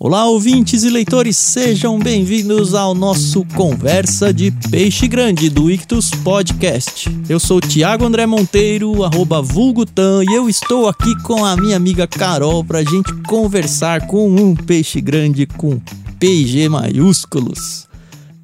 Olá, 0.00 0.26
ouvintes 0.26 0.84
e 0.84 0.90
leitores, 0.90 1.36
sejam 1.36 1.98
bem-vindos 1.98 2.72
ao 2.72 2.94
nosso 2.94 3.44
Conversa 3.56 4.32
de 4.32 4.52
Peixe 4.70 5.08
Grande 5.08 5.50
do 5.50 5.68
Ictus 5.68 6.12
Podcast. 6.22 7.10
Eu 7.28 7.40
sou 7.40 7.60
Tiago 7.60 8.04
André 8.04 8.24
Monteiro, 8.24 9.02
arroba 9.02 9.42
Vulgutan, 9.42 10.22
e 10.22 10.32
eu 10.32 10.48
estou 10.48 10.88
aqui 10.88 11.20
com 11.24 11.44
a 11.44 11.56
minha 11.56 11.76
amiga 11.76 12.06
Carol 12.06 12.62
pra 12.62 12.84
gente 12.84 13.12
conversar 13.26 14.06
com 14.06 14.30
um 14.30 14.54
peixe 14.54 15.00
grande 15.00 15.46
com 15.46 15.80
PG 16.20 16.68
maiúsculos. 16.68 17.87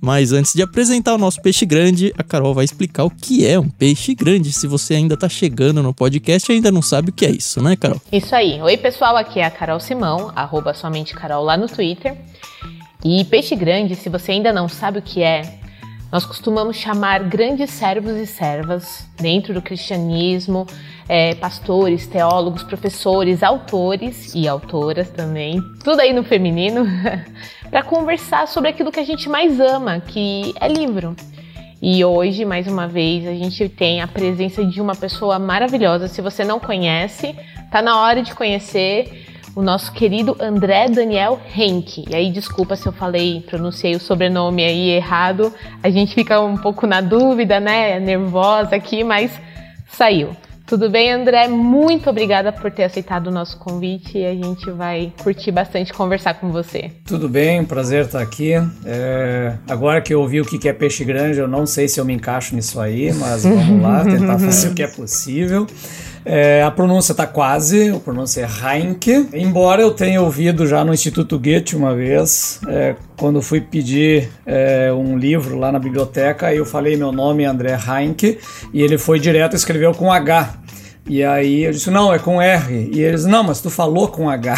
Mas 0.04 0.32
antes 0.32 0.52
de 0.52 0.60
apresentar 0.60 1.14
o 1.14 1.18
nosso 1.18 1.40
peixe 1.40 1.64
grande, 1.64 2.12
a 2.18 2.22
Carol 2.22 2.52
vai 2.52 2.66
explicar 2.66 3.04
o 3.04 3.10
que 3.10 3.46
é 3.46 3.58
um 3.58 3.70
peixe 3.70 4.14
grande. 4.14 4.52
Se 4.52 4.66
você 4.66 4.92
ainda 4.92 5.14
está 5.14 5.30
chegando 5.30 5.82
no 5.82 5.94
podcast 5.94 6.52
e 6.52 6.56
ainda 6.56 6.70
não 6.70 6.82
sabe 6.82 7.08
o 7.08 7.12
que 7.12 7.24
é 7.24 7.30
isso, 7.30 7.62
né, 7.62 7.74
Carol? 7.74 7.98
Isso 8.12 8.34
aí. 8.34 8.60
Oi, 8.60 8.76
pessoal, 8.76 9.16
aqui 9.16 9.40
é 9.40 9.46
a 9.46 9.50
Carol 9.50 9.80
Simão, 9.80 10.30
arroba 10.36 10.74
somente 10.74 11.14
Carol 11.14 11.42
lá 11.42 11.56
no 11.56 11.68
Twitter. 11.68 12.18
E 13.02 13.24
peixe 13.24 13.56
grande, 13.56 13.96
se 13.96 14.10
você 14.10 14.32
ainda 14.32 14.52
não 14.52 14.68
sabe 14.68 14.98
o 14.98 15.02
que 15.02 15.22
é, 15.22 15.58
nós 16.12 16.26
costumamos 16.26 16.76
chamar 16.76 17.24
grandes 17.24 17.70
servos 17.70 18.16
e 18.16 18.26
servas 18.26 19.08
dentro 19.16 19.54
do 19.54 19.62
cristianismo, 19.62 20.66
é, 21.08 21.34
pastores, 21.34 22.06
teólogos, 22.06 22.62
professores, 22.62 23.42
autores 23.42 24.34
e 24.34 24.46
autoras 24.46 25.10
também, 25.10 25.60
tudo 25.82 26.00
aí 26.00 26.12
no 26.12 26.22
feminino, 26.22 26.86
para 27.74 27.82
conversar 27.82 28.46
sobre 28.46 28.70
aquilo 28.70 28.92
que 28.92 29.00
a 29.00 29.04
gente 29.04 29.28
mais 29.28 29.58
ama, 29.58 29.98
que 29.98 30.54
é 30.60 30.68
livro. 30.68 31.16
E 31.82 32.04
hoje, 32.04 32.44
mais 32.44 32.68
uma 32.68 32.86
vez, 32.86 33.26
a 33.26 33.32
gente 33.32 33.68
tem 33.68 34.00
a 34.00 34.06
presença 34.06 34.64
de 34.64 34.80
uma 34.80 34.94
pessoa 34.94 35.40
maravilhosa. 35.40 36.06
Se 36.06 36.22
você 36.22 36.44
não 36.44 36.60
conhece, 36.60 37.34
tá 37.72 37.82
na 37.82 38.00
hora 38.00 38.22
de 38.22 38.32
conhecer 38.32 39.26
o 39.56 39.60
nosso 39.60 39.92
querido 39.92 40.36
André 40.38 40.86
Daniel 40.88 41.40
Henke. 41.52 42.04
E 42.08 42.14
aí, 42.14 42.30
desculpa 42.30 42.76
se 42.76 42.86
eu 42.86 42.92
falei, 42.92 43.40
pronunciei 43.40 43.96
o 43.96 44.00
sobrenome 44.00 44.64
aí 44.64 44.90
errado. 44.90 45.52
A 45.82 45.90
gente 45.90 46.14
fica 46.14 46.40
um 46.40 46.56
pouco 46.56 46.86
na 46.86 47.00
dúvida, 47.00 47.58
né? 47.58 47.98
Nervosa 47.98 48.76
aqui, 48.76 49.02
mas 49.02 49.32
saiu. 49.88 50.36
Tudo 50.66 50.88
bem, 50.88 51.12
André? 51.12 51.46
Muito 51.46 52.08
obrigada 52.08 52.50
por 52.50 52.70
ter 52.70 52.84
aceitado 52.84 53.26
o 53.26 53.30
nosso 53.30 53.58
convite 53.58 54.16
e 54.16 54.24
a 54.24 54.34
gente 54.34 54.70
vai 54.70 55.12
curtir 55.22 55.52
bastante 55.52 55.92
conversar 55.92 56.34
com 56.34 56.50
você. 56.50 56.90
Tudo 57.04 57.28
bem, 57.28 57.62
prazer 57.64 58.06
estar 58.06 58.22
aqui. 58.22 58.52
É, 58.86 59.54
agora 59.68 60.00
que 60.00 60.14
eu 60.14 60.20
ouvi 60.20 60.40
o 60.40 60.44
que 60.44 60.66
é 60.66 60.72
peixe 60.72 61.04
grande, 61.04 61.38
eu 61.38 61.46
não 61.46 61.66
sei 61.66 61.86
se 61.86 62.00
eu 62.00 62.04
me 62.04 62.14
encaixo 62.14 62.54
nisso 62.54 62.80
aí, 62.80 63.12
mas 63.12 63.44
vamos 63.44 63.82
lá, 63.82 64.04
tentar 64.04 64.38
fazer 64.38 64.68
o 64.68 64.74
que 64.74 64.82
é 64.82 64.88
possível. 64.88 65.66
É, 66.24 66.62
a 66.62 66.70
pronúncia 66.70 67.12
está 67.12 67.26
quase, 67.26 67.90
a 67.90 68.00
pronúncia 68.00 68.46
é 68.46 68.76
Heinke. 68.76 69.28
Embora 69.34 69.82
eu 69.82 69.90
tenha 69.90 70.22
ouvido 70.22 70.66
já 70.66 70.84
no 70.84 70.94
Instituto 70.94 71.38
Goethe 71.38 71.76
uma 71.76 71.94
vez, 71.94 72.60
é, 72.66 72.94
quando 73.16 73.42
fui 73.42 73.60
pedir 73.60 74.30
é, 74.46 74.90
um 74.92 75.18
livro 75.18 75.58
lá 75.58 75.70
na 75.70 75.78
biblioteca, 75.78 76.52
eu 76.54 76.64
falei 76.64 76.96
meu 76.96 77.12
nome 77.12 77.42
é 77.42 77.46
André 77.46 77.76
Heinke 77.76 78.38
e 78.72 78.80
ele 78.80 78.96
foi 78.96 79.20
direto 79.20 79.52
e 79.52 79.56
escreveu 79.56 79.92
com 79.92 80.10
H. 80.10 80.54
E 81.06 81.22
aí 81.22 81.64
eu 81.64 81.70
disse, 81.70 81.90
não, 81.90 82.14
é 82.14 82.18
com 82.18 82.40
R. 82.40 82.88
E 82.90 83.02
eles, 83.02 83.26
não, 83.26 83.42
mas 83.42 83.60
tu 83.60 83.68
falou 83.68 84.08
com 84.08 84.30
H. 84.30 84.54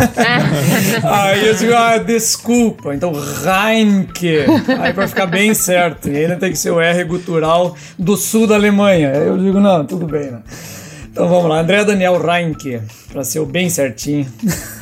aí 1.04 1.46
eu 1.46 1.54
digo, 1.54 1.74
ah, 1.74 1.98
desculpa. 1.98 2.94
Então, 2.94 3.12
Reinke. 3.12 4.46
Aí 4.80 4.94
pra 4.94 5.06
ficar 5.06 5.26
bem 5.26 5.52
certo. 5.52 6.08
E 6.08 6.16
ainda 6.16 6.36
tem 6.36 6.52
que 6.52 6.58
ser 6.58 6.70
o 6.70 6.80
R 6.80 7.04
gutural 7.04 7.76
do 7.98 8.16
sul 8.16 8.46
da 8.46 8.54
Alemanha. 8.54 9.10
Aí 9.10 9.26
eu 9.26 9.36
digo, 9.36 9.60
não, 9.60 9.84
tudo 9.84 10.06
bem, 10.06 10.30
né? 10.30 10.40
Então 11.10 11.28
vamos 11.28 11.48
lá, 11.48 11.60
André 11.60 11.84
Daniel 11.84 12.24
Reinke, 12.24 12.80
para 13.12 13.24
ser 13.24 13.40
o 13.40 13.46
bem 13.46 13.68
certinho. 13.68 14.26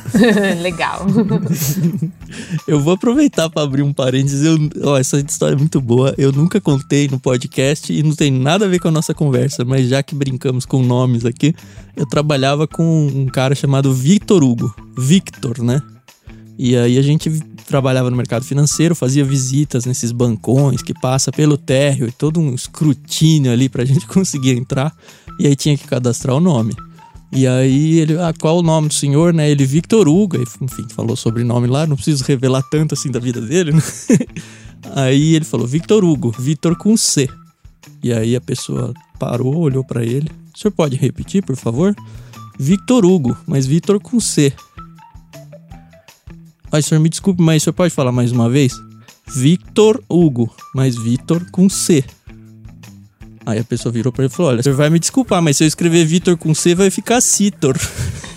Legal. 0.61 1.05
Eu 2.67 2.79
vou 2.79 2.93
aproveitar 2.93 3.49
para 3.49 3.63
abrir 3.63 3.81
um 3.81 3.91
parênteses. 3.91 4.45
Eu, 4.45 4.57
ó, 4.83 4.97
essa 4.97 5.19
história 5.19 5.55
é 5.55 5.57
muito 5.57 5.81
boa. 5.81 6.13
Eu 6.17 6.31
nunca 6.31 6.61
contei 6.61 7.07
no 7.07 7.19
podcast 7.19 7.91
e 7.91 8.03
não 8.03 8.15
tem 8.15 8.31
nada 8.31 8.65
a 8.65 8.67
ver 8.67 8.79
com 8.79 8.87
a 8.87 8.91
nossa 8.91 9.13
conversa, 9.13 9.65
mas 9.65 9.89
já 9.89 10.03
que 10.03 10.13
brincamos 10.13 10.65
com 10.65 10.83
nomes 10.83 11.25
aqui, 11.25 11.55
eu 11.95 12.05
trabalhava 12.05 12.67
com 12.67 13.07
um 13.07 13.25
cara 13.25 13.55
chamado 13.55 13.91
Victor 13.91 14.43
Hugo. 14.43 14.73
Victor, 14.97 15.63
né? 15.63 15.81
E 16.57 16.75
aí 16.75 16.97
a 16.97 17.01
gente 17.01 17.29
trabalhava 17.65 18.09
no 18.09 18.17
mercado 18.17 18.43
financeiro, 18.43 18.95
fazia 18.95 19.23
visitas 19.23 19.85
nesses 19.85 20.11
bancões 20.11 20.81
que 20.81 20.93
passa 20.93 21.31
pelo 21.31 21.57
térreo 21.57 22.07
e 22.07 22.11
todo 22.11 22.39
um 22.39 22.53
escrutínio 22.53 23.51
ali 23.51 23.69
pra 23.69 23.85
gente 23.85 24.05
conseguir 24.07 24.57
entrar. 24.57 24.93
E 25.39 25.47
aí 25.47 25.55
tinha 25.55 25.77
que 25.77 25.87
cadastrar 25.87 26.35
o 26.35 26.39
nome. 26.39 26.75
E 27.31 27.47
aí 27.47 27.99
ele, 27.99 28.17
ah, 28.17 28.33
qual 28.37 28.57
o 28.57 28.63
nome 28.63 28.87
do 28.87 28.93
senhor, 28.93 29.33
né? 29.33 29.49
Ele, 29.49 29.63
Victor 29.65 30.07
Hugo, 30.07 30.37
enfim, 30.37 30.85
falou 30.89 31.15
sobrenome 31.15 31.67
lá, 31.67 31.85
não 31.85 31.95
preciso 31.95 32.23
revelar 32.23 32.63
tanto 32.63 32.93
assim 32.93 33.09
da 33.09 33.19
vida 33.19 33.39
dele, 33.39 33.71
né? 33.71 33.81
aí 34.95 35.35
ele 35.35 35.45
falou, 35.45 35.67
Victor 35.67 36.03
Hugo, 36.03 36.33
Victor 36.37 36.75
com 36.75 36.97
C. 36.97 37.29
E 38.03 38.11
aí 38.11 38.35
a 38.35 38.41
pessoa 38.41 38.93
parou, 39.19 39.57
olhou 39.57 39.83
para 39.83 40.03
ele, 40.03 40.29
o 40.55 40.59
senhor 40.59 40.71
pode 40.71 40.95
repetir, 40.95 41.43
por 41.43 41.55
favor? 41.55 41.95
Victor 42.57 43.05
Hugo, 43.05 43.37
mas 43.45 43.65
Victor 43.65 43.99
com 43.99 44.19
C. 44.19 44.51
Ai, 46.71 46.81
senhor, 46.81 46.99
me 46.99 47.09
desculpe, 47.09 47.41
mas 47.41 47.61
o 47.61 47.65
senhor 47.65 47.73
pode 47.73 47.93
falar 47.93 48.11
mais 48.11 48.31
uma 48.31 48.49
vez? 48.49 48.73
Victor 49.27 50.03
Hugo, 50.09 50.49
mas 50.73 50.95
Victor 50.95 51.45
com 51.51 51.69
C. 51.69 52.03
Aí 53.49 53.59
a 53.59 53.63
pessoa 53.63 53.91
virou 53.91 54.13
pra 54.13 54.23
ele 54.23 54.31
e 54.31 54.35
falou: 54.35 54.51
Olha, 54.51 54.61
você 54.61 54.71
vai 54.71 54.89
me 54.89 54.99
desculpar, 54.99 55.41
mas 55.41 55.57
se 55.57 55.63
eu 55.63 55.67
escrever 55.67 56.05
Vitor 56.05 56.37
com 56.37 56.53
C, 56.53 56.75
vai 56.75 56.89
ficar 56.89 57.19
Citor. 57.19 57.75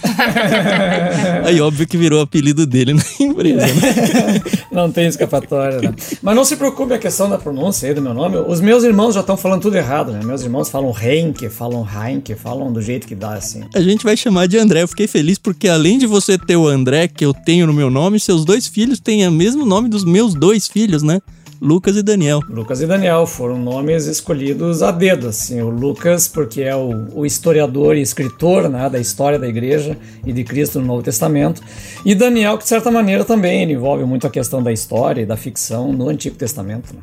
Aí, 1.45 1.61
óbvio 1.61 1.87
que 1.87 1.97
virou 1.97 2.19
o 2.21 2.23
apelido 2.23 2.67
dele 2.67 2.95
na 2.95 3.03
empresa. 3.21 3.67
Né? 3.67 4.43
não 4.73 4.91
tem 4.91 5.07
escapatória, 5.07 5.81
né? 5.81 5.95
Mas 6.21 6.35
não 6.35 6.45
se 6.45 6.57
preocupe 6.57 6.95
a 6.95 6.99
questão 6.99 7.29
da 7.29 7.39
pronúncia 7.39 7.89
aí 7.89 7.95
do 7.95 8.03
meu 8.03 8.13
nome. 8.13 8.37
Os 8.37 8.61
meus 8.61 8.85
irmãos 8.85 9.15
já 9.15 9.21
estão 9.21 9.37
falando 9.37 9.63
tudo 9.63 9.77
errado, 9.77 10.13
né? 10.13 10.21
Meus 10.25 10.43
irmãos 10.43 10.69
falam 10.69 10.93
Henke, 10.93 11.49
falam 11.49 11.87
Heinke, 11.87 12.35
falam 12.35 12.73
do 12.73 12.81
jeito 12.81 13.07
que 13.07 13.15
dá, 13.15 13.35
assim. 13.35 13.63
A 13.75 13.81
gente 13.81 14.03
vai 14.03 14.17
chamar 14.17 14.49
de 14.49 14.59
André. 14.59 14.83
Eu 14.83 14.89
fiquei 14.89 15.07
feliz 15.07 15.39
porque 15.39 15.69
além 15.69 15.99
de 15.99 16.07
você 16.07 16.37
ter 16.37 16.57
o 16.57 16.67
André, 16.67 17.07
que 17.09 17.25
eu 17.25 17.33
tenho 17.33 17.67
no 17.67 17.73
meu 17.73 17.91
nome, 17.91 18.19
seus 18.19 18.45
dois 18.45 18.67
filhos 18.67 18.99
têm 18.99 19.27
o 19.27 19.33
mesmo 19.33 19.65
nome 19.65 19.89
dos 19.89 20.05
meus 20.05 20.35
dois 20.35 20.67
filhos, 20.67 21.03
né? 21.03 21.21
Lucas 21.65 21.97
e 21.97 22.03
Daniel. 22.03 22.41
Lucas 22.49 22.83
e 22.83 22.87
Daniel 22.89 23.25
foram 23.25 23.57
nomes 23.57 24.07
escolhidos 24.07 24.83
a 24.83 24.91
dedo, 24.91 25.29
assim. 25.29 25.63
O 25.63 25.71
Lucas, 25.71 26.27
porque 26.27 26.61
é 26.63 26.75
o, 26.75 27.07
o, 27.15 27.25
historiador 27.25 27.97
e 27.97 28.01
escritor 28.01 28.69
né, 28.69 28.91
da 28.91 28.99
história 28.99 29.39
da 29.39 29.47
igreja 29.47 29.97
e 30.27 30.33
de 30.33 30.43
Cristo 30.43 30.81
no 30.81 30.87
Novo 30.87 31.05
Testamento. 31.05 31.63
E 32.05 32.17
Daniel, 32.17 32.59
que 32.59 32.65
de 32.65 32.69
certa 32.69 32.91
maneira 32.91 33.25
também 33.25 33.63
envolve 33.71 34.05
muito 34.05 34.27
a 34.27 34.31
questão 34.31 34.61
da 34.61 34.73
história 34.73 35.23
e 35.23 35.27
da 35.27 35.37
ficção 35.37 35.93
no 35.93 36.09
Antigo 36.09 36.35
Testamento. 36.35 36.93
Né? 36.95 37.01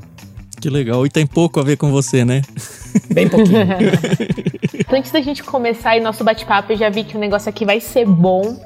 Que 0.60 0.70
legal. 0.70 1.06
E 1.06 1.10
tem 1.10 1.26
pouco 1.26 1.62
a 1.62 1.64
ver 1.64 1.78
com 1.78 1.90
você, 1.90 2.26
né? 2.26 2.42
Bem 3.14 3.30
pouquinho. 3.30 3.60
Antes 4.92 5.10
da 5.14 5.22
gente 5.22 5.42
começar 5.42 5.92
aí 5.92 6.02
nosso 6.02 6.22
bate-papo, 6.22 6.74
eu 6.74 6.78
já 6.78 6.90
vi 6.90 7.06
que 7.06 7.16
o 7.16 7.20
negócio 7.20 7.48
aqui 7.48 7.64
vai 7.64 7.80
ser 7.80 8.06
bom 8.06 8.60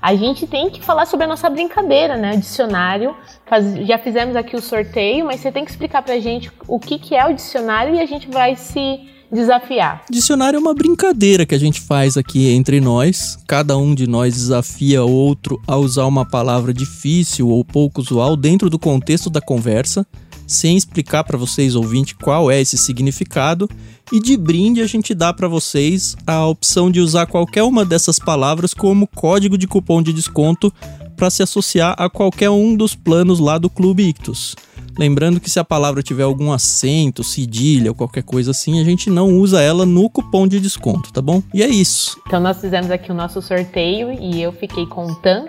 a 0.00 0.14
gente 0.14 0.46
tem 0.46 0.70
que 0.70 0.82
falar 0.82 1.06
sobre 1.06 1.24
a 1.24 1.28
nossa 1.28 1.50
brincadeira, 1.50 2.16
né? 2.16 2.34
O 2.34 2.38
dicionário. 2.38 3.14
Faz, 3.46 3.86
já 3.86 3.98
fizemos 3.98 4.36
aqui 4.36 4.56
o 4.56 4.62
sorteio, 4.62 5.26
mas 5.26 5.40
você 5.40 5.50
tem 5.50 5.64
que 5.64 5.70
explicar 5.70 6.02
pra 6.02 6.18
gente 6.18 6.50
o 6.66 6.78
que, 6.78 6.98
que 6.98 7.14
é 7.14 7.26
o 7.26 7.34
dicionário 7.34 7.94
e 7.94 8.00
a 8.00 8.06
gente 8.06 8.28
vai 8.28 8.54
se 8.56 9.00
desafiar. 9.30 10.04
Dicionário 10.10 10.56
é 10.56 10.60
uma 10.60 10.74
brincadeira 10.74 11.44
que 11.44 11.54
a 11.54 11.58
gente 11.58 11.80
faz 11.80 12.16
aqui 12.16 12.50
entre 12.50 12.80
nós. 12.80 13.38
Cada 13.46 13.76
um 13.76 13.94
de 13.94 14.06
nós 14.06 14.34
desafia 14.34 15.04
o 15.04 15.10
outro 15.10 15.60
a 15.66 15.76
usar 15.76 16.06
uma 16.06 16.24
palavra 16.24 16.72
difícil 16.72 17.48
ou 17.48 17.64
pouco 17.64 18.00
usual 18.00 18.36
dentro 18.36 18.70
do 18.70 18.78
contexto 18.78 19.28
da 19.28 19.40
conversa 19.40 20.06
sem 20.48 20.76
explicar 20.76 21.22
para 21.22 21.36
vocês, 21.36 21.76
ouvinte, 21.76 22.16
qual 22.16 22.50
é 22.50 22.60
esse 22.60 22.78
significado. 22.78 23.68
E 24.10 24.18
de 24.18 24.36
brinde 24.36 24.80
a 24.80 24.86
gente 24.86 25.14
dá 25.14 25.32
para 25.32 25.46
vocês 25.46 26.16
a 26.26 26.46
opção 26.46 26.90
de 26.90 26.98
usar 26.98 27.26
qualquer 27.26 27.62
uma 27.62 27.84
dessas 27.84 28.18
palavras 28.18 28.72
como 28.72 29.06
código 29.06 29.58
de 29.58 29.68
cupom 29.68 30.02
de 30.02 30.14
desconto 30.14 30.72
para 31.14 31.28
se 31.28 31.42
associar 31.42 31.94
a 31.98 32.08
qualquer 32.08 32.48
um 32.48 32.74
dos 32.74 32.94
planos 32.94 33.38
lá 33.38 33.58
do 33.58 33.68
Clube 33.68 34.08
Ictus. 34.08 34.56
Lembrando 34.98 35.38
que 35.38 35.50
se 35.50 35.60
a 35.60 35.64
palavra 35.64 36.02
tiver 36.02 36.22
algum 36.24 36.50
acento, 36.50 37.22
cedilha 37.22 37.90
ou 37.90 37.94
qualquer 37.94 38.22
coisa 38.22 38.50
assim, 38.50 38.80
a 38.80 38.84
gente 38.84 39.10
não 39.10 39.28
usa 39.38 39.60
ela 39.60 39.84
no 39.84 40.08
cupom 40.08 40.48
de 40.48 40.58
desconto, 40.58 41.12
tá 41.12 41.20
bom? 41.20 41.42
E 41.54 41.62
é 41.62 41.68
isso. 41.68 42.20
Então 42.26 42.40
nós 42.40 42.60
fizemos 42.60 42.90
aqui 42.90 43.12
o 43.12 43.14
nosso 43.14 43.40
sorteio 43.42 44.10
e 44.10 44.42
eu 44.42 44.52
fiquei 44.52 44.86
com 44.86 45.14
TAN, 45.14 45.44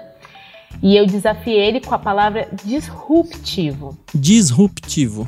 e 0.81 0.95
eu 0.95 1.05
desafiei 1.05 1.59
ele 1.59 1.81
com 1.81 1.93
a 1.93 1.99
palavra 1.99 2.47
disruptivo. 2.63 3.97
Disruptivo. 4.13 5.27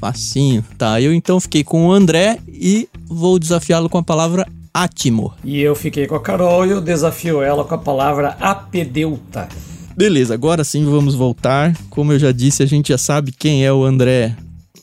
Facinho. 0.00 0.64
Tá, 0.76 1.00
eu 1.00 1.12
então 1.12 1.40
fiquei 1.40 1.64
com 1.64 1.86
o 1.86 1.92
André 1.92 2.38
e 2.48 2.88
vou 3.06 3.38
desafiá-lo 3.38 3.88
com 3.88 3.98
a 3.98 4.02
palavra 4.02 4.46
átimo. 4.72 5.32
E 5.42 5.60
eu 5.60 5.74
fiquei 5.74 6.06
com 6.06 6.14
a 6.14 6.20
Carol 6.20 6.66
e 6.66 6.70
eu 6.70 6.80
desafio 6.80 7.42
ela 7.42 7.64
com 7.64 7.74
a 7.74 7.78
palavra 7.78 8.36
apedeuta. 8.40 9.48
Beleza, 9.96 10.34
agora 10.34 10.62
sim 10.62 10.84
vamos 10.84 11.14
voltar. 11.14 11.74
Como 11.88 12.12
eu 12.12 12.18
já 12.18 12.30
disse, 12.30 12.62
a 12.62 12.66
gente 12.66 12.88
já 12.90 12.98
sabe 12.98 13.32
quem 13.32 13.64
é 13.64 13.72
o 13.72 13.84
André 13.84 14.36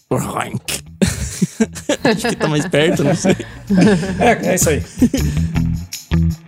Acho 2.04 2.28
que 2.30 2.36
tá 2.36 2.48
mais 2.48 2.68
perto, 2.68 3.04
não 3.04 3.16
sei. 3.16 3.36
É, 4.20 4.50
é 4.50 4.56
isso 4.56 4.70
aí. 4.70 4.84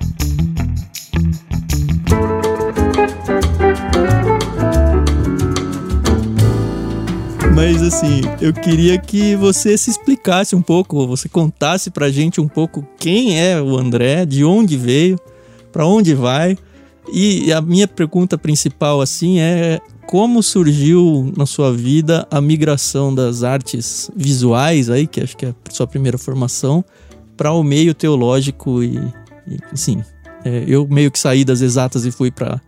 Mas 7.56 7.82
assim, 7.82 8.20
eu 8.42 8.52
queria 8.52 8.98
que 9.00 9.34
você 9.38 9.78
se 9.78 9.90
explicasse 9.90 10.54
um 10.58 10.62
pouco, 10.62 11.08
você 11.08 11.30
contasse 11.30 11.90
pra 11.90 12.12
gente 12.12 12.42
um 12.42 12.50
pouco 12.50 12.86
quem 13.00 13.40
é 13.40 13.62
o 13.62 13.78
André, 13.78 14.26
de 14.26 14.44
onde 14.44 14.76
veio, 14.76 15.18
para 15.72 15.86
onde 15.86 16.14
vai. 16.14 16.58
E 17.14 17.54
a 17.54 17.62
minha 17.62 17.88
pergunta 17.88 18.38
principal 18.38 19.00
assim 19.00 19.40
é 19.40 19.80
como 20.06 20.44
surgiu 20.44 21.32
na 21.38 21.46
sua 21.46 21.72
vida 21.72 22.28
a 22.30 22.42
migração 22.42 23.16
das 23.16 23.42
artes 23.42 24.12
visuais 24.14 24.90
aí, 24.90 25.08
que 25.08 25.22
acho 25.22 25.38
que 25.38 25.46
é 25.46 25.50
a 25.50 25.72
sua 25.72 25.88
primeira 25.88 26.18
formação, 26.18 26.84
para 27.38 27.54
o 27.54 27.64
meio 27.64 27.94
teológico 27.94 28.84
e, 28.84 28.98
e 29.48 29.58
assim, 29.72 30.04
é, 30.44 30.66
eu 30.68 30.86
meio 30.90 31.10
que 31.10 31.18
saí 31.18 31.46
das 31.46 31.62
exatas 31.62 32.06
e 32.06 32.12
fui 32.12 32.32
para 32.32 32.60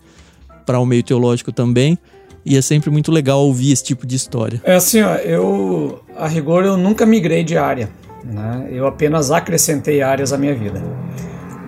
para 0.65 0.79
o 0.79 0.85
meio 0.85 1.01
teológico 1.01 1.51
também. 1.51 1.97
E 2.47 2.55
é 2.55 2.61
sempre 2.61 2.89
muito 2.89 3.11
legal 3.11 3.41
ouvir 3.41 3.73
esse 3.73 3.83
tipo 3.83 4.07
de 4.07 4.15
história. 4.15 4.61
É 4.63 4.75
assim, 4.75 5.01
ó, 5.01 5.15
eu, 5.15 5.99
a 6.15 6.29
rigor, 6.29 6.63
eu 6.63 6.77
nunca 6.77 7.05
migrei 7.05 7.43
de 7.43 7.57
área. 7.57 7.89
Né? 8.23 8.69
Eu 8.71 8.87
apenas 8.87 9.31
acrescentei 9.31 10.01
áreas 10.01 10.31
à 10.31 10.37
minha 10.37 10.55
vida. 10.55 10.81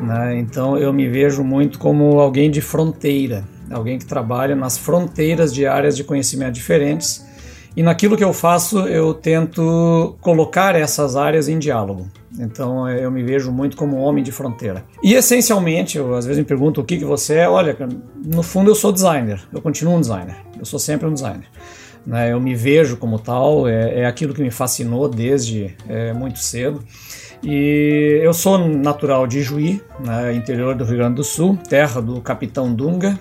Né? 0.02 0.40
Então 0.40 0.78
eu 0.78 0.94
me 0.94 1.10
vejo 1.10 1.44
muito 1.44 1.78
como 1.78 2.18
alguém 2.22 2.50
de 2.50 2.62
fronteira, 2.62 3.44
alguém 3.70 4.00
que 4.00 4.06
trabalha 4.06 4.56
nas 4.56 4.78
fronteiras 4.78 5.54
de 5.54 5.68
áreas 5.68 5.98
de 5.98 6.04
conhecimento 6.06 6.54
diferentes. 6.54 7.28
E 7.76 7.84
naquilo 7.84 8.16
que 8.16 8.24
eu 8.24 8.32
faço, 8.32 8.80
eu 8.88 9.14
tento 9.14 10.16
colocar 10.22 10.76
essas 10.76 11.18
áreas 11.18 11.50
em 11.50 11.60
diálogo. 11.60 12.08
Então 12.40 12.88
eu 12.88 13.12
me 13.12 13.22
vejo 13.22 13.52
muito 13.52 13.76
como 13.76 13.98
um 13.98 14.00
homem 14.00 14.24
de 14.24 14.32
fronteira. 14.32 14.86
E 15.04 15.14
essencialmente, 15.14 15.98
eu 15.98 16.16
às 16.16 16.26
vezes 16.26 16.40
me 16.40 16.46
pergunto 16.46 16.80
o 16.80 16.86
que, 16.86 16.98
que 16.98 17.06
você 17.06 17.36
é. 17.36 17.50
Olha, 17.50 17.76
no 18.26 18.42
fundo 18.42 18.72
eu 18.72 18.76
sou 18.76 18.94
designer, 18.94 19.42
eu 19.52 19.62
continuo 19.62 19.96
um 19.96 20.00
designer, 20.00 20.38
eu 20.60 20.66
sou 20.66 20.80
sempre 20.80 21.08
um 21.08 21.14
designer. 21.14 21.48
Né? 22.06 22.32
Eu 22.32 22.40
me 22.40 22.56
vejo 22.56 22.98
como 22.98 23.18
tal, 23.18 23.68
é, 23.68 24.02
é 24.02 24.06
aquilo 24.06 24.34
que 24.34 24.42
me 24.42 24.52
fascinou 24.52 25.08
desde 25.08 25.76
é, 25.88 26.14
muito 26.14 26.40
cedo. 26.40 26.84
E 27.42 28.20
eu 28.22 28.34
sou 28.34 28.58
natural 28.58 29.26
de 29.26 29.42
Juí, 29.42 29.82
né, 30.04 30.34
interior 30.34 30.76
do 30.76 30.84
Rio 30.84 30.98
Grande 30.98 31.16
do 31.16 31.24
Sul, 31.24 31.58
terra 31.70 32.02
do 32.02 32.20
Capitão 32.20 32.74
Dunga, 32.74 33.18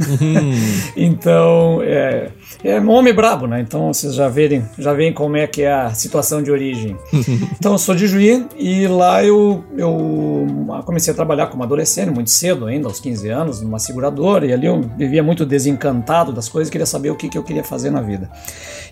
Uhum. 0.00 0.52
então, 0.96 1.82
é, 1.82 2.30
é 2.62 2.80
um 2.80 2.90
homem 2.90 3.12
brabo, 3.12 3.46
né? 3.46 3.60
Então 3.60 3.92
vocês 3.92 4.14
já 4.14 4.28
verem, 4.28 4.64
já 4.78 4.92
veem 4.92 5.12
como 5.12 5.36
é 5.36 5.46
que 5.46 5.62
é 5.62 5.72
a 5.72 5.94
situação 5.94 6.42
de 6.42 6.50
origem. 6.50 6.96
então 7.58 7.72
eu 7.72 7.78
sou 7.78 7.94
de 7.94 8.06
Juí 8.06 8.46
e 8.56 8.86
lá 8.86 9.24
eu, 9.24 9.64
eu 9.76 10.46
comecei 10.84 11.12
a 11.12 11.16
trabalhar 11.16 11.46
como 11.46 11.62
adolescente, 11.62 12.10
muito 12.10 12.30
cedo 12.30 12.66
ainda, 12.66 12.88
aos 12.88 13.00
15 13.00 13.28
anos, 13.28 13.60
numa 13.60 13.78
seguradora, 13.78 14.46
e 14.46 14.52
ali 14.52 14.66
eu 14.66 14.80
vivia 14.96 15.22
muito 15.22 15.44
desencantado 15.44 16.32
das 16.32 16.48
coisas, 16.48 16.70
queria 16.70 16.86
saber 16.86 17.10
o 17.10 17.14
que, 17.14 17.28
que 17.28 17.38
eu 17.38 17.42
queria 17.42 17.64
fazer 17.64 17.90
na 17.90 18.00
vida. 18.00 18.30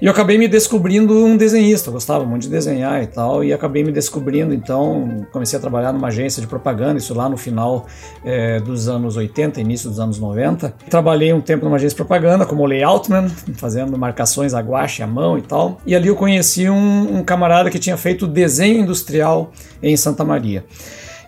E 0.01 0.07
eu 0.07 0.13
acabei 0.13 0.39
me 0.39 0.49
descobrindo 0.49 1.15
um 1.15 1.37
desenhista, 1.37 1.89
eu 1.89 1.93
gostava 1.93 2.25
muito 2.25 2.43
de 2.43 2.49
desenhar 2.49 3.03
e 3.03 3.07
tal, 3.07 3.45
e 3.45 3.53
acabei 3.53 3.85
me 3.85 3.93
descobrindo, 3.93 4.55
então 4.55 5.27
comecei 5.31 5.59
a 5.59 5.61
trabalhar 5.61 5.93
numa 5.93 6.09
agência 6.09 6.41
de 6.41 6.49
propaganda, 6.49 6.99
isso 6.99 7.15
lá 7.15 7.29
no 7.29 7.37
final 7.37 7.87
é, 8.25 8.61
dos 8.61 8.89
anos 8.89 9.17
80, 9.17 9.61
início 9.61 9.91
dos 9.91 10.01
anos 10.01 10.19
90. 10.19 10.75
Trabalhei 10.89 11.33
um 11.33 11.41
tempo 11.41 11.65
numa 11.65 11.77
agência 11.77 11.95
de 11.95 11.97
propaganda 11.97 12.47
como 12.47 12.65
layoutman, 12.65 13.31
fazendo 13.55 13.97
marcações 13.99 14.55
a 14.55 14.61
guache, 14.61 15.03
à 15.03 15.07
mão 15.07 15.39
e 15.39 15.43
tal. 15.43 15.81
E 15.87 15.95
ali 15.95 16.09
eu 16.09 16.17
conheci 16.17 16.69
um, 16.69 17.19
um 17.19 17.25
camarada 17.25 17.71
que 17.71 17.79
tinha 17.79 17.97
feito 17.97 18.27
desenho 18.27 18.81
industrial 18.81 19.53
em 19.83 19.97
Santa 19.97 20.25
Maria. 20.25 20.65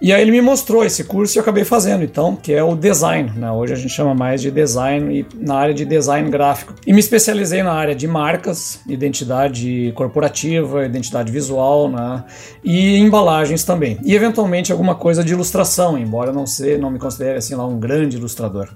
E 0.02 0.12
aí 0.12 0.20
ele 0.20 0.32
me 0.32 0.40
mostrou 0.40 0.84
esse 0.84 1.04
curso 1.04 1.36
e 1.36 1.38
eu 1.38 1.42
acabei 1.42 1.64
fazendo, 1.64 2.02
então, 2.02 2.34
que 2.34 2.52
é 2.52 2.60
o 2.60 2.74
design. 2.74 3.32
Né? 3.36 3.48
Hoje 3.52 3.72
a 3.72 3.76
gente 3.76 3.94
chama 3.94 4.12
mais 4.12 4.42
de 4.42 4.50
design 4.50 5.20
e 5.20 5.26
na 5.36 5.54
área 5.54 5.72
de 5.72 5.84
design 5.84 6.28
gráfico. 6.28 6.74
E 6.84 6.92
me 6.92 6.98
especializei 6.98 7.62
na 7.62 7.72
área 7.72 7.94
de 7.94 8.08
marcas, 8.08 8.80
identidade 8.88 9.92
corporativa, 9.94 10.84
identidade 10.84 11.30
visual, 11.30 11.88
né? 11.88 12.24
E 12.64 12.96
embalagens 12.96 13.62
também. 13.62 13.96
E 14.02 14.12
eventualmente 14.12 14.72
alguma 14.72 14.96
coisa 14.96 15.22
de 15.22 15.34
ilustração, 15.34 15.96
embora 15.96 16.32
não 16.32 16.48
sei, 16.48 16.76
não 16.76 16.90
me 16.90 16.98
considere 16.98 17.38
assim 17.38 17.54
lá 17.54 17.64
um 17.64 17.78
grande 17.78 18.16
ilustrador. 18.16 18.70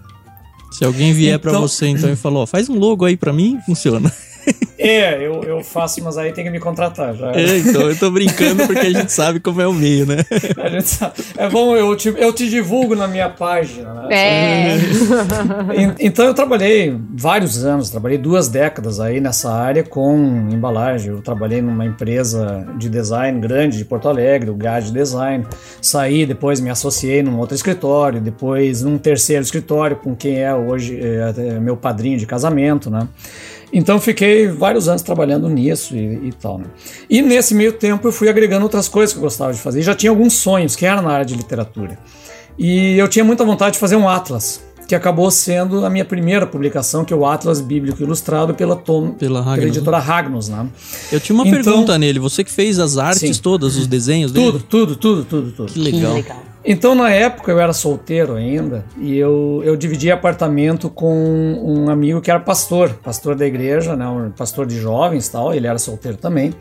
Se 0.71 0.85
alguém 0.85 1.13
vier 1.13 1.37
então... 1.37 1.53
para 1.53 1.61
você 1.61 1.87
então 1.87 2.11
e 2.11 2.17
falou, 2.17 2.47
faz 2.47 2.69
um 2.69 2.79
logo 2.79 3.05
aí 3.05 3.17
para 3.17 3.33
mim, 3.33 3.59
funciona. 3.65 4.13
É, 4.79 5.17
eu, 5.27 5.43
eu 5.43 5.65
faço, 5.65 6.03
mas 6.05 6.19
aí 6.19 6.33
tem 6.33 6.45
que 6.45 6.51
me 6.51 6.61
contratar 6.61 7.15
já. 7.15 7.33
É, 7.33 7.59
então 7.59 7.83
eu 7.83 7.99
tô 7.99 8.11
brincando 8.11 8.67
porque 8.67 8.87
a 8.87 8.91
gente 8.91 9.11
sabe 9.11 9.41
como 9.41 9.61
é 9.61 9.67
o 9.67 9.73
meio, 9.73 10.07
né? 10.07 10.19
A 10.63 10.69
gente 10.69 10.89
sabe. 10.89 11.15
É 11.37 11.49
bom, 11.49 11.75
eu 11.77 11.97
te, 11.97 12.09
eu 12.09 12.33
te 12.33 12.49
divulgo 12.49 12.95
na 12.95 13.09
minha 13.09 13.29
página, 13.29 13.93
né? 13.95 14.09
É. 14.11 14.77
Então 15.99 16.27
eu 16.27 16.35
trabalhei 16.35 16.97
vários 17.11 17.65
anos, 17.65 17.91
trabalhei 17.91 18.19
duas 18.19 18.49
décadas 18.49 19.01
aí 19.01 19.21
nessa 19.21 19.51
área 19.51 19.83
com 19.83 20.49
embalagem. 20.51 21.11
Eu 21.11 21.21
trabalhei 21.21 21.61
numa 21.63 21.85
empresa 21.85 22.67
de 22.77 22.89
design 22.89 23.41
grande 23.41 23.79
de 23.79 23.85
Porto 23.85 24.09
Alegre, 24.09 24.51
o 24.51 24.55
GAD 24.55 24.93
Design. 24.93 25.47
Saí, 25.81 26.27
depois 26.27 26.61
me 26.61 26.71
associei 26.71 27.23
num 27.23 27.39
outro 27.39 27.55
escritório, 27.55 28.21
depois 28.21 28.83
num 28.83 28.99
terceiro 28.99 29.43
escritório 29.43 29.97
com 29.97 30.15
quem 30.15 30.43
é 30.43 30.55
hoje 30.55 30.99
é, 31.01 31.59
meu 31.59 31.77
padrinho 31.77 32.19
de 32.19 32.27
casamento, 32.27 32.91
né? 32.91 33.09
Então 33.73 33.99
fiquei 34.01 34.49
vários 34.49 34.89
anos 34.89 35.03
trabalhando 35.03 35.49
nisso 35.49 35.97
e, 35.97 36.29
e 36.29 36.33
tal. 36.33 36.59
Né? 36.59 36.65
E 37.11 37.21
nesse 37.21 37.55
meio 37.55 37.73
tempo 37.73 38.07
eu 38.09 38.13
fui 38.13 38.29
agregando 38.29 38.65
outras 38.65 38.89
coisas 38.89 39.13
que 39.13 39.19
eu 39.19 39.23
gostava 39.23 39.53
de 39.53 39.61
fazer. 39.61 39.81
E 39.81 39.83
já 39.83 39.95
tinha 39.95 40.11
alguns 40.11 40.35
sonhos 40.35 40.77
que 40.77 40.87
eram 40.87 41.03
na 41.03 41.11
área 41.11 41.27
de 41.27 41.35
literatura. 41.35 41.99
E 42.59 42.97
eu 42.97 43.09
tinha 43.09 43.25
muita 43.25 43.45
vontade 43.45 43.75
de 43.75 43.79
fazer 43.79 43.97
um 43.97 44.09
atlas, 44.09 44.63
que 44.89 44.95
acabou 44.95 45.31
sendo 45.31 45.85
a 45.85 45.91
minha 45.91 46.05
primeira 46.05 46.47
publicação, 46.47 47.05
que 47.05 47.13
é 47.13 47.17
o 47.17 47.27
Atlas 47.27 47.61
Bíblico 47.61 48.03
Ilustrado 48.03 48.55
pela, 48.55 48.77
Tom, 48.77 49.11
pela, 49.11 49.41
Hagnus, 49.41 49.57
pela 49.57 49.69
editora 49.69 49.99
Ragnos. 49.99 50.49
Né? 50.49 50.67
Eu 51.13 51.21
tinha 51.21 51.35
uma 51.35 51.47
então, 51.47 51.63
pergunta 51.63 51.99
nele. 51.99 52.19
Você 52.19 52.45
que 52.45 52.51
fez 52.51 52.79
as 52.79 52.97
artes 52.97 53.37
sim. 53.37 53.43
todas, 53.43 53.77
os 53.77 53.87
desenhos 53.87 54.33
dele? 54.33 54.53
Tudo, 54.53 54.61
tudo, 54.61 54.97
tudo, 54.97 55.25
tudo, 55.25 55.53
tudo. 55.53 55.73
Que 55.73 55.79
legal. 55.81 56.15
Que 56.15 56.23
legal. 56.23 56.43
Então, 56.69 56.97
na 56.97 57.11
época, 57.11 57.53
eu 57.53 57.61
era 57.61 57.73
solteiro 57.73 58.35
ainda 58.35 58.85
e 58.99 59.17
eu, 59.17 59.63
eu 59.65 59.77
dividi 59.77 60.11
apartamento 60.11 60.91
com 60.91 61.15
um 61.15 61.89
amigo 61.89 62.21
que 62.21 62.29
era 62.29 62.41
pastor, 62.41 62.93
pastor 63.05 63.37
da 63.37 63.47
igreja, 63.47 63.95
né, 63.95 64.05
um 64.09 64.33
pastor 64.33 64.67
de 64.67 64.77
jovens 64.77 65.29
tal, 65.29 65.55
ele 65.55 65.69
era 65.69 65.79
solteiro 65.79 66.17
também. 66.17 66.53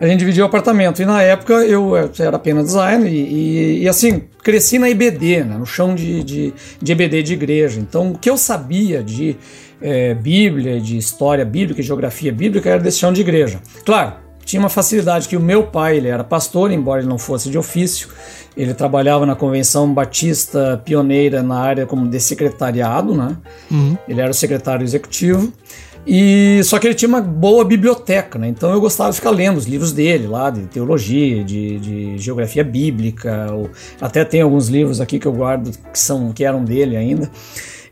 A 0.00 0.08
gente 0.08 0.18
dividiu 0.18 0.44
o 0.44 0.48
apartamento 0.48 1.00
e 1.00 1.04
na 1.04 1.22
época 1.22 1.54
eu 1.64 1.92
era 1.96 2.36
apenas 2.36 2.64
design 2.64 3.08
e, 3.08 3.14
e, 3.14 3.82
e 3.84 3.88
assim, 3.88 4.24
cresci 4.42 4.76
na 4.76 4.90
IBD, 4.90 5.44
né, 5.44 5.56
no 5.56 5.64
chão 5.64 5.94
de, 5.94 6.24
de, 6.24 6.52
de 6.82 6.92
IBD 6.92 7.22
de 7.22 7.34
igreja. 7.34 7.78
Então, 7.78 8.10
o 8.10 8.18
que 8.18 8.28
eu 8.28 8.36
sabia 8.36 9.04
de 9.04 9.36
é, 9.80 10.14
Bíblia, 10.14 10.80
de 10.80 10.96
história 10.96 11.44
bíblica 11.44 11.80
geografia 11.80 12.32
bíblica 12.32 12.70
era 12.70 12.80
desse 12.80 12.98
chão 12.98 13.12
de 13.12 13.20
igreja. 13.20 13.60
Claro, 13.84 14.23
tinha 14.44 14.60
uma 14.60 14.68
facilidade 14.68 15.28
que 15.28 15.36
o 15.36 15.40
meu 15.40 15.64
pai 15.64 15.96
ele 15.96 16.08
era 16.08 16.22
pastor, 16.22 16.70
embora 16.70 17.00
ele 17.00 17.08
não 17.08 17.18
fosse 17.18 17.50
de 17.50 17.58
ofício. 17.58 18.08
Ele 18.56 18.72
trabalhava 18.72 19.26
na 19.26 19.34
Convenção 19.34 19.92
Batista 19.92 20.80
pioneira 20.84 21.42
na 21.42 21.58
área 21.58 21.86
como 21.86 22.06
de 22.06 22.20
secretariado, 22.20 23.14
né? 23.14 23.36
Uhum. 23.70 23.96
Ele 24.08 24.20
era 24.20 24.30
o 24.30 24.34
secretário 24.34 24.84
executivo. 24.84 25.52
E 26.06 26.60
só 26.64 26.78
que 26.78 26.86
ele 26.86 26.94
tinha 26.94 27.08
uma 27.08 27.20
boa 27.20 27.64
biblioteca, 27.64 28.38
né? 28.38 28.46
Então 28.46 28.70
eu 28.72 28.80
gostava 28.80 29.10
de 29.10 29.16
ficar 29.16 29.30
lendo 29.30 29.56
os 29.56 29.64
livros 29.64 29.90
dele 29.90 30.26
lá 30.26 30.50
de 30.50 30.62
teologia, 30.66 31.42
de, 31.42 31.78
de 31.78 32.18
geografia 32.18 32.62
bíblica, 32.62 33.48
ou, 33.50 33.70
até 34.00 34.24
tem 34.24 34.42
alguns 34.42 34.68
livros 34.68 35.00
aqui 35.00 35.18
que 35.18 35.26
eu 35.26 35.32
guardo 35.32 35.70
que 35.92 35.98
são 35.98 36.32
que 36.32 36.44
eram 36.44 36.62
dele 36.62 36.96
ainda. 36.96 37.30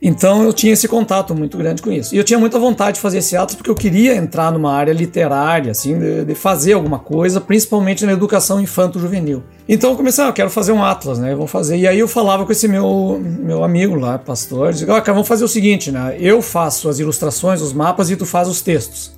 Então 0.05 0.43
eu 0.43 0.53
tinha 0.53 0.73
esse 0.73 0.89
contato 0.89 1.33
muito 1.33 1.57
grande 1.57 1.81
com 1.81 1.93
isso. 1.93 2.13
E 2.13 2.19
eu 2.19 2.25
tinha 2.25 2.39
muita 2.39 2.59
vontade 2.59 2.97
de 2.97 3.01
fazer 3.01 3.19
esse 3.19 3.37
ato 3.37 3.57
porque 3.57 3.71
eu 3.71 3.75
queria 3.75 4.17
entrar 4.17 4.51
numa 4.51 4.73
área 4.73 4.93
literária, 4.93 5.71
assim, 5.71 5.97
de, 5.97 6.25
de 6.25 6.35
fazer 6.35 6.73
alguma 6.73 6.99
coisa, 6.99 7.41
principalmente 7.41 8.05
na 8.05 8.13
educação 8.13 8.61
infanto-juvenil. 8.61 9.45
Então 9.69 9.91
eu 9.91 9.97
comecei, 9.97 10.25
ah, 10.25 10.27
eu 10.27 10.33
quero 10.33 10.51
fazer 10.51 10.73
um 10.73 10.83
atlas, 10.83 11.21
né? 11.21 11.33
Eu 11.33 11.37
vou 11.37 11.47
fazer. 11.47 11.77
E 11.77 11.87
aí 11.87 12.01
eu 12.01 12.09
falava 12.09 12.45
com 12.45 12.51
esse 12.51 12.67
meu, 12.67 13.23
meu 13.23 13.63
amigo 13.63 13.95
lá, 13.95 14.19
pastor, 14.19 14.73
dizia, 14.73 14.93
ah, 14.93 15.01
cara, 15.01 15.13
vamos 15.13 15.29
fazer 15.29 15.45
o 15.45 15.49
seguinte, 15.49 15.93
né? 15.93 16.17
Eu 16.19 16.43
faço 16.43 16.89
as 16.89 16.99
ilustrações, 16.99 17.63
os 17.63 17.73
mapas 17.73 18.11
e 18.11 18.17
tu 18.17 18.27
faz 18.27 18.49
os 18.49 18.61
textos. 18.61 19.13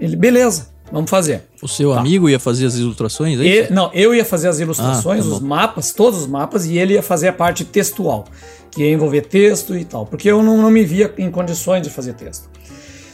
Ele, 0.00 0.14
beleza. 0.14 0.68
Vamos 0.90 1.10
fazer. 1.10 1.42
O 1.60 1.68
seu 1.68 1.92
tá. 1.92 2.00
amigo 2.00 2.30
ia 2.30 2.38
fazer 2.38 2.64
as 2.64 2.76
ilustrações? 2.76 3.38
É 3.40 3.70
não, 3.70 3.90
eu 3.92 4.14
ia 4.14 4.24
fazer 4.24 4.48
as 4.48 4.58
ilustrações, 4.58 5.26
ah, 5.26 5.28
tá 5.28 5.34
os 5.34 5.40
mapas, 5.40 5.92
todos 5.92 6.20
os 6.20 6.26
mapas, 6.26 6.64
e 6.64 6.78
ele 6.78 6.94
ia 6.94 7.02
fazer 7.02 7.28
a 7.28 7.32
parte 7.32 7.62
textual 7.64 8.24
que 8.70 8.82
ia 8.82 8.92
envolver 8.92 9.22
texto 9.22 9.76
e 9.76 9.84
tal, 9.84 10.06
porque 10.06 10.30
eu 10.30 10.42
não, 10.42 10.56
não 10.58 10.70
me 10.70 10.84
via 10.84 11.12
em 11.18 11.30
condições 11.30 11.82
de 11.82 11.90
fazer 11.90 12.14
texto. 12.14 12.48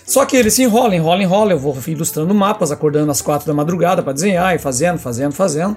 Só 0.05 0.27
que 0.27 0.37
ele 0.37 0.51
se 0.51 0.63
enrola, 0.63 0.95
enrola, 0.95 1.23
enrola. 1.23 1.53
Eu 1.53 1.59
vou 1.59 1.77
ilustrando 1.87 2.35
mapas, 2.35 2.71
acordando 2.71 3.11
às 3.11 3.23
quatro 3.23 3.47
da 3.47 3.55
madrugada 3.55 4.03
para 4.03 4.13
desenhar 4.13 4.55
e 4.55 4.59
fazendo, 4.59 4.99
fazendo, 4.99 5.33
fazendo. 5.33 5.77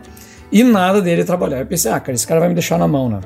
E 0.52 0.64
nada 0.64 1.02
dele 1.02 1.24
trabalhar. 1.24 1.60
Eu 1.60 1.66
pensei, 1.66 1.92
ah, 1.92 2.00
cara, 2.00 2.14
esse 2.14 2.28
cara 2.28 2.40
vai 2.40 2.50
me 2.50 2.56
deixar 2.56 2.78
na 2.78 2.88
mão, 2.88 3.10
né? 3.10 3.22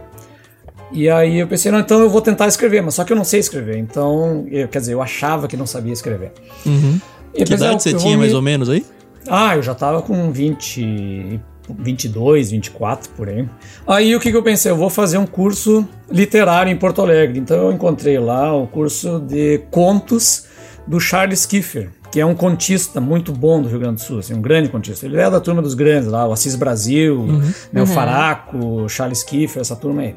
E 0.91 1.09
aí 1.09 1.39
eu 1.39 1.47
pensei, 1.47 1.71
não, 1.71 1.79
então 1.79 1.99
eu 2.01 2.09
vou 2.09 2.21
tentar 2.21 2.47
escrever, 2.47 2.81
mas 2.81 2.95
só 2.95 3.03
que 3.03 3.13
eu 3.13 3.17
não 3.17 3.23
sei 3.23 3.39
escrever. 3.39 3.77
Então, 3.77 4.45
eu, 4.51 4.67
quer 4.67 4.79
dizer, 4.79 4.93
eu 4.93 5.01
achava 5.01 5.47
que 5.47 5.57
não 5.57 5.65
sabia 5.65 5.93
escrever. 5.93 6.33
Uhum. 6.65 6.99
que 7.33 7.45
pensei, 7.45 7.55
idade 7.55 7.81
você 7.81 7.93
tinha 7.93 8.11
me... 8.11 8.23
mais 8.23 8.33
ou 8.33 8.41
menos 8.41 8.69
aí? 8.69 8.85
Ah, 9.27 9.55
eu 9.55 9.63
já 9.63 9.73
tava 9.73 10.01
com 10.01 10.31
20 10.31 11.39
22, 11.77 12.51
24 12.51 13.09
por 13.11 13.29
aí. 13.29 13.47
Aí 13.87 14.15
o 14.15 14.19
que, 14.19 14.31
que 14.31 14.37
eu 14.37 14.43
pensei? 14.43 14.71
Eu 14.71 14.77
vou 14.77 14.89
fazer 14.89 15.17
um 15.17 15.25
curso 15.25 15.87
literário 16.09 16.71
em 16.71 16.75
Porto 16.75 17.01
Alegre. 17.01 17.39
Então 17.39 17.57
eu 17.57 17.71
encontrei 17.71 18.19
lá 18.19 18.55
o 18.55 18.67
curso 18.67 19.19
de 19.19 19.59
contos 19.71 20.45
do 20.87 20.99
Charles 20.99 21.45
Kiefer, 21.45 21.89
que 22.11 22.19
é 22.19 22.25
um 22.25 22.35
contista 22.35 22.99
muito 22.99 23.31
bom 23.31 23.61
do 23.61 23.69
Rio 23.69 23.79
Grande 23.79 23.95
do 23.95 24.01
Sul, 24.01 24.19
assim, 24.19 24.33
um 24.33 24.41
grande 24.41 24.69
contista. 24.69 25.05
Ele 25.05 25.17
é 25.17 25.29
da 25.29 25.39
turma 25.39 25.61
dos 25.61 25.73
grandes 25.73 26.07
lá, 26.07 26.27
o 26.27 26.33
Assis 26.33 26.55
Brasil, 26.55 27.19
uhum. 27.19 27.53
Né, 27.71 27.81
o 27.81 27.85
Faraco, 27.85 28.57
o 28.57 28.89
Charles 28.89 29.23
Kiefer, 29.23 29.61
essa 29.61 29.75
turma 29.75 30.01
aí. 30.01 30.15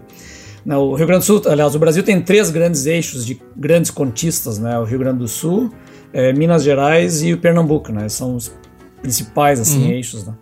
O 0.66 0.94
Rio 0.94 1.06
Grande 1.06 1.20
do 1.20 1.26
Sul, 1.26 1.42
aliás, 1.46 1.74
o 1.74 1.78
Brasil 1.78 2.02
tem 2.02 2.20
três 2.22 2.50
grandes 2.50 2.86
eixos 2.86 3.26
de 3.26 3.38
grandes 3.54 3.90
contistas, 3.90 4.58
né? 4.58 4.78
O 4.78 4.84
Rio 4.84 4.98
Grande 4.98 5.18
do 5.18 5.28
Sul, 5.28 5.70
é, 6.10 6.32
Minas 6.32 6.62
Gerais 6.62 7.22
e 7.22 7.34
o 7.34 7.38
Pernambuco, 7.38 7.92
né? 7.92 8.08
São 8.08 8.34
os 8.34 8.50
principais 9.02 9.60
assim 9.60 9.84
uhum. 9.84 9.90
eixos, 9.90 10.26
né? 10.26 10.32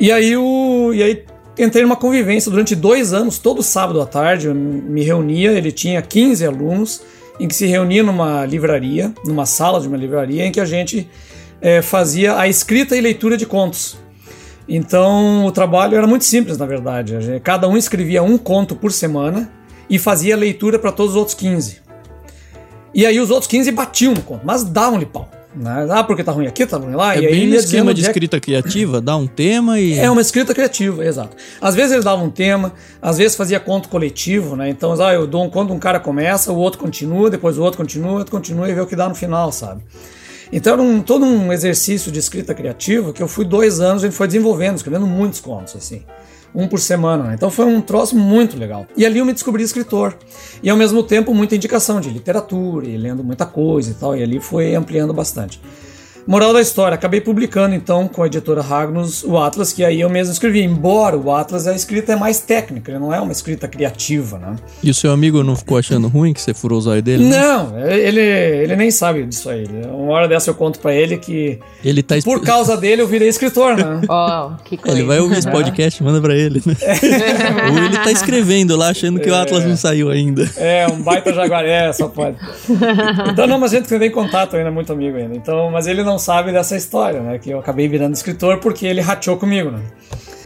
E 0.00 0.10
aí 0.10 0.34
o 0.34 0.94
e 0.94 1.02
aí 1.02 1.24
entrei 1.58 1.82
numa 1.82 1.94
convivência 1.94 2.50
durante 2.50 2.74
dois 2.74 3.12
anos, 3.12 3.38
todo 3.38 3.62
sábado 3.62 4.00
à 4.00 4.06
tarde 4.06 4.46
eu 4.46 4.54
me 4.54 5.04
reunia, 5.04 5.52
ele 5.52 5.70
tinha 5.70 6.00
15 6.00 6.46
alunos 6.46 7.02
em 7.38 7.46
que 7.46 7.54
se 7.54 7.66
reunia 7.66 8.02
numa 8.02 8.46
livraria, 8.46 9.12
numa 9.26 9.44
sala 9.44 9.78
de 9.78 9.86
uma 9.86 9.98
livraria, 9.98 10.46
em 10.46 10.50
que 10.50 10.60
a 10.60 10.64
gente 10.64 11.06
é, 11.60 11.82
fazia 11.82 12.38
a 12.38 12.48
escrita 12.48 12.96
e 12.96 13.00
leitura 13.00 13.36
de 13.36 13.44
contos. 13.44 13.98
Então 14.66 15.44
o 15.44 15.52
trabalho 15.52 15.96
era 15.96 16.06
muito 16.06 16.24
simples, 16.24 16.56
na 16.56 16.64
verdade. 16.64 17.14
Cada 17.44 17.68
um 17.68 17.76
escrevia 17.76 18.22
um 18.22 18.38
conto 18.38 18.74
por 18.74 18.92
semana 18.92 19.52
e 19.88 19.98
fazia 19.98 20.34
leitura 20.34 20.78
para 20.78 20.92
todos 20.92 21.12
os 21.12 21.16
outros 21.18 21.34
15. 21.34 21.78
E 22.94 23.04
aí 23.04 23.20
os 23.20 23.30
outros 23.30 23.48
15 23.48 23.70
batiam 23.72 24.14
no 24.14 24.22
conto, 24.22 24.46
mas 24.46 24.64
davam-lhe 24.64 25.04
pau. 25.04 25.28
Né? 25.54 25.88
Ah, 25.90 26.04
porque 26.04 26.22
tá 26.22 26.30
ruim 26.30 26.46
aqui, 26.46 26.64
tá 26.64 26.76
ruim 26.76 26.94
lá. 26.94 27.16
É 27.16 27.18
e 27.18 27.30
bem 27.30 27.46
no 27.48 27.56
esquema 27.56 27.92
de 27.92 28.02
escrita 28.02 28.38
criativa, 28.38 29.00
dá 29.00 29.16
um 29.16 29.26
tema 29.26 29.80
e. 29.80 29.98
É 29.98 30.10
uma 30.10 30.20
escrita 30.20 30.54
criativa, 30.54 31.04
exato. 31.04 31.36
Às 31.60 31.74
vezes 31.74 31.92
ele 31.92 32.04
dava 32.04 32.22
um 32.22 32.30
tema, 32.30 32.72
às 33.02 33.18
vezes 33.18 33.36
fazia 33.36 33.58
conto 33.58 33.88
coletivo, 33.88 34.54
né? 34.54 34.68
Então, 34.68 34.92
ah, 35.00 35.12
eu 35.12 35.26
dou 35.26 35.44
um 35.44 35.50
conto, 35.50 35.72
um 35.72 35.78
cara 35.78 35.98
começa, 35.98 36.52
o 36.52 36.56
outro 36.56 36.78
continua, 36.78 37.28
depois 37.28 37.58
o 37.58 37.62
outro 37.62 37.78
continua, 37.78 38.12
o 38.12 38.14
outro 38.18 38.30
continua 38.30 38.68
e 38.70 38.74
vê 38.74 38.80
o 38.80 38.86
que 38.86 38.94
dá 38.94 39.08
no 39.08 39.14
final, 39.14 39.50
sabe? 39.50 39.82
Então 40.52 40.72
era 40.72 40.82
um, 40.82 41.00
todo 41.00 41.24
um 41.24 41.52
exercício 41.52 42.10
de 42.10 42.18
escrita 42.18 42.54
criativa 42.54 43.12
que 43.12 43.22
eu 43.22 43.28
fui 43.28 43.44
dois 43.44 43.80
anos, 43.80 44.02
a 44.02 44.06
gente 44.06 44.16
foi 44.16 44.26
desenvolvendo, 44.26 44.76
escrevendo 44.76 45.06
muitos 45.06 45.40
contos, 45.40 45.76
assim 45.76 46.04
um 46.54 46.66
por 46.66 46.80
semana. 46.80 47.24
Né? 47.24 47.34
Então 47.34 47.50
foi 47.50 47.64
um 47.64 47.80
troço 47.80 48.16
muito 48.16 48.56
legal. 48.56 48.86
E 48.96 49.04
ali 49.06 49.18
eu 49.18 49.24
me 49.24 49.32
descobri 49.32 49.62
escritor. 49.62 50.16
E 50.62 50.70
ao 50.70 50.76
mesmo 50.76 51.02
tempo 51.02 51.34
muita 51.34 51.56
indicação 51.56 52.00
de 52.00 52.10
literatura 52.10 52.86
e 52.86 52.96
lendo 52.96 53.22
muita 53.24 53.46
coisa 53.46 53.90
e 53.90 53.94
tal. 53.94 54.16
E 54.16 54.22
ali 54.22 54.40
foi 54.40 54.74
ampliando 54.74 55.12
bastante. 55.12 55.60
Moral 56.30 56.52
da 56.52 56.60
história, 56.60 56.94
acabei 56.94 57.20
publicando 57.20 57.74
então 57.74 58.06
com 58.06 58.22
a 58.22 58.26
editora 58.28 58.62
Ragnus 58.62 59.24
o 59.24 59.36
Atlas, 59.36 59.72
que 59.72 59.82
aí 59.82 60.00
eu 60.00 60.08
mesmo 60.08 60.32
escrevi, 60.32 60.62
embora 60.62 61.18
o 61.18 61.34
Atlas 61.34 61.66
a 61.66 61.74
escrita 61.74 62.12
é 62.12 62.16
mais 62.16 62.38
técnica, 62.38 62.92
ele 62.92 63.00
não 63.00 63.12
é 63.12 63.20
uma 63.20 63.32
escrita 63.32 63.66
criativa, 63.66 64.38
né? 64.38 64.54
E 64.80 64.88
o 64.88 64.94
seu 64.94 65.10
amigo 65.10 65.42
não 65.42 65.56
ficou 65.56 65.76
achando 65.76 66.06
ruim 66.06 66.32
que 66.32 66.40
você 66.40 66.54
furou 66.54 66.78
os 66.78 66.86
olhos 66.86 67.02
dele? 67.02 67.24
Não, 67.24 67.76
ele, 67.80 68.20
ele 68.20 68.76
nem 68.76 68.92
sabe 68.92 69.24
disso 69.24 69.50
aí. 69.50 69.66
Uma 69.92 70.12
hora 70.12 70.28
dessa 70.28 70.50
eu 70.50 70.54
conto 70.54 70.78
para 70.78 70.94
ele 70.94 71.16
que 71.18 71.58
ele 71.84 72.00
tá 72.00 72.14
por 72.22 72.40
causa 72.42 72.76
dele 72.76 73.02
eu 73.02 73.08
virei 73.08 73.26
escritor, 73.26 73.76
né? 73.76 74.00
oh, 74.08 74.52
que 74.62 74.76
coisa. 74.76 74.96
Ele 74.96 75.04
vai 75.08 75.18
ouvir 75.18 75.36
esse 75.36 75.50
podcast, 75.50 76.00
manda 76.00 76.20
para 76.20 76.36
ele, 76.36 76.62
né? 76.64 76.76
Ou 77.76 77.84
ele 77.86 77.98
tá 77.98 78.12
escrevendo 78.12 78.76
lá 78.76 78.90
achando 78.90 79.18
que 79.18 79.28
é, 79.28 79.32
o 79.32 79.34
Atlas 79.34 79.64
não 79.64 79.76
saiu 79.76 80.08
ainda. 80.08 80.48
É, 80.56 80.86
um 80.86 81.02
baita 81.02 81.34
jaguaré, 81.34 81.92
só 81.92 82.06
pode. 82.06 82.36
Então 83.32 83.46
não, 83.48 83.58
mas 83.58 83.72
a 83.72 83.78
gente 83.78 83.88
tem 83.88 84.10
contato 84.10 84.56
ainda, 84.56 84.70
muito 84.70 84.92
amigo 84.92 85.16
ainda. 85.16 85.34
Então, 85.34 85.70
mas 85.70 85.86
ele 85.86 86.04
não 86.04 86.19
sabe 86.20 86.52
dessa 86.52 86.76
história, 86.76 87.20
né? 87.20 87.38
Que 87.38 87.50
eu 87.50 87.58
acabei 87.58 87.88
virando 87.88 88.14
escritor 88.14 88.58
porque 88.58 88.86
ele 88.86 89.00
rateou 89.00 89.36
comigo, 89.36 89.70
né? 89.70 89.80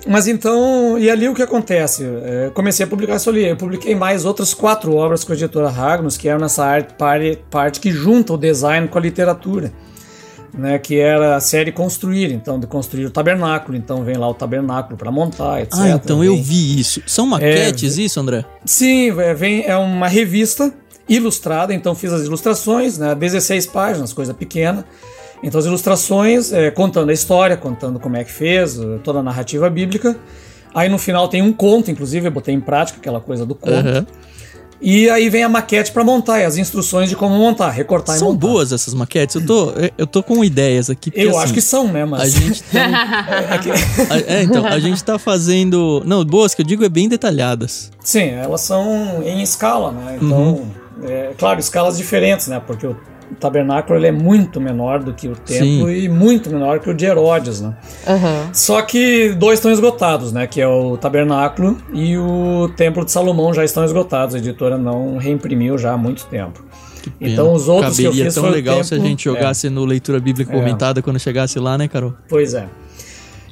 Mas 0.07 0.28
então, 0.28 0.99
e 0.99 1.11
ali 1.11 1.28
o 1.28 1.35
que 1.35 1.43
acontece? 1.43 2.04
É, 2.04 2.50
comecei 2.52 2.85
a 2.85 2.87
publicar 2.87 3.16
isso 3.16 3.31
ali. 3.31 3.47
Eu 3.47 3.57
publiquei 3.57 3.95
mais 3.95 4.25
outras 4.25 4.52
quatro 4.52 4.95
obras 4.95 5.25
com 5.25 5.33
a 5.33 5.35
editora 5.35 5.71
Ragnus, 5.71 6.16
que 6.16 6.28
eram 6.28 6.40
nessa 6.40 6.64
arte, 6.64 6.95
parte, 7.50 7.81
que 7.81 7.90
junta 7.90 8.35
o 8.35 8.38
design 8.38 8.87
com 8.88 8.99
a 8.99 9.00
literatura. 9.00 9.73
Né, 10.57 10.78
que 10.78 11.00
era 11.00 11.35
a 11.35 11.40
série 11.40 11.73
Construir, 11.73 12.31
então, 12.33 12.61
de 12.61 12.69
construir 12.69 13.07
o 13.07 13.11
tabernáculo. 13.11 13.76
Então, 13.76 14.04
vem 14.04 14.16
lá 14.16 14.28
o 14.28 14.35
tabernáculo 14.35 14.97
para 14.97 15.11
montar, 15.11 15.62
etc. 15.62 15.81
Ah, 15.81 15.88
então 15.88 16.21
vem... 16.21 16.28
eu 16.28 16.40
vi 16.40 16.78
isso. 16.78 17.02
São 17.09 17.26
maquetes, 17.26 17.99
é, 17.99 18.02
isso, 18.02 18.21
André? 18.21 18.45
Sim, 18.64 19.21
é, 19.21 19.35
vem, 19.35 19.64
é 19.66 19.76
uma 19.76 20.07
revista 20.07 20.73
ilustrada, 21.09 21.75
então 21.75 21.93
fiz 21.97 22.12
as 22.12 22.23
ilustrações, 22.23 22.99
né, 22.99 23.16
16 23.16 23.66
páginas, 23.66 24.12
coisa 24.12 24.33
pequena. 24.33 24.85
Então 25.45 25.61
as 25.61 25.67
ilustrações 25.67 26.53
é, 26.53 26.71
contando 26.71 27.11
a 27.11 27.13
história, 27.13 27.57
contando 27.57 28.01
como 28.01 28.17
é 28.17 28.25
que 28.25 28.33
fez, 28.33 28.81
toda 29.05 29.19
a 29.19 29.23
narrativa 29.23 29.69
bíblica. 29.69 30.17
Aí 30.75 30.89
no 30.89 30.99
final 30.99 31.29
tem 31.29 31.43
um 31.43 31.53
conto, 31.53 31.91
inclusive 31.91 32.27
eu 32.27 32.33
botei 32.33 32.55
em 32.55 32.61
prática 32.61 32.99
aquela 32.99 33.21
coisa 33.21 33.45
do 33.45 33.55
conto. 33.55 33.87
Uhum. 33.87 34.07
E 34.81 35.09
aí 35.09 35.29
vem 35.31 35.45
a 35.45 35.49
maquete 35.49 35.93
para 35.93 36.03
montar 36.03 36.41
e 36.41 36.45
as 36.45 36.57
instruções 36.57 37.09
de 37.09 37.17
como 37.17 37.37
montar, 37.37 37.71
recortar 37.71 38.19
são 38.19 38.29
e 38.29 38.33
montar. 38.33 38.43
São 38.43 38.53
boas 38.53 38.73
essas 38.73 38.93
maquetes? 38.93 39.37
Eu 39.37 39.47
tô, 39.47 39.73
eu 39.97 40.07
tô 40.07 40.23
com 40.23 40.45
ideias 40.45 40.91
aqui. 40.91 41.11
Porque, 41.11 41.27
eu 41.27 41.31
assim, 41.31 41.39
acho 41.39 41.55
que 41.55 41.61
são, 41.61 41.93
né? 41.93 42.05
Mas... 42.05 42.23
A 42.23 42.27
gente 42.27 42.63
tá... 42.65 42.79
é, 44.27 44.43
então, 44.43 44.67
a 44.67 44.79
gente 44.79 45.03
tá 45.05 45.19
fazendo... 45.19 46.03
Não, 46.05 46.25
boas 46.25 46.55
que 46.55 46.63
eu 46.63 46.67
digo 46.67 46.85
é 46.85 46.89
bem 46.89 47.09
detalhadas. 47.09 47.91
Sim, 48.01 48.31
elas 48.31 48.63
são 48.63 49.23
em 49.23 49.43
escala, 49.43 49.93
né? 49.93 50.19
Então, 50.21 50.55
uhum. 50.55 50.71
é, 51.05 51.31
claro, 51.39 51.61
escalas 51.61 51.97
diferentes, 51.97 52.49
né? 52.49 52.61
Porque 52.67 52.87
o 52.87 52.97
o 53.31 53.35
tabernáculo 53.35 53.99
ele 53.99 54.07
é 54.07 54.12
muito 54.12 54.61
menor 54.61 55.02
do 55.02 55.12
que 55.12 55.28
o 55.28 55.37
templo 55.37 55.88
Sim. 55.88 55.90
e 55.90 56.09
muito 56.09 56.50
menor 56.50 56.81
que 56.81 56.90
o 56.90 56.95
de 56.95 57.04
Herodes, 57.04 57.61
né? 57.61 57.75
Uhum. 58.07 58.50
Só 58.52 58.83
que 58.83 59.31
dois 59.31 59.59
estão 59.59 59.71
esgotados, 59.71 60.33
né? 60.33 60.47
Que 60.47 60.61
é 60.61 60.69
o 60.69 60.97
tabernáculo 60.97 61.76
e 61.93 62.16
o 62.16 62.71
templo 62.76 63.04
de 63.04 63.11
Salomão 63.11 63.52
já 63.52 63.64
estão 63.64 63.85
esgotados. 63.85 64.35
A 64.35 64.38
editora 64.38 64.78
não 64.78 65.16
reimprimiu 65.16 65.76
já 65.78 65.93
há 65.93 65.97
muito 65.97 66.26
tempo. 66.26 66.64
Então 67.21 67.52
os 67.52 67.69
outros 67.69 67.97
Caberia 67.97 68.12
que 68.12 68.21
eu 68.21 68.25
fiz 68.25 68.35
tão 68.35 68.49
legal 68.49 68.76
templo, 68.76 68.88
se 68.88 68.95
a 68.95 68.99
gente 68.99 69.25
jogasse 69.25 69.66
é. 69.66 69.71
no 69.71 69.85
leitura 69.85 70.19
bíblica 70.21 70.52
é. 70.52 70.54
comentada 70.54 71.02
quando 71.02 71.19
chegasse 71.19 71.59
lá, 71.59 71.76
né, 71.76 71.88
Carol? 71.88 72.14
Pois 72.28 72.54
é. 72.54 72.66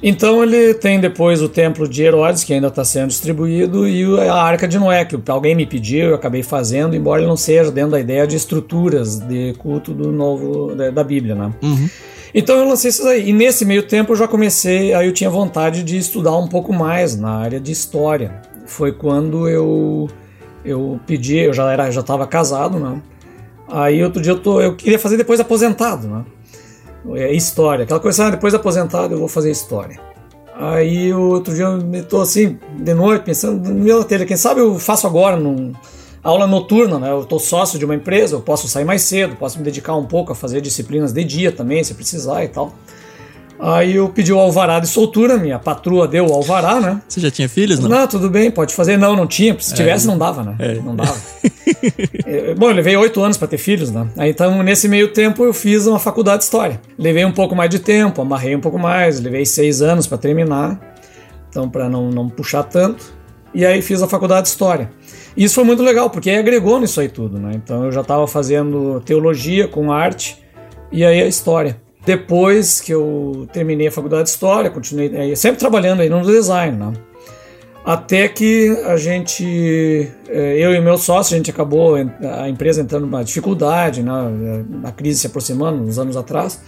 Então 0.05 0.43
ele 0.43 0.73
tem 0.73 0.99
depois 0.99 1.41
o 1.41 1.47
templo 1.47 1.87
de 1.87 2.03
Herodes, 2.03 2.43
que 2.43 2.53
ainda 2.53 2.67
está 2.67 2.83
sendo 2.83 3.07
distribuído, 3.07 3.87
e 3.87 4.03
a 4.27 4.35
Arca 4.35 4.67
de 4.67 4.77
Noé, 4.77 5.05
que 5.05 5.17
alguém 5.31 5.55
me 5.55 5.65
pediu, 5.65 6.09
eu 6.09 6.15
acabei 6.15 6.43
fazendo, 6.43 6.93
embora 6.93 7.21
ele 7.21 7.29
não 7.29 7.37
seja 7.37 7.71
dentro 7.71 7.91
da 7.91 8.01
ideia 8.01 8.27
de 8.27 8.35
estruturas 8.35 9.17
de 9.19 9.53
culto 9.53 9.93
do 9.93 10.11
novo 10.11 10.75
da, 10.75 11.03
Bíblia, 11.05 11.35
né? 11.35 11.53
Uhum. 11.63 11.89
Então 12.35 12.57
eu 12.57 12.67
lancei 12.67 12.89
isso 12.89 13.07
aí. 13.07 13.29
E 13.29 13.31
nesse 13.31 13.63
meio 13.63 13.83
tempo 13.83 14.11
eu 14.11 14.17
já 14.17 14.27
comecei, 14.27 14.93
aí 14.93 15.07
eu 15.07 15.13
tinha 15.13 15.29
vontade 15.29 15.83
de 15.83 15.97
estudar 15.97 16.35
um 16.37 16.49
pouco 16.49 16.73
mais 16.73 17.15
na 17.15 17.37
área 17.37 17.59
de 17.59 17.71
história. 17.71 18.41
Foi 18.65 18.91
quando 18.91 19.47
eu 19.47 20.09
eu 20.65 20.99
pedi, 21.07 21.37
eu 21.37 21.53
já 21.53 21.71
era 21.71 21.89
já 21.91 22.01
estava 22.01 22.27
casado, 22.27 22.77
né? 22.77 23.01
Aí 23.69 24.03
outro 24.03 24.21
dia 24.21 24.33
eu 24.33 24.39
tô, 24.39 24.59
eu 24.59 24.75
queria 24.75 24.99
fazer 24.99 25.15
depois 25.15 25.39
aposentado, 25.39 26.07
né? 26.07 26.25
É 27.15 27.33
história. 27.33 27.83
Aquela 27.83 27.99
coisa, 27.99 28.27
ah, 28.27 28.29
depois 28.29 28.53
de 28.53 28.57
aposentado 28.57 29.13
eu 29.13 29.19
vou 29.19 29.27
fazer 29.27 29.51
história. 29.51 29.99
Aí 30.55 31.13
outro 31.13 31.53
dia 31.53 31.65
eu 31.65 31.93
estou 31.95 32.21
assim, 32.21 32.59
de 32.77 32.93
noite, 32.93 33.23
pensando 33.23 33.73
meu 33.73 34.03
telha, 34.03 34.25
quem 34.25 34.37
sabe 34.37 34.61
eu 34.61 34.77
faço 34.77 35.07
agora 35.07 35.35
num 35.35 35.73
aula 36.23 36.47
noturna, 36.47 36.99
né? 36.99 37.11
Eu 37.11 37.21
estou 37.21 37.39
sócio 37.39 37.77
de 37.77 37.85
uma 37.85 37.95
empresa, 37.95 38.35
eu 38.35 38.41
posso 38.41 38.67
sair 38.67 38.85
mais 38.85 39.01
cedo, 39.01 39.35
posso 39.35 39.57
me 39.57 39.63
dedicar 39.63 39.95
um 39.95 40.05
pouco 40.05 40.31
a 40.31 40.35
fazer 40.35 40.61
disciplinas 40.61 41.11
de 41.11 41.23
dia 41.23 41.51
também, 41.51 41.83
se 41.83 41.93
precisar 41.93 42.43
e 42.43 42.47
tal. 42.47 42.73
Aí 43.65 43.95
eu 43.95 44.09
pedi 44.09 44.33
o 44.33 44.37
alvará 44.37 44.77
de 44.81 44.87
soltura, 44.87 45.37
minha 45.37 45.57
patroa 45.57 46.05
deu 46.05 46.27
o 46.27 46.33
alvará, 46.33 46.81
né? 46.81 47.01
Você 47.07 47.21
já 47.21 47.31
tinha 47.31 47.47
filhos, 47.47 47.79
não? 47.79 47.87
Não, 47.87 48.05
tudo 48.05 48.29
bem, 48.29 48.51
pode 48.51 48.75
fazer. 48.75 48.97
Não, 48.97 49.15
não 49.15 49.25
tinha. 49.25 49.57
Se 49.57 49.71
é. 49.71 49.77
tivesse, 49.77 50.05
não 50.05 50.17
dava, 50.17 50.43
né? 50.43 50.55
É. 50.59 50.73
Não 50.75 50.95
dava. 50.95 51.15
É, 52.25 52.53
bom, 52.55 52.69
eu 52.69 52.75
levei 52.75 52.95
oito 52.95 53.21
anos 53.21 53.37
para 53.37 53.47
ter 53.47 53.57
filhos, 53.57 53.91
né? 53.91 54.07
Aí, 54.17 54.29
então, 54.29 54.63
nesse 54.63 54.87
meio 54.87 55.09
tempo, 55.09 55.43
eu 55.43 55.53
fiz 55.53 55.85
uma 55.85 55.99
faculdade 55.99 56.39
de 56.39 56.43
História. 56.45 56.79
Levei 56.97 57.25
um 57.25 57.31
pouco 57.31 57.55
mais 57.55 57.69
de 57.69 57.79
tempo, 57.79 58.21
amarrei 58.21 58.55
um 58.55 58.59
pouco 58.59 58.79
mais, 58.79 59.19
levei 59.19 59.45
seis 59.45 59.81
anos 59.81 60.07
para 60.07 60.17
terminar. 60.17 60.79
Então, 61.49 61.69
para 61.69 61.89
não, 61.89 62.09
não 62.09 62.29
puxar 62.29 62.63
tanto. 62.63 63.13
E 63.53 63.65
aí 63.65 63.81
fiz 63.81 64.01
a 64.01 64.07
faculdade 64.07 64.43
de 64.43 64.49
História. 64.49 64.91
E 65.35 65.43
isso 65.43 65.55
foi 65.55 65.63
muito 65.63 65.83
legal, 65.83 66.09
porque 66.09 66.29
aí 66.29 66.37
agregou 66.37 66.79
nisso 66.79 66.99
aí 67.01 67.09
tudo, 67.09 67.37
né? 67.37 67.51
Então, 67.55 67.83
eu 67.85 67.91
já 67.91 68.01
estava 68.01 68.27
fazendo 68.27 69.01
teologia 69.01 69.67
com 69.67 69.91
arte 69.91 70.41
e 70.91 71.03
aí 71.03 71.21
a 71.21 71.27
História. 71.27 71.82
Depois 72.05 72.81
que 72.81 72.93
eu 72.93 73.47
terminei 73.53 73.87
a 73.87 73.91
faculdade 73.91 74.23
de 74.23 74.29
História, 74.29 74.69
continuei 74.69 75.31
é, 75.31 75.35
sempre 75.35 75.59
trabalhando 75.59 76.01
aí 76.01 76.09
no 76.09 76.21
design, 76.25 76.77
né? 76.77 76.93
Até 77.85 78.29
que 78.29 78.69
a 78.85 78.95
gente, 78.95 80.09
é, 80.29 80.57
eu 80.57 80.73
e 80.73 80.79
meu 80.79 80.97
sócio, 80.97 81.33
a 81.33 81.37
gente 81.37 81.51
acabou 81.51 81.95
a 81.95 82.47
empresa 82.47 82.81
entrando 82.81 83.05
numa 83.05 83.23
dificuldade, 83.23 84.01
né? 84.01 84.11
a 84.85 84.91
crise 84.91 85.19
se 85.19 85.27
aproximando 85.27 85.83
uns 85.83 85.99
anos 85.99 86.15
atrás, 86.15 86.61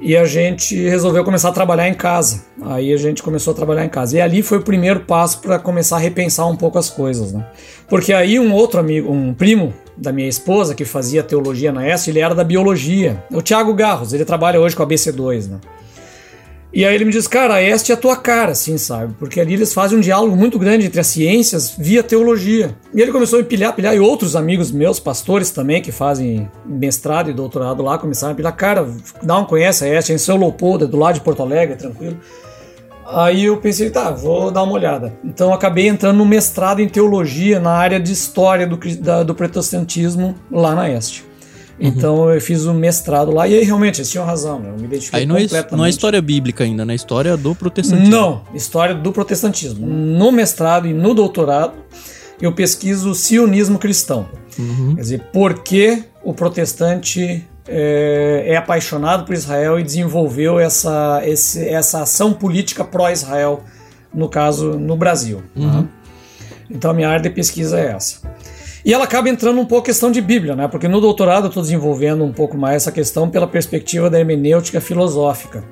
e 0.00 0.16
a 0.16 0.24
gente 0.24 0.76
resolveu 0.88 1.24
começar 1.24 1.48
a 1.48 1.52
trabalhar 1.52 1.88
em 1.88 1.94
casa. 1.94 2.44
Aí 2.62 2.92
a 2.92 2.96
gente 2.96 3.22
começou 3.22 3.52
a 3.52 3.56
trabalhar 3.56 3.84
em 3.84 3.88
casa. 3.88 4.16
E 4.16 4.20
ali 4.20 4.42
foi 4.42 4.58
o 4.58 4.62
primeiro 4.62 5.00
passo 5.00 5.40
para 5.40 5.58
começar 5.58 5.96
a 5.96 5.98
repensar 5.98 6.46
um 6.46 6.56
pouco 6.56 6.78
as 6.78 6.90
coisas, 6.90 7.32
né? 7.32 7.46
Porque 7.88 8.12
aí 8.12 8.38
um 8.38 8.52
outro 8.52 8.78
amigo, 8.78 9.10
um 9.10 9.32
primo 9.32 9.72
da 9.96 10.12
minha 10.12 10.28
esposa, 10.28 10.74
que 10.74 10.84
fazia 10.84 11.22
teologia 11.22 11.72
na 11.72 11.88
ESO, 11.88 12.10
ele 12.10 12.20
era 12.20 12.34
da 12.34 12.44
biologia. 12.44 13.24
O 13.30 13.40
Tiago 13.40 13.72
Garros, 13.72 14.12
ele 14.12 14.24
trabalha 14.24 14.60
hoje 14.60 14.76
com 14.76 14.82
a 14.82 14.86
BC2, 14.86 15.48
né? 15.48 15.58
E 16.76 16.84
aí 16.84 16.94
ele 16.94 17.06
me 17.06 17.10
diz, 17.10 17.26
cara, 17.26 17.62
este 17.62 17.90
é 17.90 17.94
a 17.94 17.96
tua 17.96 18.14
cara, 18.18 18.52
assim, 18.52 18.76
sabe? 18.76 19.14
Porque 19.18 19.40
ali 19.40 19.54
eles 19.54 19.72
fazem 19.72 19.96
um 19.96 20.00
diálogo 20.02 20.36
muito 20.36 20.58
grande 20.58 20.84
entre 20.84 21.00
as 21.00 21.06
ciências 21.06 21.74
via 21.74 22.02
teologia. 22.02 22.76
E 22.92 23.00
ele 23.00 23.10
começou 23.10 23.38
a 23.38 23.40
empilhar, 23.40 23.74
pilhar, 23.74 23.96
e 23.96 23.98
outros 23.98 24.36
amigos 24.36 24.70
meus, 24.70 25.00
pastores 25.00 25.50
também, 25.50 25.80
que 25.80 25.90
fazem 25.90 26.50
mestrado 26.66 27.30
e 27.30 27.32
doutorado 27.32 27.82
lá, 27.82 27.96
começaram 27.96 28.34
a 28.34 28.36
pilhar, 28.36 28.54
cara, 28.54 28.86
não 29.22 29.46
conhece 29.46 29.86
a 29.86 29.88
este, 29.88 30.12
é 30.12 30.16
em 30.16 30.18
São 30.18 30.36
Leopoldo, 30.36 30.86
do 30.86 30.98
lado 30.98 31.14
de 31.14 31.22
Porto 31.22 31.42
Alegre, 31.42 31.76
tranquilo. 31.76 32.18
Aí 33.06 33.46
eu 33.46 33.56
pensei, 33.56 33.88
tá, 33.88 34.10
vou 34.10 34.50
dar 34.50 34.62
uma 34.62 34.74
olhada. 34.74 35.18
Então 35.24 35.54
acabei 35.54 35.88
entrando 35.88 36.18
no 36.18 36.26
mestrado 36.26 36.80
em 36.80 36.88
teologia 36.90 37.58
na 37.58 37.70
área 37.70 37.98
de 37.98 38.12
história 38.12 38.66
do, 38.66 38.76
da, 39.00 39.22
do 39.22 39.34
protestantismo 39.34 40.34
lá 40.50 40.74
na 40.74 40.90
Este. 40.90 41.24
Uhum. 41.78 41.88
Então 41.88 42.30
eu 42.30 42.40
fiz 42.40 42.64
o 42.64 42.70
um 42.70 42.74
mestrado 42.74 43.30
lá 43.30 43.46
e 43.46 43.54
aí 43.54 43.64
realmente 43.64 44.00
eles 44.00 44.10
tinham 44.10 44.24
razão, 44.24 44.58
né? 44.58 44.70
eu 44.70 44.78
me 44.78 44.84
identifiquei 44.84 45.20
aí 45.20 45.26
não 45.26 45.36
completamente. 45.36 45.74
É, 45.74 45.76
não 45.76 45.84
é 45.84 45.90
história 45.90 46.22
bíblica 46.22 46.64
ainda, 46.64 46.84
né? 46.84 46.94
História 46.94 47.36
do 47.36 47.54
protestantismo. 47.54 48.10
Não, 48.10 48.42
história 48.54 48.94
do 48.94 49.12
protestantismo. 49.12 49.86
No 49.86 50.32
mestrado 50.32 50.86
e 50.86 50.94
no 50.94 51.14
doutorado 51.14 51.74
eu 52.40 52.52
pesquiso 52.52 53.10
o 53.10 53.14
sionismo 53.14 53.78
cristão. 53.78 54.26
Uhum. 54.58 54.94
Quer 54.94 55.00
dizer, 55.02 55.22
por 55.32 55.62
que 55.62 56.04
o 56.24 56.32
protestante 56.32 57.44
é, 57.68 58.44
é, 58.46 58.56
apaixonado 58.56 59.24
por 59.24 59.34
Israel 59.34 59.78
e 59.78 59.82
desenvolveu 59.82 60.58
essa, 60.58 61.20
esse, 61.24 61.68
essa 61.68 62.02
ação 62.02 62.32
política 62.32 62.84
pró-Israel, 62.84 63.62
no 64.14 64.28
caso, 64.28 64.78
no 64.78 64.96
Brasil. 64.96 65.42
Uhum. 65.54 65.82
Né? 65.82 65.88
Então 66.70 66.90
a 66.90 66.94
minha 66.94 67.08
área 67.08 67.22
de 67.22 67.30
pesquisa 67.30 67.78
é 67.78 67.92
essa. 67.92 68.20
E 68.86 68.94
ela 68.94 69.02
acaba 69.02 69.28
entrando 69.28 69.60
um 69.60 69.64
pouco 69.64 69.86
questão 69.86 70.12
de 70.12 70.20
Bíblia, 70.20 70.54
né? 70.54 70.68
Porque 70.68 70.86
no 70.86 71.00
doutorado 71.00 71.46
eu 71.46 71.48
estou 71.48 71.60
desenvolvendo 71.60 72.22
um 72.22 72.32
pouco 72.32 72.56
mais 72.56 72.76
essa 72.76 72.92
questão 72.92 73.28
pela 73.28 73.48
perspectiva 73.48 74.08
da 74.08 74.20
hermenêutica 74.20 74.80
filosófica. 74.80 75.64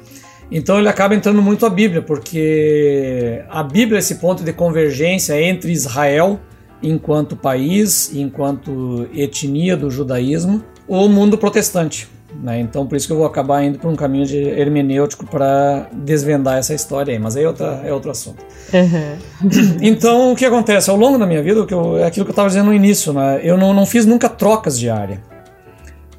Então 0.50 0.80
ele 0.80 0.88
acaba 0.88 1.14
entrando 1.14 1.40
muito 1.40 1.64
a 1.64 1.70
Bíblia, 1.70 2.02
porque 2.02 3.40
a 3.48 3.62
Bíblia 3.62 3.98
é 3.98 4.00
esse 4.00 4.16
ponto 4.16 4.42
de 4.42 4.52
convergência 4.52 5.40
entre 5.40 5.70
Israel 5.70 6.40
enquanto 6.82 7.36
país, 7.36 8.12
enquanto 8.12 9.08
etnia 9.14 9.76
do 9.76 9.88
judaísmo, 9.92 10.64
o 10.88 11.08
mundo 11.08 11.38
protestante. 11.38 12.08
Né? 12.42 12.60
Então 12.60 12.86
por 12.86 12.96
isso 12.96 13.06
que 13.06 13.12
eu 13.12 13.16
vou 13.16 13.26
acabar 13.26 13.62
indo 13.62 13.78
por 13.78 13.90
um 13.90 13.96
caminho 13.96 14.26
de 14.26 14.38
hermenêutico 14.38 15.26
para 15.26 15.88
desvendar 15.92 16.58
essa 16.58 16.74
história 16.74 17.12
aí, 17.12 17.18
mas 17.18 17.36
aí 17.36 17.44
é, 17.44 17.48
outra, 17.48 17.82
é 17.84 17.92
outro 17.92 18.10
assunto. 18.10 18.44
Uhum. 18.72 19.78
então 19.80 20.32
o 20.32 20.36
que 20.36 20.44
acontece? 20.44 20.90
Ao 20.90 20.96
longo 20.96 21.18
da 21.18 21.26
minha 21.26 21.42
vida, 21.42 21.64
que 21.64 21.74
eu, 21.74 21.98
é 21.98 22.04
aquilo 22.04 22.24
que 22.24 22.30
eu 22.30 22.34
estava 22.34 22.48
dizendo 22.48 22.66
no 22.66 22.74
início, 22.74 23.12
né? 23.12 23.40
eu 23.42 23.56
não, 23.56 23.72
não 23.72 23.86
fiz 23.86 24.04
nunca 24.04 24.28
trocas 24.28 24.78
de 24.78 24.90
área. 24.90 25.20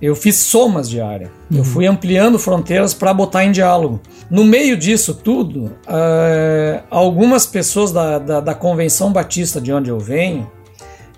Eu 0.01 0.15
fiz 0.15 0.35
somas 0.35 0.89
de 0.89 0.99
área. 0.99 1.31
Uhum. 1.49 1.59
Eu 1.59 1.63
fui 1.63 1.87
ampliando 1.87 2.37
fronteiras 2.37 2.93
para 2.93 3.13
botar 3.13 3.45
em 3.45 3.51
diálogo. 3.51 4.01
No 4.29 4.43
meio 4.43 4.77
disso 4.77 5.13
tudo, 5.13 5.65
uh, 5.65 6.83
algumas 6.89 7.45
pessoas 7.45 7.91
da, 7.91 8.19
da, 8.19 8.39
da 8.39 8.53
Convenção 8.53 9.11
Batista 9.11 9.61
de 9.61 9.71
onde 9.71 9.89
eu 9.89 9.99
venho, 9.99 10.51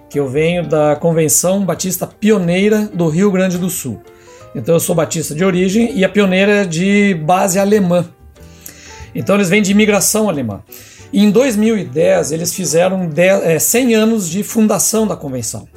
que 0.09 0.19
eu 0.19 0.27
venho 0.27 0.67
da 0.67 0.95
Convenção 0.95 1.65
Batista 1.65 2.07
Pioneira 2.07 2.89
do 2.93 3.09
Rio 3.09 3.31
Grande 3.31 3.57
do 3.57 3.69
Sul. 3.69 4.01
Então 4.57 4.73
eu 4.73 4.79
sou 4.79 4.95
batista 4.95 5.35
de 5.35 5.45
origem 5.45 5.95
e 5.95 6.03
a 6.03 6.09
pioneira 6.09 6.63
é 6.63 6.65
de 6.65 7.13
base 7.13 7.59
alemã. 7.59 8.09
Então 9.13 9.35
eles 9.35 9.49
vêm 9.49 9.61
de 9.61 9.71
imigração 9.71 10.27
alemã. 10.27 10.63
E 11.13 11.23
em 11.23 11.29
2010 11.29 12.31
eles 12.31 12.51
fizeram 12.51 13.07
10, 13.07 13.43
é, 13.43 13.59
100 13.59 13.93
anos 13.93 14.27
de 14.27 14.41
fundação 14.41 15.05
da 15.05 15.15
convenção. 15.15 15.67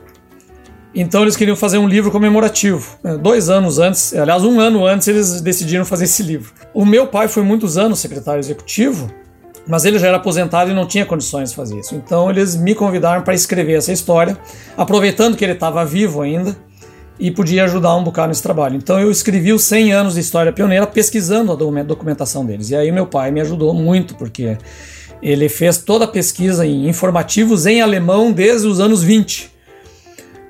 Então 0.94 1.20
eles 1.20 1.36
queriam 1.36 1.56
fazer 1.56 1.76
um 1.76 1.86
livro 1.86 2.10
comemorativo. 2.10 2.98
É, 3.04 3.18
dois 3.18 3.50
anos 3.50 3.78
antes, 3.78 4.14
aliás, 4.14 4.42
um 4.44 4.58
ano 4.58 4.86
antes, 4.86 5.06
eles 5.08 5.42
decidiram 5.42 5.84
fazer 5.84 6.04
esse 6.04 6.22
livro. 6.22 6.50
O 6.72 6.86
meu 6.86 7.06
pai 7.06 7.28
foi 7.28 7.42
muitos 7.42 7.76
anos 7.76 7.98
secretário 7.98 8.40
executivo, 8.40 9.10
mas 9.68 9.84
ele 9.84 9.98
já 9.98 10.08
era 10.08 10.16
aposentado 10.16 10.70
e 10.70 10.74
não 10.74 10.86
tinha 10.86 11.04
condições 11.04 11.50
de 11.50 11.56
fazer 11.56 11.78
isso. 11.78 11.94
Então 11.94 12.30
eles 12.30 12.56
me 12.56 12.74
convidaram 12.74 13.20
para 13.20 13.34
escrever 13.34 13.74
essa 13.74 13.92
história, 13.92 14.38
aproveitando 14.74 15.36
que 15.36 15.44
ele 15.44 15.52
estava 15.52 15.84
vivo 15.84 16.22
ainda 16.22 16.56
e 17.20 17.30
podia 17.30 17.64
ajudar 17.64 17.94
um 17.94 18.02
bocado 18.02 18.28
nesse 18.28 18.42
trabalho. 18.42 18.76
Então 18.76 18.98
eu 18.98 19.10
escrevi 19.10 19.52
os 19.52 19.62
100 19.64 19.92
anos 19.92 20.14
de 20.14 20.20
história 20.20 20.52
pioneira 20.52 20.86
pesquisando 20.86 21.52
a 21.52 21.82
documentação 21.82 22.44
deles. 22.44 22.70
E 22.70 22.76
aí 22.76 22.90
meu 22.90 23.06
pai 23.06 23.30
me 23.30 23.40
ajudou 23.42 23.74
muito, 23.74 24.14
porque 24.14 24.56
ele 25.22 25.48
fez 25.50 25.76
toda 25.76 26.06
a 26.06 26.08
pesquisa 26.08 26.66
em 26.66 26.88
informativos 26.88 27.66
em 27.66 27.82
alemão 27.82 28.32
desde 28.32 28.66
os 28.66 28.80
anos 28.80 29.02
20. 29.02 29.50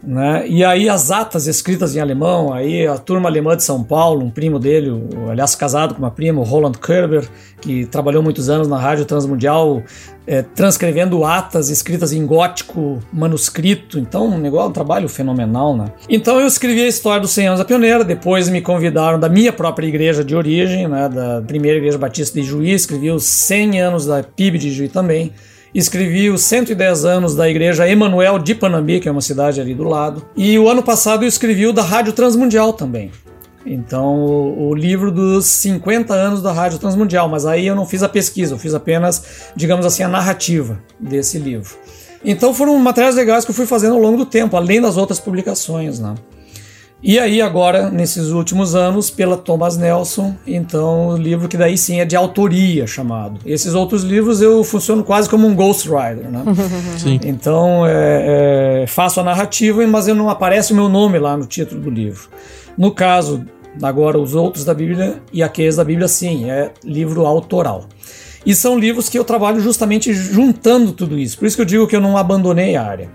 Né? 0.02 0.48
E 0.48 0.64
aí 0.64 0.88
as 0.88 1.10
atas 1.10 1.46
escritas 1.46 1.94
em 1.94 2.00
alemão, 2.00 2.52
aí 2.52 2.86
a 2.86 2.96
turma 2.96 3.28
alemã 3.28 3.54
de 3.54 3.62
São 3.62 3.84
Paulo, 3.84 4.24
um 4.24 4.30
primo 4.30 4.58
dele, 4.58 4.90
aliás 5.30 5.54
casado 5.54 5.94
com 5.94 6.00
uma 6.00 6.10
prima, 6.10 6.40
o 6.40 6.44
Roland 6.44 6.72
Kerber, 6.72 7.28
que 7.60 7.84
trabalhou 7.84 8.22
muitos 8.22 8.48
anos 8.48 8.66
na 8.66 8.78
Rádio 8.78 9.04
Transmundial, 9.04 9.82
é, 10.26 10.42
transcrevendo 10.42 11.24
atas 11.24 11.68
escritas 11.68 12.12
em 12.12 12.24
gótico 12.24 12.98
manuscrito, 13.12 13.98
então 13.98 14.26
um 14.26 14.38
negócio, 14.38 14.70
um 14.70 14.72
trabalho 14.72 15.08
fenomenal, 15.08 15.76
né? 15.76 15.86
Então 16.08 16.40
eu 16.40 16.46
escrevi 16.46 16.82
a 16.82 16.88
história 16.88 17.20
dos 17.20 17.32
100 17.32 17.48
anos 17.48 17.58
da 17.58 17.64
pioneira, 17.64 18.02
depois 18.04 18.48
me 18.48 18.62
convidaram 18.62 19.18
da 19.18 19.28
minha 19.28 19.52
própria 19.52 19.86
igreja 19.86 20.24
de 20.24 20.34
origem, 20.34 20.88
né, 20.88 21.08
da 21.08 21.42
primeira 21.42 21.78
igreja 21.78 21.98
batista 21.98 22.40
de 22.40 22.46
Juí, 22.46 22.72
escrevi 22.72 23.10
os 23.10 23.24
100 23.24 23.80
anos 23.80 24.06
da 24.06 24.22
PIB 24.22 24.58
de 24.58 24.70
Juí 24.70 24.88
também, 24.88 25.32
Escrevi 25.74 26.30
os 26.30 26.42
110 26.42 27.04
anos 27.04 27.34
da 27.34 27.48
Igreja 27.48 27.88
Emanuel 27.88 28.38
de 28.38 28.54
Panambi, 28.54 28.98
que 28.98 29.08
é 29.08 29.12
uma 29.12 29.20
cidade 29.20 29.60
ali 29.60 29.74
do 29.74 29.84
lado. 29.84 30.24
E 30.36 30.58
o 30.58 30.68
ano 30.68 30.82
passado 30.82 31.24
eu 31.24 31.28
escrevi 31.28 31.66
o 31.66 31.72
da 31.72 31.82
Rádio 31.82 32.12
Transmundial 32.12 32.72
também. 32.72 33.10
Então, 33.64 34.16
o, 34.16 34.68
o, 34.68 34.74
livro 34.74 35.12
dos 35.12 35.46
50 35.46 36.14
anos 36.14 36.42
da 36.42 36.50
Rádio 36.50 36.78
Transmundial, 36.78 37.28
mas 37.28 37.44
aí 37.44 37.66
eu 37.66 37.76
não 37.76 37.86
fiz 37.86 38.02
a 38.02 38.08
pesquisa, 38.08 38.54
eu 38.54 38.58
fiz 38.58 38.74
apenas, 38.74 39.50
digamos 39.54 39.84
assim, 39.84 40.02
a 40.02 40.08
narrativa 40.08 40.80
desse 40.98 41.38
livro. 41.38 41.70
Então 42.24 42.52
foram 42.52 42.76
materiais 42.78 43.14
legais 43.14 43.44
que 43.44 43.50
eu 43.50 43.54
fui 43.54 43.66
fazendo 43.66 43.94
ao 43.94 44.00
longo 44.00 44.18
do 44.18 44.26
tempo, 44.26 44.56
além 44.56 44.80
das 44.80 44.96
outras 44.96 45.20
publicações, 45.20 45.98
né? 45.98 46.14
E 47.02 47.18
aí 47.18 47.40
agora, 47.40 47.90
nesses 47.90 48.28
últimos 48.28 48.74
anos, 48.74 49.08
pela 49.08 49.36
Thomas 49.36 49.78
Nelson, 49.78 50.34
então 50.46 51.08
o 51.08 51.16
livro 51.16 51.48
que 51.48 51.56
daí 51.56 51.78
sim 51.78 51.98
é 51.98 52.04
de 52.04 52.14
autoria 52.14 52.86
chamado. 52.86 53.40
Esses 53.46 53.74
outros 53.74 54.02
livros 54.02 54.42
eu 54.42 54.62
funciono 54.62 55.02
quase 55.02 55.28
como 55.28 55.46
um 55.46 55.54
ghostwriter, 55.54 56.30
né? 56.30 56.44
Sim. 56.98 57.18
Então 57.24 57.86
é, 57.86 58.82
é, 58.82 58.86
faço 58.86 59.18
a 59.18 59.24
narrativa, 59.24 59.86
mas 59.86 60.08
eu 60.08 60.14
não 60.14 60.28
aparece 60.28 60.72
o 60.74 60.76
meu 60.76 60.90
nome 60.90 61.18
lá 61.18 61.36
no 61.36 61.46
título 61.46 61.80
do 61.80 61.90
livro. 61.90 62.28
No 62.76 62.90
caso, 62.90 63.46
agora 63.82 64.18
os 64.18 64.34
outros 64.34 64.64
da 64.64 64.74
Bíblia 64.74 65.22
e 65.32 65.42
aqueles 65.42 65.76
da 65.76 65.84
Bíblia 65.84 66.06
sim, 66.06 66.50
é 66.50 66.70
livro 66.84 67.24
autoral. 67.24 67.86
E 68.44 68.54
são 68.54 68.78
livros 68.78 69.08
que 69.08 69.18
eu 69.18 69.24
trabalho 69.24 69.60
justamente 69.60 70.12
juntando 70.12 70.92
tudo 70.92 71.18
isso. 71.18 71.38
Por 71.38 71.46
isso 71.46 71.56
que 71.56 71.62
eu 71.62 71.66
digo 71.66 71.86
que 71.86 71.96
eu 71.96 72.00
não 72.00 72.16
abandonei 72.16 72.76
a 72.76 72.82
área. 72.82 73.10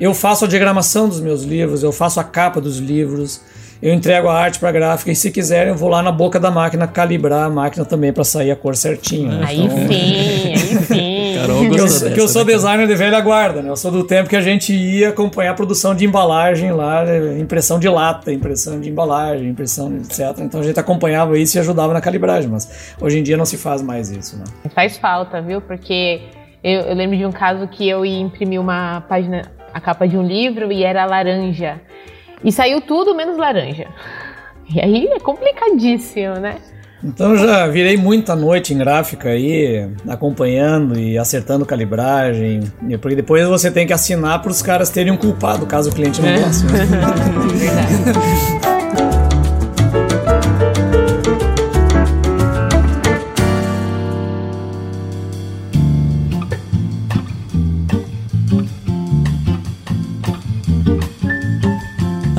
Eu 0.00 0.14
faço 0.14 0.46
a 0.46 0.48
diagramação 0.48 1.06
dos 1.06 1.20
meus 1.20 1.42
livros, 1.42 1.82
eu 1.82 1.92
faço 1.92 2.18
a 2.18 2.24
capa 2.24 2.58
dos 2.58 2.78
livros, 2.78 3.42
eu 3.82 3.92
entrego 3.92 4.28
a 4.28 4.34
arte 4.34 4.58
para 4.58 4.72
gráfica 4.72 5.10
e 5.10 5.16
se 5.16 5.30
quiserem 5.30 5.68
eu 5.68 5.76
vou 5.76 5.90
lá 5.90 6.02
na 6.02 6.10
boca 6.10 6.40
da 6.40 6.50
máquina 6.50 6.86
calibrar 6.86 7.44
a 7.44 7.50
máquina 7.50 7.84
também 7.84 8.10
para 8.10 8.24
sair 8.24 8.50
a 8.50 8.56
cor 8.56 8.74
certinha. 8.74 9.30
Né? 9.38 9.44
Aí 9.46 9.60
então... 9.60 9.76
sim, 9.76 10.52
aí 10.56 10.56
sim. 10.56 11.34
Carol 11.38 11.60
que 11.60 11.66
eu, 11.66 11.84
dessa, 11.84 12.10
que 12.10 12.20
eu 12.20 12.28
sou 12.28 12.46
né, 12.46 12.52
designer 12.54 12.86
de 12.86 12.94
velha 12.94 13.20
guarda, 13.20 13.60
né? 13.60 13.68
Eu 13.68 13.76
sou 13.76 13.90
do 13.90 14.02
tempo 14.02 14.28
que 14.28 14.36
a 14.36 14.40
gente 14.40 14.72
ia 14.74 15.10
acompanhar 15.10 15.50
a 15.50 15.54
produção 15.54 15.94
de 15.94 16.06
embalagem 16.06 16.72
lá, 16.72 17.04
impressão 17.38 17.78
de 17.78 17.88
lata, 17.88 18.32
impressão 18.32 18.80
de 18.80 18.88
embalagem, 18.88 19.50
impressão 19.50 19.94
etc. 19.96 20.38
Então 20.38 20.60
a 20.60 20.62
gente 20.62 20.80
acompanhava 20.80 21.38
isso 21.38 21.58
e 21.58 21.60
ajudava 21.60 21.92
na 21.92 22.00
calibragem, 22.00 22.50
mas 22.50 22.94
hoje 22.98 23.18
em 23.18 23.22
dia 23.22 23.36
não 23.36 23.44
se 23.44 23.58
faz 23.58 23.82
mais 23.82 24.10
isso, 24.10 24.38
né? 24.38 24.44
Faz 24.74 24.96
falta, 24.96 25.42
viu? 25.42 25.60
Porque 25.60 26.20
eu, 26.62 26.80
eu 26.80 26.94
lembro 26.94 27.16
de 27.16 27.24
um 27.24 27.32
caso 27.32 27.66
que 27.68 27.88
eu 27.88 28.04
ia 28.04 28.20
imprimir 28.20 28.60
uma 28.60 29.02
página 29.02 29.42
a 29.72 29.80
capa 29.80 30.06
de 30.06 30.16
um 30.16 30.22
livro 30.22 30.72
e 30.72 30.82
era 30.84 31.04
laranja. 31.04 31.80
E 32.44 32.50
saiu 32.50 32.80
tudo 32.80 33.14
menos 33.14 33.36
laranja. 33.36 33.86
E 34.72 34.80
aí 34.80 35.06
é 35.06 35.18
complicadíssimo, 35.18 36.34
né? 36.34 36.56
Então 37.02 37.36
já 37.36 37.66
virei 37.66 37.96
muita 37.96 38.36
noite 38.36 38.74
em 38.74 38.78
gráfica 38.78 39.30
aí, 39.30 39.88
acompanhando 40.06 40.98
e 40.98 41.16
acertando 41.16 41.64
calibragem, 41.64 42.70
porque 43.00 43.16
depois 43.16 43.48
você 43.48 43.70
tem 43.70 43.86
que 43.86 43.92
assinar 43.92 44.42
para 44.42 44.50
os 44.50 44.60
caras 44.60 44.90
terem 44.90 45.10
um 45.10 45.16
culpado 45.16 45.64
caso 45.64 45.90
o 45.90 45.94
cliente 45.94 46.20
não 46.20 46.28
é. 46.28 46.40
goste. 46.40 46.66
Né? 46.66 46.86
Verdade. 47.56 48.69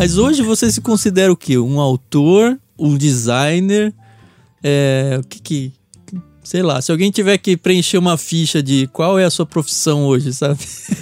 Mas 0.02 0.18
hoje 0.18 0.42
você 0.42 0.72
se 0.72 0.82
considera 0.82 1.32
o 1.32 1.38
quê? 1.38 1.60
Um 1.60 1.80
autor, 1.80 2.58
um 2.76 2.98
designer? 2.98 3.94
É, 4.64 5.20
o 5.20 5.24
que 5.28 5.40
que. 5.40 5.74
Sei 6.44 6.64
lá, 6.64 6.82
se 6.82 6.92
alguém 6.92 7.12
tiver 7.12 7.38
que 7.38 7.56
preencher 7.56 8.00
uma 8.00 8.18
ficha 8.18 8.64
de 8.64 8.88
qual 8.88 9.20
é 9.20 9.26
a 9.26 9.30
sua 9.30 9.46
profissão 9.46 10.08
hoje, 10.08 10.34
sabe? 10.34 10.58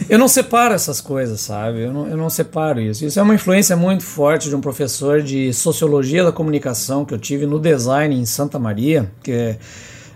Eu 0.09 0.19
não 0.19 0.27
separo 0.27 0.73
essas 0.73 0.99
coisas, 0.99 1.39
sabe? 1.39 1.83
Eu 1.83 1.93
não, 1.93 2.07
eu 2.07 2.17
não 2.17 2.29
separo 2.29 2.81
isso. 2.81 3.05
Isso 3.05 3.17
é 3.17 3.23
uma 3.23 3.33
influência 3.33 3.77
muito 3.77 4.03
forte 4.03 4.49
de 4.49 4.55
um 4.55 4.59
professor 4.59 5.21
de 5.21 5.53
sociologia 5.53 6.21
da 6.21 6.33
comunicação 6.33 7.05
que 7.05 7.13
eu 7.13 7.17
tive 7.17 7.45
no 7.45 7.57
design 7.57 8.13
em 8.13 8.25
Santa 8.25 8.59
Maria, 8.59 9.09
que 9.23 9.31
é 9.31 9.59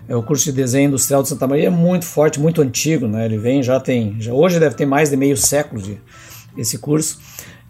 é 0.06 0.14
o 0.14 0.22
curso 0.22 0.44
de 0.44 0.52
desenho 0.52 0.88
industrial 0.88 1.22
de 1.22 1.30
Santa 1.30 1.46
Maria 1.46 1.68
é 1.68 1.70
muito 1.70 2.04
forte, 2.04 2.38
muito 2.38 2.60
antigo, 2.60 3.08
né? 3.08 3.24
Ele 3.24 3.38
vem 3.38 3.62
já 3.62 3.80
tem, 3.80 4.20
já, 4.20 4.34
hoje 4.34 4.60
deve 4.60 4.74
ter 4.74 4.84
mais 4.84 5.08
de 5.08 5.16
meio 5.16 5.38
século 5.38 5.80
de 5.80 5.98
esse 6.58 6.76
curso. 6.76 7.18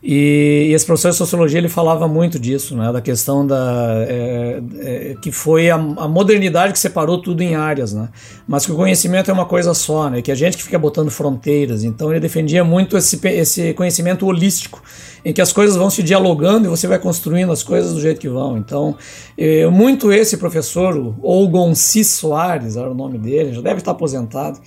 E, 0.06 0.70
esse 0.74 0.84
professor 0.84 1.12
de 1.12 1.16
sociologia 1.16 1.58
ele 1.58 1.68
falava 1.70 2.06
muito 2.06 2.38
disso, 2.38 2.76
né, 2.76 2.92
da 2.92 3.00
questão 3.00 3.46
da 3.46 4.04
é, 4.06 4.60
é, 4.80 5.16
que 5.22 5.32
foi 5.32 5.70
a, 5.70 5.76
a, 5.76 6.06
modernidade 6.06 6.74
que 6.74 6.78
separou 6.78 7.22
tudo 7.22 7.40
em 7.40 7.54
áreas, 7.54 7.94
né, 7.94 8.10
mas 8.46 8.66
que 8.66 8.72
o 8.72 8.76
conhecimento 8.76 9.30
é 9.30 9.34
uma 9.34 9.46
coisa 9.46 9.72
só, 9.72 10.10
né, 10.10 10.20
que 10.20 10.30
a 10.30 10.34
gente 10.34 10.58
que 10.58 10.62
fica 10.62 10.78
botando 10.78 11.10
fronteiras. 11.10 11.84
Então 11.84 12.10
ele 12.10 12.20
defendia 12.20 12.62
muito 12.62 12.98
esse, 12.98 13.18
esse 13.28 13.72
conhecimento 13.72 14.26
holístico, 14.26 14.82
em 15.24 15.32
que 15.32 15.40
as 15.40 15.54
coisas 15.54 15.74
vão 15.74 15.88
se 15.88 16.02
dialogando 16.02 16.66
e 16.66 16.68
você 16.68 16.86
vai 16.86 16.98
construindo 16.98 17.50
as 17.50 17.62
coisas 17.62 17.94
do 17.94 18.00
jeito 18.00 18.20
que 18.20 18.28
vão. 18.28 18.58
Então 18.58 18.94
é, 19.38 19.66
muito 19.68 20.12
esse 20.12 20.36
professor, 20.36 20.94
o 20.98 21.16
Olgonci 21.22 22.04
Soares, 22.04 22.76
era 22.76 22.90
o 22.90 22.94
nome 22.94 23.16
dele, 23.16 23.54
já 23.54 23.62
deve 23.62 23.78
estar 23.78 23.92
aposentado. 23.92 24.60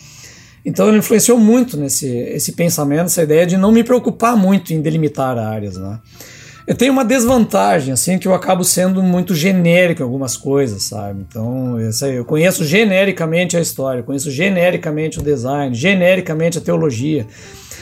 Então 0.67 0.89
ele 0.89 0.97
influenciou 0.97 1.39
muito 1.39 1.77
nesse 1.77 2.05
esse 2.09 2.51
pensamento, 2.51 3.05
essa 3.05 3.23
ideia 3.23 3.47
de 3.47 3.55
não 3.55 3.71
me 3.71 3.85
preocupar 3.85 4.35
muito 4.35 4.73
em 4.73 4.81
delimitar 4.81 5.37
áreas, 5.37 5.77
né? 5.77 5.97
Eu 6.67 6.75
tenho 6.75 6.91
uma 6.91 7.05
desvantagem, 7.05 7.93
assim, 7.93 8.19
que 8.19 8.27
eu 8.27 8.33
acabo 8.33 8.61
sendo 8.65 9.01
muito 9.01 9.33
genérico 9.33 10.01
em 10.01 10.03
algumas 10.03 10.35
coisas, 10.35 10.83
sabe? 10.83 11.25
Então, 11.25 11.77
eu 11.79 12.25
conheço 12.25 12.65
genericamente 12.65 13.55
a 13.55 13.61
história, 13.61 14.03
conheço 14.03 14.29
genericamente 14.29 15.17
o 15.17 15.21
design, 15.21 15.73
genericamente 15.73 16.57
a 16.57 16.61
teologia. 16.61 17.25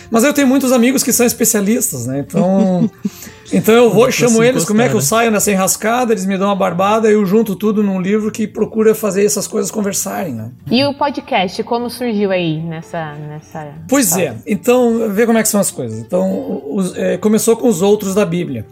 Mas 0.10 0.24
eu 0.24 0.34
tenho 0.34 0.48
muitos 0.48 0.72
amigos 0.72 1.04
que 1.04 1.12
são 1.12 1.26
especialistas, 1.26 2.06
né? 2.06 2.20
Então, 2.20 2.89
então 3.52 3.74
eu 3.74 3.91
vou 3.91 4.08
e 4.08 4.12
chamo 4.12 4.44
eles, 4.44 4.65
como 4.65 4.82
é 4.82 4.88
que 4.88 4.94
eu 4.94 5.00
né? 5.00 5.06
saio 5.06 5.32
nessa 5.32 5.52
enrascada, 5.52 6.13
eles 6.13 6.26
me 6.26 6.38
dão 6.38 6.48
uma 6.48 6.56
barbada, 6.56 7.10
eu 7.10 7.26
junto 7.26 7.56
tudo 7.56 7.84
num 7.84 8.00
livro 8.00 8.32
que 8.32 8.48
procura 8.48 8.94
fazer 8.94 9.26
essas 9.26 9.48
coisas 9.48 9.72
conversarem, 9.72 10.34
né? 10.34 10.52
E 10.70 10.84
o 10.86 10.94
podcast, 10.94 11.62
como 11.63 11.89
surgiu 11.89 12.32
aí 12.32 12.62
nessa... 12.62 13.13
nessa 13.13 13.74
pois 13.88 14.10
fase? 14.10 14.22
é, 14.22 14.36
então, 14.48 15.10
vê 15.12 15.26
como 15.26 15.38
é 15.38 15.44
que 15.44 15.50
são 15.50 15.60
as 15.60 15.72
coisas. 15.72 16.00
Então, 16.00 16.62
os, 16.70 16.96
é, 16.96 17.18
começou 17.18 17.58
com 17.58 17.68
os 17.68 17.82
outros 17.82 18.13
da 18.13 18.26
Bíblia. 18.26 18.65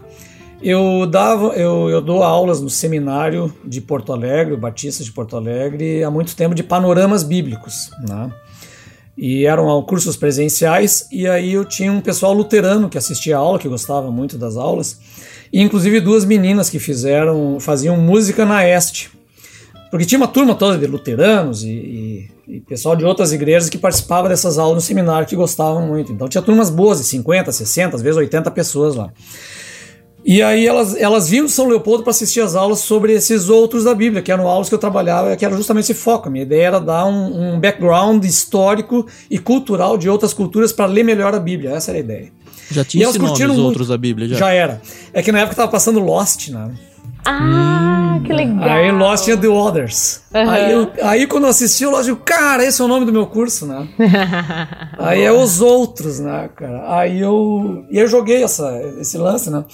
Eu 0.62 1.04
dava, 1.04 1.48
eu, 1.48 1.90
eu 1.90 2.00
dou 2.00 2.22
aulas 2.22 2.58
no 2.58 2.70
seminário 2.70 3.52
de 3.62 3.82
Porto 3.82 4.14
Alegre, 4.14 4.54
o 4.54 4.56
Batista 4.56 5.04
de 5.04 5.12
Porto 5.12 5.36
Alegre, 5.36 6.02
há 6.02 6.10
muito 6.10 6.34
tempo 6.34 6.54
de 6.54 6.62
panoramas 6.62 7.22
bíblicos, 7.22 7.90
né? 8.08 8.30
E 9.16 9.46
eram 9.46 9.80
cursos 9.82 10.16
presenciais, 10.16 11.06
e 11.12 11.26
aí 11.28 11.52
eu 11.52 11.64
tinha 11.64 11.92
um 11.92 12.00
pessoal 12.00 12.32
luterano 12.32 12.88
que 12.88 12.98
assistia 12.98 13.36
a 13.36 13.40
aula, 13.40 13.58
que 13.58 13.68
gostava 13.68 14.10
muito 14.10 14.36
das 14.36 14.56
aulas, 14.56 14.98
e 15.52 15.62
inclusive 15.62 16.00
duas 16.00 16.24
meninas 16.24 16.68
que 16.68 16.80
fizeram, 16.80 17.58
faziam 17.60 17.96
música 17.96 18.44
na 18.44 18.66
Este. 18.66 19.10
Porque 19.94 20.04
tinha 20.04 20.18
uma 20.18 20.26
turma 20.26 20.56
toda 20.56 20.76
de 20.76 20.88
luteranos 20.88 21.62
e, 21.62 21.68
e, 21.68 22.56
e 22.56 22.60
pessoal 22.62 22.96
de 22.96 23.04
outras 23.04 23.32
igrejas 23.32 23.68
que 23.68 23.78
participava 23.78 24.28
dessas 24.28 24.58
aulas 24.58 24.74
no 24.74 24.80
seminário 24.80 25.24
que 25.24 25.36
gostavam 25.36 25.86
muito. 25.86 26.10
Então 26.10 26.28
tinha 26.28 26.42
turmas 26.42 26.68
boas 26.68 26.98
de 26.98 27.04
50, 27.04 27.52
60, 27.52 27.94
às 27.94 28.02
vezes 28.02 28.16
80 28.16 28.50
pessoas 28.50 28.96
lá. 28.96 29.12
E 30.24 30.42
aí 30.42 30.66
elas, 30.66 30.96
elas 30.96 31.28
vinham 31.28 31.44
de 31.44 31.52
São 31.52 31.68
Leopoldo 31.68 32.02
para 32.02 32.10
assistir 32.10 32.40
as 32.40 32.54
aulas 32.54 32.78
sobre 32.78 33.12
esses 33.12 33.50
outros 33.50 33.84
da 33.84 33.94
Bíblia, 33.94 34.22
que 34.22 34.32
eram 34.32 34.48
aulas 34.48 34.70
que 34.70 34.74
eu 34.74 34.78
trabalhava, 34.78 35.36
que 35.36 35.44
era 35.44 35.54
justamente 35.54 35.84
esse 35.84 35.94
foco. 35.94 36.28
A 36.28 36.30
minha 36.30 36.44
ideia 36.44 36.68
era 36.68 36.80
dar 36.80 37.04
um, 37.04 37.54
um 37.54 37.60
background 37.60 38.24
histórico 38.24 39.06
e 39.30 39.38
cultural 39.38 39.98
de 39.98 40.08
outras 40.08 40.32
culturas 40.32 40.72
para 40.72 40.86
ler 40.86 41.02
melhor 41.02 41.34
a 41.34 41.38
Bíblia. 41.38 41.72
Essa 41.72 41.90
era 41.90 41.98
a 41.98 42.00
ideia. 42.00 42.32
Já 42.70 42.82
tinha 42.84 43.06
esse 43.06 43.18
nome 43.18 43.44
os 43.44 43.58
outros 43.58 43.88
da 43.88 43.98
Bíblia? 43.98 44.26
Já. 44.28 44.36
já 44.36 44.50
era. 44.50 44.80
É 45.12 45.22
que 45.22 45.30
na 45.30 45.40
época 45.40 45.56
tava 45.56 45.70
passando 45.70 46.00
Lost, 46.00 46.48
né? 46.48 46.70
Ah, 47.26 48.16
hum. 48.16 48.22
que 48.22 48.32
legal. 48.32 48.68
Aí 48.68 48.90
Lost 48.92 49.24
tinha 49.24 49.36
The 49.36 49.48
Others. 49.48 50.22
Uhum. 50.34 50.50
Aí, 50.50 50.72
eu, 50.72 50.92
aí 51.02 51.26
quando 51.26 51.44
eu 51.44 51.50
assisti 51.50 51.84
o 51.84 51.90
Lost, 51.90 52.08
eu, 52.08 52.16
cara, 52.16 52.64
esse 52.64 52.80
é 52.80 52.84
o 52.84 52.88
nome 52.88 53.04
do 53.04 53.12
meu 53.12 53.26
curso, 53.26 53.66
né? 53.66 53.86
aí 54.98 55.22
é 55.22 55.32
os 55.32 55.60
outros, 55.60 56.18
né, 56.20 56.48
cara? 56.56 56.96
Aí 56.96 57.20
eu, 57.20 57.84
e 57.90 57.98
eu 57.98 58.06
joguei 58.06 58.42
essa, 58.42 58.70
esse 58.98 59.18
lance, 59.18 59.50
né? 59.50 59.64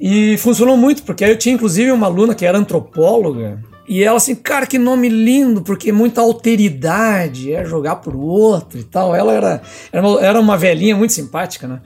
E 0.00 0.38
funcionou 0.38 0.76
muito, 0.78 1.02
porque 1.02 1.24
eu 1.24 1.36
tinha 1.36 1.54
inclusive 1.54 1.92
uma 1.92 2.06
aluna 2.06 2.34
que 2.34 2.46
era 2.46 2.56
antropóloga, 2.56 3.62
e 3.90 4.04
ela 4.04 4.18
assim, 4.18 4.36
cara, 4.36 4.68
que 4.68 4.78
nome 4.78 5.08
lindo, 5.08 5.62
porque 5.62 5.90
muita 5.90 6.20
alteridade, 6.20 7.52
é 7.52 7.64
jogar 7.64 7.96
pro 7.96 8.20
outro 8.20 8.78
e 8.78 8.84
tal. 8.84 9.16
Ela 9.16 9.32
era, 9.32 9.62
era, 9.90 10.40
uma, 10.40 10.56
velhinha 10.56 10.94
muito 10.94 11.12
simpática, 11.12 11.66
né? 11.66 11.80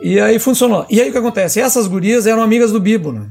E 0.00 0.20
aí 0.20 0.38
funcionou. 0.38 0.86
E 0.88 1.00
aí 1.00 1.08
o 1.08 1.12
que 1.12 1.18
acontece? 1.18 1.60
Essas 1.60 1.88
gurias 1.88 2.24
eram 2.24 2.40
amigas 2.40 2.70
do 2.70 2.78
Bibo, 2.78 3.10
né? 3.10 3.26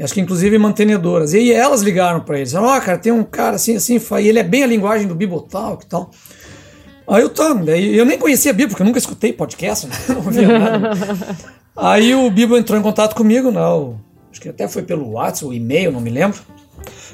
Acho 0.00 0.14
que 0.14 0.22
inclusive 0.22 0.56
mantenedoras. 0.56 1.34
E 1.34 1.38
aí 1.38 1.52
elas 1.52 1.82
ligaram 1.82 2.20
para 2.20 2.38
eles. 2.38 2.54
Ó, 2.54 2.76
oh, 2.76 2.80
cara, 2.80 2.96
tem 2.96 3.12
um 3.12 3.22
cara 3.22 3.56
assim, 3.56 3.76
assim, 3.76 4.00
e 4.18 4.28
ele 4.28 4.38
é 4.38 4.42
bem 4.42 4.64
a 4.64 4.66
linguagem 4.66 5.06
do 5.06 5.14
Bibo 5.14 5.42
tal, 5.42 5.76
que 5.76 5.84
tal. 5.84 6.10
Aí 7.06 7.20
eu 7.20 7.28
daí 7.66 7.98
eu 7.98 8.06
nem 8.06 8.16
conhecia 8.16 8.52
Bibo, 8.52 8.70
porque 8.70 8.82
eu 8.82 8.86
nunca 8.86 8.98
escutei 8.98 9.30
podcast, 9.34 9.86
né? 9.86 9.94
não 10.08 10.16
ouvia 10.16 10.58
nada. 10.58 10.90
Aí 11.76 12.14
o 12.14 12.30
Bibo 12.30 12.56
entrou 12.56 12.78
em 12.78 12.82
contato 12.82 13.14
comigo, 13.14 13.50
né? 13.50 13.64
O, 13.64 13.96
acho 14.30 14.40
que 14.40 14.48
até 14.48 14.68
foi 14.68 14.82
pelo 14.82 15.12
WhatsApp, 15.12 15.46
o 15.46 15.52
e-mail, 15.52 15.92
não 15.92 16.00
me 16.00 16.10
lembro. 16.10 16.40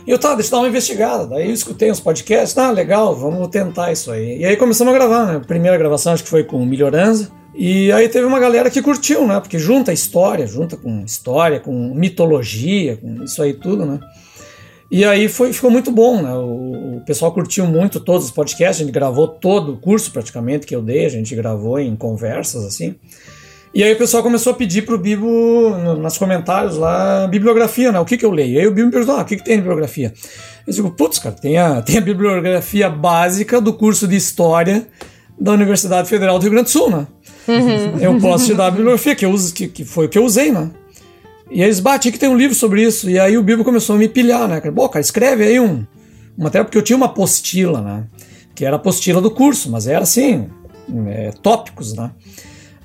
E 0.06 0.10
eu, 0.10 0.18
tá, 0.18 0.34
deixa 0.34 0.48
eu 0.48 0.52
dar 0.52 0.58
uma 0.58 0.68
investigada. 0.68 1.26
Daí 1.26 1.48
eu 1.48 1.52
escutei 1.52 1.90
uns 1.90 2.00
podcasts, 2.00 2.54
tá, 2.54 2.70
legal, 2.70 3.14
vamos 3.14 3.48
tentar 3.48 3.92
isso 3.92 4.10
aí. 4.10 4.38
E 4.38 4.44
aí 4.44 4.56
começamos 4.56 4.92
a 4.92 4.96
gravar, 4.96 5.26
né? 5.26 5.36
A 5.36 5.40
primeira 5.40 5.76
gravação 5.76 6.12
acho 6.12 6.24
que 6.24 6.30
foi 6.30 6.44
com 6.44 6.62
o 6.62 6.66
Melhoranza. 6.66 7.30
E 7.54 7.90
aí 7.92 8.08
teve 8.08 8.24
uma 8.24 8.38
galera 8.38 8.70
que 8.70 8.80
curtiu, 8.80 9.26
né? 9.26 9.40
Porque 9.40 9.58
junta 9.58 9.92
história, 9.92 10.46
junta 10.46 10.76
com 10.76 11.04
história, 11.04 11.60
com 11.60 11.92
mitologia, 11.94 12.96
com 12.96 13.22
isso 13.24 13.42
aí 13.42 13.52
tudo, 13.52 13.84
né? 13.84 14.00
E 14.90 15.04
aí 15.04 15.28
foi, 15.28 15.52
ficou 15.52 15.70
muito 15.70 15.90
bom, 15.90 16.22
né? 16.22 16.32
O, 16.34 16.96
o, 16.96 17.02
pessoal 17.04 17.32
curtiu 17.32 17.66
muito 17.66 18.00
todos 18.00 18.26
os 18.26 18.30
podcasts, 18.30 18.80
a 18.80 18.84
gente 18.84 18.94
gravou 18.94 19.28
todo 19.28 19.72
o 19.72 19.76
curso 19.76 20.10
praticamente 20.10 20.66
que 20.66 20.74
eu 20.74 20.80
dei, 20.80 21.04
a 21.04 21.10
gente 21.10 21.34
gravou 21.34 21.78
em 21.78 21.94
conversas 21.94 22.64
assim. 22.64 22.94
E 23.74 23.83
aí 23.85 23.92
o 23.92 23.98
pessoal 23.98 24.22
começou 24.22 24.52
a 24.52 24.57
pedir 24.57 24.83
pro 24.83 24.98
Bibo, 24.98 25.26
no, 25.70 25.96
nos 25.96 26.16
comentários 26.16 26.76
lá, 26.76 27.26
bibliografia, 27.26 27.92
né? 27.92 28.00
O 28.00 28.04
que 28.04 28.16
que 28.16 28.24
eu 28.24 28.31
leio? 28.31 28.54
E 28.54 28.59
aí 28.61 28.66
o 28.66 28.70
Bibo 28.70 28.87
me 28.87 28.92
perguntou, 28.92 29.16
ah, 29.16 29.22
o 29.22 29.24
que 29.24 29.37
que 29.37 29.44
tem 29.44 29.57
de 29.57 29.62
bibliografia? 29.62 30.12
Eu 30.66 30.72
digo, 30.72 30.90
putz, 30.90 31.18
cara, 31.18 31.35
tem 31.35 31.59
a, 31.59 31.83
tem 31.83 31.98
a 31.98 32.00
bibliografia 32.00 32.88
básica 32.88 33.61
do 33.61 33.72
curso 33.72 34.09
de 34.09 34.16
História 34.16 34.87
da 35.38 35.52
Universidade 35.52 36.09
Federal 36.09 36.38
do 36.38 36.42
Rio 36.42 36.52
Grande 36.52 36.64
do 36.64 36.70
Sul, 36.70 36.90
né? 36.90 37.07
Uhum. 37.46 37.98
Eu 37.98 38.18
posso 38.18 38.46
te 38.46 38.54
dar 38.54 38.66
a 38.66 38.70
bibliografia, 38.70 39.14
que, 39.14 39.24
eu 39.24 39.31
uso, 39.31 39.54
que, 39.54 39.68
que 39.68 39.85
foi 39.85 40.07
o 40.07 40.09
que 40.09 40.18
eu 40.18 40.24
usei, 40.24 40.50
né? 40.50 40.70
E 41.50 41.62
eles 41.62 41.81
batem 41.81 42.12
que 42.12 42.18
tem 42.18 42.28
um 42.28 42.37
livro 42.37 42.54
sobre 42.54 42.83
isso. 42.83 43.09
E 43.09 43.18
aí 43.18 43.38
o 43.38 43.42
Bibo 43.42 43.64
começou 43.64 43.96
a 43.96 43.98
me 43.98 44.09
pilhar, 44.09 44.48
né? 44.48 44.61
Bom, 44.70 44.88
cara, 44.88 45.00
escreve 45.00 45.44
aí 45.44 45.59
um, 45.59 45.87
uma 46.37 46.44
matéria, 46.44 46.64
porque 46.64 46.76
eu 46.76 46.83
tinha 46.83 46.96
uma 46.96 47.07
apostila, 47.07 47.81
né? 47.81 48.04
Que 48.54 48.64
era 48.64 48.76
a 48.76 48.78
apostila 48.78 49.20
do 49.20 49.31
curso, 49.31 49.70
mas 49.70 49.87
era 49.87 50.02
assim, 50.02 50.48
é, 51.07 51.31
tópicos, 51.42 51.94
né? 51.94 52.11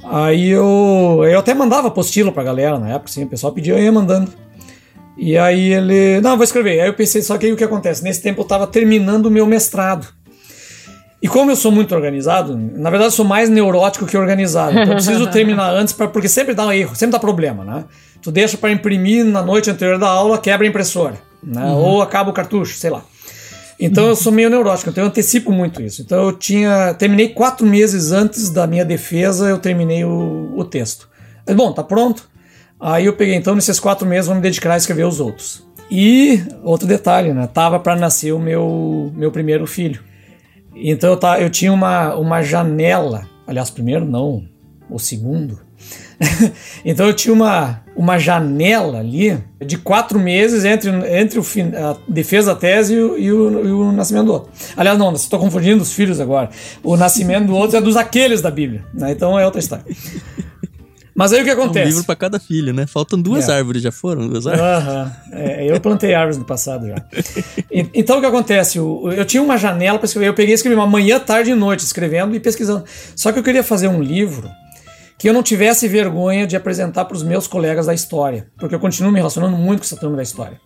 Aí 0.05 0.49
eu, 0.49 1.21
eu 1.25 1.39
até 1.39 1.53
mandava 1.53 1.87
apostila 1.87 2.31
pra 2.31 2.43
galera 2.43 2.77
na 2.77 2.89
época, 2.89 3.09
assim, 3.09 3.23
o 3.23 3.27
pessoal 3.27 3.53
pedia, 3.53 3.73
eu 3.73 3.83
ia 3.83 3.91
mandando. 3.91 4.31
E 5.17 5.37
aí 5.37 5.73
ele, 5.73 6.19
não, 6.21 6.35
vou 6.35 6.43
escrever. 6.43 6.81
Aí 6.81 6.87
eu 6.87 6.93
pensei, 6.93 7.21
só 7.21 7.37
que 7.37 7.45
aí 7.45 7.53
o 7.53 7.55
que 7.55 7.63
acontece? 7.63 8.03
Nesse 8.03 8.21
tempo 8.21 8.41
eu 8.41 8.43
estava 8.43 8.67
terminando 8.67 9.27
o 9.27 9.31
meu 9.31 9.45
mestrado. 9.45 10.07
E 11.21 11.27
como 11.27 11.51
eu 11.51 11.55
sou 11.55 11.71
muito 11.71 11.95
organizado, 11.95 12.57
na 12.57 12.89
verdade 12.89 13.07
eu 13.07 13.15
sou 13.15 13.23
mais 13.23 13.49
neurótico 13.49 14.05
que 14.05 14.17
organizado. 14.17 14.71
Então 14.71 14.83
eu 14.83 14.95
preciso 14.95 15.27
terminar 15.31 15.73
antes, 15.73 15.93
pra, 15.93 16.07
porque 16.07 16.27
sempre 16.27 16.53
dá 16.53 16.65
um 16.65 16.71
erro, 16.71 16.95
sempre 16.95 17.13
dá 17.13 17.19
problema, 17.19 17.63
né? 17.63 17.85
Tu 18.21 18.31
deixa 18.31 18.57
para 18.57 18.71
imprimir 18.71 19.23
na 19.23 19.41
noite 19.41 19.69
anterior 19.69 19.97
da 19.97 20.07
aula, 20.07 20.37
quebra 20.37 20.67
a 20.67 20.69
impressora, 20.69 21.15
né? 21.41 21.63
Uhum. 21.63 21.75
Ou 21.75 22.01
acaba 22.01 22.29
o 22.29 22.33
cartucho, 22.33 22.75
sei 22.75 22.89
lá. 22.89 23.03
Então 23.85 24.07
eu 24.07 24.15
sou 24.15 24.31
meio 24.31 24.49
neurótico, 24.49 24.89
então 24.89 25.03
eu 25.03 25.09
antecipo 25.09 25.51
muito 25.51 25.81
isso. 25.81 26.01
Então 26.01 26.23
eu 26.23 26.33
tinha. 26.33 26.93
Terminei 26.93 27.29
quatro 27.29 27.65
meses 27.65 28.11
antes 28.11 28.49
da 28.49 28.65
minha 28.65 28.85
defesa, 28.85 29.49
eu 29.49 29.57
terminei 29.57 30.05
o, 30.05 30.53
o 30.55 30.63
texto. 30.63 31.09
Mas 31.45 31.55
bom, 31.55 31.73
tá 31.73 31.83
pronto. 31.83 32.29
Aí 32.79 33.05
eu 33.05 33.13
peguei, 33.13 33.35
então, 33.35 33.55
nesses 33.55 33.79
quatro 33.79 34.07
meses, 34.07 34.27
vou 34.27 34.35
me 34.35 34.41
dedicar 34.41 34.73
a 34.73 34.77
escrever 34.77 35.05
os 35.05 35.19
outros. 35.19 35.65
E 35.89 36.43
outro 36.63 36.87
detalhe, 36.87 37.33
né? 37.33 37.47
Tava 37.47 37.79
para 37.79 37.95
nascer 37.95 38.33
o 38.33 38.39
meu, 38.39 39.11
meu 39.15 39.31
primeiro 39.31 39.67
filho. 39.67 40.01
Então 40.75 41.11
eu, 41.11 41.17
tá, 41.17 41.39
eu 41.39 41.49
tinha 41.49 41.71
uma, 41.71 42.15
uma 42.15 42.41
janela. 42.41 43.27
Aliás, 43.45 43.69
primeiro 43.69 44.05
não, 44.05 44.45
o 44.89 44.97
segundo 44.97 45.59
então 46.85 47.07
eu 47.07 47.13
tinha 47.13 47.33
uma, 47.33 47.81
uma 47.95 48.17
janela 48.17 48.99
ali 48.99 49.37
de 49.65 49.77
quatro 49.77 50.19
meses 50.19 50.65
entre, 50.65 50.89
entre 51.19 51.39
o 51.39 51.43
fim, 51.43 51.71
a 51.75 51.95
defesa 52.07 52.53
da 52.53 52.59
tese 52.59 52.93
e 52.93 52.99
o, 53.01 53.17
e, 53.17 53.31
o, 53.31 53.65
e 53.65 53.71
o, 53.71 53.91
nascimento 53.91 54.25
do 54.25 54.33
outro. 54.33 54.51
Aliás, 54.75 54.97
não, 54.97 55.13
estou 55.13 55.39
confundindo 55.39 55.81
os 55.81 55.93
filhos 55.93 56.19
agora. 56.19 56.49
O 56.83 56.95
nascimento 56.97 57.47
do 57.47 57.55
outro 57.55 57.77
é 57.77 57.81
dos 57.81 57.95
aqueles 57.95 58.41
da 58.41 58.51
Bíblia, 58.51 58.83
né? 58.93 59.11
então 59.11 59.37
é 59.37 59.45
outra 59.45 59.59
história. 59.59 59.85
Mas 61.15 61.31
aí 61.31 61.41
o 61.41 61.43
que 61.43 61.51
acontece? 61.51 61.79
É 61.79 61.83
um 61.83 61.89
livro 61.89 62.03
para 62.05 62.15
cada 62.15 62.39
filho, 62.39 62.73
né? 62.73 62.87
Faltam 62.87 63.21
duas 63.21 63.47
é. 63.47 63.53
árvores, 63.53 63.83
já 63.83 63.91
foram 63.91 64.27
duas 64.27 64.47
árvores? 64.47 64.87
Uhum. 64.87 65.11
É, 65.31 65.71
eu 65.71 65.79
plantei 65.79 66.15
árvores 66.15 66.39
no 66.39 66.45
passado 66.45 66.87
já. 66.87 66.95
E, 67.71 67.87
então 67.93 68.17
o 68.17 68.19
que 68.19 68.25
acontece? 68.25 68.79
Eu, 68.79 69.11
eu 69.15 69.23
tinha 69.23 69.43
uma 69.43 69.55
janela 69.55 69.99
para 69.99 70.07
escrever, 70.07 70.29
eu 70.29 70.33
peguei 70.33 70.53
e 70.53 70.55
escrevi 70.55 70.75
uma 70.75 70.87
manhã, 70.87 71.19
tarde 71.19 71.51
e 71.51 71.55
noite, 71.55 71.81
escrevendo 71.81 72.35
e 72.35 72.39
pesquisando. 72.39 72.83
Só 73.15 73.31
que 73.31 73.37
eu 73.37 73.43
queria 73.43 73.63
fazer 73.63 73.87
um 73.87 74.01
livro 74.01 74.49
que 75.17 75.29
eu 75.29 75.33
não 75.33 75.43
tivesse 75.43 75.87
vergonha 75.87 76.45
de 76.45 76.55
apresentar 76.55 77.05
para 77.05 77.15
os 77.15 77.23
meus 77.23 77.47
colegas 77.47 77.85
da 77.85 77.93
história, 77.93 78.47
porque 78.57 78.75
eu 78.75 78.79
continuo 78.79 79.11
me 79.11 79.19
relacionando 79.19 79.55
muito 79.55 79.79
com 79.79 79.85
essa 79.85 79.97
turma 79.97 80.17
da 80.17 80.23
história. 80.23 80.59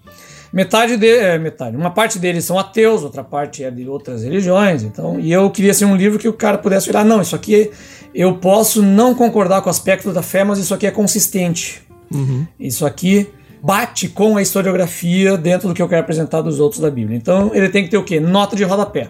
metade 0.52 0.98
de, 0.98 1.08
é, 1.08 1.38
metade, 1.38 1.76
uma 1.76 1.92
parte 1.92 2.18
deles 2.18 2.46
são 2.46 2.58
ateus, 2.58 3.04
outra 3.04 3.24
parte 3.24 3.64
é 3.64 3.70
de 3.70 3.88
outras 3.88 4.24
religiões. 4.24 4.84
Então, 4.84 5.20
e 5.20 5.32
eu 5.32 5.50
queria 5.52 5.74
ser 5.74 5.86
um 5.86 5.96
livro 5.96 6.18
que 6.18 6.28
o 6.28 6.34
cara 6.34 6.58
pudesse 6.58 6.90
olhar, 6.90 7.06
não, 7.06 7.22
isso 7.22 7.36
aqui 7.36 7.72
eu 8.14 8.38
posso 8.38 8.82
não 8.82 9.14
concordar 9.14 9.62
com 9.62 9.68
o 9.68 9.70
aspecto 9.70 10.12
da 10.12 10.22
fé, 10.22 10.44
mas 10.44 10.58
isso 10.58 10.74
aqui 10.74 10.88
é 10.88 10.92
consistente. 10.92 11.84
Uhum. 12.12 12.48
Isso 12.60 12.86
aqui 12.86 13.30
bate 13.62 14.08
com 14.08 14.38
a 14.38 14.42
historiografia 14.42 15.38
dentro 15.38 15.68
do 15.68 15.74
que 15.74 15.82
eu 15.82 15.90
quero 15.90 16.02
apresentar 16.02 16.42
dos 16.42 16.60
outros 16.60 16.82
da 16.82 16.90
Bíblia. 16.90 17.18
Então, 17.18 17.52
ele 17.54 17.70
tem 17.70 17.84
que 17.84 17.90
ter 17.90 17.98
o 17.98 18.04
quê? 18.04 18.20
Nota 18.20 18.56
de 18.56 18.64
rodapé. 18.64 19.10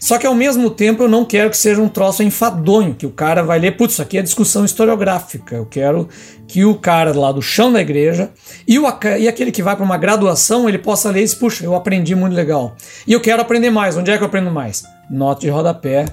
Só 0.00 0.16
que 0.16 0.26
ao 0.26 0.34
mesmo 0.34 0.70
tempo 0.70 1.02
eu 1.02 1.08
não 1.08 1.26
quero 1.26 1.50
que 1.50 1.56
seja 1.58 1.80
um 1.80 1.88
troço 1.88 2.22
enfadonho, 2.22 2.94
que 2.94 3.04
o 3.04 3.10
cara 3.10 3.42
vai 3.42 3.58
ler, 3.58 3.76
putz, 3.76 3.92
isso 3.92 4.02
aqui 4.02 4.16
é 4.16 4.22
discussão 4.22 4.64
historiográfica. 4.64 5.56
Eu 5.56 5.66
quero 5.66 6.08
que 6.48 6.64
o 6.64 6.74
cara 6.74 7.12
lá 7.12 7.30
do 7.30 7.42
chão 7.42 7.70
da 7.70 7.82
igreja 7.82 8.30
e, 8.66 8.78
o, 8.78 8.86
e 9.18 9.28
aquele 9.28 9.52
que 9.52 9.62
vai 9.62 9.76
para 9.76 9.84
uma 9.84 9.98
graduação, 9.98 10.66
ele 10.66 10.78
possa 10.78 11.10
ler 11.10 11.22
e 11.22 11.36
puxa, 11.36 11.64
eu 11.64 11.74
aprendi 11.74 12.14
muito 12.14 12.32
legal. 12.32 12.74
E 13.06 13.12
eu 13.12 13.20
quero 13.20 13.42
aprender 13.42 13.68
mais. 13.68 13.94
Onde 13.94 14.10
é 14.10 14.16
que 14.16 14.22
eu 14.22 14.26
aprendo 14.26 14.50
mais? 14.50 14.84
Nota 15.10 15.42
de 15.42 15.50
rodapé, 15.50 16.06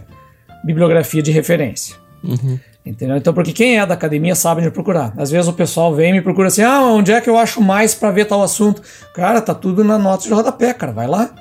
bibliografia 0.66 1.24
de 1.24 1.32
referência. 1.32 1.96
Uhum. 2.22 2.60
Entendeu? 2.86 3.16
Então, 3.16 3.34
porque 3.34 3.54
quem 3.54 3.80
é 3.80 3.86
da 3.86 3.94
academia 3.94 4.36
sabe 4.36 4.62
onde 4.62 4.72
procurar. 4.72 5.14
Às 5.18 5.32
vezes 5.32 5.48
o 5.48 5.54
pessoal 5.54 5.96
vem 5.96 6.10
e 6.10 6.14
me 6.14 6.22
procura 6.22 6.50
assim: 6.50 6.62
ah, 6.62 6.82
onde 6.82 7.14
é 7.14 7.22
que 7.22 7.30
eu 7.30 7.38
acho 7.38 7.62
mais 7.62 7.94
para 7.94 8.12
ver 8.12 8.26
tal 8.26 8.44
assunto? 8.44 8.82
Cara, 9.14 9.42
tá 9.42 9.54
tudo 9.54 9.84
na 9.84 9.98
nota 9.98 10.24
de 10.24 10.34
rodapé, 10.34 10.74
cara, 10.74 10.92
vai 10.92 11.08
lá 11.08 11.34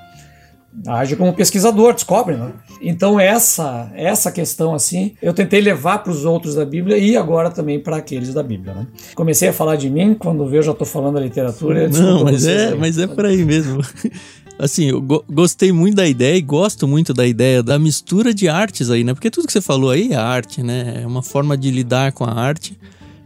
age 0.86 1.16
como 1.16 1.32
pesquisador, 1.32 1.94
descobre, 1.94 2.36
né? 2.36 2.52
Então 2.80 3.18
essa 3.18 3.90
essa 3.94 4.30
questão 4.30 4.74
assim, 4.74 5.12
eu 5.22 5.32
tentei 5.32 5.60
levar 5.60 5.98
para 5.98 6.12
os 6.12 6.24
outros 6.24 6.54
da 6.54 6.64
Bíblia 6.64 6.98
e 6.98 7.16
agora 7.16 7.50
também 7.50 7.80
para 7.80 7.96
aqueles 7.96 8.34
da 8.34 8.42
Bíblia, 8.42 8.74
né? 8.74 8.86
Comecei 9.14 9.48
a 9.48 9.52
falar 9.52 9.76
de 9.76 9.88
mim 9.88 10.14
quando 10.14 10.52
eu 10.54 10.62
já 10.62 10.72
estou 10.72 10.86
falando 10.86 11.14
da 11.14 11.20
literatura. 11.20 11.88
Não, 11.88 12.24
mas 12.24 12.46
é, 12.46 12.68
aí. 12.68 12.78
mas 12.78 12.98
é 12.98 13.06
por 13.06 13.24
aí 13.24 13.44
mesmo. 13.44 13.80
Assim, 14.58 14.86
eu 14.86 15.02
go 15.02 15.22
gostei 15.30 15.70
muito 15.70 15.96
da 15.96 16.06
ideia 16.08 16.36
e 16.36 16.40
gosto 16.40 16.88
muito 16.88 17.12
da 17.12 17.26
ideia 17.26 17.62
da 17.62 17.78
mistura 17.78 18.32
de 18.32 18.48
artes 18.48 18.90
aí, 18.90 19.04
né? 19.04 19.12
Porque 19.12 19.30
tudo 19.30 19.46
que 19.46 19.52
você 19.52 19.60
falou 19.60 19.90
aí 19.90 20.12
é 20.12 20.16
arte, 20.16 20.62
né? 20.62 21.02
É 21.02 21.06
uma 21.06 21.22
forma 21.22 21.56
de 21.56 21.70
lidar 21.70 22.12
com 22.12 22.24
a 22.24 22.32
arte. 22.32 22.78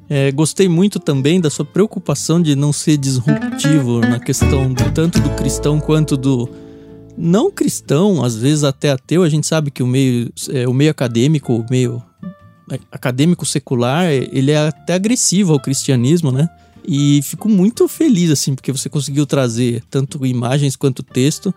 É, 0.09 0.33
gostei 0.33 0.69
muito 0.69 0.99
também 0.99 1.41
da 1.41 1.49
sua 1.49 1.65
preocupação 1.65 2.43
de 2.43 2.57
não 2.57 2.73
ser 2.73 2.97
disruptivo 2.97 4.01
na 4.01 4.19
questão 4.19 4.73
do, 4.73 4.91
tanto 4.91 5.21
do 5.21 5.31
cristão 5.37 5.79
quanto 5.79 6.17
do, 6.17 6.49
não 7.21 7.51
cristão, 7.51 8.25
às 8.25 8.35
vezes 8.35 8.65
até 8.65 8.91
ateu, 8.91 9.23
a 9.23 9.29
gente 9.29 9.47
sabe 9.47 9.71
que 9.71 9.83
o 9.83 9.87
meio, 9.87 10.33
é, 10.51 10.67
o 10.67 10.73
meio 10.73 10.91
acadêmico, 10.91 11.55
o 11.55 11.67
meio 11.71 12.03
acadêmico 12.91 13.45
secular, 13.45 14.07
ele 14.11 14.53
é 14.53 14.69
até 14.69 14.95
agressivo 14.95 15.53
ao 15.53 15.61
cristianismo, 15.61 16.33
né? 16.33 16.49
E 16.87 17.21
fico 17.23 17.49
muito 17.49 17.87
feliz, 17.87 18.31
assim, 18.31 18.55
porque 18.55 18.73
você 18.73 18.89
conseguiu 18.89 19.27
trazer 19.27 19.83
tanto 19.91 20.25
imagens 20.25 20.77
quanto 20.77 21.03
texto 21.03 21.55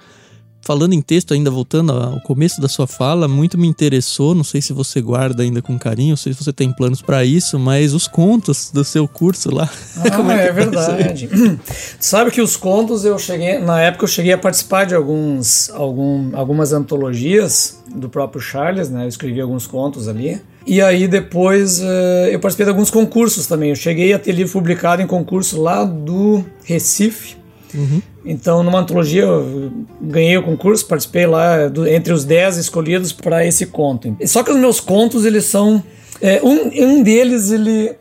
falando 0.64 0.94
em 0.94 1.02
texto, 1.02 1.34
ainda 1.34 1.52
voltando 1.52 1.92
ao 1.92 2.20
começo 2.22 2.60
da 2.62 2.68
sua 2.68 2.88
fala, 2.88 3.28
muito 3.28 3.58
me 3.58 3.68
interessou. 3.68 4.34
Não 4.34 4.44
sei 4.44 4.62
se 4.62 4.74
você 4.74 5.02
guarda 5.02 5.44
ainda 5.44 5.62
com 5.62 5.78
carinho, 5.78 6.16
sei 6.16 6.34
se 6.34 6.44
você 6.44 6.54
tem 6.54 6.72
planos 6.72 7.02
para 7.02 7.24
isso, 7.24 7.60
mas 7.60 7.94
os 7.94 8.08
contos 8.08 8.72
do 8.74 8.84
seu 8.84 9.08
curso 9.08 9.54
lá. 9.54 9.70
Ah, 10.14 10.34
é, 10.34 10.48
é 10.48 10.52
verdade. 10.52 11.30
Sabe 12.00 12.30
que 12.30 12.42
os 12.42 12.56
contos 12.56 13.04
eu 13.04 13.18
cheguei, 13.18 13.60
na 13.60 13.82
época 13.82 14.04
eu 14.04 14.08
cheguei 14.08 14.34
a 14.34 14.38
participar 14.38 14.86
de 14.86 14.94
alguns, 14.94 15.70
algum, 15.72 16.36
algumas 16.36 16.72
antologias 16.72 17.82
do 17.94 18.08
próprio 18.10 18.42
Charles, 18.42 18.90
né? 18.90 19.04
Eu 19.06 19.08
escrevi 19.08 19.42
alguns 19.42 19.66
contos 19.68 20.08
ali. 20.08 20.42
E 20.66 20.82
aí 20.82 21.08
depois 21.08 21.80
uh, 21.80 22.30
eu 22.32 22.40
participei 22.40 22.66
de 22.66 22.70
alguns 22.70 22.90
concursos 22.90 23.48
também. 23.48 23.70
Eu 23.70 23.76
cheguei 23.76 24.14
a 24.14 24.20
ter 24.20 24.32
livro 24.32 24.54
publicado 24.54 25.02
em 25.02 25.08
concurso 25.08 25.62
lá 25.62 25.84
do 25.84 26.44
Recife. 26.64 27.43
Uhum. 27.74 28.02
Então, 28.26 28.64
numa 28.64 28.80
antologia, 28.80 29.24
eu 29.24 29.72
ganhei 30.02 30.38
o 30.38 30.44
concurso, 30.44 30.86
participei 30.86 31.26
lá 31.26 31.68
do, 31.68 31.88
entre 31.88 32.14
os 32.14 32.24
10 32.24 32.58
escolhidos 32.58 33.12
para 33.12 33.46
esse 33.46 33.66
conto. 33.66 34.16
Só 34.26 34.44
que 34.44 34.52
os 34.52 34.58
meus 34.58 34.80
contos, 34.80 35.26
eles 35.26 35.46
são. 35.46 35.84
É, 36.22 36.42
um, 36.44 36.72
um 36.84 37.04
deles, 37.04 37.52
ele 37.52 37.96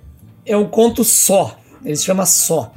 é 0.46 0.56
um 0.56 0.66
conto 0.66 1.04
só, 1.04 1.56
ele 1.85 1.96
se 1.96 2.04
chama 2.04 2.26
Só. 2.26 2.72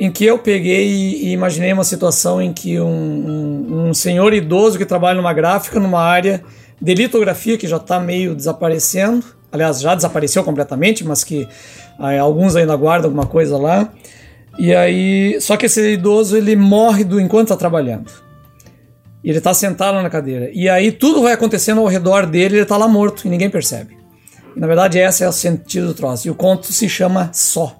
Em 0.00 0.10
que 0.12 0.24
eu 0.24 0.38
peguei 0.38 0.88
e, 0.88 1.32
imaginei 1.32 1.72
uma 1.72 1.84
situação 1.84 2.40
em 2.40 2.52
que 2.52 2.80
um, 2.80 2.86
um, 2.86 3.88
um 3.88 3.94
senhor 3.94 4.32
idoso 4.32 4.78
que 4.78 4.84
trabalha 4.84 5.16
numa 5.16 5.32
gráfica, 5.32 5.80
numa 5.80 6.00
área 6.00 6.42
de 6.80 6.94
litografia 6.94 7.58
que 7.58 7.66
já 7.66 7.78
está 7.78 7.98
meio 7.98 8.34
desaparecendo, 8.34 9.24
aliás, 9.50 9.80
já 9.80 9.94
desapareceu 9.96 10.44
completamente, 10.44 11.04
mas 11.04 11.24
que 11.24 11.48
ah, 11.98 12.16
alguns 12.20 12.54
ainda 12.54 12.76
guardam 12.76 13.06
alguma 13.10 13.26
coisa 13.26 13.56
lá. 13.56 13.92
E 14.58 14.74
aí, 14.74 15.40
só 15.40 15.56
que 15.56 15.66
esse 15.66 15.92
idoso 15.92 16.36
ele 16.36 16.56
morre 16.56 17.04
do 17.04 17.20
enquanto 17.20 17.46
está 17.46 17.56
trabalhando. 17.56 18.10
Ele 19.22 19.38
está 19.38 19.54
sentado 19.54 20.02
na 20.02 20.10
cadeira. 20.10 20.50
E 20.52 20.68
aí 20.68 20.90
tudo 20.90 21.22
vai 21.22 21.32
acontecendo 21.32 21.80
ao 21.80 21.86
redor 21.86 22.26
dele, 22.26 22.56
ele 22.56 22.62
está 22.62 22.76
lá 22.76 22.88
morto 22.88 23.26
e 23.26 23.30
ninguém 23.30 23.48
percebe. 23.48 23.96
E, 24.56 24.60
na 24.60 24.66
verdade, 24.66 24.98
esse 24.98 25.22
é 25.22 25.28
o 25.28 25.32
sentido 25.32 25.88
do 25.88 25.94
troço. 25.94 26.26
E 26.26 26.30
o 26.30 26.34
conto 26.34 26.72
se 26.72 26.88
chama 26.88 27.30
Só. 27.32 27.76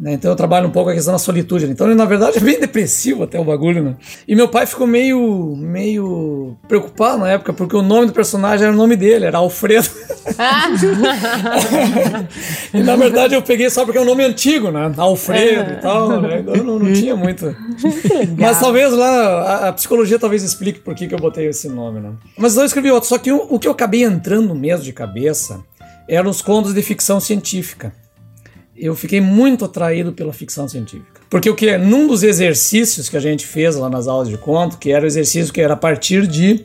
Né? 0.00 0.14
Então 0.14 0.30
eu 0.30 0.36
trabalho 0.36 0.66
um 0.66 0.70
pouco 0.70 0.88
a 0.88 0.94
questão 0.94 1.12
da 1.12 1.18
solitude. 1.18 1.66
Né? 1.66 1.72
Então 1.72 1.86
ele, 1.86 1.94
na 1.94 2.06
verdade, 2.06 2.38
é 2.38 2.40
bem 2.40 2.58
depressivo 2.58 3.24
até 3.24 3.38
o 3.38 3.44
bagulho, 3.44 3.84
né? 3.84 3.96
E 4.26 4.34
meu 4.34 4.48
pai 4.48 4.66
ficou 4.66 4.86
meio, 4.86 5.54
meio 5.56 6.56
preocupado 6.66 7.18
na 7.18 7.28
época, 7.28 7.52
porque 7.52 7.76
o 7.76 7.82
nome 7.82 8.06
do 8.06 8.14
personagem 8.14 8.66
era 8.66 8.74
o 8.74 8.76
nome 8.76 8.96
dele, 8.96 9.26
era 9.26 9.38
Alfredo. 9.38 9.90
Ah. 10.38 10.70
e 12.72 12.82
na 12.82 12.96
verdade 12.96 13.34
eu 13.34 13.42
peguei 13.42 13.68
só 13.68 13.84
porque 13.84 13.98
é 13.98 14.00
um 14.00 14.06
nome 14.06 14.24
antigo, 14.24 14.70
né? 14.70 14.90
Alfredo 14.96 15.70
é. 15.70 15.74
e 15.74 15.82
tal, 15.82 16.20
né? 16.20 16.40
Então 16.40 16.56
não, 16.56 16.78
não 16.78 16.92
tinha 16.92 17.14
muito. 17.14 17.54
Mas 18.38 18.58
talvez 18.58 18.92
lá, 18.92 19.08
a, 19.08 19.68
a, 19.68 19.72
psicologia 19.72 20.18
talvez 20.18 20.42
explique 20.42 20.80
por 20.80 20.94
que, 20.94 21.06
que 21.06 21.14
eu 21.14 21.18
botei 21.18 21.46
esse 21.46 21.68
nome, 21.68 22.00
né? 22.00 22.12
Mas 22.38 22.56
eu 22.56 22.64
escrevi 22.64 22.90
outro, 22.90 23.08
só 23.08 23.18
que 23.18 23.30
o, 23.30 23.46
o 23.50 23.58
que 23.58 23.68
eu 23.68 23.72
acabei 23.72 24.02
entrando 24.02 24.54
mesmo 24.54 24.84
de 24.84 24.92
cabeça 24.92 25.60
eram 26.08 26.30
os 26.30 26.40
contos 26.40 26.72
de 26.72 26.82
ficção 26.82 27.20
científica 27.20 27.92
eu 28.80 28.94
fiquei 28.94 29.20
muito 29.20 29.64
atraído 29.64 30.12
pela 30.12 30.32
ficção 30.32 30.66
científica. 30.66 31.20
Porque 31.28 31.50
o 31.50 31.54
que 31.54 31.76
num 31.76 32.06
dos 32.06 32.22
exercícios 32.22 33.08
que 33.08 33.16
a 33.16 33.20
gente 33.20 33.46
fez 33.46 33.76
lá 33.76 33.90
nas 33.90 34.08
aulas 34.08 34.28
de 34.28 34.38
conto, 34.38 34.78
que 34.78 34.90
era 34.90 35.04
o 35.04 35.06
exercício 35.06 35.52
que 35.52 35.60
era 35.60 35.74
a 35.74 35.76
partir 35.76 36.26
de, 36.26 36.64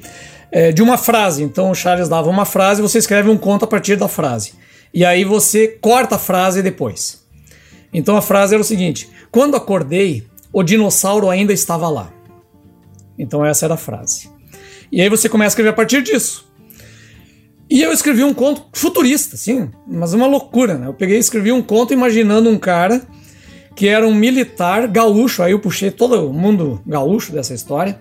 é, 0.51 0.71
de 0.71 0.81
uma 0.81 0.97
frase. 0.97 1.43
Então 1.43 1.69
o 1.69 1.75
Charles 1.75 2.07
dava 2.07 2.29
uma 2.29 2.45
frase 2.45 2.79
e 2.79 2.81
você 2.81 2.97
escreve 2.97 3.29
um 3.29 3.37
conto 3.37 3.65
a 3.65 3.67
partir 3.67 3.95
da 3.97 4.07
frase. 4.07 4.53
E 4.93 5.03
aí 5.03 5.25
você 5.25 5.67
corta 5.67 6.15
a 6.15 6.19
frase 6.19 6.63
depois. 6.63 7.23
Então 7.93 8.15
a 8.15 8.21
frase 8.21 8.53
era 8.55 8.61
o 8.61 8.65
seguinte: 8.65 9.09
Quando 9.29 9.55
acordei, 9.55 10.25
o 10.53 10.63
dinossauro 10.63 11.29
ainda 11.29 11.51
estava 11.51 11.89
lá. 11.89 12.13
Então 13.19 13.45
essa 13.45 13.65
era 13.65 13.73
a 13.73 13.77
frase. 13.77 14.29
E 14.91 15.01
aí 15.01 15.09
você 15.09 15.27
começa 15.27 15.49
a 15.49 15.51
escrever 15.53 15.69
a 15.69 15.73
partir 15.73 16.01
disso. 16.01 16.44
E 17.69 17.81
eu 17.81 17.91
escrevi 17.91 18.23
um 18.23 18.33
conto 18.33 18.63
futurista, 18.73 19.35
assim, 19.35 19.69
mas 19.87 20.13
uma 20.13 20.27
loucura, 20.27 20.77
né? 20.77 20.87
Eu 20.87 20.93
peguei 20.93 21.17
e 21.17 21.19
escrevi 21.19 21.51
um 21.51 21.61
conto 21.61 21.93
imaginando 21.93 22.49
um 22.49 22.57
cara 22.57 23.01
que 23.75 23.87
era 23.87 24.07
um 24.07 24.13
militar 24.13 24.87
gaúcho, 24.87 25.43
aí 25.43 25.51
eu 25.51 25.59
puxei 25.59 25.91
todo 25.91 26.29
o 26.29 26.33
mundo 26.33 26.81
gaúcho 26.85 27.33
dessa 27.33 27.53
história, 27.53 27.99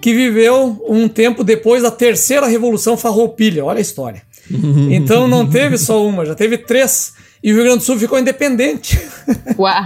que 0.00 0.12
viveu 0.12 0.82
um 0.88 1.06
tempo 1.06 1.44
depois 1.44 1.82
da 1.82 1.90
terceira 1.90 2.46
revolução 2.48 2.96
farroupilha, 2.96 3.64
olha 3.64 3.78
a 3.78 3.82
história. 3.82 4.22
Então 4.90 5.28
não 5.28 5.48
teve 5.48 5.78
só 5.78 6.04
uma, 6.04 6.26
já 6.26 6.34
teve 6.34 6.58
três. 6.58 7.14
E 7.42 7.52
o 7.52 7.54
Rio 7.54 7.64
Grande 7.64 7.78
do 7.78 7.84
Sul 7.84 7.98
ficou 7.98 8.18
independente. 8.18 9.00
Uau! 9.58 9.82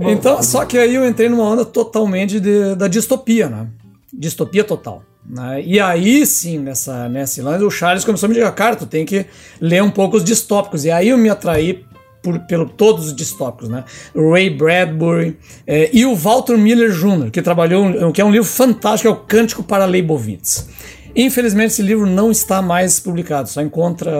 então, 0.10 0.42
só 0.42 0.64
que 0.64 0.76
aí 0.76 0.94
eu 0.94 1.06
entrei 1.06 1.28
numa 1.28 1.44
onda 1.44 1.64
totalmente 1.64 2.40
de, 2.40 2.74
da 2.74 2.88
distopia, 2.88 3.48
né? 3.48 3.68
Distopia 4.12 4.64
total. 4.64 5.02
Né? 5.28 5.62
E 5.62 5.80
aí 5.80 6.24
sim, 6.24 6.58
nessa, 6.58 7.08
nesse 7.08 7.42
lance, 7.42 7.64
o 7.64 7.70
Charles 7.70 8.04
começou 8.04 8.26
a 8.26 8.28
me 8.28 8.34
dizer, 8.34 8.50
cara, 8.52 8.76
tu 8.76 8.86
tem 8.86 9.04
que 9.04 9.26
ler 9.60 9.82
um 9.82 9.90
pouco 9.90 10.16
os 10.16 10.24
distópicos. 10.24 10.84
E 10.84 10.90
aí 10.90 11.08
eu 11.08 11.18
me 11.18 11.28
atraí 11.28 11.84
por, 12.22 12.38
pelo 12.40 12.68
todos 12.68 13.06
os 13.06 13.14
distópicos, 13.14 13.68
né? 13.68 13.84
Ray 14.14 14.50
Bradbury 14.50 15.38
é, 15.66 15.90
e 15.92 16.04
o 16.04 16.14
Walter 16.14 16.58
Miller 16.58 16.90
Jr., 16.90 17.30
que 17.30 17.40
trabalhou, 17.40 18.12
que 18.12 18.20
é 18.20 18.24
um 18.24 18.32
livro 18.32 18.48
fantástico, 18.48 19.08
é 19.08 19.12
o 19.12 19.16
Cântico 19.16 19.62
para 19.62 19.84
Leibovitz. 19.84 20.68
Infelizmente 21.14 21.68
esse 21.68 21.82
livro 21.82 22.04
não 22.04 22.30
está 22.30 22.60
mais 22.60 23.00
publicado, 23.00 23.48
só 23.48 23.62
encontra, 23.62 24.10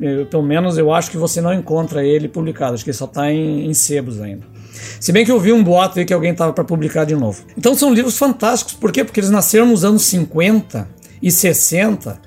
é, 0.00 0.24
pelo 0.24 0.42
menos 0.42 0.76
eu 0.76 0.92
acho 0.92 1.10
que 1.10 1.16
você 1.16 1.40
não 1.40 1.54
encontra 1.54 2.04
ele 2.04 2.26
publicado, 2.26 2.74
acho 2.74 2.82
que 2.82 2.90
ele 2.90 2.96
só 2.96 3.04
está 3.04 3.30
em, 3.30 3.66
em 3.66 3.74
sebos 3.74 4.20
ainda. 4.20 4.42
Se 5.00 5.12
bem 5.12 5.24
que 5.24 5.30
eu 5.30 5.40
vi 5.40 5.52
um 5.52 5.62
boato 5.62 5.98
aí 5.98 6.04
que 6.04 6.12
alguém 6.12 6.32
estava 6.32 6.52
para 6.52 6.64
publicar 6.64 7.04
de 7.04 7.14
novo. 7.14 7.42
Então 7.56 7.74
são 7.74 7.92
livros 7.92 8.18
fantásticos, 8.18 8.74
por 8.74 8.92
quê? 8.92 9.04
Porque 9.04 9.20
eles 9.20 9.30
nasceram 9.30 9.66
nos 9.66 9.84
anos 9.84 10.02
50 10.02 10.88
e 11.22 11.30
60, 11.30 12.20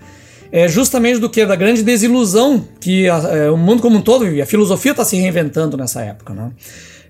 é, 0.52 0.68
justamente 0.68 1.20
do 1.20 1.30
que? 1.30 1.46
Da 1.46 1.56
grande 1.56 1.84
desilusão 1.84 2.66
que 2.80 3.08
a, 3.08 3.18
é, 3.18 3.52
o 3.52 3.58
mundo 3.58 3.82
como 3.82 3.98
um 3.98 4.02
todo 4.02 4.26
vivia. 4.26 4.44
A 4.44 4.48
filosofia 4.48 4.92
está 4.92 5.06
se 5.06 5.16
reinventando 5.16 5.78
nessa 5.78 6.02
época, 6.02 6.34
né? 6.34 6.52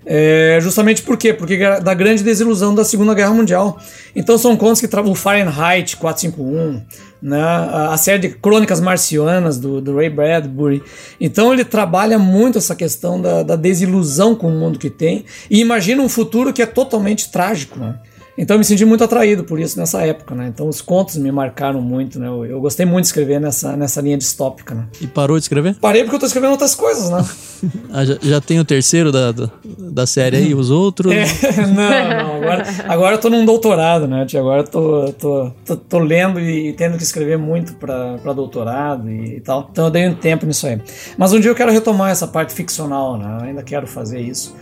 É, 0.05 0.57
justamente 0.61 1.01
por 1.01 1.17
quê? 1.17 1.33
Porque 1.33 1.57
da 1.57 1.93
grande 1.93 2.23
desilusão 2.23 2.73
da 2.73 2.83
Segunda 2.83 3.13
Guerra 3.13 3.33
Mundial. 3.33 3.79
Então 4.15 4.37
são 4.37 4.55
contos 4.55 4.81
que 4.81 4.87
trabalham 4.87 5.13
o 5.13 5.15
Fahrenheit 5.15 5.97
451, 5.97 6.81
né? 7.21 7.41
a 7.41 7.97
série 7.97 8.19
de 8.19 8.29
Crônicas 8.29 8.79
Marcianas 8.79 9.57
do, 9.57 9.81
do, 9.81 9.95
Ray 9.95 10.09
Bradbury. 10.09 10.81
Então 11.19 11.53
ele 11.53 11.65
trabalha 11.65 12.17
muito 12.17 12.57
essa 12.57 12.75
questão 12.75 13.21
da, 13.21 13.43
da 13.43 13.55
desilusão 13.55 14.35
com 14.35 14.47
o 14.47 14.57
mundo 14.57 14.79
que 14.79 14.89
tem 14.89 15.25
e 15.49 15.59
imagina 15.59 16.01
um 16.01 16.09
futuro 16.09 16.53
que 16.53 16.61
é 16.61 16.65
totalmente 16.65 17.31
trágico. 17.31 17.79
Né? 17.79 17.95
Então 18.39 18.55
eu 18.55 18.59
me 18.59 18.63
senti 18.63 18.85
muito 18.85 19.03
atraído 19.03 19.43
por 19.43 19.59
isso 19.59 19.77
nessa 19.77 20.01
época, 20.01 20.33
né? 20.33 20.47
Então 20.47 20.69
os 20.69 20.81
contos 20.81 21.17
me 21.17 21.29
marcaram 21.29 21.81
muito, 21.81 22.17
né? 22.17 22.27
Eu, 22.27 22.45
eu, 22.45 22.61
gostei 22.61 22.85
muito 22.85 23.03
de 23.03 23.07
escrever 23.07 23.37
nessa, 23.37 23.75
nessa 23.75 23.99
linha 23.99 24.17
distópica, 24.17 24.73
né? 24.73 24.87
E 25.01 25.07
parou 25.07 25.37
de 25.37 25.43
escrever? 25.43 25.75
Parei 25.75 26.03
porque 26.03 26.15
eu 26.15 26.19
tô 26.21 26.25
escrevendo 26.25 26.51
outras 26.51 26.73
coisas, 26.73 27.09
né? 27.09 27.25
ah, 27.91 28.05
já, 28.05 28.17
já, 28.21 28.39
tem 28.39 28.57
o 28.57 28.63
terceiro 28.63 29.11
da, 29.11 29.33
da 29.77 30.07
série 30.07 30.37
aí, 30.37 30.55
os 30.55 30.71
outros? 30.71 31.11
É, 31.11 31.25
não, 31.67 31.75
não. 31.75 32.35
Agora, 32.37 32.63
agora 32.87 33.15
eu 33.15 33.19
tô 33.19 33.29
num 33.29 33.43
doutorado, 33.43 34.07
né? 34.07 34.25
Agora 34.33 34.61
eu 34.61 34.67
tô, 34.67 35.13
tô, 35.19 35.51
tô, 35.65 35.75
tô 35.75 35.99
lendo 35.99 36.39
e 36.39 36.71
tendo 36.71 36.95
que 36.95 37.03
escrever 37.03 37.37
muito 37.37 37.73
para 37.73 38.31
doutorado 38.33 39.09
e 39.09 39.41
tal. 39.41 39.67
Então 39.69 39.85
eu 39.85 39.91
dei 39.91 40.07
um 40.07 40.15
tempo 40.15 40.45
nisso 40.45 40.65
aí. 40.65 40.79
Mas 41.17 41.33
um 41.33 41.41
dia 41.41 41.51
eu 41.51 41.55
quero 41.55 41.73
retomar 41.73 42.09
essa 42.09 42.25
parte 42.25 42.53
ficcional, 42.53 43.17
né? 43.17 43.37
Eu 43.41 43.45
ainda 43.47 43.63
quero 43.63 43.85
fazer 43.85 44.21
isso. 44.21 44.55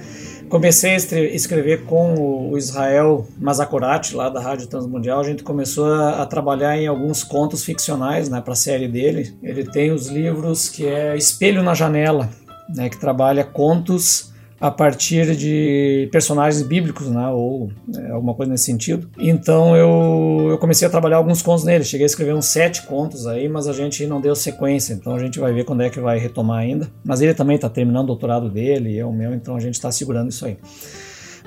Comecei 0.50 0.92
a 0.92 0.96
escrever 0.96 1.84
com 1.84 2.50
o 2.50 2.58
Israel 2.58 3.28
Mazakorati, 3.38 4.16
lá 4.16 4.30
da 4.30 4.40
Rádio 4.40 4.68
Transmundial. 4.68 5.20
A 5.20 5.24
gente 5.24 5.44
começou 5.44 5.94
a, 5.94 6.26
trabalhar 6.26 6.78
em 6.78 6.88
alguns 6.88 7.24
contos 7.24 7.64
ficcionais 7.64 8.30
né, 8.30 8.40
para 8.40 8.54
a 8.54 8.56
série 8.56 8.88
dele. 8.88 9.36
Ele 9.44 9.66
tem 9.66 9.92
os 9.92 10.08
livros 10.08 10.70
que 10.70 10.86
é 10.86 11.18
Espelho 11.18 11.62
na 11.62 11.74
Janela, 11.74 12.30
né, 12.74 12.90
que 12.90 12.98
trabalha 12.98 13.44
contos 13.44 14.32
a 14.60 14.72
partir 14.72 15.36
de 15.36 16.10
personagens 16.12 16.64
bíblicos, 16.64 17.08
né, 17.08 17.28
ou 17.30 17.72
é, 17.96 18.12
alguma 18.12 18.34
coisa 18.34 18.52
nesse 18.52 18.66
sentido. 18.66 19.10
Então 19.18 19.76
eu, 19.76 20.48
eu 20.52 20.58
comecei 20.58 20.88
a 20.88 20.92
trabalhar 20.92 21.18
alguns 21.18 21.42
contos 21.42 21.64
nele. 21.64 21.84
Cheguei 21.84 22.06
a 22.06 22.08
escrever 22.08 22.34
uns 22.34 22.46
sete 22.46 22.84
contos 22.84 23.28
aí, 23.28 23.48
mas 23.48 23.68
a 23.68 23.74
gente 23.74 24.06
não 24.08 24.20
deu 24.20 24.36
sequência. 24.36 24.94
Então 24.94 25.16
a 25.16 25.20
gente 25.20 25.40
vai 25.40 25.54
ver 25.54 25.64
quando 25.64 25.82
é 25.82 25.90
que 25.90 26.00
vai 26.00 26.18
retomar 26.18 26.60
ainda. 26.60 26.90
Mas 27.04 27.22
ele 27.22 27.34
também 27.34 27.56
está 27.56 27.70
terminando 27.70 28.06
o 28.06 28.08
doutorado 28.08 28.50
dele, 28.50 28.92
e 28.92 28.98
eu 28.98 29.12
meu, 29.12 29.34
então 29.34 29.56
a 29.56 29.60
gente 29.60 29.76
está 29.76 29.92
segurando 29.92 30.30
isso 30.30 30.46
aí. 30.46 30.58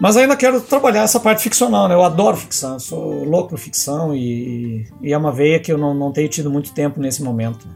Mas 0.01 0.17
ainda 0.17 0.35
quero 0.35 0.63
trabalhar 0.63 1.03
essa 1.03 1.21
parte 1.21 1.43
ficcional, 1.43 1.87
né? 1.87 1.95
Eu 1.95 2.03
adoro 2.03 2.35
ficção, 2.35 2.79
sou 2.79 3.23
louco 3.23 3.51
por 3.51 3.59
ficção 3.59 4.17
e, 4.17 4.87
e 5.03 5.13
é 5.13 5.19
uma 5.19 5.31
veia 5.31 5.61
que 5.61 5.71
eu 5.71 5.77
não, 5.77 5.93
não 5.93 6.11
tenho 6.11 6.27
tido 6.27 6.51
muito 6.51 6.73
tempo 6.73 6.99
nesse 6.99 7.23
momento. 7.23 7.69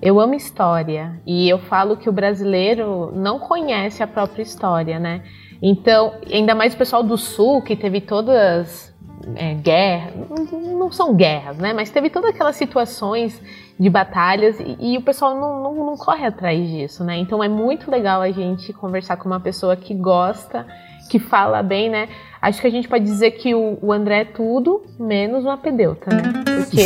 Eu 0.00 0.20
amo 0.20 0.34
história 0.34 1.20
e 1.26 1.48
eu 1.48 1.58
falo 1.58 1.96
que 1.96 2.08
o 2.08 2.12
brasileiro 2.12 3.12
não 3.14 3.38
conhece 3.38 4.02
a 4.02 4.06
própria 4.06 4.42
história, 4.42 4.98
né? 4.98 5.22
Então, 5.60 6.14
ainda 6.30 6.54
mais 6.54 6.74
o 6.74 6.76
pessoal 6.76 7.02
do 7.02 7.16
Sul, 7.16 7.62
que 7.62 7.74
teve 7.74 8.00
todas 8.00 8.94
é, 9.34 9.54
guerras, 9.54 10.12
não 10.52 10.92
são 10.92 11.14
guerras, 11.14 11.56
né? 11.56 11.72
Mas 11.72 11.90
teve 11.90 12.10
todas 12.10 12.30
aquelas 12.30 12.56
situações 12.56 13.40
de 13.78 13.90
batalhas 13.90 14.60
e, 14.60 14.76
e 14.78 14.98
o 14.98 15.02
pessoal 15.02 15.34
não, 15.34 15.62
não, 15.62 15.86
não, 15.86 15.96
corre 15.96 16.26
atrás 16.26 16.68
disso, 16.68 17.02
né? 17.02 17.16
Então 17.16 17.42
é 17.42 17.48
muito 17.48 17.90
legal 17.90 18.20
a 18.20 18.30
gente 18.30 18.72
conversar 18.72 19.16
com 19.16 19.28
uma 19.28 19.40
pessoa 19.40 19.76
que 19.76 19.94
gosta, 19.94 20.66
que 21.10 21.18
fala 21.18 21.62
bem, 21.62 21.88
né? 21.88 22.08
Acho 22.46 22.60
que 22.60 22.68
a 22.68 22.70
gente 22.70 22.86
pode 22.86 23.04
dizer 23.04 23.32
que 23.32 23.56
o, 23.56 23.76
o 23.82 23.92
André 23.92 24.20
é 24.20 24.24
tudo 24.24 24.84
menos 25.00 25.44
um 25.44 25.50
apedeuta, 25.50 26.14
né? 26.14 26.44
Porque 26.44 26.80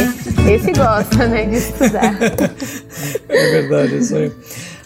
esse 0.50 0.72
gosta, 0.72 1.28
né, 1.28 1.44
de 1.44 1.56
estudar. 1.56 2.16
É 3.28 3.50
verdade, 3.50 3.98
isso 3.98 4.16
aí. 4.16 4.32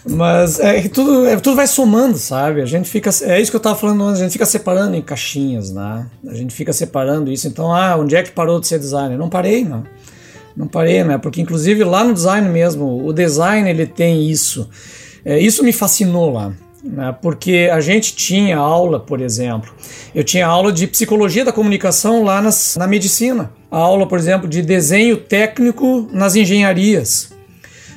Mas 0.05 0.59
é 0.59 0.81
que 0.81 0.89
tudo, 0.89 1.25
é, 1.27 1.37
tudo 1.37 1.55
vai 1.55 1.65
somando, 1.65 2.17
sabe? 2.17 2.61
A 2.61 2.65
gente 2.65 2.89
fica. 2.89 3.09
É 3.21 3.39
isso 3.39 3.51
que 3.51 3.55
eu 3.55 3.61
tava 3.61 3.75
falando 3.75 4.03
antes, 4.03 4.19
a 4.19 4.23
gente 4.25 4.33
fica 4.33 4.45
separando 4.45 4.97
em 4.97 5.01
caixinhas, 5.01 5.71
né? 5.71 6.07
A 6.27 6.33
gente 6.33 6.53
fica 6.53 6.73
separando 6.73 7.31
isso. 7.31 7.47
Então, 7.47 7.73
ah, 7.73 7.95
onde 7.95 8.17
é 8.17 8.21
que 8.21 8.31
parou 8.31 8.59
de 8.59 8.67
ser 8.67 8.77
designer? 8.77 9.17
Não 9.17 9.29
parei, 9.29 9.63
não. 9.63 9.85
Não 10.57 10.67
parei, 10.67 11.05
né? 11.05 11.17
Porque 11.17 11.39
inclusive 11.39 11.85
lá 11.85 12.03
no 12.03 12.13
design 12.13 12.49
mesmo, 12.49 13.01
o 13.07 13.13
design 13.13 13.69
ele 13.69 13.87
tem 13.87 14.29
isso. 14.29 14.69
É, 15.23 15.39
isso 15.39 15.63
me 15.63 15.71
fascinou 15.71 16.33
lá 16.33 16.51
né? 16.85 17.15
porque 17.21 17.69
a 17.71 17.81
gente 17.81 18.15
tinha 18.15 18.57
aula, 18.57 18.99
por 18.99 19.19
exemplo, 19.19 19.73
eu 20.13 20.23
tinha 20.23 20.45
aula 20.45 20.71
de 20.71 20.85
psicologia 20.85 21.43
da 21.43 21.51
comunicação 21.51 22.23
lá 22.23 22.41
nas, 22.41 22.75
na 22.77 22.87
medicina, 22.87 23.51
a 23.71 23.77
aula, 23.77 24.07
por 24.07 24.19
exemplo, 24.19 24.47
de 24.47 24.61
desenho 24.61 25.17
técnico 25.17 26.07
nas 26.13 26.35
engenharias, 26.35 27.33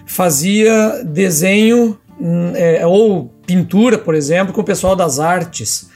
fazia 0.06 1.04
desenho 1.04 1.98
hum, 2.18 2.52
é, 2.54 2.86
ou 2.86 3.26
pintura, 3.46 3.98
por 3.98 4.14
exemplo, 4.14 4.54
com 4.54 4.62
o 4.62 4.64
pessoal 4.64 4.96
das 4.96 5.18
artes. 5.18 5.88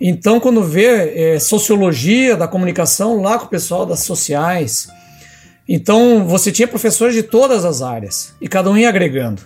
Então, 0.00 0.40
quando 0.40 0.62
vê 0.62 1.34
é, 1.34 1.38
sociologia 1.38 2.36
da 2.36 2.48
comunicação 2.48 3.20
lá 3.20 3.38
com 3.38 3.46
o 3.46 3.48
pessoal 3.48 3.84
das 3.84 4.00
sociais, 4.00 4.88
então 5.68 6.26
você 6.26 6.50
tinha 6.50 6.66
professores 6.66 7.14
de 7.14 7.22
todas 7.22 7.64
as 7.64 7.82
áreas 7.82 8.34
e 8.40 8.48
cada 8.48 8.70
um 8.70 8.76
ia 8.76 8.88
agregando. 8.88 9.42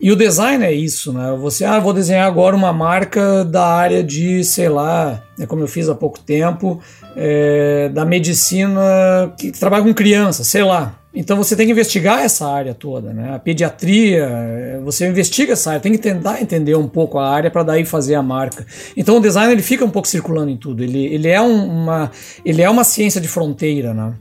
E 0.00 0.10
o 0.10 0.16
design 0.16 0.64
é 0.64 0.72
isso, 0.72 1.12
né? 1.12 1.36
Você, 1.38 1.62
ah, 1.62 1.78
vou 1.78 1.92
desenhar 1.92 2.26
agora 2.26 2.56
uma 2.56 2.72
marca 2.72 3.44
da 3.44 3.66
área 3.66 4.02
de, 4.02 4.42
sei 4.42 4.68
lá, 4.68 5.22
é 5.38 5.44
como 5.44 5.62
eu 5.62 5.68
fiz 5.68 5.90
há 5.90 5.94
pouco 5.94 6.18
tempo, 6.18 6.80
é, 7.14 7.90
da 7.90 8.04
medicina 8.04 8.80
que 9.38 9.50
trabalha 9.52 9.84
com 9.84 9.92
crianças, 9.92 10.46
sei 10.46 10.62
lá. 10.64 10.94
Então 11.12 11.36
você 11.36 11.56
tem 11.56 11.66
que 11.66 11.72
investigar 11.72 12.20
essa 12.20 12.48
área 12.48 12.72
toda, 12.72 13.12
né? 13.12 13.34
A 13.34 13.38
pediatria, 13.38 14.80
você 14.84 15.06
investiga 15.06 15.52
essa 15.52 15.70
área, 15.70 15.80
tem 15.80 15.92
que 15.92 15.98
tentar 15.98 16.40
entender 16.40 16.76
um 16.76 16.88
pouco 16.88 17.18
a 17.18 17.28
área 17.28 17.50
para 17.50 17.64
daí 17.64 17.84
fazer 17.84 18.14
a 18.14 18.22
marca. 18.22 18.64
Então 18.96 19.16
o 19.16 19.20
design 19.20 19.52
ele 19.52 19.62
fica 19.62 19.84
um 19.84 19.90
pouco 19.90 20.06
circulando 20.06 20.50
em 20.50 20.56
tudo. 20.56 20.82
Ele, 20.84 21.06
ele, 21.06 21.28
é, 21.28 21.42
um, 21.42 21.66
uma, 21.66 22.10
ele 22.44 22.62
é 22.62 22.70
uma 22.70 22.84
ciência 22.84 23.20
de 23.20 23.28
fronteira, 23.28 23.92
né? 23.92 24.14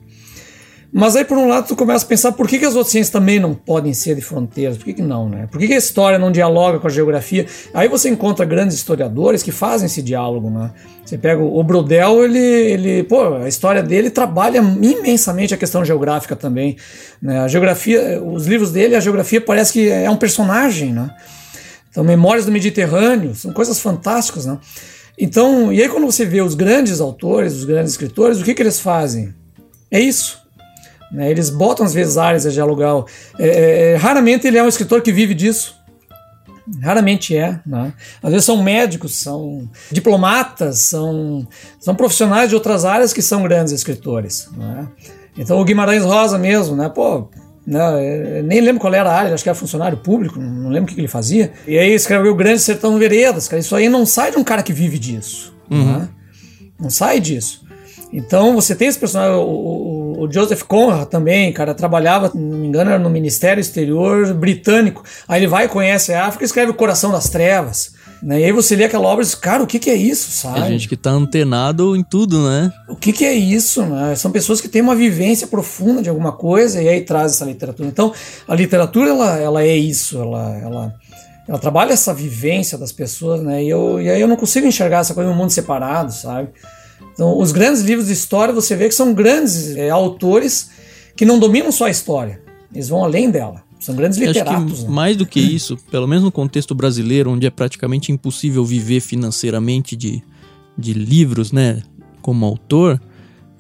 Mas 0.91 1.15
aí, 1.15 1.23
por 1.23 1.37
um 1.37 1.47
lado, 1.47 1.67
tu 1.67 1.75
começa 1.75 2.03
a 2.03 2.07
pensar 2.07 2.31
por 2.31 2.47
que, 2.47 2.57
que 2.57 2.65
as 2.65 2.73
outras 2.73 2.91
ciências 2.91 3.11
também 3.11 3.39
não 3.39 3.53
podem 3.53 3.93
ser 3.93 4.15
de 4.15 4.21
fronteiras? 4.21 4.75
Por 4.75 4.85
que, 4.85 4.93
que 4.95 5.01
não, 5.03 5.29
né? 5.29 5.47
Por 5.51 5.59
que, 5.59 5.67
que 5.67 5.73
a 5.73 5.77
história 5.77 6.17
não 6.17 6.31
dialoga 6.31 6.79
com 6.79 6.87
a 6.87 6.89
geografia? 6.89 7.45
Aí 7.73 7.87
você 7.87 8.09
encontra 8.09 8.43
grandes 8.43 8.75
historiadores 8.75 9.43
que 9.43 9.51
fazem 9.51 9.85
esse 9.85 10.01
diálogo, 10.01 10.49
né? 10.49 10.71
Você 11.05 11.15
pega 11.17 11.41
o 11.41 11.63
Brodel, 11.63 12.23
ele, 12.23 12.39
ele, 12.39 13.03
pô, 13.03 13.35
a 13.35 13.47
história 13.47 13.83
dele 13.83 14.09
trabalha 14.09 14.57
imensamente 14.57 15.53
a 15.53 15.57
questão 15.57 15.85
geográfica 15.85 16.35
também. 16.35 16.75
Né? 17.21 17.39
A 17.39 17.47
geografia, 17.47 18.21
os 18.23 18.47
livros 18.47 18.71
dele, 18.71 18.95
a 18.95 18.99
geografia 18.99 19.39
parece 19.39 19.73
que 19.73 19.89
é 19.89 20.09
um 20.09 20.17
personagem, 20.17 20.91
né? 20.91 21.11
Então, 21.91 22.03
Memórias 22.03 22.45
do 22.45 22.51
Mediterrâneo, 22.51 23.35
são 23.35 23.51
coisas 23.53 23.79
fantásticas, 23.79 24.45
né? 24.45 24.57
Então, 25.17 25.71
e 25.71 25.81
aí 25.81 25.89
quando 25.89 26.05
você 26.05 26.25
vê 26.25 26.41
os 26.41 26.55
grandes 26.55 26.99
autores, 26.99 27.53
os 27.53 27.65
grandes 27.65 27.91
escritores, 27.91 28.39
o 28.39 28.43
que, 28.43 28.53
que 28.53 28.61
eles 28.61 28.79
fazem? 28.79 29.33
É 29.91 29.99
isso. 29.99 30.39
Né? 31.11 31.29
Eles 31.29 31.49
botam 31.49 31.85
às 31.85 31.93
vezes 31.93 32.17
áreas 32.17 32.51
de 32.51 32.61
aluguel. 32.61 33.05
É, 33.37 33.47
é, 33.47 33.91
é, 33.91 33.95
raramente 33.95 34.47
ele 34.47 34.57
é 34.57 34.63
um 34.63 34.67
escritor 34.67 35.01
que 35.01 35.11
vive 35.11 35.33
disso. 35.33 35.77
Raramente 36.81 37.35
é. 37.35 37.59
Né? 37.65 37.93
Às 38.21 38.31
vezes 38.31 38.45
são 38.45 38.61
médicos, 38.61 39.15
são 39.15 39.67
diplomatas, 39.91 40.79
são, 40.79 41.47
são 41.79 41.95
profissionais 41.95 42.49
de 42.49 42.55
outras 42.55 42.85
áreas 42.85 43.11
que 43.11 43.21
são 43.21 43.41
grandes 43.43 43.73
escritores. 43.73 44.49
Né? 44.55 44.87
Então 45.37 45.59
o 45.59 45.63
Guimarães 45.63 46.03
Rosa 46.03 46.37
mesmo, 46.37 46.75
né? 46.75 46.89
Pô, 46.89 47.27
né? 47.65 48.41
nem 48.43 48.61
lembro 48.61 48.79
qual 48.79 48.93
era 48.93 49.09
a 49.09 49.17
área, 49.17 49.33
acho 49.33 49.43
que 49.43 49.49
era 49.49 49.57
funcionário 49.57 49.97
público, 49.97 50.39
não 50.39 50.69
lembro 50.69 50.91
o 50.91 50.93
que 50.93 50.99
ele 50.99 51.07
fazia. 51.07 51.51
E 51.67 51.77
aí 51.77 51.91
escreveu 51.91 52.31
o 52.31 52.35
Grande 52.35 52.59
Sertão 52.59 52.97
Veredas, 52.99 53.47
cara. 53.47 53.59
Isso 53.59 53.75
aí 53.75 53.89
não 53.89 54.05
sai 54.05 54.31
de 54.31 54.37
um 54.37 54.43
cara 54.43 54.61
que 54.61 54.73
vive 54.73 54.99
disso. 54.99 55.55
Uhum. 55.71 55.99
Né? 55.99 56.09
Não 56.79 56.89
sai 56.89 57.19
disso. 57.19 57.68
Então 58.11 58.55
você 58.55 58.75
tem 58.75 58.87
esse 58.87 58.97
personagem, 58.97 59.35
o, 59.35 59.41
o, 59.41 60.23
o, 60.23 60.31
Joseph 60.31 60.63
Conrad 60.63 61.07
também, 61.07 61.53
cara, 61.53 61.75
trabalhava, 61.75 62.31
não 62.33 62.57
me 62.57 62.67
engano, 62.67 62.89
era 62.89 62.99
no 62.99 63.09
Ministério 63.09 63.61
Exterior 63.61 64.33
britânico. 64.33 65.03
Aí 65.27 65.41
ele 65.41 65.47
vai 65.47 65.67
conhece 65.67 66.13
a 66.13 66.25
África 66.25 66.43
e 66.43 66.47
escreve 66.47 66.71
O 66.71 66.75
Coração 66.75 67.11
das 67.11 67.29
Trevas. 67.29 67.93
Né? 68.21 68.41
E 68.41 68.43
aí 68.45 68.51
você 68.51 68.75
lê 68.75 68.83
aquela 68.83 69.07
obra 69.07 69.23
e 69.23 69.25
diz, 69.25 69.35
cara, 69.35 69.63
o 69.63 69.67
que, 69.67 69.79
que 69.79 69.89
é 69.89 69.95
isso, 69.95 70.29
sabe? 70.31 70.59
É 70.59 70.67
gente 70.67 70.89
que 70.89 70.97
tá 70.97 71.11
antenado 71.11 71.95
em 71.95 72.03
tudo, 72.03 72.43
né? 72.49 72.71
O 72.89 72.95
que, 72.95 73.13
que 73.13 73.23
é 73.23 73.33
isso, 73.33 73.85
né? 73.85 74.13
São 74.15 74.29
pessoas 74.29 74.59
que 74.59 74.67
têm 74.67 74.81
uma 74.81 74.95
vivência 74.95 75.47
profunda 75.47 76.01
de 76.01 76.09
alguma 76.09 76.33
coisa 76.33 76.81
e 76.81 76.89
aí 76.89 77.01
traz 77.01 77.33
essa 77.33 77.45
literatura. 77.45 77.87
Então, 77.87 78.13
a 78.47 78.55
literatura, 78.55 79.09
ela, 79.09 79.37
ela 79.37 79.63
é 79.63 79.77
isso, 79.77 80.21
ela, 80.21 80.57
ela, 80.57 80.95
ela 81.47 81.59
trabalha 81.59 81.93
essa 81.93 82.13
vivência 82.13 82.77
das 82.77 82.91
pessoas, 82.91 83.41
né? 83.41 83.63
E, 83.63 83.69
eu, 83.69 84.01
e 84.01 84.09
aí 84.09 84.19
eu 84.19 84.27
não 84.27 84.35
consigo 84.35 84.67
enxergar 84.67 84.99
essa 84.99 85.13
coisa 85.13 85.29
no 85.29 85.35
mundo 85.35 85.51
separado, 85.51 86.11
sabe? 86.11 86.49
Então, 87.13 87.37
os 87.37 87.51
grandes 87.51 87.81
livros 87.81 88.07
de 88.07 88.13
história, 88.13 88.53
você 88.53 88.75
vê 88.75 88.87
que 88.87 88.95
são 88.95 89.13
grandes 89.13 89.75
é, 89.75 89.89
autores 89.89 90.69
que 91.15 91.25
não 91.25 91.37
dominam 91.37 91.71
só 91.71 91.85
a 91.85 91.89
história, 91.89 92.41
eles 92.73 92.87
vão 92.87 93.03
além 93.03 93.29
dela. 93.29 93.63
São 93.79 93.95
grandes 93.95 94.17
literatos. 94.17 94.83
Né? 94.83 94.89
Mais 94.89 95.15
do 95.15 95.25
que 95.25 95.39
isso, 95.39 95.77
pelo 95.89 96.07
menos 96.07 96.23
no 96.23 96.31
contexto 96.31 96.75
brasileiro, 96.75 97.31
onde 97.31 97.47
é 97.47 97.49
praticamente 97.49 98.11
impossível 98.11 98.63
viver 98.65 98.99
financeiramente 98.99 99.95
de, 99.95 100.21
de 100.77 100.93
livros, 100.93 101.51
né, 101.51 101.81
como 102.21 102.45
autor, 102.45 103.01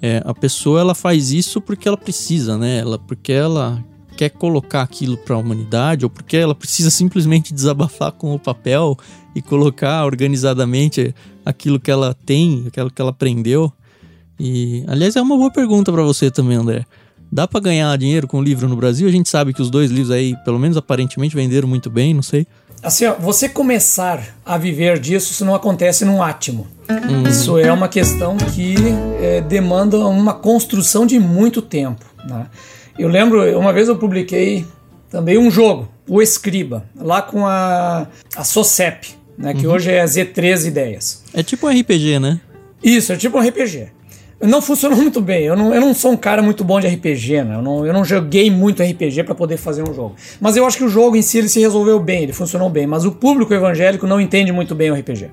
é, 0.01 0.21
a 0.25 0.33
pessoa 0.33 0.79
ela 0.79 0.95
faz 0.95 1.31
isso 1.31 1.61
porque 1.61 1.87
ela 1.87 1.97
precisa, 1.97 2.57
né? 2.57 2.79
Ela, 2.79 2.97
porque 2.97 3.31
ela 3.31 3.83
quer 4.19 4.31
colocar 4.31 4.81
aquilo 4.81 5.15
para 5.15 5.33
a 5.33 5.37
humanidade 5.37 6.03
ou 6.03 6.09
porque 6.09 6.35
ela 6.35 6.53
precisa 6.53 6.89
simplesmente 6.89 7.53
desabafar 7.53 8.11
com 8.11 8.35
o 8.35 8.37
papel 8.37 8.97
e 9.33 9.41
colocar 9.41 10.03
organizadamente 10.03 11.15
aquilo 11.45 11.79
que 11.79 11.89
ela 11.89 12.13
tem, 12.25 12.65
aquilo 12.67 12.91
que 12.91 13.01
ela 13.01 13.11
aprendeu. 13.11 13.71
E, 14.37 14.83
aliás, 14.87 15.15
é 15.15 15.21
uma 15.21 15.37
boa 15.37 15.49
pergunta 15.49 15.89
para 15.89 16.03
você 16.03 16.29
também, 16.29 16.57
André. 16.57 16.85
Dá 17.31 17.47
para 17.47 17.61
ganhar 17.61 17.97
dinheiro 17.97 18.27
com 18.27 18.43
livro 18.43 18.67
no 18.67 18.75
Brasil? 18.75 19.07
A 19.07 19.11
gente 19.11 19.29
sabe 19.29 19.53
que 19.53 19.61
os 19.61 19.69
dois 19.69 19.89
livros 19.89 20.11
aí, 20.11 20.35
pelo 20.43 20.59
menos 20.59 20.75
aparentemente, 20.75 21.33
venderam 21.33 21.69
muito 21.69 21.89
bem, 21.89 22.13
não 22.13 22.21
sei. 22.21 22.45
Assim, 22.83 23.05
ó, 23.05 23.13
você 23.13 23.47
começar 23.47 24.35
a 24.45 24.57
viver 24.57 24.99
disso, 24.99 25.31
isso 25.31 25.45
não 25.45 25.55
acontece 25.55 26.03
num 26.03 26.21
átimo. 26.21 26.67
Hum. 26.89 27.23
Isso 27.25 27.57
é 27.57 27.71
uma 27.71 27.87
questão 27.87 28.35
que 28.35 28.75
é, 29.21 29.39
demanda 29.39 29.97
uma 29.97 30.33
construção 30.33 31.05
de 31.05 31.17
muito 31.17 31.61
tempo. 31.61 32.03
Né? 32.27 32.47
Eu 32.99 33.07
lembro, 33.07 33.57
uma 33.57 33.71
vez 33.71 33.87
eu 33.87 33.95
publiquei 33.95 34.65
também 35.09 35.37
um 35.37 35.49
jogo, 35.49 35.87
o 36.05 36.21
Escriba, 36.21 36.83
lá 36.99 37.21
com 37.21 37.47
a, 37.47 38.07
a 38.35 38.43
SOCEP, 38.43 39.07
né, 39.37 39.53
que 39.53 39.65
uhum. 39.65 39.73
hoje 39.73 39.89
é 39.89 40.03
Z3 40.03 40.67
Ideias. 40.67 41.23
É 41.33 41.41
tipo 41.41 41.65
um 41.65 41.71
RPG, 41.71 42.19
né? 42.19 42.41
Isso, 42.83 43.13
é 43.13 43.15
tipo 43.15 43.37
um 43.37 43.41
RPG. 43.41 43.87
Não 44.41 44.61
funcionou 44.61 44.97
muito 45.01 45.21
bem. 45.21 45.45
Eu 45.45 45.55
não, 45.55 45.73
eu 45.73 45.79
não 45.79 45.93
sou 45.93 46.11
um 46.11 46.17
cara 46.17 46.41
muito 46.41 46.61
bom 46.65 46.77
de 46.81 46.87
RPG, 46.87 47.43
né? 47.43 47.55
Eu 47.55 47.61
não, 47.61 47.85
eu 47.85 47.93
não 47.93 48.03
joguei 48.03 48.51
muito 48.51 48.83
RPG 48.83 49.23
para 49.23 49.33
poder 49.33 49.55
fazer 49.55 49.81
um 49.81 49.93
jogo. 49.93 50.15
Mas 50.41 50.57
eu 50.57 50.65
acho 50.65 50.77
que 50.77 50.83
o 50.83 50.89
jogo 50.89 51.15
em 51.15 51.21
si 51.21 51.37
ele 51.37 51.47
se 51.47 51.61
resolveu 51.61 52.01
bem, 52.01 52.23
ele 52.23 52.33
funcionou 52.33 52.69
bem. 52.69 52.85
Mas 52.85 53.05
o 53.05 53.13
público 53.13 53.53
evangélico 53.53 54.05
não 54.05 54.19
entende 54.19 54.51
muito 54.51 54.75
bem 54.75 54.91
o 54.91 54.93
RPG. 54.93 55.29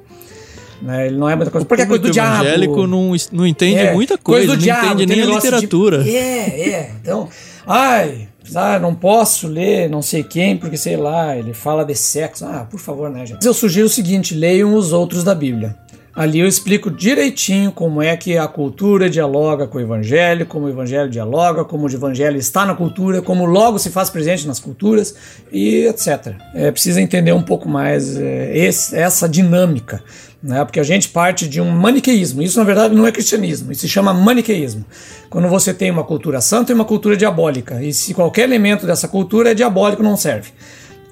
Né? 0.83 1.09
Ele 1.09 1.17
não 1.17 1.29
é 1.29 1.35
muita 1.35 1.51
coisa. 1.51 1.67
Porque 1.67 1.83
é 1.83 1.87
coisa 1.87 2.03
do 2.03 2.11
diabo. 2.11 2.45
O 2.45 2.47
evangélico 2.47 2.87
não, 2.87 3.13
não 3.33 3.47
entende 3.47 3.79
é, 3.79 3.93
muita 3.93 4.17
coisa, 4.17 4.47
coisa 4.47 4.53
do 4.53 4.53
não 4.53 4.63
diabo, 4.63 5.03
entende 5.03 5.17
nem 5.17 5.23
a 5.23 5.35
literatura. 5.35 6.03
De... 6.03 6.17
É, 6.17 6.69
é. 6.69 6.91
Então, 7.03 7.29
ai, 7.67 8.29
ah, 8.55 8.79
não 8.79 8.95
posso 8.95 9.49
ler 9.49 9.89
não 9.91 10.03
sei 10.03 10.23
quem, 10.23 10.57
porque 10.57 10.77
sei 10.77 10.97
lá, 10.97 11.37
ele 11.37 11.53
fala 11.53 11.85
de 11.85 11.95
sexo. 11.95 12.45
Ah, 12.45 12.67
por 12.71 12.79
favor, 12.79 13.11
né, 13.11 13.27
gente? 13.27 13.45
Eu 13.45 13.55
sugiro 13.55 13.87
o 13.87 13.91
seguinte: 13.91 14.35
leiam 14.35 14.75
os 14.75 14.93
outros 14.93 15.25
da 15.25 15.35
Bíblia. 15.35 15.77
Ali 16.17 16.41
eu 16.41 16.49
explico 16.49 16.91
direitinho 16.91 17.71
como 17.71 18.01
é 18.01 18.17
que 18.17 18.39
a 18.39 18.49
cultura 18.49 19.11
dialoga 19.11 19.67
com 19.67 19.77
o 19.77 19.81
evangelho, 19.83 20.47
como 20.47 20.65
o 20.65 20.71
evangelho 20.71 21.11
dialoga, 21.11 21.63
como 21.63 21.87
o 21.87 21.91
evangelho 21.91 22.39
está 22.39 22.65
na 22.65 22.75
cultura, 22.75 23.21
como 23.21 23.45
logo 23.45 23.79
se 23.79 23.91
faz 23.91 24.09
presente 24.09 24.47
nas 24.47 24.59
culturas 24.59 25.15
e 25.53 25.85
etc. 25.85 26.35
É, 26.55 26.71
precisa 26.71 27.03
entender 27.03 27.35
um 27.35 27.43
pouco 27.43 27.69
mais 27.69 28.17
é, 28.17 28.57
esse, 28.57 28.97
essa 28.97 29.29
dinâmica, 29.29 30.03
né? 30.43 30.65
porque 30.65 30.81
a 30.81 30.85
gente 30.85 31.11
parte 31.11 31.47
de 31.47 31.61
um 31.61 31.69
maniqueísmo. 31.71 32.41
Isso 32.41 32.59
na 32.59 32.65
verdade 32.65 32.95
não 32.95 33.07
é 33.07 33.13
cristianismo, 33.13 33.71
isso 33.71 33.83
se 33.83 33.89
chama 33.89 34.15
maniqueísmo. 34.15 34.87
Quando 35.29 35.49
você 35.49 35.75
tem 35.75 35.91
uma 35.91 36.05
cultura 36.05 36.41
santa 36.41 36.73
e 36.73 36.75
uma 36.75 36.87
cultura 36.87 37.15
diabólica, 37.15 37.83
e 37.83 37.93
se 37.93 38.15
qualquer 38.15 38.45
elemento 38.45 38.87
dessa 38.87 39.07
cultura 39.07 39.51
é 39.51 39.55
diabólico, 39.55 40.03
não 40.03 40.17
serve. 40.17 40.49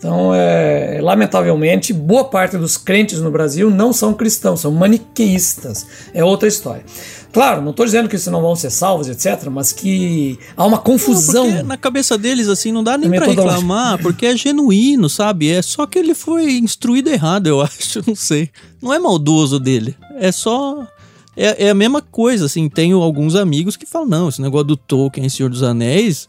Então, 0.05 0.35
é, 0.35 1.01
lamentavelmente, 1.01 1.91
boa 1.91 2.25
parte 2.25 2.59
dos 2.59 2.77
crentes 2.77 3.23
no 3.23 3.31
Brasil 3.31 3.71
não 3.71 3.91
são 3.91 4.13
cristãos, 4.13 4.61
são 4.61 4.71
maniqueístas. 4.71 5.87
É 6.13 6.23
outra 6.23 6.47
história. 6.47 6.85
Claro, 7.33 7.63
não 7.63 7.71
estou 7.71 7.87
dizendo 7.87 8.07
que 8.07 8.15
eles 8.15 8.27
não 8.27 8.43
vão 8.43 8.55
ser 8.55 8.69
salvos, 8.69 9.09
etc., 9.09 9.49
mas 9.51 9.73
que 9.73 10.39
há 10.55 10.67
uma 10.67 10.77
confusão. 10.77 11.51
Não, 11.51 11.63
na 11.63 11.79
cabeça 11.79 12.19
deles, 12.19 12.49
assim, 12.49 12.71
não 12.71 12.85
dá 12.85 12.99
nem 12.99 13.09
para 13.09 13.29
reclamar, 13.29 13.99
porque 14.03 14.27
é 14.27 14.37
genuíno, 14.37 15.09
sabe? 15.09 15.51
É 15.51 15.63
só 15.63 15.87
que 15.87 15.99
ele 15.99 16.15
foi 16.15 16.53
instruído 16.59 17.09
errado, 17.09 17.47
eu 17.47 17.63
acho, 17.65 18.03
não 18.07 18.15
sei. 18.15 18.51
Não 18.83 18.93
é 18.93 18.99
maldoso 18.99 19.59
dele, 19.59 19.97
é 20.19 20.31
só. 20.31 20.87
É, 21.35 21.65
é 21.65 21.71
a 21.71 21.75
mesma 21.75 22.03
coisa, 22.03 22.45
assim. 22.45 22.69
Tenho 22.69 23.01
alguns 23.01 23.35
amigos 23.35 23.75
que 23.75 23.87
falam: 23.87 24.07
não, 24.07 24.29
esse 24.29 24.43
negócio 24.43 24.67
do 24.67 24.77
Tolkien, 24.77 25.31
Senhor 25.31 25.49
dos 25.49 25.63
Anéis. 25.63 26.29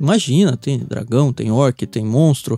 Imagina, 0.00 0.56
tem 0.56 0.78
dragão, 0.78 1.32
tem 1.32 1.50
orc, 1.50 1.84
tem 1.84 2.04
monstro. 2.04 2.56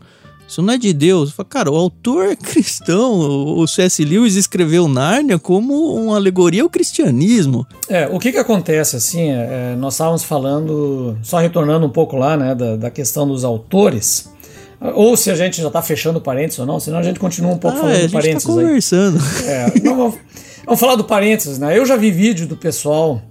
Isso 0.51 0.61
não 0.63 0.75
é 0.75 0.79
de 0.79 0.93
Deus. 0.93 1.31
Falo, 1.31 1.49
cara, 1.49 1.71
o 1.71 1.77
autor 1.77 2.27
é 2.27 2.35
cristão. 2.35 3.21
O 3.57 3.65
C.S. 3.69 4.05
Lewis 4.05 4.35
escreveu 4.35 4.89
Nárnia 4.89 5.39
como 5.39 5.95
uma 5.95 6.17
alegoria 6.17 6.65
ao 6.65 6.69
cristianismo. 6.69 7.65
É, 7.89 8.09
o 8.09 8.19
que 8.19 8.33
que 8.33 8.39
acontece, 8.39 8.97
assim, 8.97 9.31
é, 9.31 9.77
nós 9.79 9.95
estávamos 9.95 10.25
falando, 10.25 11.17
só 11.23 11.39
retornando 11.39 11.87
um 11.87 11.91
pouco 11.91 12.17
lá, 12.17 12.37
né, 12.37 12.53
da, 12.57 12.75
da 12.75 12.91
questão 12.91 13.29
dos 13.29 13.45
autores. 13.45 14.29
Ou 14.81 15.17
se 15.17 15.31
a 15.31 15.37
gente 15.37 15.61
já 15.61 15.69
está 15.69 15.83
fechando 15.83 16.21
parênteses 16.21 16.59
ou 16.59 16.67
não, 16.67 16.81
senão 16.81 16.99
a 16.99 17.03
gente 17.03 17.21
continua 17.21 17.53
um 17.53 17.59
pouco 17.59 17.77
ah, 17.77 17.81
falando 17.83 17.97
é, 17.97 18.07
do 18.09 18.13
parênteses. 18.13 18.43
Tá 18.43 18.53
conversando. 18.53 19.19
É, 19.47 19.71
vamos, 19.85 20.15
vamos 20.67 20.81
falar 20.81 20.97
do 20.97 21.05
parênteses, 21.05 21.61
né? 21.61 21.79
Eu 21.79 21.87
já 21.87 21.95
vi 21.95 22.11
vídeo 22.11 22.49
do 22.49 22.57
pessoal 22.57 23.23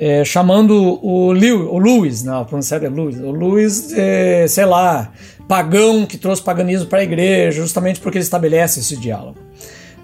é, 0.00 0.24
chamando 0.24 1.04
o, 1.04 1.32
Lew, 1.32 1.74
o 1.74 1.78
Lewis, 1.78 2.22
não, 2.22 2.44
pronunciado 2.44 2.86
é 2.86 2.88
Lewis, 2.88 3.18
o 3.18 3.32
Lewis, 3.32 3.92
é, 3.92 4.46
sei 4.46 4.64
lá, 4.64 5.10
pagão 5.48 6.06
que 6.06 6.16
trouxe 6.16 6.40
paganismo 6.40 6.86
para 6.86 7.00
a 7.00 7.02
igreja, 7.02 7.60
justamente 7.60 7.98
porque 7.98 8.18
ele 8.18 8.22
estabelece 8.22 8.78
esse 8.78 8.96
diálogo. 8.96 9.36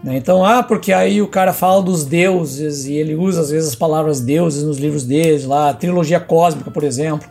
Né? 0.02 0.16
Então, 0.16 0.44
ah, 0.44 0.64
porque 0.64 0.92
aí 0.92 1.22
o 1.22 1.28
cara 1.28 1.52
fala 1.52 1.80
dos 1.80 2.04
deuses 2.04 2.86
e 2.86 2.94
ele 2.94 3.14
usa 3.14 3.42
às 3.42 3.50
vezes 3.50 3.68
as 3.68 3.74
palavras 3.76 4.20
deuses 4.20 4.64
nos 4.64 4.78
livros 4.78 5.04
dele, 5.04 5.46
lá, 5.46 5.70
a 5.70 5.74
trilogia 5.74 6.18
cósmica, 6.18 6.72
por 6.72 6.82
exemplo. 6.82 7.28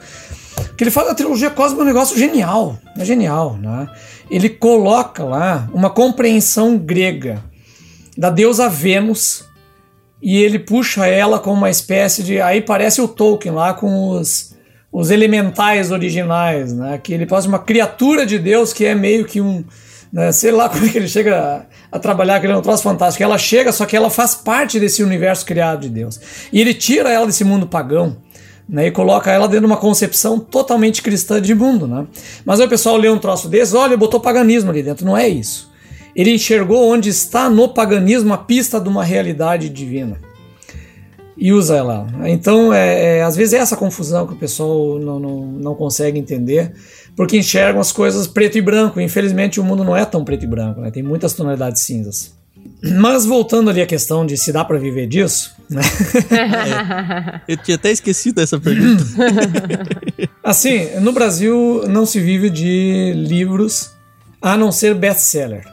Que 0.77 0.85
ele 0.85 0.91
fala 0.91 1.09
da 1.09 1.15
trilogia 1.15 1.49
cósmica 1.49 1.81
é 1.81 1.83
um 1.83 1.87
negócio 1.87 2.17
genial, 2.17 2.77
é 2.97 3.03
genial, 3.03 3.57
né? 3.57 3.89
Ele 4.31 4.47
coloca 4.47 5.23
lá 5.23 5.69
uma 5.73 5.89
compreensão 5.89 6.77
grega 6.77 7.43
da 8.17 8.29
deusa 8.29 8.69
Vênus 8.69 9.43
e 10.23 10.37
ele 10.37 10.57
puxa 10.57 11.05
ela 11.05 11.37
como 11.37 11.57
uma 11.57 11.69
espécie 11.69 12.23
de. 12.23 12.39
Aí 12.39 12.61
parece 12.61 13.01
o 13.01 13.09
Tolkien 13.09 13.53
lá 13.53 13.73
com 13.73 14.07
os, 14.07 14.55
os 14.89 15.11
elementais 15.11 15.91
originais, 15.91 16.71
né? 16.71 16.97
Que 16.97 17.13
ele 17.13 17.27
faz 17.27 17.45
uma 17.45 17.59
criatura 17.59 18.25
de 18.25 18.39
Deus 18.39 18.71
que 18.71 18.85
é 18.85 18.95
meio 18.95 19.25
que 19.25 19.41
um. 19.41 19.65
Né? 20.13 20.31
Sei 20.31 20.49
lá 20.49 20.69
como 20.71 20.85
é 20.85 20.89
que 20.89 20.97
ele 20.97 21.09
chega 21.09 21.67
a, 21.91 21.97
a 21.97 21.99
trabalhar 21.99 22.39
criando 22.39 22.59
um 22.59 22.61
troço 22.61 22.83
fantástico. 22.83 23.21
Ela 23.21 23.37
chega, 23.37 23.73
só 23.73 23.85
que 23.85 23.97
ela 23.97 24.09
faz 24.09 24.33
parte 24.33 24.79
desse 24.79 25.03
universo 25.03 25.45
criado 25.45 25.81
de 25.81 25.89
Deus. 25.89 26.17
E 26.53 26.61
ele 26.61 26.73
tira 26.73 27.11
ela 27.11 27.25
desse 27.25 27.43
mundo 27.43 27.67
pagão. 27.67 28.15
Né, 28.67 28.87
e 28.87 28.91
coloca 28.91 29.29
ela 29.29 29.45
dentro 29.45 29.67
de 29.67 29.73
uma 29.73 29.75
concepção 29.75 30.39
totalmente 30.39 31.01
cristã 31.01 31.41
de 31.41 31.53
mundo. 31.53 31.85
Né? 31.85 32.07
Mas 32.45 32.61
aí 32.61 32.65
o 32.65 32.69
pessoal 32.69 32.95
lê 32.95 33.09
um 33.09 33.19
troço 33.19 33.49
desse, 33.49 33.75
olha, 33.75 33.97
botou 33.97 34.21
paganismo 34.21 34.69
ali 34.69 34.81
dentro. 34.81 35.05
Não 35.05 35.17
é 35.17 35.27
isso 35.27 35.72
ele 36.15 36.31
enxergou 36.31 36.91
onde 36.91 37.09
está 37.09 37.49
no 37.49 37.69
paganismo 37.69 38.33
a 38.33 38.37
pista 38.37 38.79
de 38.79 38.89
uma 38.89 39.03
realidade 39.03 39.69
divina 39.69 40.19
e 41.37 41.51
usa 41.51 41.75
ela. 41.75 42.07
Então, 42.25 42.73
é, 42.73 43.17
é, 43.17 43.23
às 43.23 43.35
vezes 43.35 43.53
é 43.53 43.57
essa 43.57 43.75
confusão 43.75 44.27
que 44.27 44.33
o 44.33 44.37
pessoal 44.37 44.99
não, 44.99 45.19
não, 45.19 45.45
não 45.45 45.75
consegue 45.75 46.17
entender, 46.17 46.73
porque 47.15 47.37
enxergam 47.37 47.81
as 47.81 47.91
coisas 47.91 48.27
preto 48.27 48.57
e 48.57 48.61
branco. 48.61 48.99
Infelizmente, 49.01 49.59
o 49.59 49.63
mundo 49.63 49.83
não 49.83 49.95
é 49.95 50.05
tão 50.05 50.23
preto 50.23 50.43
e 50.43 50.47
branco, 50.47 50.81
né? 50.81 50.91
tem 50.91 51.03
muitas 51.03 51.33
tonalidades 51.33 51.81
cinzas. 51.81 52.33
Mas 52.81 53.25
voltando 53.25 53.69
ali 53.69 53.81
à 53.81 53.85
questão 53.85 54.25
de 54.25 54.37
se 54.37 54.51
dá 54.51 54.63
para 54.63 54.77
viver 54.77 55.07
disso, 55.07 55.53
né? 55.69 55.81
é, 57.47 57.51
eu 57.53 57.57
tinha 57.57 57.75
até 57.75 57.91
esquecido 57.91 58.39
essa 58.39 58.59
pergunta. 58.59 59.03
assim, 60.43 60.99
no 61.01 61.11
Brasil 61.11 61.83
não 61.89 62.05
se 62.05 62.19
vive 62.19 62.49
de 62.49 63.13
livros 63.15 63.91
a 64.41 64.55
não 64.55 64.71
ser 64.71 64.93
best-seller. 64.95 65.72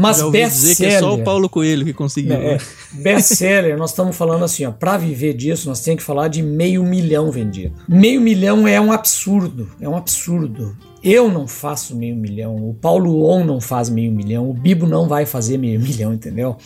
Mas 0.00 0.22
best-seller. 0.30 0.76
que 0.76 0.86
é 0.86 1.00
só 1.00 1.12
o 1.12 1.24
Paulo 1.24 1.48
Coelho 1.48 1.84
que 1.84 1.92
conseguiu. 1.92 2.34
É, 2.34 2.52
né? 2.52 2.58
best-seller, 2.92 3.76
nós 3.76 3.90
estamos 3.90 4.16
falando 4.16 4.44
assim, 4.44 4.64
ó, 4.64 4.70
para 4.70 4.96
viver 4.96 5.34
disso, 5.34 5.68
nós 5.68 5.80
temos 5.80 6.02
que 6.02 6.06
falar 6.06 6.28
de 6.28 6.40
meio 6.40 6.84
milhão 6.84 7.32
vendido. 7.32 7.74
Meio 7.88 8.20
milhão 8.20 8.68
é 8.68 8.80
um 8.80 8.92
absurdo, 8.92 9.68
é 9.80 9.88
um 9.88 9.96
absurdo. 9.96 10.76
Eu 11.02 11.28
não 11.28 11.48
faço 11.48 11.96
meio 11.96 12.14
milhão, 12.14 12.54
o 12.54 12.74
Paulo 12.74 13.28
On 13.28 13.42
não 13.42 13.60
faz 13.60 13.90
meio 13.90 14.12
milhão, 14.12 14.48
o 14.48 14.54
Bibo 14.54 14.86
não 14.86 15.08
vai 15.08 15.26
fazer 15.26 15.58
meio 15.58 15.80
milhão, 15.80 16.14
entendeu? 16.14 16.56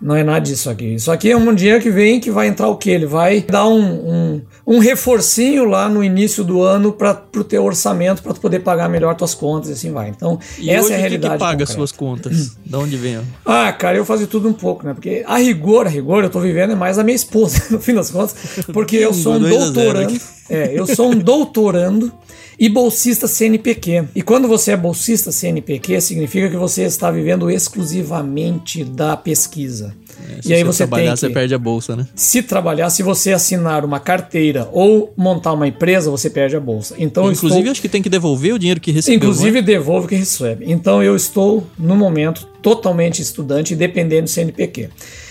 Não 0.00 0.14
é 0.14 0.22
nada 0.22 0.40
disso 0.40 0.70
aqui. 0.70 0.94
Isso 0.94 1.10
aqui 1.10 1.30
é 1.30 1.36
um 1.36 1.54
dinheiro 1.54 1.80
que 1.80 1.90
vem 1.90 2.20
que 2.20 2.30
vai 2.30 2.46
entrar 2.46 2.68
o 2.68 2.76
quê? 2.76 2.90
Ele 2.90 3.06
vai 3.06 3.40
dar 3.40 3.66
um, 3.66 3.82
um, 3.82 4.42
um 4.66 4.78
reforcinho 4.78 5.64
lá 5.64 5.88
no 5.88 6.04
início 6.04 6.44
do 6.44 6.62
ano 6.62 6.92
para 6.92 7.22
o 7.36 7.42
teu 7.44 7.64
orçamento 7.64 8.22
para 8.22 8.32
tu 8.32 8.40
poder 8.40 8.60
pagar 8.60 8.88
melhor 8.88 9.14
tuas 9.16 9.34
contas 9.34 9.70
e 9.70 9.72
assim 9.72 9.92
vai. 9.92 10.10
Então, 10.10 10.38
e 10.58 10.70
essa 10.70 10.84
hoje, 10.84 10.92
é 10.92 10.96
a 10.96 10.98
realidade. 10.98 11.34
que 11.34 11.40
paga 11.40 11.66
suas 11.66 11.90
contas? 11.90 12.56
de 12.64 12.76
onde 12.76 12.96
vem? 12.96 13.20
Ah, 13.44 13.72
cara, 13.72 13.96
eu 13.96 14.04
fazia 14.04 14.26
tudo 14.26 14.48
um 14.48 14.52
pouco, 14.52 14.86
né? 14.86 14.94
Porque 14.94 15.24
a 15.26 15.38
rigor, 15.38 15.86
a 15.86 15.90
rigor, 15.90 16.22
eu 16.22 16.30
tô 16.30 16.40
vivendo 16.40 16.72
é 16.72 16.76
mais 16.76 16.98
a 16.98 17.02
minha 17.02 17.16
esposa, 17.16 17.60
no 17.70 17.80
fim 17.80 17.94
das 17.94 18.10
contas, 18.10 18.36
porque 18.72 18.96
eu 18.96 19.12
sou 19.12 19.34
um 19.34 19.40
doutorando. 19.40 20.37
É, 20.48 20.72
eu 20.72 20.86
sou 20.86 21.10
um 21.10 21.18
doutorando 21.18 22.12
e 22.58 22.68
bolsista 22.68 23.28
CNPq. 23.28 24.08
E 24.14 24.22
quando 24.22 24.48
você 24.48 24.72
é 24.72 24.76
bolsista 24.76 25.30
CNPq, 25.30 26.00
significa 26.00 26.50
que 26.50 26.56
você 26.56 26.82
está 26.82 27.10
vivendo 27.10 27.50
exclusivamente 27.50 28.82
da 28.82 29.16
pesquisa. 29.16 29.94
É, 30.28 30.42
se 30.42 30.48
e 30.48 30.54
aí 30.54 30.64
você 30.64 30.78
trabalhar, 30.78 31.16
você 31.16 31.30
perde 31.30 31.54
a 31.54 31.58
bolsa, 31.58 31.94
né? 31.94 32.06
Se 32.16 32.42
trabalhar, 32.42 32.90
se 32.90 33.02
você 33.04 33.32
assinar 33.32 33.84
uma 33.84 34.00
carteira 34.00 34.68
ou 34.72 35.12
montar 35.16 35.52
uma 35.52 35.68
empresa, 35.68 36.10
você 36.10 36.28
perde 36.28 36.56
a 36.56 36.60
bolsa. 36.60 36.96
Então, 36.98 37.30
inclusive, 37.30 37.60
estou... 37.60 37.72
acho 37.72 37.80
que 37.80 37.88
tem 37.88 38.02
que 38.02 38.08
devolver 38.10 38.54
o 38.54 38.58
dinheiro 38.58 38.80
que 38.80 38.90
recebeu. 38.90 39.16
Inclusive, 39.16 39.58
é? 39.58 39.62
devolve 39.62 40.06
o 40.06 40.08
que 40.08 40.16
recebe. 40.16 40.64
Então, 40.68 41.00
eu 41.02 41.14
estou, 41.14 41.64
no 41.78 41.94
momento, 41.94 42.48
totalmente 42.60 43.22
estudante 43.22 43.74
e 43.74 43.76
dependendo 43.76 44.24
do 44.24 44.30
CNPq. 44.30 44.88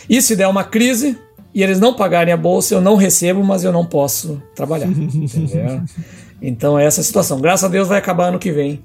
E 0.09 0.21
se 0.21 0.35
der 0.35 0.47
uma 0.47 0.63
crise, 0.63 1.17
e 1.57 1.63
eles 1.63 1.79
não 1.79 1.91
pagarem 1.91 2.31
a 2.31 2.37
bolsa, 2.37 2.75
eu 2.75 2.79
não 2.79 2.95
recebo, 2.95 3.43
mas 3.43 3.63
eu 3.63 3.71
não 3.71 3.83
posso 3.83 4.39
trabalhar. 4.53 4.85
entendeu? 4.87 5.81
Então 6.39 6.77
essa 6.77 6.99
é 6.99 7.01
a 7.01 7.03
situação. 7.03 7.41
Graças 7.41 7.63
a 7.63 7.67
Deus 7.67 7.87
vai 7.87 7.97
acabar 7.97 8.27
ano 8.27 8.37
que 8.37 8.51
vem. 8.51 8.79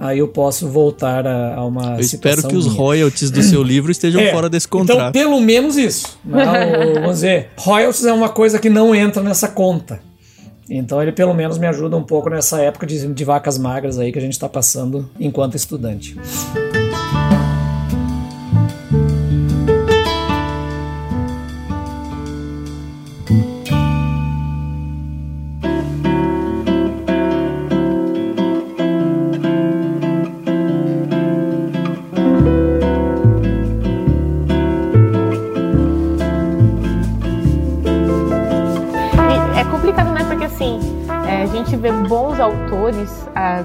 Aí 0.00 0.20
eu 0.20 0.28
posso 0.28 0.66
voltar 0.66 1.26
a, 1.26 1.56
a 1.56 1.64
uma 1.66 1.96
Eu 1.96 2.00
espero 2.00 2.48
que 2.48 2.56
os 2.56 2.66
royalties 2.66 3.30
do 3.30 3.42
seu 3.42 3.62
livro 3.62 3.92
estejam 3.92 4.22
é, 4.22 4.32
fora 4.32 4.48
desse 4.48 4.66
contrato. 4.66 5.10
Então, 5.10 5.12
pelo 5.12 5.38
menos 5.38 5.76
isso. 5.76 6.18
Né? 6.24 6.42
vamos 6.96 7.16
dizer, 7.16 7.50
royalties 7.58 8.06
é 8.06 8.12
uma 8.14 8.30
coisa 8.30 8.58
que 8.58 8.70
não 8.70 8.94
entra 8.94 9.22
nessa 9.22 9.46
conta. 9.46 10.00
Então 10.70 11.02
ele 11.02 11.12
pelo 11.12 11.34
menos 11.34 11.58
me 11.58 11.66
ajuda 11.66 11.94
um 11.94 12.04
pouco 12.04 12.30
nessa 12.30 12.58
época 12.62 12.86
de, 12.86 13.06
de 13.06 13.24
vacas 13.24 13.58
magras 13.58 13.98
aí 13.98 14.10
que 14.10 14.18
a 14.18 14.22
gente 14.22 14.32
está 14.32 14.48
passando 14.48 15.10
enquanto 15.20 15.56
estudante. 15.56 16.16
bons 16.16 16.83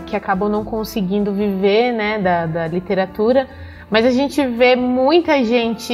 que 0.05 0.15
acabam 0.15 0.49
não 0.49 0.63
conseguindo 0.63 1.31
viver 1.33 1.91
né, 1.91 2.19
da, 2.19 2.45
da 2.45 2.67
literatura, 2.67 3.47
mas 3.89 4.05
a 4.05 4.11
gente 4.11 4.45
vê 4.45 4.75
muita 4.75 5.43
gente, 5.43 5.93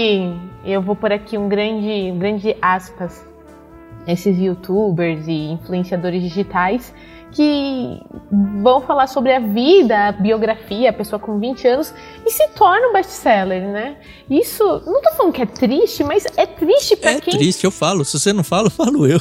eu 0.64 0.82
vou 0.82 0.96
por 0.96 1.12
aqui 1.12 1.38
um 1.38 1.48
grande, 1.48 2.12
um 2.12 2.20
grande 2.20 2.56
aspas, 2.62 3.26
esses 4.08 4.38
youtubers 4.38 5.28
e 5.28 5.52
influenciadores 5.52 6.22
digitais 6.22 6.94
que 7.32 8.02
vão 8.62 8.80
falar 8.82 9.08
sobre 9.08 9.34
a 9.34 9.40
vida, 9.40 10.08
a 10.08 10.12
biografia, 10.14 10.90
a 10.90 10.94
pessoa 10.94 11.20
com 11.20 11.38
20 11.38 11.68
anos 11.68 11.94
e 12.26 12.32
se 12.32 12.48
torna 12.50 12.88
um 12.88 12.94
best-seller, 12.94 13.62
né? 13.62 13.98
Isso, 14.30 14.64
não 14.86 15.02
tô 15.02 15.12
falando 15.16 15.34
que 15.34 15.42
é 15.42 15.46
triste, 15.46 16.02
mas 16.02 16.26
é 16.38 16.46
triste 16.46 16.96
para 16.96 17.12
é 17.12 17.20
quem... 17.20 17.34
É 17.34 17.38
triste, 17.38 17.66
eu 17.66 17.72
falo. 17.72 18.06
Se 18.06 18.18
você 18.18 18.32
não 18.32 18.44
fala, 18.44 18.68
eu 18.68 18.72
falo 18.72 19.06
eu. 19.06 19.20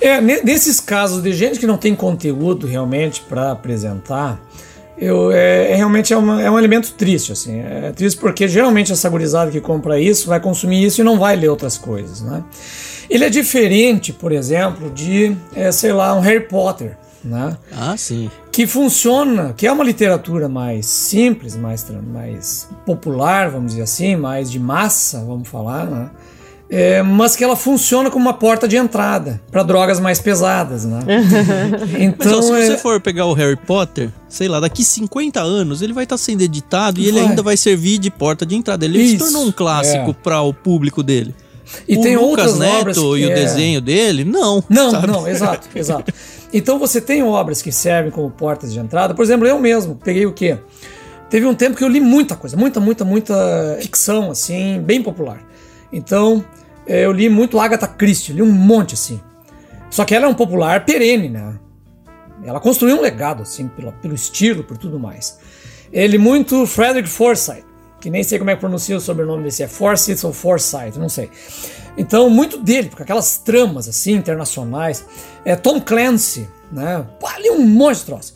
É, 0.00 0.20
nesses 0.20 0.78
casos 0.80 1.22
de 1.22 1.32
gente 1.32 1.58
que 1.58 1.66
não 1.66 1.76
tem 1.76 1.94
conteúdo 1.94 2.66
realmente 2.66 3.20
para 3.22 3.50
apresentar, 3.50 4.40
eu, 4.96 5.32
é, 5.32 5.72
é, 5.72 5.74
realmente 5.74 6.12
é, 6.12 6.16
uma, 6.16 6.42
é 6.42 6.50
um 6.50 6.58
elemento 6.58 6.92
triste, 6.92 7.32
assim. 7.32 7.60
É 7.60 7.90
triste 7.92 8.20
porque 8.20 8.46
geralmente 8.46 8.92
essa 8.92 9.08
gurizada 9.08 9.50
que 9.50 9.60
compra 9.60 9.98
isso 9.98 10.28
vai 10.28 10.38
consumir 10.38 10.84
isso 10.84 11.00
e 11.00 11.04
não 11.04 11.18
vai 11.18 11.36
ler 11.36 11.48
outras 11.48 11.78
coisas, 11.78 12.20
né? 12.20 12.44
Ele 13.08 13.24
é 13.24 13.30
diferente, 13.30 14.12
por 14.12 14.30
exemplo, 14.30 14.90
de, 14.90 15.34
é, 15.56 15.72
sei 15.72 15.92
lá, 15.92 16.14
um 16.14 16.20
Harry 16.20 16.46
Potter, 16.46 16.96
né? 17.24 17.56
Ah, 17.76 17.96
sim. 17.96 18.30
Que 18.52 18.66
funciona, 18.66 19.54
que 19.56 19.66
é 19.66 19.72
uma 19.72 19.82
literatura 19.82 20.48
mais 20.48 20.86
simples, 20.86 21.56
mais, 21.56 21.84
mais 22.12 22.68
popular, 22.84 23.50
vamos 23.50 23.72
dizer 23.72 23.82
assim, 23.82 24.16
mais 24.16 24.50
de 24.50 24.60
massa, 24.60 25.24
vamos 25.24 25.48
falar, 25.48 25.86
né? 25.86 26.10
É, 26.70 27.02
mas 27.02 27.34
que 27.34 27.42
ela 27.42 27.56
funciona 27.56 28.10
como 28.10 28.24
uma 28.24 28.32
porta 28.32 28.68
de 28.68 28.76
entrada 28.76 29.40
para 29.50 29.64
drogas 29.64 29.98
mais 29.98 30.20
pesadas, 30.20 30.84
né? 30.84 31.00
então, 31.98 32.38
mas, 32.38 32.38
ó, 32.38 32.42
se 32.42 32.52
é... 32.52 32.66
você 32.66 32.78
for 32.78 33.00
pegar 33.00 33.26
o 33.26 33.32
Harry 33.32 33.56
Potter, 33.56 34.08
sei 34.28 34.46
lá, 34.46 34.60
daqui 34.60 34.84
50 34.84 35.40
anos 35.40 35.82
ele 35.82 35.92
vai 35.92 36.04
estar 36.04 36.14
tá 36.14 36.18
sendo 36.18 36.42
editado 36.42 37.00
e 37.00 37.08
ele 37.08 37.18
ainda 37.18 37.42
vai 37.42 37.56
servir 37.56 37.98
de 37.98 38.08
porta 38.08 38.46
de 38.46 38.54
entrada. 38.54 38.84
Ele 38.84 39.02
Isso, 39.02 39.12
se 39.12 39.18
tornou 39.18 39.48
um 39.48 39.52
clássico 39.52 40.10
é. 40.10 40.14
para 40.22 40.40
o 40.42 40.54
público 40.54 41.02
dele. 41.02 41.34
E 41.88 41.96
o 41.96 42.02
tem 42.02 42.16
Lucas 42.16 42.52
outras 42.52 42.58
Neto 42.58 43.18
e 43.18 43.26
o 43.26 43.30
é... 43.30 43.34
desenho 43.34 43.80
dele, 43.80 44.24
não. 44.24 44.62
Não, 44.68 44.92
sabe? 44.92 45.06
não, 45.08 45.26
exato, 45.26 45.68
exato. 45.74 46.12
Então 46.52 46.78
você 46.78 47.00
tem 47.00 47.22
obras 47.22 47.60
que 47.62 47.72
servem 47.72 48.12
como 48.12 48.30
portas 48.30 48.72
de 48.72 48.78
entrada. 48.78 49.12
Por 49.12 49.24
exemplo, 49.24 49.46
eu 49.46 49.58
mesmo 49.58 49.96
peguei 49.96 50.24
o 50.24 50.32
quê? 50.32 50.56
Teve 51.28 51.46
um 51.46 51.54
tempo 51.54 51.76
que 51.76 51.82
eu 51.82 51.88
li 51.88 52.00
muita 52.00 52.36
coisa, 52.36 52.56
muita, 52.56 52.78
muita, 52.78 53.04
muita 53.04 53.78
ficção, 53.80 54.30
assim, 54.30 54.80
bem 54.80 55.02
popular. 55.02 55.40
Então, 55.92 56.44
é, 56.44 56.59
eu 56.90 57.12
li 57.12 57.28
muito 57.28 57.58
Agatha 57.58 57.86
Christie, 57.86 58.32
li 58.32 58.42
um 58.42 58.50
monte 58.50 58.94
assim. 58.94 59.20
Só 59.90 60.04
que 60.04 60.14
ela 60.14 60.26
é 60.26 60.28
um 60.28 60.34
popular 60.34 60.84
perene, 60.84 61.28
né? 61.28 61.58
Ela 62.44 62.60
construiu 62.60 62.96
um 62.96 63.00
legado, 63.00 63.42
assim, 63.42 63.68
pelo, 63.68 63.92
pelo 63.92 64.14
estilo, 64.14 64.64
por 64.64 64.78
tudo 64.78 64.98
mais. 64.98 65.38
Ele 65.92 66.16
muito 66.16 66.66
Frederick 66.66 67.08
Forsyth, 67.08 67.64
que 68.00 68.08
nem 68.08 68.22
sei 68.22 68.38
como 68.38 68.50
é 68.50 68.54
que 68.54 68.60
pronuncia 68.60 68.96
o 68.96 69.00
sobrenome 69.00 69.42
desse, 69.42 69.62
é 69.62 69.68
Forsyth 69.68 70.24
ou 70.24 70.32
Forsyth, 70.32 70.96
não 70.96 71.08
sei. 71.08 71.28
Então, 71.98 72.30
muito 72.30 72.56
dele, 72.56 72.88
com 72.88 73.02
aquelas 73.02 73.38
tramas, 73.38 73.88
assim, 73.88 74.12
internacionais. 74.12 75.04
É 75.44 75.54
Tom 75.56 75.80
Clancy, 75.80 76.48
né? 76.72 77.06
Pô, 77.18 77.26
ali 77.26 77.50
um 77.50 77.94
troço. 78.04 78.34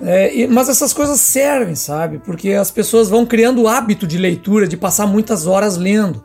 É, 0.00 0.46
mas 0.48 0.68
essas 0.68 0.92
coisas 0.92 1.20
servem, 1.20 1.74
sabe? 1.74 2.18
Porque 2.18 2.50
as 2.52 2.70
pessoas 2.70 3.08
vão 3.08 3.26
criando 3.26 3.62
o 3.62 3.68
hábito 3.68 4.06
de 4.06 4.18
leitura, 4.18 4.66
de 4.66 4.76
passar 4.76 5.06
muitas 5.06 5.46
horas 5.46 5.76
lendo. 5.76 6.22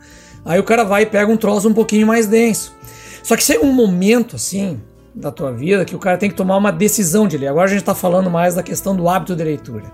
Aí 0.49 0.59
o 0.59 0.63
cara 0.63 0.83
vai 0.83 1.03
e 1.03 1.05
pega 1.05 1.31
um 1.31 1.37
troço 1.37 1.69
um 1.69 1.73
pouquinho 1.75 2.07
mais 2.07 2.25
denso. 2.25 2.75
Só 3.21 3.37
que 3.37 3.43
chega 3.43 3.63
um 3.63 3.71
momento 3.71 4.35
assim 4.35 4.81
da 5.13 5.31
tua 5.31 5.51
vida 5.51 5.85
que 5.85 5.95
o 5.95 5.99
cara 5.99 6.17
tem 6.17 6.27
que 6.27 6.35
tomar 6.35 6.57
uma 6.57 6.71
decisão 6.71 7.27
de 7.27 7.37
ler. 7.37 7.49
Agora 7.49 7.65
a 7.65 7.69
gente 7.69 7.81
está 7.81 7.93
falando 7.93 8.31
mais 8.31 8.55
da 8.55 8.63
questão 8.63 8.95
do 8.95 9.07
hábito 9.07 9.35
de 9.35 9.43
leitura. 9.43 9.93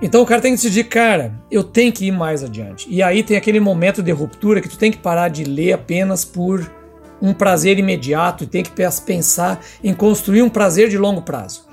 Então 0.00 0.22
o 0.22 0.26
cara 0.26 0.40
tem 0.40 0.52
que 0.52 0.56
decidir, 0.56 0.84
cara, 0.84 1.34
eu 1.50 1.62
tenho 1.62 1.92
que 1.92 2.06
ir 2.06 2.12
mais 2.12 2.42
adiante. 2.42 2.86
E 2.88 3.02
aí 3.02 3.22
tem 3.22 3.36
aquele 3.36 3.60
momento 3.60 4.02
de 4.02 4.10
ruptura 4.10 4.62
que 4.62 4.70
tu 4.70 4.78
tem 4.78 4.90
que 4.90 4.96
parar 4.96 5.28
de 5.28 5.44
ler 5.44 5.74
apenas 5.74 6.24
por 6.24 6.72
um 7.20 7.34
prazer 7.34 7.78
imediato 7.78 8.44
e 8.44 8.46
tem 8.46 8.62
que 8.62 8.70
pensar 9.04 9.60
em 9.84 9.92
construir 9.92 10.40
um 10.40 10.48
prazer 10.48 10.88
de 10.88 10.96
longo 10.96 11.20
prazo. 11.20 11.66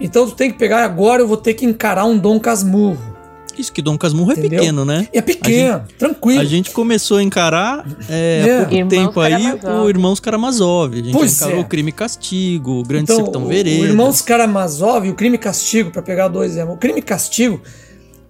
Então 0.00 0.26
tu 0.26 0.34
tem 0.34 0.50
que 0.50 0.58
pegar 0.58 0.82
agora 0.82 1.22
eu 1.22 1.28
vou 1.28 1.36
ter 1.36 1.54
que 1.54 1.64
encarar 1.64 2.06
um 2.06 2.18
Dom 2.18 2.40
Casmurro. 2.40 3.15
Isso, 3.58 3.72
que 3.72 3.80
Dom 3.80 3.96
Casmurro 3.96 4.32
é 4.32 4.36
pequeno, 4.36 4.84
né? 4.84 5.08
É 5.12 5.22
pequeno, 5.22 5.78
gente, 5.80 5.94
tranquilo. 5.94 6.40
A 6.40 6.44
gente 6.44 6.70
começou 6.70 7.16
a 7.18 7.22
encarar 7.22 7.86
é, 8.08 8.44
é. 8.46 8.54
há 8.54 8.58
pouco 8.58 8.74
Irmãos 8.74 8.90
tempo 8.90 9.12
Karamazov. 9.12 9.66
aí 9.66 9.80
o 9.80 9.88
Irmãos 9.88 10.20
Karamazov. 10.20 10.94
A 10.94 11.02
gente 11.02 11.12
pois 11.12 11.36
encarou 11.36 11.58
é. 11.58 11.60
o 11.60 11.64
Crime 11.64 11.88
e 11.88 11.92
Castigo, 11.92 12.72
o 12.72 12.82
Grande 12.82 13.04
então, 13.04 13.16
Sertão 13.16 13.46
Veredas. 13.46 13.80
O 13.80 13.86
Irmãos 13.86 14.20
Karamazov 14.20 15.06
e 15.06 15.10
o 15.10 15.14
Crime 15.14 15.36
e 15.36 15.38
Castigo, 15.38 15.90
para 15.90 16.02
pegar 16.02 16.28
dois 16.28 16.52
exemplos. 16.52 16.76
O 16.76 16.78
Crime 16.78 16.98
e 16.98 17.02
Castigo 17.02 17.60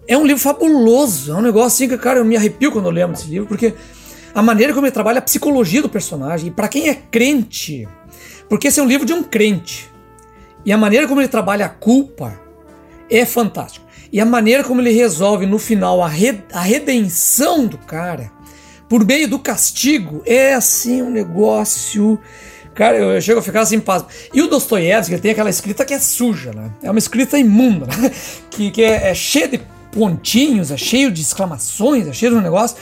é 0.06 0.16
um 0.16 0.24
livro 0.24 0.42
fabuloso. 0.42 1.32
É 1.32 1.34
um 1.34 1.42
negócio 1.42 1.66
assim 1.66 1.88
que, 1.88 1.98
cara, 1.98 2.20
eu 2.20 2.24
me 2.24 2.36
arrepio 2.36 2.70
quando 2.70 2.86
eu 2.86 2.92
lembro 2.92 3.16
desse 3.16 3.28
livro, 3.28 3.46
porque 3.46 3.74
a 4.34 4.42
maneira 4.42 4.72
como 4.72 4.86
ele 4.86 4.92
trabalha 4.92 5.18
a 5.18 5.22
psicologia 5.22 5.82
do 5.82 5.88
personagem. 5.88 6.48
E 6.48 6.50
para 6.50 6.68
quem 6.68 6.88
é 6.88 6.94
crente, 6.94 7.88
porque 8.48 8.68
esse 8.68 8.78
é 8.78 8.82
um 8.82 8.86
livro 8.86 9.06
de 9.06 9.12
um 9.12 9.22
crente. 9.22 9.90
E 10.64 10.72
a 10.72 10.76
maneira 10.76 11.06
como 11.06 11.20
ele 11.20 11.28
trabalha 11.28 11.66
a 11.66 11.68
culpa 11.68 12.38
é 13.08 13.24
fantástico. 13.24 13.85
E 14.12 14.20
a 14.20 14.24
maneira 14.24 14.62
como 14.64 14.80
ele 14.80 14.90
resolve 14.90 15.46
no 15.46 15.58
final 15.58 16.02
a, 16.02 16.08
re, 16.08 16.42
a 16.52 16.60
redenção 16.60 17.66
do 17.66 17.78
cara 17.78 18.30
por 18.88 19.04
meio 19.04 19.28
do 19.28 19.38
castigo 19.38 20.22
é 20.24 20.54
assim 20.54 21.02
um 21.02 21.10
negócio. 21.10 22.18
Cara, 22.74 22.96
eu 22.98 23.20
chego 23.20 23.40
a 23.40 23.42
ficar 23.42 23.62
assim 23.62 23.80
pasmo. 23.80 24.08
E 24.32 24.42
o 24.42 24.48
Dostoiévski, 24.48 25.18
tem 25.18 25.32
aquela 25.32 25.50
escrita 25.50 25.84
que 25.84 25.94
é 25.94 25.98
suja, 25.98 26.52
né? 26.52 26.70
É 26.82 26.90
uma 26.90 26.98
escrita 26.98 27.38
imunda, 27.38 27.86
né? 27.86 28.10
Que, 28.50 28.70
que 28.70 28.82
é, 28.82 29.10
é 29.10 29.14
cheia 29.14 29.48
de 29.48 29.60
pontinhos, 29.90 30.70
é 30.70 30.76
cheio 30.76 31.10
de 31.10 31.20
exclamações, 31.20 32.06
é 32.06 32.12
cheio 32.12 32.32
de 32.32 32.38
um 32.38 32.42
negócio 32.42 32.76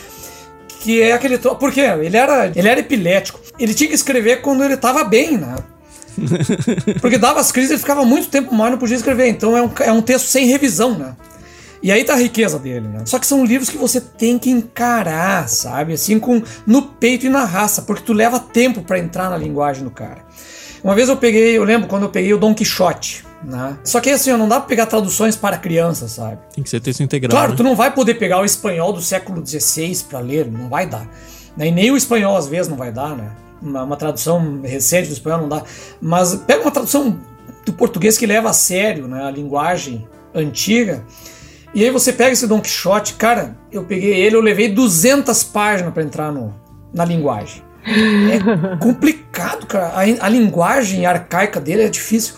que 0.81 1.01
é 1.01 1.13
aquele. 1.13 1.39
Porque 1.39 1.81
ele 1.81 2.17
era, 2.17 2.53
ele 2.55 2.69
era 2.69 2.81
epilético. 2.81 3.41
Ele 3.59 3.73
tinha 3.73 3.89
que 3.89 3.95
escrever 3.95 4.43
quando 4.43 4.63
ele 4.63 4.75
estava 4.75 5.03
bem, 5.05 5.39
né? 5.39 5.57
Porque 7.01 7.19
dava 7.19 7.41
as 7.41 7.51
crises, 7.53 7.71
ele 7.71 7.81
ficava 7.81 8.05
muito 8.05 8.29
tempo 8.29 8.55
mais, 8.55 8.71
não 8.71 8.79
podia 8.79 8.97
escrever. 8.97 9.29
Então 9.29 9.57
é 9.57 9.63
um, 9.63 9.71
é 9.81 9.93
um 9.93 10.03
texto 10.03 10.27
sem 10.27 10.47
revisão, 10.47 10.99
né? 10.99 11.15
E 11.83 11.93
aí 11.93 12.03
tá 12.03 12.15
a 12.15 12.17
riqueza 12.17 12.59
dele, 12.59 12.89
né? 12.89 13.03
Só 13.05 13.19
que 13.19 13.27
são 13.27 13.45
livros 13.45 13.69
que 13.69 13.77
você 13.77 14.01
tem 14.01 14.39
que 14.39 14.49
encarar, 14.49 15.47
sabe? 15.51 15.93
Assim, 15.93 16.19
com 16.19 16.43
no 16.67 16.81
peito 16.81 17.27
e 17.27 17.29
na 17.29 17.45
raça, 17.45 17.83
porque 17.83 18.03
tu 18.03 18.15
leva 18.15 18.41
tempo 18.41 18.81
para 18.83 18.99
entrar 18.99 19.29
na 19.29 19.37
linguagem 19.37 19.85
do 19.85 19.91
cara. 19.91 20.25
Uma 20.83 20.95
vez 20.95 21.11
eu 21.11 21.17
peguei, 21.17 21.57
eu 21.57 21.63
lembro 21.63 21.87
quando 21.87 22.05
eu 22.05 22.09
peguei 22.09 22.33
o 22.33 22.39
Don 22.39 22.55
Quixote, 22.55 23.25
né? 23.43 23.77
Só 23.85 24.01
que 24.01 24.09
assim, 24.09 24.33
não 24.33 24.49
dá 24.49 24.61
pra 24.61 24.69
pegar 24.69 24.87
traduções 24.87 25.37
para 25.37 25.59
crianças, 25.59 26.13
sabe? 26.13 26.39
Tem 26.55 26.65
que 26.65 26.71
ser 26.71 26.81
texto 26.81 27.03
integral. 27.03 27.31
Claro, 27.31 27.51
né? 27.51 27.57
tu 27.59 27.63
não 27.63 27.77
vai 27.77 27.93
poder 27.93 28.15
pegar 28.15 28.41
o 28.41 28.47
espanhol 28.47 28.91
do 28.91 29.03
século 29.03 29.47
XVI 29.47 30.05
para 30.09 30.21
ler, 30.21 30.51
não 30.51 30.71
vai 30.71 30.87
dar. 30.87 31.07
E 31.59 31.71
nem 31.71 31.91
o 31.91 31.99
espanhol 31.99 32.35
às 32.35 32.47
vezes 32.47 32.69
não 32.69 32.79
vai 32.79 32.91
dar, 32.91 33.15
né? 33.15 33.31
Uma, 33.65 33.83
uma, 33.83 33.97
tradução 33.97 34.61
recente 34.63 35.09
do 35.09 35.15
espanhol 35.15 35.41
não 35.41 35.49
dá, 35.49 35.63
mas 36.01 36.35
pega 36.35 36.63
uma 36.63 36.71
tradução 36.71 37.19
do 37.65 37.73
português 37.73 38.19
que 38.19 38.27
leva 38.27 38.51
a 38.51 38.53
sério 38.53 39.09
né, 39.09 39.25
a 39.25 39.31
linguagem 39.31 40.07
antiga, 40.35 41.05
e 41.75 41.83
aí 41.85 41.91
você 41.91 42.13
pega 42.13 42.33
esse 42.33 42.47
Don 42.47 42.61
Quixote, 42.61 43.15
cara, 43.15 43.57
eu 43.73 43.83
peguei 43.83 44.15
ele, 44.15 44.37
eu 44.37 44.41
levei 44.41 44.69
200 44.69 45.43
páginas 45.45 45.93
para 45.93 46.05
entrar 46.05 46.31
no, 46.31 46.55
na 46.93 47.05
linguagem. 47.05 47.63
É 47.85 48.39
complicado, 48.79 49.67
cara. 49.67 49.89
A, 49.89 50.27
a, 50.27 50.29
linguagem 50.29 51.05
arcaica 51.05 51.61
dele 51.61 51.83
é 51.83 51.89
difícil. 51.89 52.35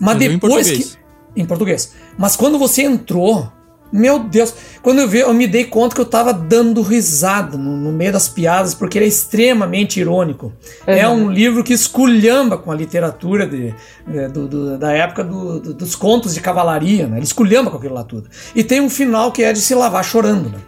Mas 0.00 0.18
você 0.18 0.28
depois 0.28 0.68
em 0.68 0.76
que. 0.76 0.98
Em 1.36 1.44
português. 1.46 1.94
Mas 2.18 2.34
quando 2.34 2.58
você 2.58 2.82
entrou, 2.82 3.50
Meu 3.92 4.18
Deus, 4.18 4.52
quando 4.82 4.98
eu 4.98 5.08
vi, 5.08 5.20
eu 5.20 5.32
me 5.32 5.46
dei 5.46 5.64
conta 5.64 5.94
que 5.94 6.00
eu 6.00 6.06
tava 6.06 6.32
dando 6.32 6.82
risada 6.82 7.56
no, 7.56 7.76
no 7.76 7.92
meio 7.92 8.12
das 8.12 8.28
piadas, 8.28 8.74
porque 8.74 8.98
ele 8.98 9.04
é 9.04 9.08
extremamente 9.08 10.00
irônico. 10.00 10.46
Uhum. 10.86 10.94
É 10.94 11.08
um 11.08 11.30
livro 11.30 11.62
que 11.62 11.72
esculhamba 11.72 12.58
com 12.58 12.72
a 12.72 12.74
literatura 12.74 13.46
de, 13.46 13.72
de 14.06 14.28
do, 14.28 14.48
do, 14.48 14.78
da 14.78 14.92
época 14.92 15.22
do, 15.22 15.60
dos 15.74 15.94
contos 15.94 16.34
de 16.34 16.40
cavalaria, 16.40 17.06
né? 17.06 17.18
Ele 17.18 17.24
esculhamba 17.24 17.70
com 17.70 17.76
aquilo 17.76 17.94
lá 17.94 18.02
tudo. 18.02 18.28
E 18.54 18.64
tem 18.64 18.80
um 18.80 18.90
final 18.90 19.30
que 19.30 19.44
é 19.44 19.52
de 19.52 19.60
se 19.60 19.74
lavar 19.74 20.04
chorando, 20.04 20.48
né? 20.48 20.58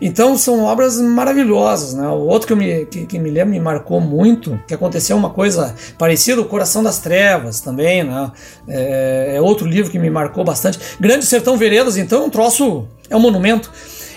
Então 0.00 0.36
são 0.36 0.64
obras 0.64 0.98
maravilhosas, 0.98 1.92
né? 1.94 2.08
O 2.08 2.26
outro 2.26 2.46
que, 2.46 2.52
eu 2.52 2.56
me, 2.56 2.86
que, 2.86 3.06
que, 3.06 3.18
me 3.18 3.30
lembro 3.30 3.50
me 3.50 3.60
marcou 3.60 4.00
muito, 4.00 4.58
que 4.66 4.72
aconteceu 4.72 5.16
uma 5.16 5.30
coisa 5.30 5.74
parecida, 5.98 6.40
O 6.40 6.46
Coração 6.46 6.82
das 6.82 6.98
Trevas 6.98 7.60
também, 7.60 8.02
né? 8.02 8.32
É, 8.66 9.34
é 9.36 9.40
outro 9.40 9.66
livro 9.66 9.90
que 9.90 9.98
me 9.98 10.08
marcou 10.08 10.42
bastante. 10.42 10.78
Grande 10.98 11.26
Sertão 11.26 11.56
Veredas, 11.56 11.96
então, 11.96 12.22
é 12.22 12.26
um 12.26 12.30
troço, 12.30 12.88
é 13.10 13.16
um 13.16 13.20
monumento. 13.20 13.70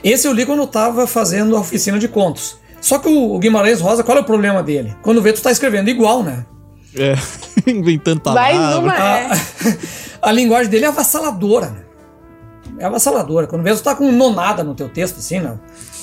Esse 0.04 0.28
eu 0.28 0.34
li 0.34 0.46
quando 0.46 0.60
eu 0.60 0.66
estava 0.66 1.06
fazendo 1.06 1.56
a 1.58 1.60
oficina 1.60 2.00
de 2.00 2.08
contos. 2.08 2.58
Só 2.80 3.00
que 3.00 3.08
o 3.08 3.38
Guimarães 3.40 3.80
Rosa, 3.80 4.04
qual 4.04 4.18
é 4.18 4.22
o 4.22 4.26
problema 4.26 4.62
dele? 4.62 4.96
Quando 5.02 5.22
vê, 5.22 5.32
tu 5.32 5.42
tá 5.42 5.52
escrevendo 5.52 5.90
igual, 5.90 6.24
né? 6.24 6.46
É, 6.96 7.16
inventando 7.70 8.20
palavras. 8.20 8.58
Mais 8.58 8.76
uma, 8.78 8.96
é. 8.98 9.28
a, 10.22 10.30
a 10.30 10.32
linguagem 10.32 10.70
dele 10.70 10.86
é 10.86 10.88
avassaladora, 10.90 11.68
né? 11.68 11.83
É 12.80 12.86
avassaladora. 12.86 13.48
Quando 13.48 13.64
tu 13.64 13.84
tá 13.84 13.96
com 13.96 14.12
nonada 14.12 14.64
no 14.64 14.74
teu 14.74 14.90
texto, 14.90 15.18
assim, 15.18 15.40
né? 15.40 15.58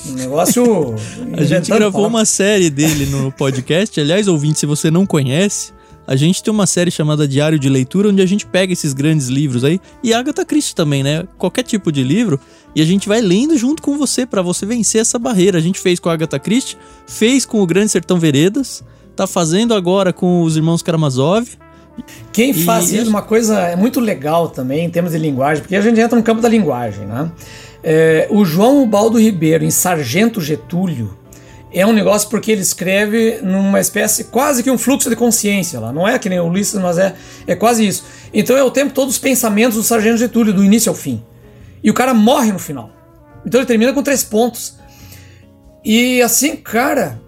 Um 0.08 0.12
negócio. 0.12 0.94
a 1.36 1.44
gente 1.44 1.70
gravou 1.70 2.06
uma 2.06 2.24
série 2.24 2.70
dele 2.70 3.06
no 3.06 3.30
podcast. 3.32 4.00
Aliás, 4.00 4.28
ouvinte, 4.28 4.58
se 4.58 4.66
você 4.66 4.90
não 4.90 5.04
conhece, 5.06 5.72
a 6.06 6.16
gente 6.16 6.42
tem 6.42 6.52
uma 6.52 6.66
série 6.66 6.90
chamada 6.90 7.28
Diário 7.28 7.58
de 7.58 7.68
Leitura, 7.68 8.08
onde 8.08 8.20
a 8.20 8.26
gente 8.26 8.46
pega 8.46 8.72
esses 8.72 8.92
grandes 8.92 9.28
livros 9.28 9.62
aí, 9.62 9.80
e 10.02 10.12
Agatha 10.12 10.44
Christie 10.44 10.74
também, 10.74 11.02
né? 11.02 11.24
Qualquer 11.38 11.62
tipo 11.62 11.92
de 11.92 12.02
livro, 12.02 12.40
e 12.74 12.82
a 12.82 12.84
gente 12.84 13.08
vai 13.08 13.20
lendo 13.20 13.56
junto 13.56 13.82
com 13.82 13.96
você, 13.96 14.26
para 14.26 14.42
você 14.42 14.66
vencer 14.66 15.00
essa 15.00 15.18
barreira. 15.18 15.58
A 15.58 15.60
gente 15.60 15.78
fez 15.78 16.00
com 16.00 16.08
a 16.08 16.12
Agatha 16.12 16.38
Christie, 16.38 16.76
fez 17.06 17.44
com 17.44 17.60
o 17.60 17.66
Grande 17.66 17.90
Sertão 17.90 18.18
Veredas, 18.18 18.82
tá 19.14 19.26
fazendo 19.26 19.74
agora 19.74 20.12
com 20.12 20.42
os 20.42 20.56
irmãos 20.56 20.82
Karamazov. 20.82 21.46
Quem 22.32 22.52
faz 22.52 22.92
isso, 22.92 23.08
uma 23.08 23.22
coisa 23.22 23.60
é 23.60 23.76
muito 23.76 24.00
legal 24.00 24.48
também 24.48 24.84
em 24.84 24.90
termos 24.90 25.12
de 25.12 25.18
linguagem, 25.18 25.62
porque 25.62 25.76
a 25.76 25.80
gente 25.80 26.00
entra 26.00 26.16
no 26.16 26.22
campo 26.22 26.40
da 26.40 26.48
linguagem, 26.48 27.06
né? 27.06 27.30
É, 27.82 28.26
o 28.30 28.44
João 28.44 28.86
Baldo 28.86 29.18
Ribeiro, 29.18 29.64
em 29.64 29.70
Sargento 29.70 30.40
Getúlio, 30.40 31.18
é 31.72 31.86
um 31.86 31.92
negócio 31.92 32.28
porque 32.28 32.50
ele 32.50 32.60
escreve 32.60 33.38
numa 33.42 33.80
espécie 33.80 34.24
quase 34.24 34.62
que 34.62 34.70
um 34.70 34.76
fluxo 34.76 35.08
de 35.08 35.16
consciência 35.16 35.78
lá. 35.78 35.92
Não 35.92 36.06
é 36.06 36.18
que 36.18 36.28
nem 36.28 36.40
o 36.40 36.46
Ulisses, 36.46 36.80
mas 36.80 36.98
é, 36.98 37.14
é 37.46 37.54
quase 37.54 37.86
isso. 37.86 38.04
Então 38.34 38.56
é 38.56 38.62
o 38.62 38.70
tempo 38.70 38.92
todo 38.92 39.08
os 39.08 39.18
pensamentos 39.18 39.76
do 39.76 39.82
Sargento 39.82 40.16
Getúlio, 40.16 40.52
do 40.52 40.64
início 40.64 40.90
ao 40.90 40.96
fim. 40.96 41.22
E 41.82 41.90
o 41.90 41.94
cara 41.94 42.12
morre 42.12 42.52
no 42.52 42.58
final. 42.58 42.90
Então 43.46 43.60
ele 43.60 43.66
termina 43.66 43.92
com 43.92 44.02
três 44.02 44.24
pontos. 44.24 44.78
E 45.84 46.20
assim, 46.20 46.56
cara, 46.56 47.20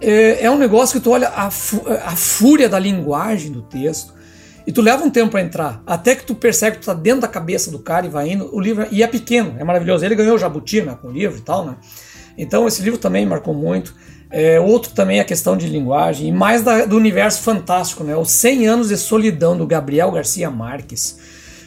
é, 0.00 0.44
é 0.44 0.50
um 0.50 0.58
negócio 0.58 0.98
que 0.98 1.04
tu 1.04 1.10
olha 1.10 1.28
a, 1.28 1.46
a 1.46 2.16
fúria 2.16 2.68
da 2.68 2.78
linguagem 2.78 3.50
do 3.50 3.62
texto 3.62 4.14
e 4.66 4.72
tu 4.72 4.82
leva 4.82 5.04
um 5.04 5.10
tempo 5.10 5.30
para 5.30 5.42
entrar, 5.42 5.82
até 5.86 6.16
que 6.16 6.24
tu 6.24 6.34
percebe 6.34 6.76
que 6.76 6.82
tu 6.82 6.86
tá 6.86 6.94
dentro 6.94 7.20
da 7.20 7.28
cabeça 7.28 7.70
do 7.70 7.78
cara 7.78 8.04
e 8.04 8.08
vai 8.08 8.30
indo. 8.30 8.52
O 8.52 8.60
livro 8.60 8.86
e 8.90 9.02
é 9.02 9.06
pequeno, 9.06 9.54
é 9.58 9.64
maravilhoso. 9.64 10.04
Ele 10.04 10.16
ganhou 10.16 10.34
o 10.34 10.38
Jabuti 10.38 10.82
né, 10.82 10.98
com 11.00 11.08
o 11.08 11.12
livro 11.12 11.38
e 11.38 11.40
tal, 11.40 11.64
né? 11.64 11.76
Então 12.36 12.66
esse 12.66 12.82
livro 12.82 12.98
também 12.98 13.24
marcou 13.24 13.54
muito. 13.54 13.94
É, 14.28 14.58
outro 14.58 14.92
também 14.92 15.18
é 15.18 15.20
a 15.20 15.24
questão 15.24 15.56
de 15.56 15.68
linguagem 15.68 16.26
e 16.28 16.32
mais 16.32 16.62
da, 16.62 16.84
do 16.84 16.96
universo 16.96 17.42
fantástico, 17.42 18.02
né? 18.02 18.16
Os 18.16 18.30
100 18.32 18.66
anos 18.66 18.88
de 18.88 18.96
solidão 18.96 19.56
do 19.56 19.64
Gabriel 19.66 20.10
Garcia 20.10 20.50
Marques. 20.50 21.16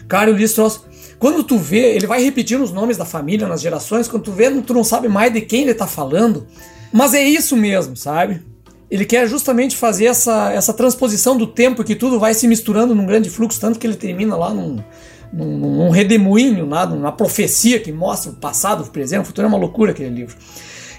Cara, 0.07 0.29
eu 0.29 0.35
li 0.35 0.47
troço. 0.49 0.85
Quando 1.17 1.41
tu 1.43 1.57
vê, 1.57 1.95
ele 1.95 2.05
vai 2.05 2.21
repetindo 2.21 2.61
os 2.61 2.71
nomes 2.71 2.97
da 2.97 3.05
família 3.05 3.47
nas 3.47 3.61
gerações, 3.61 4.07
quando 4.07 4.23
tu 4.23 4.31
vê, 4.31 4.49
tu 4.61 4.73
não 4.73 4.83
sabe 4.83 5.07
mais 5.07 5.31
de 5.31 5.41
quem 5.41 5.63
ele 5.63 5.73
tá 5.73 5.87
falando. 5.87 6.47
Mas 6.91 7.13
é 7.13 7.23
isso 7.23 7.55
mesmo, 7.55 7.95
sabe? 7.95 8.41
Ele 8.89 9.05
quer 9.05 9.27
justamente 9.27 9.77
fazer 9.77 10.05
essa, 10.05 10.51
essa 10.51 10.73
transposição 10.73 11.37
do 11.37 11.45
tempo 11.45 11.83
que 11.83 11.95
tudo 11.95 12.19
vai 12.19 12.33
se 12.33 12.47
misturando 12.47 12.95
num 12.95 13.05
grande 13.05 13.29
fluxo, 13.29 13.59
tanto 13.59 13.77
que 13.77 13.85
ele 13.85 13.95
termina 13.95 14.35
lá 14.35 14.51
num, 14.51 14.83
num, 15.31 15.57
num 15.57 15.89
redemoinho, 15.89 16.67
lá, 16.67 16.85
numa 16.85 17.11
profecia 17.11 17.79
que 17.79 17.91
mostra 17.91 18.31
o 18.31 18.35
passado, 18.35 18.83
o 18.83 18.87
presente, 18.87 19.21
o 19.21 19.25
futuro. 19.25 19.45
É 19.45 19.47
uma 19.47 19.59
loucura 19.59 19.91
aquele 19.91 20.09
livro. 20.09 20.35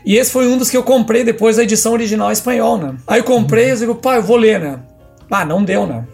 E 0.04 0.16
esse 0.16 0.30
foi 0.30 0.46
um 0.46 0.56
dos 0.56 0.70
que 0.70 0.76
eu 0.76 0.82
comprei 0.82 1.24
depois 1.24 1.56
da 1.56 1.64
edição 1.64 1.92
original 1.92 2.30
espanhol, 2.30 2.78
né? 2.78 2.94
Aí 3.06 3.20
eu 3.20 3.24
comprei 3.24 3.70
e 3.70 3.76
digo, 3.76 3.94
pai, 3.96 4.18
eu 4.18 4.22
vou 4.22 4.36
ler, 4.36 4.60
né? 4.60 4.80
Ah, 5.30 5.44
não 5.44 5.62
deu, 5.62 5.86
né? 5.86 6.06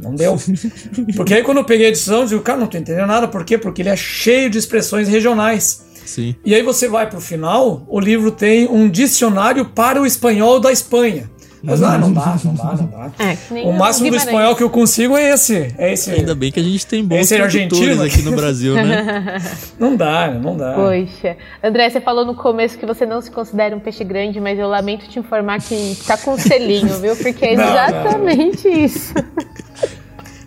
Não 0.00 0.14
deu. 0.14 0.36
Porque 1.16 1.34
aí 1.34 1.42
quando 1.42 1.58
eu 1.58 1.64
peguei 1.64 1.86
a 1.86 1.88
edição, 1.90 2.20
eu 2.20 2.26
digo, 2.26 2.42
cara, 2.42 2.58
não 2.58 2.66
tô 2.66 2.76
entendendo 2.76 3.06
nada. 3.06 3.28
Por 3.28 3.44
quê? 3.44 3.56
Porque 3.56 3.82
ele 3.82 3.88
é 3.88 3.96
cheio 3.96 4.50
de 4.50 4.58
expressões 4.58 5.08
regionais. 5.08 5.84
Sim. 6.04 6.34
E 6.44 6.54
aí 6.54 6.62
você 6.62 6.88
vai 6.88 7.08
pro 7.08 7.20
final, 7.20 7.84
o 7.88 8.00
livro 8.00 8.30
tem 8.30 8.68
um 8.68 8.88
dicionário 8.88 9.64
para 9.64 10.00
o 10.00 10.06
espanhol 10.06 10.60
da 10.60 10.72
Espanha. 10.72 11.30
Mas 11.62 11.82
ah, 11.82 11.98
não 11.98 12.10
dá, 12.12 12.38
não 12.42 12.54
dá, 12.54 12.74
não 12.74 12.86
dá. 12.86 13.10
É, 13.18 13.68
o 13.68 13.72
máximo 13.72 14.08
do 14.08 14.16
espanhol 14.16 14.56
que 14.56 14.62
eu 14.62 14.70
consigo 14.70 15.14
é 15.14 15.30
esse, 15.30 15.74
é 15.76 15.92
esse. 15.92 16.10
Ainda 16.10 16.34
bem 16.34 16.50
que 16.50 16.58
a 16.58 16.62
gente 16.62 16.86
tem 16.86 17.04
bons 17.04 17.28
tradutores 17.28 18.00
aqui 18.00 18.22
no 18.22 18.32
Brasil, 18.32 18.74
né? 18.74 19.36
não 19.78 19.94
dá, 19.94 20.30
não 20.30 20.56
dá. 20.56 20.72
Poxa. 20.72 21.36
André, 21.62 21.90
você 21.90 22.00
falou 22.00 22.24
no 22.24 22.34
começo 22.34 22.78
que 22.78 22.86
você 22.86 23.04
não 23.04 23.20
se 23.20 23.30
considera 23.30 23.76
um 23.76 23.80
peixe 23.80 24.02
grande, 24.04 24.40
mas 24.40 24.58
eu 24.58 24.68
lamento 24.68 25.06
te 25.06 25.18
informar 25.18 25.60
que 25.60 25.98
tá 26.06 26.16
com 26.16 26.32
um 26.32 26.38
selinho, 26.38 26.98
viu? 26.98 27.14
Porque 27.14 27.44
é 27.44 27.52
exatamente 27.52 28.66
não, 28.66 28.74
não. 28.74 28.84
isso. 28.84 29.14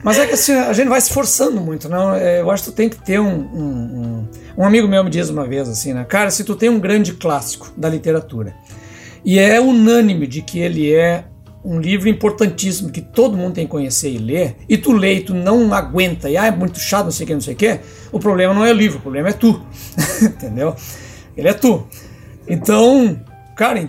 Mas 0.04 0.20
é 0.20 0.28
que 0.28 0.34
assim, 0.34 0.54
a 0.54 0.74
gente 0.74 0.89
vai 0.89 0.99
se 0.99 1.14
forçando 1.14 1.62
muito, 1.62 1.88
não? 1.88 2.14
É, 2.14 2.41
eu 2.41 2.51
acho 2.51 2.64
que 2.64 2.72
tu 2.72 2.76
tem 2.76 2.89
que 2.89 2.97
ter 2.97 3.20
um, 3.20 3.26
um, 3.26 3.64
um, 3.64 4.28
um. 4.58 4.66
amigo 4.66 4.88
meu 4.88 5.04
me 5.04 5.10
diz 5.10 5.30
uma 5.30 5.45
vez 5.45 5.68
assim, 5.70 5.93
né? 5.93 6.06
Cara, 6.06 6.30
se 6.30 6.43
tu 6.43 6.56
tem 6.56 6.70
um 6.70 6.80
grande 6.80 7.14
clássico 7.14 7.72
da 7.76 7.89
literatura 7.89 8.56
e 9.24 9.39
é 9.39 9.60
unânime 9.60 10.28
de 10.28 10.41
que 10.41 10.60
ele 10.60 10.93
é 10.93 11.26
um 11.64 11.80
livro 11.80 12.10
importantíssimo 12.10 12.91
que 12.91 13.01
todo 13.01 13.38
mundo 13.38 13.54
tem 13.54 13.66
que 13.66 13.72
conhecer 13.72 14.12
e 14.12 14.18
ler, 14.18 14.58
e 14.68 14.78
tu 14.78 14.91
lê 14.91 15.16
e 15.16 15.22
tu 15.22 15.34
não 15.34 15.74
aguenta, 15.74 16.30
e 16.30 16.36
ah, 16.36 16.47
é 16.47 16.51
muito 16.51 16.78
chato, 16.78 17.06
não 17.06 17.12
sei 17.12 17.24
o 17.24 17.28
que, 17.28 17.34
não 17.34 17.41
sei 17.41 17.54
o 17.54 17.58
que, 17.58 17.80
o 18.12 18.20
problema 18.20 18.54
não 18.54 18.66
é 18.66 18.72
o 18.72 18.76
livro, 18.76 18.97
o 18.97 19.01
problema 19.01 19.30
é 19.30 19.34
tu. 19.34 19.66
Entendeu? 20.22 20.76
Ele 21.38 21.47
é 21.47 21.54
tu. 21.54 21.88
Então, 22.47 23.22
cara, 23.56 23.88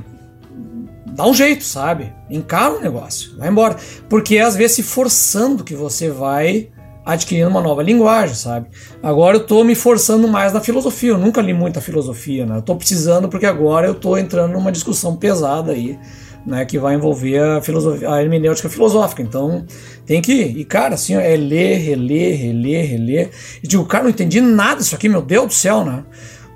dá 1.06 1.26
um 1.26 1.34
jeito, 1.34 1.64
sabe? 1.64 2.12
Encara 2.30 2.74
o 2.74 2.80
negócio, 2.80 3.36
vai 3.36 3.48
embora. 3.48 3.76
Porque 4.08 4.36
é 4.36 4.42
às 4.42 4.54
vezes 4.54 4.76
se 4.76 4.82
forçando 4.84 5.64
que 5.64 5.74
você 5.74 6.10
vai 6.10 6.68
adquirindo 7.04 7.48
uma 7.48 7.60
nova 7.60 7.82
linguagem, 7.82 8.34
sabe? 8.34 8.66
Agora 9.02 9.36
eu 9.36 9.46
tô 9.46 9.62
me 9.62 9.74
forçando 9.74 10.26
mais 10.26 10.52
na 10.52 10.60
filosofia. 10.60 11.10
Eu 11.10 11.18
nunca 11.18 11.42
li 11.42 11.52
muita 11.52 11.80
filosofia, 11.80 12.46
né? 12.46 12.56
Eu 12.56 12.62
tô 12.62 12.74
precisando 12.76 13.28
porque 13.28 13.46
agora 13.46 13.86
eu 13.86 13.94
tô 13.94 14.16
entrando 14.16 14.52
numa 14.52 14.72
discussão 14.72 15.14
pesada 15.16 15.72
aí, 15.72 15.98
né? 16.46 16.64
Que 16.64 16.78
vai 16.78 16.94
envolver 16.94 17.38
a 17.38 17.60
filosofia, 17.60 18.10
a 18.10 18.22
hermenêutica 18.22 18.70
filosófica. 18.70 19.20
Então 19.20 19.64
tem 20.06 20.22
que 20.22 20.32
ir. 20.32 20.58
E 20.58 20.64
cara, 20.64 20.94
assim, 20.94 21.14
é 21.14 21.36
ler, 21.36 21.76
reler, 21.78 22.38
reler, 22.38 22.90
reler. 22.90 23.30
E 23.62 23.68
digo, 23.68 23.84
cara, 23.84 24.04
não 24.04 24.10
entendi 24.10 24.40
nada 24.40 24.80
disso 24.80 24.94
aqui, 24.94 25.08
meu 25.08 25.20
Deus 25.20 25.46
do 25.46 25.52
céu, 25.52 25.84
né? 25.84 26.04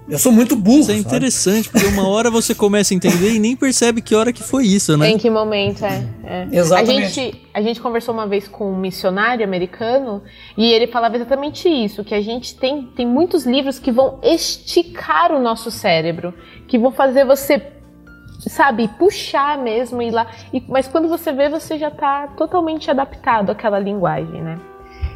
Eu 0.09 0.19
sou 0.19 0.33
muito 0.33 0.57
burro. 0.57 0.81
Isso 0.81 0.91
é 0.91 0.97
interessante, 0.97 1.69
sabe? 1.69 1.85
porque 1.85 1.87
uma 1.95 2.09
hora 2.09 2.31
você 2.31 2.55
começa 2.55 2.95
a 2.95 2.97
entender 2.97 3.33
e 3.33 3.39
nem 3.39 3.55
percebe 3.55 4.01
que 4.01 4.15
hora 4.15 4.33
que 4.33 4.43
foi 4.43 4.65
isso, 4.67 4.97
né? 4.97 5.11
Em 5.11 5.19
que 5.19 5.29
momento, 5.29 5.85
é. 5.85 6.05
é. 6.25 6.49
Exatamente. 6.51 7.03
A 7.03 7.09
gente, 7.09 7.43
a 7.55 7.63
gente 7.63 7.81
conversou 7.81 8.15
uma 8.15 8.27
vez 8.27 8.49
com 8.49 8.73
um 8.73 8.77
missionário 8.77 9.45
americano 9.45 10.23
e 10.57 10.73
ele 10.73 10.87
falava 10.87 11.17
exatamente 11.17 11.69
isso: 11.69 12.03
que 12.03 12.15
a 12.15 12.21
gente 12.21 12.57
tem, 12.57 12.87
tem 12.97 13.07
muitos 13.07 13.45
livros 13.45 13.79
que 13.79 13.93
vão 13.93 14.19
esticar 14.23 15.33
o 15.33 15.41
nosso 15.41 15.71
cérebro, 15.71 16.33
que 16.67 16.79
vão 16.79 16.91
fazer 16.91 17.25
você 17.25 17.61
sabe, 18.47 18.89
puxar 18.99 19.59
mesmo 19.59 20.01
ir 20.01 20.11
lá. 20.11 20.29
E, 20.53 20.63
mas 20.69 20.89
quando 20.89 21.09
você 21.09 21.33
vê, 21.33 21.49
você 21.49 21.77
já 21.77 21.89
está 21.89 22.29
totalmente 22.29 22.91
adaptado 22.91 23.51
àquela 23.51 23.79
linguagem, 23.79 24.41
né? 24.41 24.59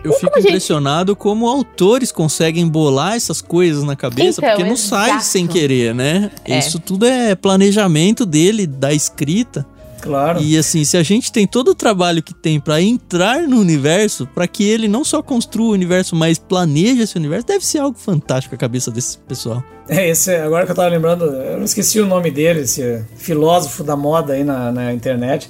Eu 0.05 0.13
e 0.13 0.15
fico 0.15 0.39
impressionado 0.39 1.13
gente... 1.13 1.19
como 1.19 1.47
autores 1.47 2.11
conseguem 2.11 2.67
bolar 2.67 3.15
essas 3.15 3.41
coisas 3.41 3.85
na 3.85 3.95
cabeça, 3.95 4.41
então, 4.41 4.51
porque 4.51 4.65
não 4.65 4.75
exato. 4.75 5.11
sai 5.11 5.21
sem 5.21 5.47
querer, 5.47 5.95
né? 5.95 6.31
É. 6.45 6.59
Isso 6.59 6.79
tudo 6.79 7.07
é 7.07 7.35
planejamento 7.35 8.27
dele, 8.27 8.67
da 8.67 8.93
escrita. 8.93 9.67
Claro. 10.03 10.43
E 10.43 10.59
assim, 10.59 10.85
se 10.85 10.97
a 10.97 11.03
gente 11.05 11.31
tem 11.31 11.47
todo 11.47 11.69
o 11.69 11.75
trabalho 11.77 12.21
que 12.21 12.35
tem 12.35 12.59
para 12.59 12.83
entrar 12.83 13.43
no 13.43 13.61
universo, 13.61 14.27
para 14.27 14.49
que 14.49 14.65
ele 14.65 14.89
não 14.89 15.05
só 15.05 15.23
construa 15.23 15.69
o 15.69 15.73
universo, 15.73 16.17
mas 16.17 16.39
planeje 16.41 17.03
esse 17.03 17.17
universo, 17.17 17.47
deve 17.47 17.65
ser 17.65 17.79
algo 17.79 17.97
fantástico 17.97 18.53
a 18.57 18.59
cabeça 18.59 18.91
desse 18.91 19.17
pessoal. 19.19 19.63
É, 19.89 20.09
esse, 20.09 20.35
agora 20.35 20.67
que 20.67 20.73
eu 20.73 20.77
tava 20.77 20.89
lembrando, 20.89 21.25
eu 21.25 21.57
não 21.57 21.65
esqueci 21.65 22.01
o 22.01 22.07
nome 22.07 22.33
dele, 22.33 22.63
esse 22.63 23.05
filósofo 23.17 23.85
da 23.85 23.95
moda 23.95 24.33
aí 24.33 24.43
na, 24.43 24.73
na 24.73 24.93
internet, 24.93 25.49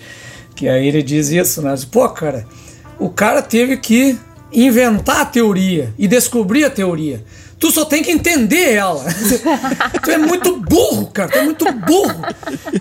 que 0.55 0.68
aí 0.68 0.86
ele 0.86 1.03
diz 1.03 1.30
isso, 1.30 1.62
né? 1.62 1.74
Pô, 1.90 2.07
cara, 2.11 2.46
o 2.98 3.09
cara 3.09 3.40
teve 3.40 3.78
que 3.78 4.18
inventar 4.53 5.20
a 5.22 5.24
teoria 5.24 5.92
e 5.98 6.07
descobrir 6.07 6.64
a 6.64 6.70
teoria. 6.70 7.24
Tu 7.59 7.70
só 7.70 7.84
tem 7.84 8.03
que 8.03 8.11
entender 8.11 8.72
ela. 8.72 9.05
tu 10.03 10.11
é 10.11 10.18
muito 10.18 10.57
burro, 10.57 11.07
cara. 11.07 11.28
Tu 11.30 11.38
é 11.38 11.42
muito 11.42 11.72
burro. 11.72 12.22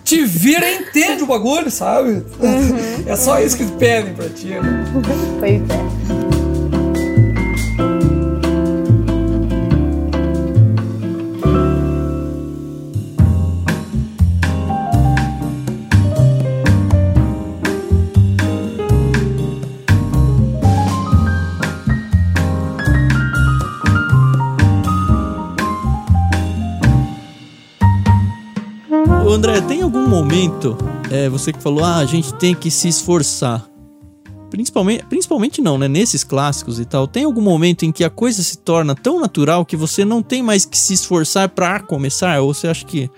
Te 0.03 0.25
vira 0.25 0.67
e 0.67 0.77
entende 0.77 1.21
o 1.21 1.27
bagulho, 1.27 1.69
sabe? 1.69 2.23
Uhum, 2.39 3.03
é 3.05 3.15
só 3.15 3.39
isso 3.39 3.55
que 3.57 3.65
pedem 3.73 4.15
pra 4.15 4.27
ti. 4.29 4.47
Né? 4.47 4.85
Pois 5.39 5.61
é. 5.61 6.30
André, 29.33 29.61
tem 29.61 29.81
algum 29.81 30.07
momento, 30.07 30.77
é, 31.09 31.29
você 31.29 31.53
que 31.53 31.61
falou, 31.61 31.83
ah, 31.83 31.97
a 31.97 32.05
gente 32.05 32.33
tem 32.33 32.53
que 32.53 32.69
se 32.69 32.89
esforçar. 32.89 33.65
Principalmente, 34.49 35.05
principalmente 35.05 35.61
não, 35.61 35.77
né? 35.77 35.87
Nesses 35.87 36.23
clássicos 36.23 36.79
e 36.79 36.85
tal, 36.85 37.07
tem 37.07 37.23
algum 37.23 37.41
momento 37.41 37.85
em 37.85 37.91
que 37.91 38.03
a 38.03 38.09
coisa 38.09 38.43
se 38.43 38.57
torna 38.57 38.93
tão 38.93 39.21
natural 39.21 39.65
que 39.65 39.77
você 39.77 40.03
não 40.03 40.21
tem 40.21 40.43
mais 40.43 40.65
que 40.65 40.77
se 40.77 40.93
esforçar 40.93 41.47
para 41.47 41.79
começar? 41.79 42.41
Ou 42.41 42.53
você 42.53 42.67
acha 42.67 42.85
que 42.85 43.09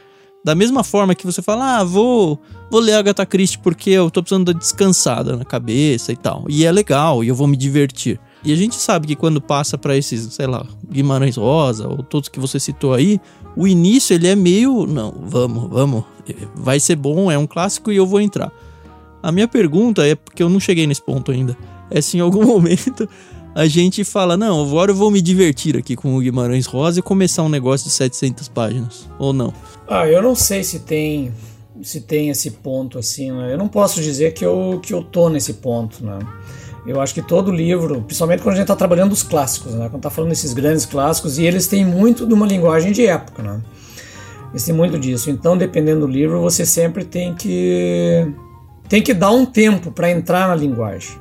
da 0.45 0.53
mesma 0.53 0.83
forma 0.83 1.15
que 1.15 1.25
você 1.25 1.41
fala, 1.41 1.79
ah, 1.79 1.83
vou, 1.83 2.39
vou 2.69 2.79
ler 2.79 2.93
Agatha 2.93 3.25
Christie 3.25 3.57
porque 3.57 3.89
eu 3.89 4.11
tô 4.11 4.21
precisando 4.21 4.53
dar 4.53 4.59
descansada 4.59 5.35
na 5.35 5.45
cabeça 5.45 6.11
e 6.11 6.15
tal. 6.15 6.45
E 6.47 6.65
é 6.65 6.71
legal, 6.71 7.23
e 7.23 7.29
eu 7.29 7.35
vou 7.35 7.47
me 7.47 7.57
divertir. 7.57 8.19
E 8.43 8.51
a 8.51 8.55
gente 8.55 8.75
sabe 8.75 9.07
que 9.07 9.15
quando 9.15 9.41
passa 9.41 9.77
para 9.77 9.95
esses, 9.97 10.33
sei 10.33 10.45
lá, 10.45 10.65
Guimarães 10.87 11.37
Rosa 11.37 11.87
ou 11.87 12.03
todos 12.03 12.27
que 12.27 12.39
você 12.39 12.59
citou 12.59 12.93
aí, 12.93 13.21
o 13.55 13.67
início 13.67 14.13
ele 14.13 14.27
é 14.27 14.35
meio, 14.35 14.85
não, 14.85 15.13
vamos, 15.21 15.69
vamos, 15.69 16.03
vai 16.55 16.79
ser 16.79 16.95
bom, 16.95 17.31
é 17.31 17.37
um 17.37 17.47
clássico 17.47 17.91
e 17.91 17.95
eu 17.95 18.05
vou 18.05 18.21
entrar. 18.21 18.51
A 19.21 19.31
minha 19.31 19.47
pergunta 19.47 20.05
é, 20.05 20.15
porque 20.15 20.43
eu 20.43 20.49
não 20.49 20.59
cheguei 20.59 20.85
nesse 20.85 21.01
ponto 21.01 21.31
ainda, 21.31 21.57
é 21.89 22.01
se 22.01 22.17
em 22.17 22.19
algum 22.19 22.43
momento 22.47 23.07
a 23.55 23.67
gente 23.67 24.03
fala, 24.03 24.35
não, 24.35 24.65
agora 24.65 24.91
eu 24.91 24.95
vou 24.95 25.11
me 25.11 25.21
divertir 25.21 25.77
aqui 25.77 25.95
com 25.95 26.15
o 26.15 26.19
Guimarães 26.19 26.65
Rosa 26.65 26.99
e 26.99 27.03
começar 27.03 27.43
um 27.43 27.49
negócio 27.49 27.87
de 27.87 27.93
700 27.93 28.47
páginas, 28.49 29.07
ou 29.19 29.31
não? 29.31 29.53
Ah, 29.87 30.07
eu 30.07 30.21
não 30.21 30.35
sei 30.35 30.63
se 30.63 30.79
tem 30.79 31.31
se 31.81 32.01
tem 32.01 32.29
esse 32.29 32.51
ponto 32.51 32.97
assim, 32.97 33.31
né? 33.31 33.53
Eu 33.53 33.57
não 33.57 33.67
posso 33.67 34.01
dizer 34.01 34.33
que 34.33 34.45
eu, 34.45 34.79
que 34.81 34.93
eu 34.93 35.03
tô 35.03 35.29
nesse 35.29 35.55
ponto, 35.55 36.03
né? 36.03 36.19
Eu 36.85 36.99
acho 36.99 37.13
que 37.13 37.21
todo 37.21 37.51
livro, 37.51 38.01
principalmente 38.01 38.41
quando 38.43 38.53
a 38.53 38.57
gente 38.57 38.65
está 38.65 38.75
trabalhando 38.75 39.13
os 39.13 39.23
clássicos, 39.23 39.73
né? 39.73 39.85
quando 39.85 39.97
está 39.97 40.09
falando 40.09 40.31
desses 40.31 40.53
grandes 40.53 40.85
clássicos, 40.85 41.39
e 41.39 41.45
eles 41.45 41.67
têm 41.67 41.85
muito 41.85 42.25
de 42.25 42.33
uma 42.33 42.45
linguagem 42.45 42.91
de 42.91 43.05
época, 43.05 43.41
né? 43.41 43.61
Eles 44.51 44.63
têm 44.63 44.75
muito 44.75 44.99
disso. 44.99 45.29
Então, 45.29 45.57
dependendo 45.57 46.01
do 46.01 46.07
livro, 46.07 46.41
você 46.41 46.65
sempre 46.65 47.03
tem 47.03 47.33
que 47.33 48.27
tem 48.87 49.01
que 49.01 49.13
dar 49.13 49.31
um 49.31 49.45
tempo 49.45 49.91
para 49.91 50.11
entrar 50.11 50.47
na 50.47 50.55
linguagem. 50.55 51.17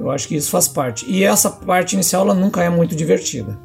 Eu 0.00 0.10
acho 0.10 0.26
que 0.26 0.34
isso 0.34 0.50
faz 0.50 0.66
parte. 0.66 1.08
E 1.08 1.22
essa 1.22 1.48
parte 1.48 1.92
inicial 1.92 2.22
ela 2.24 2.34
nunca 2.34 2.62
é 2.62 2.68
muito 2.68 2.96
divertida. 2.96 3.56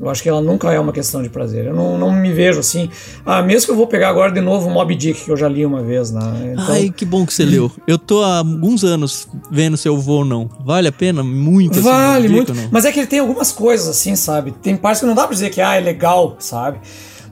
Eu 0.00 0.08
acho 0.08 0.22
que 0.22 0.28
ela 0.28 0.40
nunca 0.40 0.72
é 0.72 0.78
uma 0.78 0.92
questão 0.92 1.20
de 1.20 1.28
prazer. 1.28 1.66
Eu 1.66 1.74
não, 1.74 1.98
não 1.98 2.12
me 2.12 2.32
vejo 2.32 2.60
assim. 2.60 2.88
Ah, 3.26 3.42
mesmo 3.42 3.66
que 3.66 3.72
eu 3.72 3.76
vou 3.76 3.86
pegar 3.86 4.08
agora 4.08 4.30
de 4.30 4.40
novo 4.40 4.68
o 4.68 4.70
Mob 4.70 4.94
Dick, 4.94 5.24
que 5.24 5.30
eu 5.30 5.36
já 5.36 5.48
li 5.48 5.66
uma 5.66 5.82
vez, 5.82 6.12
né? 6.12 6.20
Então... 6.52 6.64
Ai, 6.68 6.92
que 6.96 7.04
bom 7.04 7.26
que 7.26 7.34
você 7.34 7.44
leu. 7.44 7.70
Eu 7.84 7.98
tô 7.98 8.22
há 8.22 8.38
alguns 8.38 8.84
anos 8.84 9.26
vendo 9.50 9.76
se 9.76 9.88
eu 9.88 9.98
vou 9.98 10.18
ou 10.18 10.24
não. 10.24 10.48
Vale 10.64 10.86
a 10.86 10.92
pena? 10.92 11.24
Muito 11.24 11.82
Vale, 11.82 12.28
muito. 12.28 12.54
Mas 12.70 12.84
é 12.84 12.92
que 12.92 13.00
ele 13.00 13.08
tem 13.08 13.18
algumas 13.18 13.50
coisas 13.50 13.88
assim, 13.88 14.14
sabe? 14.14 14.52
Tem 14.52 14.76
partes 14.76 15.00
que 15.00 15.06
não 15.06 15.16
dá 15.16 15.24
pra 15.24 15.32
dizer 15.32 15.50
que 15.50 15.60
ah, 15.60 15.74
é 15.74 15.80
legal, 15.80 16.36
sabe? 16.38 16.78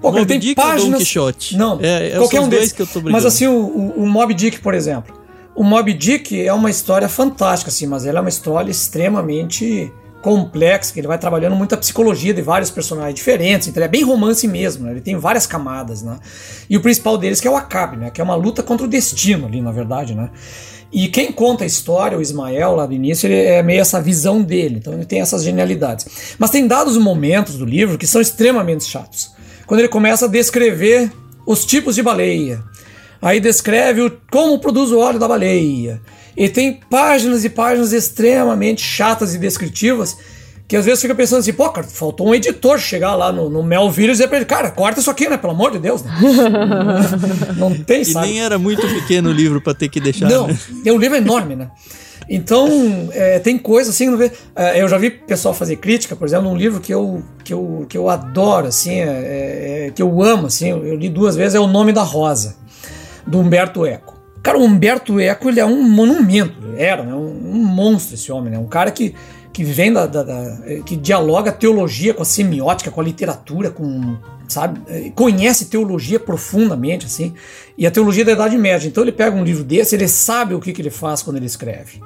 Pô, 0.00 0.10
Mob 0.10 0.26
tem 0.26 0.38
Dick 0.40 0.56
páginas... 0.56 0.84
ou 0.84 0.90
Don 0.90 0.98
Quixote? 0.98 1.56
Não, 1.56 1.78
é, 1.80 2.08
é 2.10 2.18
qualquer 2.18 2.40
um 2.40 2.48
desses. 2.48 2.72
Que 2.72 2.82
eu 2.82 2.86
tô 2.86 3.00
mas 3.00 3.24
assim, 3.24 3.46
o, 3.46 3.54
o, 3.54 4.02
o 4.02 4.06
Mob 4.08 4.34
Dick, 4.34 4.58
por 4.58 4.74
exemplo. 4.74 5.14
O 5.54 5.62
Mob 5.62 5.92
Dick 5.94 6.44
é 6.44 6.52
uma 6.52 6.68
história 6.68 7.08
fantástica, 7.08 7.70
assim, 7.70 7.86
mas 7.86 8.04
ela 8.04 8.18
é 8.18 8.20
uma 8.20 8.28
história 8.28 8.70
extremamente 8.70 9.90
complexa, 10.26 10.92
que 10.92 10.98
ele 10.98 11.06
vai 11.06 11.18
trabalhando 11.18 11.54
muita 11.54 11.76
psicologia 11.76 12.34
de 12.34 12.42
vários 12.42 12.68
personagens 12.68 13.14
diferentes, 13.14 13.68
então 13.68 13.80
ele 13.80 13.84
é 13.84 13.88
bem 13.88 14.02
romance 14.02 14.48
mesmo, 14.48 14.84
né? 14.84 14.90
ele 14.90 15.00
tem 15.00 15.16
várias 15.16 15.46
camadas, 15.46 16.02
né? 16.02 16.18
E 16.68 16.76
o 16.76 16.80
principal 16.80 17.16
deles 17.16 17.40
que 17.40 17.46
é 17.46 17.50
o 17.50 17.56
Acabe, 17.56 17.96
né? 17.96 18.10
Que 18.10 18.20
é 18.20 18.24
uma 18.24 18.34
luta 18.34 18.60
contra 18.60 18.84
o 18.84 18.90
destino 18.90 19.46
ali, 19.46 19.62
na 19.62 19.70
verdade, 19.70 20.16
né? 20.16 20.30
E 20.92 21.06
quem 21.06 21.30
conta 21.30 21.62
a 21.62 21.66
história, 21.66 22.18
o 22.18 22.20
Ismael, 22.20 22.74
lá 22.74 22.86
do 22.86 22.92
início, 22.92 23.28
ele 23.28 23.36
é 23.36 23.62
meio 23.62 23.80
essa 23.80 24.02
visão 24.02 24.42
dele, 24.42 24.78
então 24.78 24.94
ele 24.94 25.04
tem 25.04 25.20
essas 25.20 25.44
genialidades. 25.44 26.34
Mas 26.40 26.50
tem 26.50 26.66
dados 26.66 26.96
momentos 26.96 27.54
do 27.54 27.64
livro 27.64 27.96
que 27.96 28.06
são 28.06 28.20
extremamente 28.20 28.82
chatos. 28.82 29.30
Quando 29.64 29.78
ele 29.78 29.88
começa 29.88 30.26
a 30.26 30.28
descrever 30.28 31.12
os 31.46 31.64
tipos 31.64 31.94
de 31.94 32.02
baleia, 32.02 32.64
aí 33.22 33.38
descreve 33.38 34.00
o, 34.00 34.10
como 34.28 34.58
produz 34.58 34.90
o 34.90 34.98
óleo 34.98 35.20
da 35.20 35.28
baleia, 35.28 36.00
e 36.36 36.48
tem 36.48 36.80
páginas 36.90 37.44
e 37.44 37.48
páginas 37.48 37.92
extremamente 37.92 38.82
chatas 38.82 39.34
e 39.34 39.38
descritivas 39.38 40.16
que 40.68 40.76
às 40.76 40.84
vezes 40.84 41.00
fica 41.00 41.14
pensando 41.14 41.40
assim, 41.40 41.52
pô, 41.52 41.68
cara, 41.70 41.86
faltou 41.86 42.28
um 42.28 42.34
editor 42.34 42.78
chegar 42.78 43.14
lá 43.14 43.30
no, 43.30 43.48
no 43.48 43.62
Mel 43.62 43.88
Vírus 43.90 44.16
e 44.16 44.18
dizer 44.18 44.28
pra 44.28 44.38
ele, 44.38 44.46
cara, 44.46 44.70
corta 44.70 44.98
isso 44.98 45.10
aqui, 45.10 45.28
né? 45.28 45.36
Pelo 45.36 45.52
amor 45.52 45.70
de 45.70 45.78
Deus, 45.78 46.02
né? 46.02 46.12
não, 47.56 47.70
não 47.70 47.78
tem, 47.78 48.04
sabe? 48.04 48.26
E 48.26 48.30
nem 48.30 48.42
era 48.42 48.58
muito 48.58 48.86
pequeno 48.88 49.30
o 49.30 49.32
livro 49.32 49.60
para 49.60 49.74
ter 49.74 49.88
que 49.88 50.00
deixar. 50.00 50.28
Não, 50.28 50.48
né? 50.48 50.58
é 50.84 50.92
um 50.92 50.98
livro 50.98 51.16
enorme, 51.16 51.54
né? 51.54 51.70
Então, 52.28 52.68
é, 53.12 53.38
tem 53.38 53.56
coisa 53.56 53.90
assim, 53.90 54.08
é, 54.56 54.82
eu 54.82 54.88
já 54.88 54.98
vi 54.98 55.10
pessoal 55.10 55.54
fazer 55.54 55.76
crítica, 55.76 56.16
por 56.16 56.26
exemplo, 56.26 56.48
num 56.48 56.56
livro 56.56 56.80
que 56.80 56.92
eu, 56.92 57.22
que 57.44 57.54
eu, 57.54 57.86
que 57.88 57.96
eu 57.96 58.10
adoro, 58.10 58.66
assim, 58.66 58.98
é, 58.98 59.04
é, 59.04 59.86
é 59.86 59.90
que 59.92 60.02
eu 60.02 60.20
amo, 60.20 60.48
assim, 60.48 60.70
eu 60.70 60.96
li 60.96 61.08
duas 61.08 61.36
vezes, 61.36 61.54
é 61.54 61.60
O 61.60 61.68
Nome 61.68 61.92
da 61.92 62.02
Rosa, 62.02 62.56
do 63.24 63.38
Humberto 63.38 63.86
Eco. 63.86 64.15
Cara, 64.46 64.58
o 64.58 64.62
Humberto 64.62 65.18
Eco 65.18 65.48
ele 65.48 65.58
é 65.58 65.66
um 65.66 65.82
monumento, 65.82 66.56
era 66.76 67.02
né? 67.02 67.12
um, 67.12 67.50
um 67.50 67.64
monstro 67.64 68.14
esse 68.14 68.30
homem, 68.30 68.52
né? 68.52 68.56
um 68.56 68.68
cara 68.68 68.92
que, 68.92 69.12
que 69.52 69.64
vem 69.64 69.92
da, 69.92 70.06
da, 70.06 70.22
da, 70.22 70.58
que 70.86 70.94
dialoga 70.94 71.50
a 71.50 71.52
teologia 71.52 72.14
com 72.14 72.22
a 72.22 72.24
semiótica, 72.24 72.92
com 72.92 73.00
a 73.00 73.02
literatura, 73.02 73.72
com 73.72 74.16
sabe, 74.46 75.10
conhece 75.16 75.64
teologia 75.64 76.20
profundamente 76.20 77.06
assim, 77.06 77.34
e 77.76 77.88
a 77.88 77.90
teologia 77.90 78.24
da 78.24 78.30
Idade 78.30 78.56
Média. 78.56 78.86
Então 78.86 79.02
ele 79.02 79.10
pega 79.10 79.34
um 79.34 79.42
livro 79.42 79.64
desse, 79.64 79.96
ele 79.96 80.06
sabe 80.06 80.54
o 80.54 80.60
que, 80.60 80.72
que 80.72 80.80
ele 80.80 80.90
faz 80.90 81.24
quando 81.24 81.38
ele 81.38 81.46
escreve. 81.46 82.00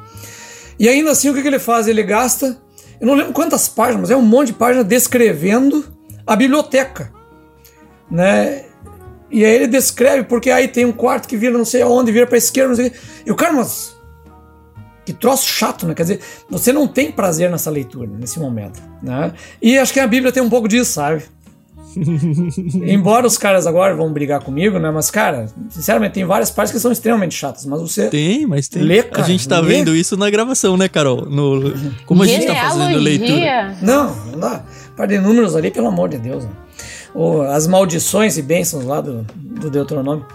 E 0.78 0.88
ainda 0.88 1.11
assim 1.11 1.28
o 1.28 1.34
que, 1.34 1.43
que 1.43 1.49
ele 1.49 1.59
faz? 1.59 1.88
Ele 1.88 2.03
gasta, 2.03 2.57
eu 2.99 3.07
não 3.07 3.16
lembro 3.16 3.34
quantas 3.34 3.68
páginas, 3.68 4.01
mas 4.01 4.11
é 4.11 4.16
um 4.16 4.22
monte 4.22 4.47
de 4.47 4.55
páginas 4.55 4.86
descrevendo 4.86 5.84
a 6.26 6.34
biblioteca, 6.34 7.12
né? 8.11 8.64
E 9.30 9.44
aí 9.44 9.54
ele 9.54 9.66
descreve, 9.66 10.24
porque 10.24 10.50
aí 10.50 10.66
tem 10.66 10.84
um 10.84 10.92
quarto 10.92 11.28
que 11.28 11.36
vira 11.36 11.56
não 11.56 11.64
sei 11.64 11.82
aonde, 11.82 12.10
vira 12.10 12.26
pra 12.26 12.36
esquerda, 12.36 12.70
não 12.70 12.76
sei 12.76 12.88
o 12.88 12.90
quê. 12.90 12.98
E 13.26 13.30
o 13.30 13.36
cara, 13.36 13.52
mas. 13.52 13.94
Que 15.04 15.12
troço 15.12 15.46
chato, 15.48 15.86
né? 15.86 15.94
Quer 15.94 16.02
dizer, 16.02 16.20
você 16.48 16.72
não 16.72 16.86
tem 16.86 17.10
prazer 17.10 17.50
nessa 17.50 17.70
leitura, 17.70 18.08
nesse 18.18 18.38
momento, 18.38 18.80
né? 19.02 19.32
E 19.60 19.78
acho 19.78 19.92
que 19.92 20.00
a 20.00 20.06
Bíblia 20.06 20.30
tem 20.30 20.42
um 20.42 20.50
pouco 20.50 20.68
disso, 20.68 20.92
sabe? 20.92 21.24
Embora 22.86 23.26
os 23.26 23.36
caras 23.36 23.66
agora 23.66 23.94
vão 23.94 24.12
brigar 24.12 24.40
comigo, 24.40 24.78
né? 24.78 24.90
Mas, 24.90 25.10
cara, 25.10 25.46
sinceramente, 25.68 26.12
tem 26.12 26.24
várias 26.24 26.50
partes 26.50 26.72
que 26.72 26.78
são 26.78 26.92
extremamente 26.92 27.34
chatas, 27.34 27.66
mas 27.66 27.80
você. 27.80 28.08
Tem, 28.08 28.46
mas 28.46 28.68
tem. 28.68 28.82
Lê, 28.82 29.02
cara, 29.02 29.24
a 29.24 29.26
gente 29.26 29.48
tá 29.48 29.58
lê. 29.60 29.68
vendo 29.68 29.94
isso 29.94 30.16
na 30.16 30.30
gravação, 30.30 30.76
né, 30.76 30.88
Carol? 30.88 31.26
No, 31.26 31.72
como 32.06 32.22
a 32.22 32.26
gente 32.26 32.46
tá 32.46 32.54
fazendo 32.54 32.98
leitura. 32.98 33.76
Não, 33.82 34.14
não 34.26 34.38
dá. 34.38 34.64
Par 34.96 35.08
de 35.08 35.18
números 35.18 35.56
ali, 35.56 35.70
pelo 35.70 35.88
amor 35.88 36.08
de 36.08 36.18
Deus. 36.18 36.44
Né? 36.44 36.50
As 37.48 37.66
maldições 37.66 38.36
e 38.36 38.42
bênçãos 38.42 38.84
lá 38.84 39.00
do, 39.00 39.26
do 39.34 39.70
Deuteronômio. 39.70 40.26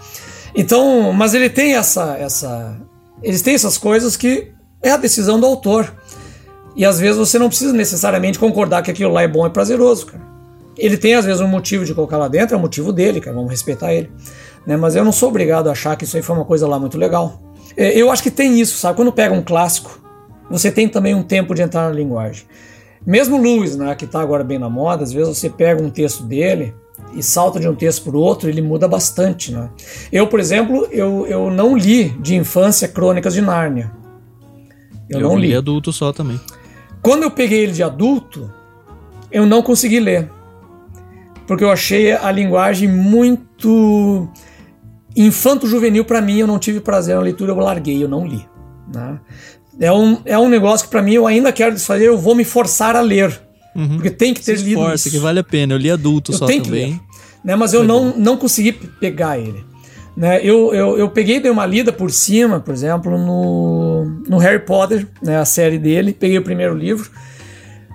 Então, 0.54 1.12
mas 1.12 1.34
ele 1.34 1.50
tem 1.50 1.74
essa, 1.74 2.16
essa, 2.18 2.76
eles 3.22 3.42
têm 3.42 3.54
essas 3.54 3.76
coisas 3.76 4.16
que 4.16 4.52
é 4.82 4.90
a 4.90 4.96
decisão 4.96 5.38
do 5.38 5.46
autor. 5.46 5.92
E 6.74 6.84
às 6.84 6.98
vezes 7.00 7.16
você 7.16 7.38
não 7.38 7.48
precisa 7.48 7.72
necessariamente 7.72 8.38
concordar 8.38 8.82
que 8.82 8.90
aquilo 8.90 9.12
lá 9.12 9.22
é 9.22 9.28
bom 9.28 9.46
e 9.46 9.50
prazeroso, 9.50 10.06
cara. 10.06 10.24
Ele 10.76 10.98
tem 10.98 11.14
às 11.14 11.24
vezes 11.24 11.40
um 11.40 11.48
motivo 11.48 11.86
de 11.86 11.94
colocar 11.94 12.18
lá 12.18 12.28
dentro, 12.28 12.54
é 12.54 12.58
o 12.58 12.60
motivo 12.60 12.92
dele, 12.92 13.18
cara, 13.18 13.34
vamos 13.34 13.50
respeitar 13.50 13.94
ele. 13.94 14.10
Né? 14.66 14.76
Mas 14.76 14.94
eu 14.94 15.02
não 15.04 15.12
sou 15.12 15.30
obrigado 15.30 15.68
a 15.68 15.72
achar 15.72 15.96
que 15.96 16.04
isso 16.04 16.16
aí 16.16 16.22
foi 16.22 16.36
uma 16.36 16.44
coisa 16.44 16.66
lá 16.66 16.78
muito 16.78 16.98
legal. 16.98 17.40
É, 17.76 17.96
eu 17.96 18.10
acho 18.10 18.22
que 18.22 18.30
tem 18.30 18.60
isso, 18.60 18.76
sabe? 18.76 18.96
Quando 18.96 19.10
pega 19.10 19.34
um 19.34 19.42
clássico, 19.42 19.98
você 20.50 20.70
tem 20.70 20.88
também 20.88 21.14
um 21.14 21.22
tempo 21.22 21.54
de 21.54 21.62
entrar 21.62 21.88
na 21.88 21.94
linguagem. 21.94 22.44
Mesmo 23.06 23.40
Lewis, 23.40 23.76
né, 23.76 23.94
que 23.94 24.04
está 24.04 24.20
agora 24.20 24.42
bem 24.42 24.58
na 24.58 24.68
moda, 24.68 25.04
às 25.04 25.12
vezes 25.12 25.38
você 25.38 25.48
pega 25.48 25.80
um 25.80 25.88
texto 25.88 26.24
dele 26.24 26.74
e 27.14 27.22
salta 27.22 27.60
de 27.60 27.68
um 27.68 27.74
texto 27.74 28.02
para 28.04 28.16
o 28.16 28.20
outro, 28.20 28.48
ele 28.48 28.60
muda 28.60 28.88
bastante. 28.88 29.52
Né? 29.52 29.70
Eu, 30.10 30.26
por 30.26 30.40
exemplo, 30.40 30.88
eu, 30.90 31.24
eu 31.26 31.50
não 31.50 31.76
li 31.76 32.08
de 32.20 32.34
infância 32.34 32.88
Crônicas 32.88 33.32
de 33.32 33.40
Nárnia. 33.40 33.92
Eu, 35.08 35.20
eu 35.20 35.28
não 35.28 35.38
li. 35.38 35.54
adulto 35.54 35.92
só 35.92 36.12
também. 36.12 36.40
Quando 37.00 37.22
eu 37.22 37.30
peguei 37.30 37.60
ele 37.60 37.72
de 37.72 37.82
adulto, 37.82 38.52
eu 39.30 39.46
não 39.46 39.62
consegui 39.62 40.00
ler. 40.00 40.28
Porque 41.46 41.62
eu 41.62 41.70
achei 41.70 42.10
a 42.10 42.32
linguagem 42.32 42.88
muito 42.88 44.28
infanto-juvenil 45.14 46.04
para 46.04 46.20
mim, 46.20 46.38
eu 46.38 46.46
não 46.46 46.58
tive 46.58 46.80
prazer 46.80 47.14
na 47.14 47.22
leitura, 47.22 47.52
eu 47.52 47.56
larguei, 47.56 48.02
eu 48.02 48.08
não 48.08 48.26
li. 48.26 48.44
Né? 48.92 49.20
É 49.80 49.92
um, 49.92 50.18
é 50.24 50.38
um 50.38 50.48
negócio 50.48 50.86
que 50.86 50.90
para 50.90 51.02
mim 51.02 51.14
eu 51.14 51.26
ainda 51.26 51.52
quero 51.52 51.74
desfazer, 51.74 52.06
eu 52.06 52.18
vou 52.18 52.34
me 52.34 52.44
forçar 52.44 52.96
a 52.96 53.00
ler. 53.00 53.40
Uhum. 53.74 53.96
Porque 53.96 54.10
tem 54.10 54.32
que 54.32 54.42
ter 54.42 54.56
Se 54.58 54.64
lido 54.64 54.94
isso. 54.94 55.10
que 55.10 55.18
vale 55.18 55.38
a 55.38 55.44
pena. 55.44 55.74
Eu 55.74 55.78
li 55.78 55.90
adulto 55.90 56.32
eu 56.32 56.38
só 56.38 56.46
também. 56.46 56.62
Que 56.62 56.70
ler, 56.70 57.00
né? 57.44 57.54
Mas 57.54 57.74
eu 57.74 57.84
não, 57.84 58.16
não 58.16 58.36
consegui 58.36 58.72
pegar 58.72 59.38
ele. 59.38 59.62
Né? 60.16 60.40
Eu, 60.42 60.72
eu, 60.72 60.96
eu 60.96 61.10
peguei 61.10 61.38
dei 61.40 61.50
uma 61.50 61.66
lida 61.66 61.92
por 61.92 62.10
cima, 62.10 62.58
por 62.58 62.72
exemplo, 62.72 63.18
no, 63.18 64.06
no 64.26 64.38
Harry 64.38 64.60
Potter, 64.60 65.06
né? 65.22 65.38
a 65.38 65.44
série 65.44 65.78
dele. 65.78 66.14
Peguei 66.14 66.38
o 66.38 66.42
primeiro 66.42 66.74
livro, 66.74 67.10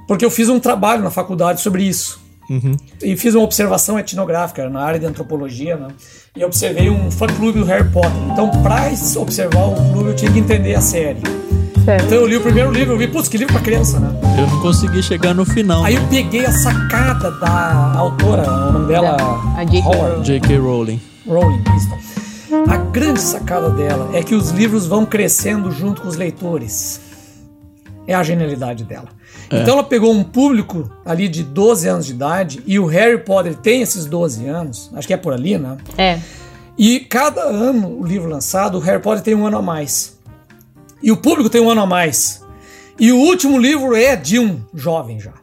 porque 0.07 0.23
eu 0.23 0.29
fiz 0.29 0.47
um 0.47 0.59
trabalho 0.59 1.01
na 1.01 1.09
faculdade 1.09 1.61
sobre 1.61 1.83
isso. 1.83 2.21
Uhum. 2.47 2.75
E 3.01 3.15
fiz 3.15 3.33
uma 3.33 3.43
observação 3.43 3.97
etnográfica 3.97 4.69
na 4.69 4.81
área 4.81 4.99
de 4.99 5.05
antropologia, 5.05 5.77
né? 5.77 5.87
E 6.35 6.43
observei 6.43 6.89
um 6.89 7.09
fã-clube 7.09 7.59
do 7.59 7.65
Harry 7.65 7.89
Potter. 7.89 8.11
Então, 8.29 8.49
para 8.61 8.91
observar 9.15 9.67
o 9.67 9.75
clube, 9.93 10.09
eu 10.09 10.15
tinha 10.15 10.31
que 10.31 10.39
entender 10.39 10.75
a 10.75 10.81
série. 10.81 11.21
Certo. 11.83 12.05
Então 12.05 12.17
eu 12.19 12.27
li 12.27 12.37
o 12.37 12.41
primeiro 12.41 12.71
livro, 12.71 12.93
eu 12.93 12.97
vi, 12.97 13.07
putz, 13.07 13.27
que 13.27 13.37
livro 13.37 13.53
pra 13.53 13.61
criança, 13.61 13.99
né? 13.99 14.09
Eu 14.37 14.47
não 14.47 14.61
consegui 14.61 15.01
chegar 15.01 15.33
no 15.33 15.45
final. 15.45 15.83
Aí 15.83 15.95
eu 15.95 16.07
peguei 16.07 16.45
a 16.45 16.51
sacada 16.51 17.31
da 17.31 17.93
autora, 17.97 18.49
o 18.49 18.71
nome 18.73 18.87
dela... 18.87 19.17
A 19.57 19.63
J.K. 19.63 19.81
Rowling. 19.81 20.23
J.K. 20.23 20.57
Rowling. 20.57 21.01
Rowling, 21.27 21.63
isso. 21.75 22.11
A 22.69 22.77
grande 22.77 23.21
sacada 23.21 23.69
dela 23.69 24.09
é 24.13 24.21
que 24.21 24.35
os 24.35 24.51
livros 24.51 24.85
vão 24.85 25.05
crescendo 25.05 25.71
junto 25.71 26.01
com 26.01 26.07
os 26.07 26.15
leitores. 26.15 27.01
É 28.05 28.13
a 28.13 28.21
genialidade 28.21 28.83
dela. 28.83 29.07
É. 29.49 29.61
Então 29.61 29.75
ela 29.75 29.83
pegou 29.83 30.11
um 30.13 30.23
público 30.23 30.91
ali 31.05 31.27
de 31.27 31.43
12 31.43 31.87
anos 31.87 32.05
de 32.05 32.11
idade 32.11 32.61
e 32.65 32.77
o 32.77 32.85
Harry 32.85 33.17
Potter 33.17 33.55
tem 33.55 33.81
esses 33.81 34.05
12 34.05 34.45
anos, 34.47 34.91
acho 34.93 35.07
que 35.07 35.13
é 35.13 35.17
por 35.17 35.33
ali, 35.33 35.57
né? 35.57 35.77
É. 35.97 36.19
E 36.77 36.99
cada 36.99 37.41
ano 37.41 37.99
o 37.99 38.05
livro 38.05 38.29
lançado, 38.29 38.77
o 38.77 38.81
Harry 38.81 39.01
Potter 39.01 39.23
tem 39.23 39.33
um 39.33 39.45
ano 39.45 39.57
a 39.57 39.61
mais. 39.61 40.19
E 41.01 41.11
o 41.11 41.17
público 41.17 41.49
tem 41.49 41.61
um 41.61 41.69
ano 41.69 41.81
a 41.81 41.85
mais. 41.85 42.43
E 42.99 43.11
o 43.11 43.17
último 43.17 43.57
livro 43.57 43.95
é 43.95 44.15
de 44.15 44.39
um 44.39 44.61
jovem 44.73 45.19
já. 45.19 45.33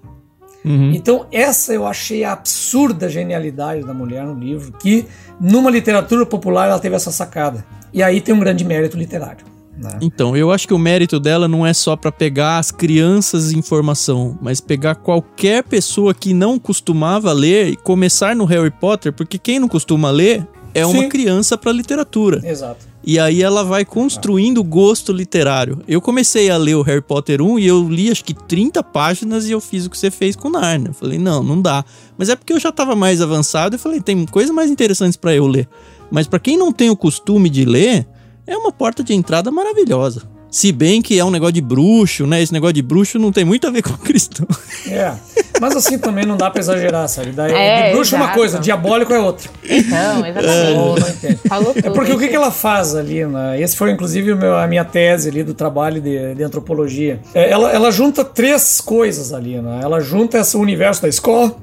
Uhum. 0.64 0.92
Então, 0.92 1.26
essa 1.32 1.72
eu 1.72 1.86
achei 1.86 2.24
a 2.24 2.32
absurda 2.32 3.09
genialidade 3.09 3.84
da 3.84 3.94
mulher 3.94 4.24
no 4.24 4.34
livro, 4.34 4.72
que 4.72 5.06
numa 5.40 5.70
literatura 5.70 6.26
popular 6.26 6.68
ela 6.68 6.78
teve 6.78 6.96
essa 6.96 7.11
sacada. 7.11 7.64
E 7.92 8.02
aí 8.02 8.20
tem 8.20 8.34
um 8.34 8.40
grande 8.40 8.64
mérito 8.64 8.96
literário. 8.96 9.46
Né? 9.76 9.98
Então, 10.00 10.36
eu 10.36 10.50
acho 10.50 10.66
que 10.66 10.74
o 10.74 10.78
mérito 10.78 11.20
dela 11.20 11.46
não 11.46 11.64
é 11.64 11.72
só 11.72 11.94
para 11.94 12.11
pegar 12.11 12.59
as 12.59 12.70
crianças 12.70 13.52
em 13.52 13.59
informação, 13.59 14.36
mas 14.42 14.61
pegar 14.61 14.96
qualquer 14.96 15.62
pessoa 15.62 16.12
que 16.12 16.34
não 16.34 16.59
costumava 16.59 17.32
ler 17.32 17.68
e 17.68 17.76
começar 17.76 18.34
no 18.34 18.44
Harry 18.44 18.72
Potter, 18.72 19.12
porque 19.12 19.38
quem 19.38 19.61
não 19.61 19.68
costuma 19.68 20.11
ler 20.11 20.46
é 20.74 20.84
Sim. 20.84 20.90
uma 20.90 21.09
criança 21.09 21.56
para 21.56 21.70
literatura. 21.70 22.40
Exato. 22.44 22.88
E 23.11 23.18
aí 23.18 23.42
ela 23.42 23.64
vai 23.64 23.86
construindo 23.86 24.62
gosto 24.62 25.14
literário. 25.14 25.80
Eu 25.88 25.98
comecei 25.98 26.50
a 26.50 26.59
ler 26.59 26.74
o 26.74 26.82
Harry 26.82 27.00
Potter 27.00 27.40
1 27.40 27.59
e 27.59 27.66
eu 27.66 27.88
li 27.88 28.11
acho 28.11 28.22
que 28.22 28.34
30 28.34 28.82
páginas 28.82 29.48
e 29.48 29.52
eu 29.52 29.62
fiz 29.62 29.86
o 29.86 29.90
que 29.90 29.96
você 29.96 30.11
fez 30.11 30.36
com 30.36 30.50
Narnia. 30.50 30.88
Eu 30.88 30.92
falei, 30.92 31.18
não, 31.18 31.42
não 31.42 31.62
dá. 31.62 31.82
Mas 32.18 32.28
é 32.28 32.36
porque 32.36 32.52
eu 32.52 32.61
já 32.61 32.68
estava 32.68 32.94
mais 32.94 33.22
avançado 33.22 33.74
e 33.74 33.78
falei, 33.78 34.02
tem 34.02 34.26
coisas 34.26 34.54
mais 34.54 34.70
interessantes 34.70 35.16
para 35.16 35.34
eu 35.34 35.46
ler. 35.46 35.66
Mas 36.11 36.26
para 36.26 36.38
quem 36.38 36.59
não 36.59 36.70
tem 36.70 36.90
o 36.90 36.96
costume 36.96 37.48
de 37.48 37.64
ler, 37.64 38.06
é 38.46 38.54
uma 38.54 38.70
porta 38.70 39.02
de 39.02 39.14
entrada 39.14 39.50
maravilhosa. 39.50 40.24
Se 40.51 40.72
bem 40.72 41.03
que 41.03 41.18
é 41.18 41.24
um 41.24 41.30
negócio 41.30 41.53
de 41.53 41.61
bruxo, 41.61 42.26
né? 42.26 42.42
Esse 42.42 42.53
negócio 42.53 42.72
de 42.72 42.82
bruxo 42.82 43.18
não 43.18 43.30
tem 43.30 43.44
muito 43.44 43.66
a 43.66 43.70
ver 43.70 43.82
com 43.82 43.92
cristão. 43.99 44.46
É. 44.86 45.12
Mas 45.61 45.76
assim 45.76 45.99
também 45.99 46.24
não 46.24 46.36
dá 46.36 46.51
pra 46.51 46.61
exagerar, 46.61 47.09
sabe? 47.09 47.32
Daí, 47.32 47.53
é, 47.53 47.92
bruxo 47.92 48.14
exato. 48.14 48.22
é 48.22 48.26
uma 48.26 48.34
coisa, 48.34 48.59
diabólico 48.59 49.12
é 49.12 49.18
outra. 49.18 49.51
Então, 49.64 50.24
exatamente. 50.26 51.26
É, 51.26 51.49
Falou 51.49 51.74
tudo, 51.74 51.86
é 51.86 51.90
porque 51.90 52.12
o 52.12 52.18
que, 52.18 52.28
que 52.28 52.36
ela 52.36 52.51
faz 52.51 52.94
ali, 52.94 53.24
né? 53.26 53.61
Esse 53.61 53.76
foi 53.76 53.90
inclusive 53.90 54.34
meu, 54.34 54.57
a 54.57 54.66
minha 54.66 54.84
tese 54.84 55.28
ali 55.28 55.42
do 55.42 55.55
trabalho 55.55 56.01
de, 56.01 56.34
de 56.34 56.42
antropologia. 56.42 57.20
É, 57.34 57.51
ela, 57.51 57.70
ela 57.70 57.90
junta 57.90 58.24
três 58.24 58.80
coisas 58.80 59.32
ali, 59.32 59.61
né? 59.61 59.80
Ela 59.82 60.01
junta 60.01 60.38
esse 60.38 60.57
universo 60.57 61.03
da 61.03 61.09
escola, 61.09 61.55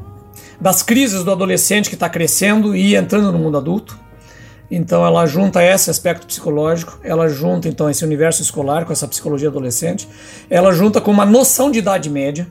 das 0.59 0.83
crises 0.83 1.23
do 1.23 1.31
adolescente 1.31 1.89
que 1.89 1.95
está 1.95 2.09
crescendo 2.09 2.75
e 2.75 2.95
entrando 2.95 3.31
no 3.31 3.39
mundo 3.39 3.57
adulto. 3.57 4.04
Então 4.69 5.05
ela 5.05 5.25
junta 5.25 5.63
esse 5.63 5.89
aspecto 5.89 6.25
psicológico, 6.25 6.99
ela 7.03 7.27
junta 7.27 7.67
então 7.67 7.89
esse 7.89 8.03
universo 8.03 8.41
escolar 8.41 8.85
com 8.85 8.91
essa 8.91 9.07
psicologia 9.07 9.49
adolescente, 9.49 10.07
ela 10.49 10.71
junta 10.71 10.99
com 10.99 11.11
uma 11.11 11.25
noção 11.25 11.69
de 11.69 11.79
idade 11.79 12.09
média. 12.09 12.47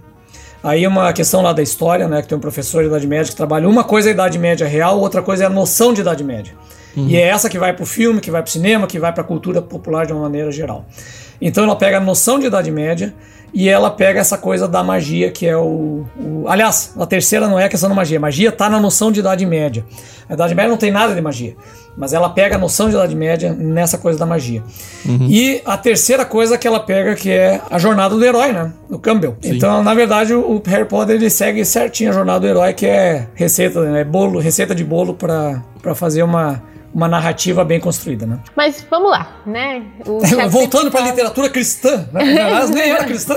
Aí 0.63 0.87
uma 0.87 1.13
questão 1.13 1.43
lá 1.43 1.53
da 1.53 1.63
história, 1.63 2.09
né, 2.09 2.23
que 2.23 2.29
tem 2.29 2.39
um 2.39 2.41
professor 2.41 2.83
de 2.83 2.89
idade 2.89 3.07
média 3.07 3.31
que 3.31 3.37
trabalha 3.37 3.69
uma 3.69 3.85
coisa 3.85 4.09
é 4.09 4.13
a 4.13 4.15
idade 4.15 4.39
média 4.39 4.67
real, 4.67 4.99
outra 4.99 5.23
coisa 5.23 5.45
é 5.45 5.47
a 5.47 5.51
noção 5.51 5.93
de 5.93 6.01
idade 6.01 6.25
média. 6.25 6.55
Uhum. 6.97 7.09
E 7.09 7.17
é 7.17 7.23
essa 7.23 7.51
que 7.51 7.59
vai 7.59 7.73
para 7.73 7.83
o 7.83 7.87
filme, 7.87 8.21
que 8.21 8.31
vai 8.31 8.41
para 8.41 8.49
o 8.49 8.53
cinema, 8.53 8.87
que 8.87 8.99
vai 8.99 9.13
para 9.13 9.23
a 9.23 9.27
cultura 9.27 9.61
popular 9.61 10.07
de 10.07 10.13
uma 10.13 10.23
maneira 10.23 10.51
geral. 10.51 10.87
Então 11.41 11.65
ela 11.65 11.77
pega 11.77 11.99
a 11.99 12.01
noção 12.01 12.39
de 12.39 12.47
idade 12.47 12.71
média 12.71 13.13
e 13.55 13.69
ela 13.69 13.89
pega 13.89 14.19
essa 14.19 14.37
coisa 14.37 14.67
da 14.67 14.83
magia, 14.83 15.31
que 15.31 15.47
é 15.47 15.57
o, 15.57 16.05
o, 16.19 16.45
Aliás, 16.49 16.93
a 16.99 17.07
terceira 17.07 17.47
não 17.47 17.59
é 17.59 17.67
a 17.67 17.69
questão 17.69 17.89
da 17.89 17.95
magia. 17.95 18.19
Magia 18.19 18.49
está 18.49 18.69
na 18.69 18.81
noção 18.81 19.13
de 19.13 19.21
Idade 19.21 19.47
Média. 19.47 19.85
A 20.29 20.35
Idade 20.35 20.57
Média 20.57 20.69
não 20.69 20.77
tem 20.77 20.91
nada 20.91 21.15
de 21.15 21.21
magia. 21.21 21.55
Mas 21.97 22.13
ela 22.13 22.29
pega 22.29 22.57
a 22.57 22.59
noção 22.59 22.89
de 22.89 22.97
Idade 22.97 23.15
Média 23.15 23.53
nessa 23.53 23.97
coisa 23.97 24.19
da 24.19 24.27
magia. 24.27 24.61
Uhum. 25.07 25.29
E 25.31 25.63
a 25.65 25.77
terceira 25.77 26.25
coisa 26.25 26.59
que 26.59 26.67
ela 26.67 26.81
pega, 26.81 27.15
que 27.15 27.31
é 27.31 27.61
a 27.71 27.79
jornada 27.79 28.17
do 28.17 28.25
herói, 28.25 28.53
né? 28.53 28.73
O 28.91 28.99
Campbell. 28.99 29.37
Sim. 29.41 29.55
Então, 29.55 29.85
na 29.85 29.95
verdade, 29.95 30.35
o 30.35 30.61
Harry 30.67 30.87
Potter 30.87 31.15
ele 31.15 31.31
segue 31.31 31.65
certinho 31.65 32.11
a 32.11 32.13
jornada 32.13 32.41
do 32.41 32.49
herói, 32.49 32.73
que 32.73 32.87
é 32.87 33.29
receita, 33.35 33.81
né? 33.83 34.03
bolo, 34.03 34.41
receita 34.41 34.75
de 34.75 34.83
bolo 34.83 35.15
para 35.15 35.95
fazer 35.95 36.25
uma 36.25 36.61
uma 36.95 37.09
narrativa 37.09 37.65
bem 37.65 37.81
construída, 37.81 38.25
né? 38.25 38.39
Mas 38.55 38.87
vamos 38.89 39.11
lá, 39.11 39.43
né? 39.45 39.83
Voltando 40.49 40.91
para 40.91 41.01
a 41.01 41.11
literatura 41.11 41.51
cristã, 41.51 42.09
né? 42.13 42.21
Aliás, 42.21 42.71
nem 42.71 42.91
era 42.91 43.05
cristã. 43.05 43.35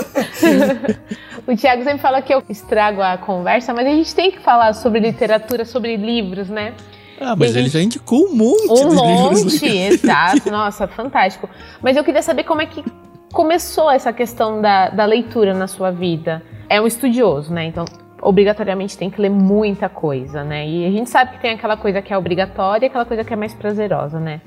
o 1.44 1.56
Tiago 1.56 1.82
sempre 1.82 1.98
fala 1.98 2.22
que 2.22 2.32
eu 2.32 2.42
estrago 2.48 3.02
a 3.02 3.18
conversa, 3.18 3.74
mas 3.74 3.86
a 3.86 3.90
gente 3.90 4.14
tem 4.14 4.30
que 4.30 4.38
falar 4.38 4.72
sobre 4.74 5.00
literatura, 5.00 5.64
sobre 5.64 5.96
livros, 5.96 6.48
né? 6.48 6.72
Ah, 7.20 7.34
mas 7.34 7.56
ele 7.56 7.68
já 7.68 7.80
indicou 7.80 8.28
um 8.28 8.34
monte 8.34 8.70
um 8.70 8.90
de 8.90 8.94
monte, 8.94 9.34
livros. 9.34 9.62
exato. 9.62 10.50
Nossa, 10.50 10.86
fantástico. 10.86 11.50
Mas 11.82 11.96
eu 11.96 12.04
queria 12.04 12.22
saber 12.22 12.44
como 12.44 12.62
é 12.62 12.66
que 12.66 12.84
começou 13.32 13.90
essa 13.90 14.12
questão 14.12 14.62
da, 14.62 14.90
da 14.90 15.04
leitura 15.04 15.52
na 15.52 15.66
sua 15.66 15.90
vida. 15.90 16.42
É 16.68 16.80
um 16.80 16.86
estudioso, 16.86 17.52
né? 17.52 17.64
Então, 17.64 17.84
obrigatoriamente 18.20 18.96
tem 18.96 19.10
que 19.10 19.20
ler 19.20 19.30
muita 19.30 19.88
coisa, 19.88 20.42
né? 20.42 20.68
E 20.68 20.86
a 20.86 20.90
gente 20.90 21.08
sabe 21.08 21.32
que 21.32 21.40
tem 21.40 21.52
aquela 21.52 21.76
coisa 21.76 22.02
que 22.02 22.12
é 22.12 22.18
obrigatória 22.18 22.86
e 22.86 22.88
aquela 22.88 23.04
coisa 23.04 23.24
que 23.24 23.32
é 23.32 23.36
mais 23.36 23.54
prazerosa, 23.54 24.18
né? 24.18 24.40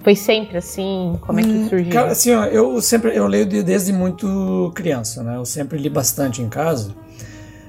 Foi 0.00 0.14
sempre 0.14 0.58
assim? 0.58 1.18
Como 1.22 1.40
é 1.40 1.42
que 1.42 1.48
hum, 1.48 1.68
surgiu? 1.68 1.92
Cara, 1.92 2.12
assim, 2.12 2.34
ó, 2.34 2.44
eu 2.44 2.80
sempre 2.82 3.16
eu 3.16 3.26
leio 3.26 3.46
desde 3.46 3.92
muito 3.92 4.70
criança, 4.74 5.22
né? 5.22 5.36
Eu 5.36 5.46
sempre 5.46 5.78
li 5.78 5.88
bastante 5.88 6.42
em 6.42 6.48
casa. 6.48 6.94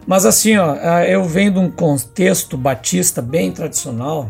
Mas 0.05 0.25
assim, 0.25 0.57
ó, 0.57 0.75
eu 1.01 1.23
venho 1.23 1.53
de 1.53 1.59
um 1.59 1.71
contexto 1.71 2.57
batista 2.57 3.21
bem 3.21 3.51
tradicional, 3.51 4.29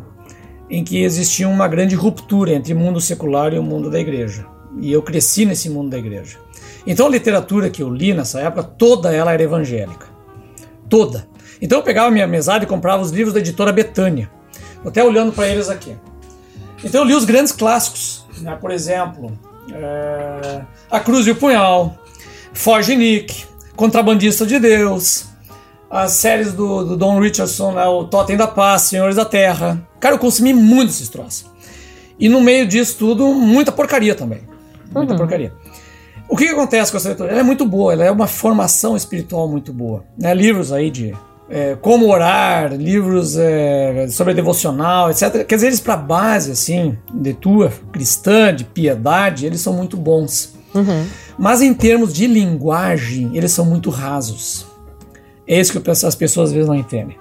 em 0.69 0.83
que 0.83 1.03
existia 1.03 1.49
uma 1.49 1.67
grande 1.67 1.95
ruptura 1.95 2.53
entre 2.53 2.73
o 2.73 2.77
mundo 2.77 3.01
secular 3.01 3.53
e 3.53 3.59
o 3.59 3.63
mundo 3.63 3.89
da 3.89 3.99
igreja. 3.99 4.45
E 4.79 4.91
eu 4.91 5.01
cresci 5.01 5.45
nesse 5.45 5.69
mundo 5.69 5.89
da 5.89 5.97
igreja. 5.97 6.37
Então 6.85 7.07
a 7.07 7.09
literatura 7.09 7.69
que 7.69 7.81
eu 7.81 7.89
li 7.89 8.13
nessa 8.13 8.39
época, 8.39 8.63
toda 8.63 9.13
ela 9.13 9.33
era 9.33 9.41
evangélica 9.41 10.14
toda. 10.89 11.27
Então 11.61 11.79
eu 11.79 11.83
pegava 11.83 12.11
minha 12.11 12.27
mesada 12.27 12.63
e 12.63 12.67
comprava 12.67 13.01
os 13.01 13.11
livros 13.11 13.33
da 13.33 13.39
editora 13.39 13.71
Betânia. 13.71 14.29
Tô 14.83 14.89
até 14.89 15.03
olhando 15.03 15.31
para 15.31 15.47
eles 15.47 15.69
aqui. 15.69 15.95
Então 16.83 17.01
eu 17.01 17.07
li 17.07 17.15
os 17.15 17.25
grandes 17.25 17.51
clássicos, 17.51 18.25
né? 18.41 18.55
por 18.59 18.71
exemplo, 18.71 19.31
é... 19.71 20.61
A 20.91 20.99
Cruz 20.99 21.25
e 21.25 21.31
o 21.31 21.35
Punhal, 21.35 21.95
Forge 22.53 22.95
Nick, 22.95 23.45
Contrabandista 23.75 24.45
de 24.45 24.59
Deus, 24.59 25.25
as 25.89 26.11
séries 26.11 26.53
do, 26.53 26.83
do 26.83 26.97
Don 26.97 27.19
Richardson, 27.19 27.71
né? 27.73 27.85
o 27.85 28.03
Totem 28.03 28.37
da 28.37 28.47
Paz, 28.47 28.83
Senhores 28.83 29.15
da 29.15 29.25
Terra. 29.25 29.81
Cara, 29.99 30.15
eu 30.15 30.19
consumi 30.19 30.53
muito 30.53 30.89
esses 30.89 31.09
troços. 31.09 31.49
E 32.19 32.29
no 32.29 32.41
meio 32.41 32.67
disso 32.67 32.97
tudo, 32.97 33.33
muita 33.33 33.71
porcaria 33.71 34.15
também. 34.15 34.41
Muita 34.93 35.13
uhum. 35.13 35.17
porcaria. 35.17 35.53
O 36.27 36.35
que, 36.35 36.45
que, 36.45 36.51
acontece 36.51 36.91
com 36.91 36.97
essa 36.97 37.09
leitura? 37.09 37.31
Ela 37.31 37.39
é 37.41 37.43
muito 37.43 37.65
boa, 37.65 37.93
ela 37.93 38.03
é 38.03 38.11
uma 38.11 38.27
formação 38.27 38.95
espiritual 38.95 39.47
muito 39.47 39.71
boa. 39.71 40.03
Né? 40.17 40.33
Livros 40.33 40.71
aí 40.71 40.89
de 40.89 41.15
é, 41.49 41.77
como 41.79 42.07
orar, 42.07 42.73
livros 42.73 43.37
é, 43.37 44.07
sobre 44.09 44.33
devocional, 44.33 45.11
etc. 45.11 45.45
Quer 45.45 45.55
dizer, 45.55 45.67
eles 45.67 45.79
para 45.79 45.95
base, 45.95 46.51
assim, 46.51 46.97
de 47.13 47.33
tua 47.33 47.71
cristã, 47.91 48.53
de 48.53 48.63
piedade, 48.63 49.45
eles 49.45 49.61
são 49.61 49.73
muito 49.73 49.95
bons. 49.95 50.55
Uhum. 50.73 51.05
Mas 51.37 51.61
em 51.61 51.73
termos 51.73 52.13
de 52.13 52.27
linguagem, 52.27 53.31
eles 53.33 53.51
são 53.51 53.65
muito 53.65 53.89
rasos. 53.89 54.65
É 55.47 55.59
isso 55.59 55.79
que 55.79 55.89
as 55.89 56.15
pessoas 56.15 56.49
às 56.49 56.53
vezes 56.53 56.67
não 56.67 56.75
entendem. 56.75 57.17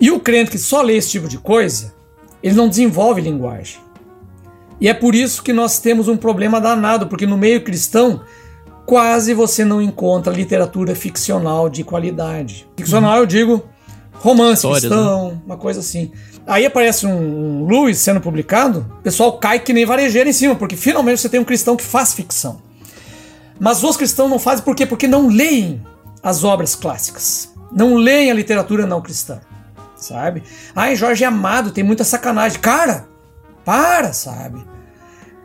E 0.00 0.10
o 0.10 0.18
crente 0.18 0.50
que 0.50 0.58
só 0.58 0.80
lê 0.80 0.96
esse 0.96 1.10
tipo 1.10 1.28
de 1.28 1.36
coisa, 1.36 1.92
ele 2.42 2.54
não 2.54 2.68
desenvolve 2.68 3.20
linguagem. 3.20 3.78
E 4.80 4.88
é 4.88 4.94
por 4.94 5.14
isso 5.14 5.42
que 5.42 5.52
nós 5.52 5.78
temos 5.78 6.08
um 6.08 6.16
problema 6.16 6.60
danado, 6.60 7.06
porque 7.06 7.26
no 7.26 7.36
meio 7.36 7.62
cristão 7.62 8.22
quase 8.86 9.34
você 9.34 9.64
não 9.64 9.80
encontra 9.80 10.32
literatura 10.32 10.94
ficcional 10.94 11.68
de 11.68 11.84
qualidade. 11.84 12.66
Ficcional, 12.76 13.18
eu 13.18 13.26
digo 13.26 13.62
romance 14.14 14.66
Histórias, 14.66 14.80
cristão, 14.80 15.28
né? 15.28 15.40
uma 15.46 15.56
coisa 15.56 15.80
assim. 15.80 16.10
Aí 16.46 16.66
aparece 16.66 17.06
um, 17.06 17.62
um 17.62 17.66
Lewis 17.66 17.98
sendo 17.98 18.20
publicado, 18.20 18.86
o 18.98 19.02
pessoal 19.02 19.38
cai 19.38 19.60
que 19.60 19.72
nem 19.72 19.84
varejeiro 19.84 20.28
em 20.28 20.32
cima, 20.32 20.56
porque 20.56 20.76
finalmente 20.76 21.20
você 21.20 21.28
tem 21.28 21.38
um 21.38 21.44
cristão 21.44 21.76
que 21.76 21.84
faz 21.84 22.14
ficção. 22.14 22.60
Mas 23.60 23.84
os 23.84 23.96
cristãos 23.96 24.30
não 24.30 24.38
fazem 24.38 24.64
por 24.64 24.74
quê? 24.74 24.86
Porque 24.86 25.06
não 25.06 25.28
leem 25.28 25.82
as 26.22 26.42
obras 26.42 26.74
clássicas. 26.74 27.52
Não 27.70 27.94
leem 27.94 28.30
a 28.30 28.34
literatura 28.34 28.86
não 28.86 29.02
cristã. 29.02 29.40
Sabe? 29.94 30.42
Ai, 30.74 30.96
Jorge 30.96 31.24
Amado 31.24 31.70
tem 31.70 31.84
muita 31.84 32.02
sacanagem. 32.02 32.58
Cara, 32.58 33.09
para, 33.64 34.12
sabe? 34.12 34.64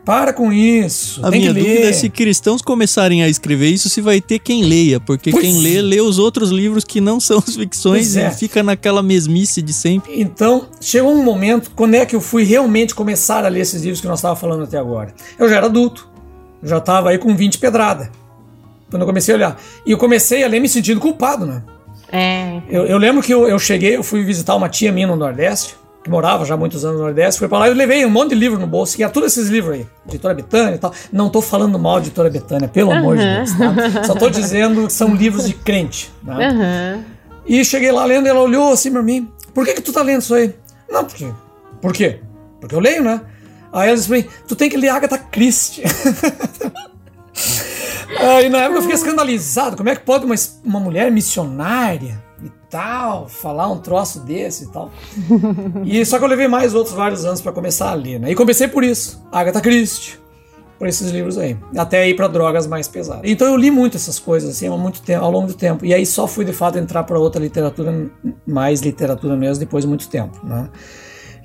Para 0.06 0.32
com 0.32 0.52
isso. 0.52 1.20
A 1.26 1.32
minha 1.32 1.52
dúvida 1.52 1.88
é 1.88 1.92
se 1.92 2.08
cristãos 2.08 2.62
começarem 2.62 3.24
a 3.24 3.28
escrever 3.28 3.70
isso, 3.70 3.88
se 3.88 4.00
vai 4.00 4.20
ter 4.20 4.38
quem 4.38 4.62
leia, 4.62 5.00
porque 5.00 5.32
pois 5.32 5.42
quem 5.42 5.58
lê, 5.58 5.82
lê 5.82 6.00
os 6.00 6.16
outros 6.20 6.50
livros 6.50 6.84
que 6.84 7.00
não 7.00 7.18
são 7.18 7.38
as 7.38 7.56
ficções 7.56 8.16
é. 8.16 8.28
e 8.28 8.30
fica 8.30 8.62
naquela 8.62 9.02
mesmice 9.02 9.60
de 9.60 9.72
sempre. 9.72 10.12
Então, 10.20 10.68
chegou 10.80 11.12
um 11.12 11.24
momento, 11.24 11.72
quando 11.74 11.96
é 11.96 12.06
que 12.06 12.14
eu 12.14 12.20
fui 12.20 12.44
realmente 12.44 12.94
começar 12.94 13.44
a 13.44 13.48
ler 13.48 13.62
esses 13.62 13.82
livros 13.82 14.00
que 14.00 14.06
nós 14.06 14.20
estávamos 14.20 14.40
falando 14.40 14.62
até 14.62 14.78
agora? 14.78 15.12
Eu 15.36 15.48
já 15.48 15.56
era 15.56 15.66
adulto, 15.66 16.08
eu 16.62 16.68
já 16.68 16.78
estava 16.78 17.10
aí 17.10 17.18
com 17.18 17.34
20 17.34 17.58
pedrada, 17.58 18.12
quando 18.88 19.02
eu 19.02 19.06
comecei 19.08 19.34
a 19.34 19.36
olhar. 19.36 19.60
E 19.84 19.90
eu 19.90 19.98
comecei 19.98 20.44
a 20.44 20.46
ler 20.46 20.60
me 20.60 20.68
sentindo 20.68 21.00
culpado, 21.00 21.44
né? 21.44 21.64
É. 22.12 22.62
Eu, 22.68 22.86
eu 22.86 22.98
lembro 22.98 23.20
que 23.24 23.34
eu, 23.34 23.48
eu 23.48 23.58
cheguei, 23.58 23.96
eu 23.96 24.04
fui 24.04 24.22
visitar 24.22 24.54
uma 24.54 24.68
tia 24.68 24.92
minha 24.92 25.08
no 25.08 25.16
Nordeste, 25.16 25.74
que 26.06 26.10
morava 26.10 26.44
já 26.44 26.54
há 26.54 26.56
muitos 26.56 26.84
anos 26.84 26.98
no 26.98 27.04
Nordeste, 27.04 27.40
fui 27.40 27.48
pra 27.48 27.58
lá 27.58 27.66
e 27.66 27.72
eu 27.72 27.74
levei 27.74 28.06
um 28.06 28.10
monte 28.10 28.28
de 28.28 28.36
livro 28.36 28.60
no 28.60 28.66
bolso, 28.66 28.94
que 28.94 29.02
ia 29.02 29.08
todos 29.08 29.32
esses 29.32 29.50
livros 29.50 29.74
aí, 29.74 29.86
Editora 30.08 30.32
Betânia 30.32 30.76
e 30.76 30.78
tal. 30.78 30.92
Não 31.12 31.28
tô 31.28 31.42
falando 31.42 31.76
mal 31.80 31.98
de 32.00 32.06
Editora 32.06 32.30
Betânia, 32.30 32.68
pelo 32.68 32.92
uhum. 32.92 32.98
amor 32.98 33.16
de 33.16 33.24
Deus, 33.24 33.50
tá? 33.52 34.04
Só 34.04 34.14
tô 34.14 34.30
dizendo 34.30 34.86
que 34.86 34.92
são 34.92 35.16
livros 35.16 35.48
de 35.48 35.54
crente, 35.54 36.12
né? 36.22 36.48
Uhum. 36.48 37.04
E 37.44 37.64
cheguei 37.64 37.90
lá 37.90 38.04
lendo, 38.04 38.26
e 38.26 38.28
ela 38.28 38.40
olhou 38.40 38.72
assim 38.72 38.92
pra 38.92 39.02
mim, 39.02 39.28
por 39.52 39.64
que 39.64 39.74
que 39.74 39.82
tu 39.82 39.92
tá 39.92 40.00
lendo 40.00 40.22
isso 40.22 40.32
aí? 40.32 40.54
Não, 40.88 41.04
por 41.04 41.14
quê? 41.16 41.32
Por 41.80 41.92
quê? 41.92 42.20
Porque 42.60 42.74
eu 42.74 42.80
leio, 42.80 43.02
né? 43.02 43.20
Aí 43.72 43.88
ela 43.88 43.96
disse 43.96 44.08
pra 44.08 44.18
mim, 44.18 44.26
tu 44.46 44.54
tem 44.54 44.70
que 44.70 44.76
ler 44.76 44.90
Agatha 44.90 45.18
Christie. 45.18 45.82
Aí 48.18 48.48
na 48.48 48.58
época 48.58 48.78
eu 48.78 48.82
fiquei 48.82 48.96
escandalizado. 48.96 49.76
Como 49.76 49.88
é 49.88 49.96
que 49.96 50.02
pode 50.02 50.24
uma, 50.24 50.36
uma 50.64 50.78
mulher 50.78 51.10
missionária 51.10 52.24
tal 52.70 53.28
falar 53.28 53.70
um 53.70 53.78
troço 53.78 54.20
desse 54.20 54.64
e 54.64 54.68
tal? 54.68 54.90
E 55.84 56.04
só 56.04 56.18
que 56.18 56.24
eu 56.24 56.28
levei 56.28 56.48
mais 56.48 56.74
outros 56.74 56.94
vários 56.94 57.24
anos 57.24 57.40
para 57.40 57.52
começar 57.52 57.90
a 57.90 57.94
ler, 57.94 58.18
né? 58.18 58.30
E 58.30 58.34
comecei 58.34 58.68
por 58.68 58.82
isso, 58.82 59.22
Agatha 59.30 59.60
Christie, 59.60 60.18
por 60.78 60.88
esses 60.88 61.10
livros 61.10 61.38
aí, 61.38 61.56
até 61.76 62.08
ir 62.08 62.14
para 62.14 62.28
drogas 62.28 62.66
mais 62.66 62.88
pesadas. 62.88 63.22
Então 63.24 63.46
eu 63.46 63.56
li 63.56 63.70
muito 63.70 63.96
essas 63.96 64.18
coisas 64.18 64.50
assim 64.50 64.66
ao 64.66 64.78
muito 64.78 65.00
tempo, 65.00 65.24
ao 65.24 65.30
longo 65.30 65.46
do 65.46 65.54
tempo. 65.54 65.84
E 65.84 65.94
aí 65.94 66.04
só 66.04 66.26
fui 66.26 66.44
de 66.44 66.52
fato 66.52 66.78
entrar 66.78 67.04
para 67.04 67.18
outra 67.18 67.40
literatura, 67.40 68.10
mais 68.46 68.80
literatura 68.80 69.36
mesmo 69.36 69.60
depois 69.60 69.84
de 69.84 69.88
muito 69.88 70.08
tempo, 70.08 70.38
né? 70.44 70.68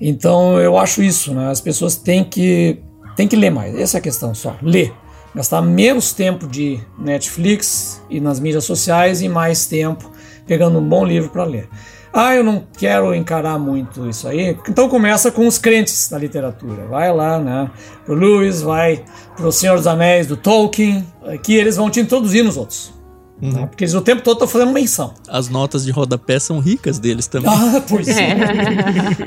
Então 0.00 0.60
eu 0.60 0.76
acho 0.76 1.02
isso, 1.02 1.32
né? 1.32 1.50
As 1.50 1.60
pessoas 1.60 1.96
têm 1.96 2.24
que 2.24 2.82
têm 3.16 3.28
que 3.28 3.36
ler 3.36 3.50
mais. 3.50 3.74
Essa 3.76 3.98
é 3.98 4.00
a 4.00 4.02
questão 4.02 4.34
só, 4.34 4.56
ler 4.62 4.92
gastar 5.34 5.62
menos 5.62 6.12
tempo 6.12 6.46
de 6.46 6.80
Netflix 6.98 8.02
e 8.10 8.20
nas 8.20 8.38
mídias 8.38 8.64
sociais 8.64 9.22
e 9.22 9.28
mais 9.28 9.66
tempo 9.66 10.10
pegando 10.46 10.78
um 10.78 10.88
bom 10.88 11.04
livro 11.04 11.30
para 11.30 11.44
ler. 11.44 11.68
Ah, 12.12 12.34
eu 12.34 12.44
não 12.44 12.64
quero 12.76 13.14
encarar 13.14 13.58
muito 13.58 14.06
isso 14.06 14.28
aí. 14.28 14.56
Então 14.68 14.88
começa 14.88 15.30
com 15.32 15.46
os 15.46 15.56
crentes 15.56 16.10
da 16.10 16.18
literatura. 16.18 16.86
Vai 16.86 17.12
lá, 17.12 17.38
né? 17.38 17.70
Pro 18.04 18.14
Lewis, 18.14 18.60
vai 18.60 19.02
pro 19.34 19.50
Senhor 19.50 19.76
dos 19.78 19.86
Anéis 19.86 20.26
do 20.26 20.36
Tolkien, 20.36 21.06
que 21.42 21.54
eles 21.54 21.76
vão 21.76 21.88
te 21.88 22.00
introduzir 22.00 22.44
nos 22.44 22.58
outros. 22.58 22.92
Uhum. 23.40 23.52
Né? 23.52 23.66
Porque 23.66 23.84
eles 23.84 23.94
o 23.94 24.02
tempo 24.02 24.22
todo 24.22 24.34
estão 24.34 24.46
fazendo 24.46 24.72
menção. 24.72 25.14
As 25.26 25.48
notas 25.48 25.84
de 25.84 25.90
rodapé 25.90 26.38
são 26.38 26.60
ricas 26.60 26.98
deles 26.98 27.26
também. 27.26 27.50
Ah, 27.50 27.82
pois 27.88 28.06
é. 28.08 28.34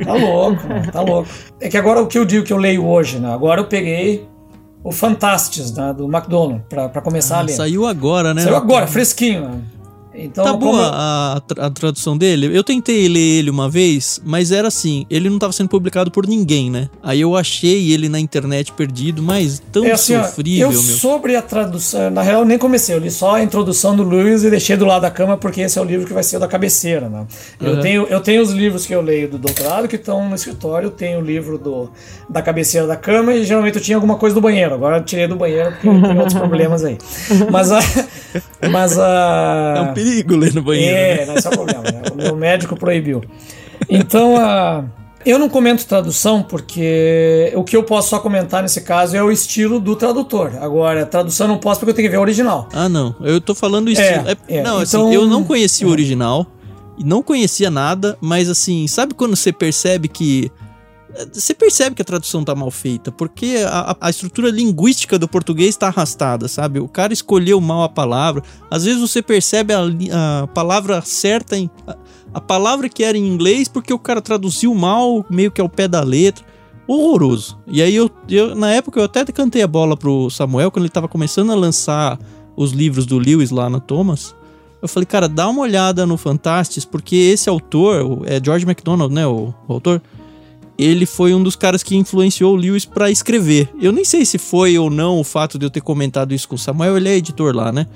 tá 0.06 0.14
louco, 0.14 0.62
tá 0.92 1.02
louco. 1.02 1.30
É 1.60 1.68
que 1.68 1.78
agora 1.78 2.02
o 2.02 2.08
que 2.08 2.20
eu 2.20 2.24
digo 2.24 2.46
que 2.46 2.54
eu 2.54 2.58
leio 2.58 2.86
hoje, 2.86 3.20
né? 3.20 3.34
Agora 3.34 3.62
eu 3.62 3.66
peguei 3.66 4.28
o 4.84 4.92
Fantastes 4.92 5.74
né, 5.74 5.92
do 5.92 6.06
McDonald's 6.06 6.64
para 6.70 7.02
começar 7.02 7.38
ah, 7.38 7.40
a 7.40 7.42
ler. 7.42 7.54
Saiu 7.54 7.88
agora, 7.88 8.34
né? 8.34 8.44
Saiu 8.44 8.56
agora, 8.56 8.86
fresquinho. 8.86 9.50
Né? 9.50 9.62
Então, 10.18 10.44
tá 10.44 10.54
boa 10.54 10.92
a, 10.94 11.42
a, 11.58 11.70
tradução 11.70 12.18
dele. 12.18 12.50
Eu 12.56 12.64
tentei 12.64 13.08
ler 13.08 13.40
ele 13.40 13.50
uma 13.50 13.70
vez, 13.70 14.22
mas 14.24 14.52
era 14.52 14.68
assim, 14.68 15.06
ele 15.10 15.28
não 15.28 15.36
estava 15.36 15.54
sendo 15.54 15.70
publicado 15.70 16.10
por 16.10 16.28
ninguém, 16.28 16.70
né? 16.70 16.90
Aí 17.04 17.22
eu 17.22 17.36
achei 17.36 17.92
ele 17.92 18.08
na 18.08 18.20
internet 18.20 18.72
perdido, 18.72 19.22
mas 19.22 19.62
tão 19.72 19.86
é 19.86 19.92
assim, 19.92 20.18
sofrível, 20.18 20.70
ó, 20.70 20.72
eu 20.72 20.84
meu. 20.84 20.96
Sobre 20.96 21.36
a 21.36 21.42
tradução, 21.42 22.10
na 22.10 22.22
real 22.22 22.42
eu 22.42 22.46
nem 22.46 22.58
comecei, 22.58 22.96
eu 22.96 23.00
li 23.00 23.12
só 23.12 23.36
a 23.36 23.44
introdução 23.44 23.96
do 23.96 24.04
Lewis 24.04 24.44
e 24.44 24.50
deixei 24.50 24.78
do 24.78 24.86
lado 24.86 25.02
da 25.02 25.12
cama 25.12 25.38
porque 25.38 25.62
esse 25.62 25.78
é 25.78 25.82
o 25.82 25.86
livro 25.86 26.08
que 26.08 26.14
vai 26.14 26.24
ser 26.24 26.38
o 26.38 26.40
da 26.40 26.48
cabeceira, 26.48 27.10
né? 27.10 27.26
Eu, 27.60 27.74
uhum. 27.74 27.82
tenho, 27.82 28.04
eu 28.08 28.22
tenho 28.22 28.42
os 28.42 28.52
livros 28.52 28.86
que 28.86 28.94
eu 28.94 29.02
leio 29.02 29.30
do 29.30 29.38
doutorado 29.38 29.88
que 29.88 29.96
estão 29.96 30.28
no 30.28 30.36
escritório, 30.36 30.90
tenho 30.90 31.20
o 31.20 31.22
livro 31.22 31.58
do, 31.58 31.90
da 32.30 32.42
cabeceira 32.42 32.88
da 32.88 32.96
cama 32.96 33.34
e 33.34 33.44
geralmente 33.44 33.76
eu 33.76 33.82
tinha 33.82 33.98
alguma 33.98 34.16
coisa 34.16 34.34
do 34.34 34.42
banheiro. 34.42 34.74
Agora 34.76 34.98
eu 34.98 35.04
tirei 35.04 35.28
do 35.28 35.36
banheiro 35.36 35.72
porque 35.82 36.08
tem 36.08 36.18
outros 36.18 36.34
problemas 36.40 36.84
aí. 36.84 36.98
Mas 37.52 37.72
a. 37.72 37.80
Mas 38.72 38.98
a. 38.98 39.74
É 39.78 39.82
um 39.82 39.94
perigo 40.06 40.36
ler 40.36 40.54
no 40.54 40.62
banheiro. 40.62 40.96
É, 40.96 41.18
né? 41.18 41.26
não, 41.26 41.36
esse 41.36 41.48
é 41.48 41.50
o 41.50 41.54
problema. 41.54 41.82
Né? 41.84 42.02
O 42.14 42.16
meu 42.16 42.36
médico 42.36 42.76
proibiu. 42.76 43.24
Então, 43.90 44.38
a. 44.38 44.86
Eu 45.26 45.40
não 45.40 45.50
comento 45.50 45.88
tradução 45.88 46.44
porque 46.44 47.52
o 47.56 47.64
que 47.64 47.76
eu 47.76 47.82
posso 47.82 48.10
só 48.10 48.20
comentar 48.20 48.62
nesse 48.62 48.82
caso 48.82 49.18
é 49.18 49.24
o 49.24 49.32
estilo 49.32 49.80
do 49.80 49.96
tradutor. 49.96 50.52
Agora, 50.62 51.04
tradução 51.04 51.48
eu 51.48 51.54
não 51.54 51.58
posso 51.58 51.80
porque 51.80 51.90
eu 51.90 51.96
tenho 51.96 52.08
que 52.08 52.12
ver 52.12 52.20
o 52.20 52.22
original. 52.22 52.70
Ah, 52.72 52.88
não. 52.88 53.16
Eu 53.22 53.42
tô 53.42 53.56
falando 53.56 53.90
isso. 53.90 54.00
É, 54.00 54.38
é, 54.48 54.62
não, 54.62 54.78
assim, 54.78 54.98
então, 54.98 55.08
assim, 55.08 55.16
eu 55.16 55.26
não 55.26 55.44
conheci 55.44 55.84
o 55.84 55.90
original 55.90 56.46
não 57.04 57.22
conhecia 57.22 57.70
nada, 57.70 58.18
mas 58.22 58.50
assim, 58.50 58.88
sabe 58.88 59.14
quando 59.14 59.36
você 59.36 59.52
percebe 59.52 60.08
que 60.08 60.50
você 61.32 61.54
percebe 61.54 61.96
que 61.96 62.02
a 62.02 62.06
tradução 62.06 62.44
tá 62.44 62.54
mal 62.54 62.70
feita, 62.70 63.12
porque 63.12 63.58
a, 63.68 63.96
a 64.02 64.10
estrutura 64.10 64.50
linguística 64.50 65.18
do 65.18 65.28
português 65.28 65.78
tá 65.78 65.88
arrastada, 65.88 66.48
sabe? 66.48 66.80
O 66.80 66.88
cara 66.88 67.14
escolheu 67.14 67.62
mal 67.62 67.84
a 67.84 67.90
palavra. 67.90 68.44
Às 68.70 68.84
vezes 68.84 69.00
você 69.00 69.22
percebe 69.22 69.74
a, 69.74 70.44
a 70.44 70.48
palavra 70.48 71.02
certa, 71.02 71.58
em, 71.58 71.70
a, 71.88 71.96
a, 72.34 72.42
palavra 72.42 72.90
que 72.90 73.04
era 73.04 73.18
em 73.18 73.26
inglês, 73.26 73.68
porque 73.68 73.94
o 73.94 74.00
cara 74.00 74.22
traduziu 74.22 74.74
mal, 74.76 75.26
meio 75.30 75.52
que 75.52 75.62
ao 75.62 75.70
pé 75.70 75.88
da 75.88 76.02
letra. 76.02 76.44
Horroroso. 76.88 77.58
E 77.66 77.82
aí 77.82 77.96
eu, 77.96 78.12
eu 78.30 78.54
na 78.54 78.72
época 78.72 79.00
eu 79.00 79.06
até 79.06 79.26
cantei 79.26 79.64
a 79.64 79.68
bola 79.68 79.98
pro 79.98 80.30
Samuel 80.30 80.70
quando 80.70 80.84
ele 80.84 80.92
tava 80.92 81.08
começando 81.08 81.52
a 81.52 81.56
lançar 81.56 82.20
os 82.56 82.72
livros 82.72 83.06
do 83.06 83.18
Lewis 83.18 83.50
lá 83.50 83.70
na 83.70 83.80
Thomas. 83.80 84.36
Eu 84.82 84.88
falei, 84.88 85.06
cara, 85.08 85.28
dá 85.28 85.50
uma 85.50 85.62
olhada 85.62 86.06
no 86.06 86.16
Fantastes, 86.16 86.86
porque 86.86 87.16
esse 87.16 87.50
autor, 87.50 88.22
é 88.26 88.40
George 88.44 88.68
MacDonald, 88.68 89.12
né, 89.12 89.26
o, 89.26 89.52
o 89.68 89.74
autor, 89.74 90.00
ele 90.78 91.06
foi 91.06 91.34
um 91.34 91.42
dos 91.42 91.56
caras 91.56 91.82
que 91.82 91.96
influenciou 91.96 92.54
o 92.54 92.56
Lewis 92.56 92.86
para 92.86 93.10
escrever. 93.10 93.70
Eu 93.82 93.92
nem 93.92 94.04
sei 94.04 94.26
se 94.26 94.38
foi 94.38 94.78
ou 94.78 94.90
não 94.90 95.20
o 95.20 95.24
fato 95.24 95.58
de 95.58 95.66
eu 95.66 95.70
ter 95.70 95.82
comentado 95.82 96.34
isso 96.34 96.48
com 96.48 96.56
o 96.56 96.60
Samuel, 96.60 96.98
ele 96.98 97.10
é 97.10 97.16
editor 97.16 97.56
lá, 97.56 97.72
né? 97.72 97.88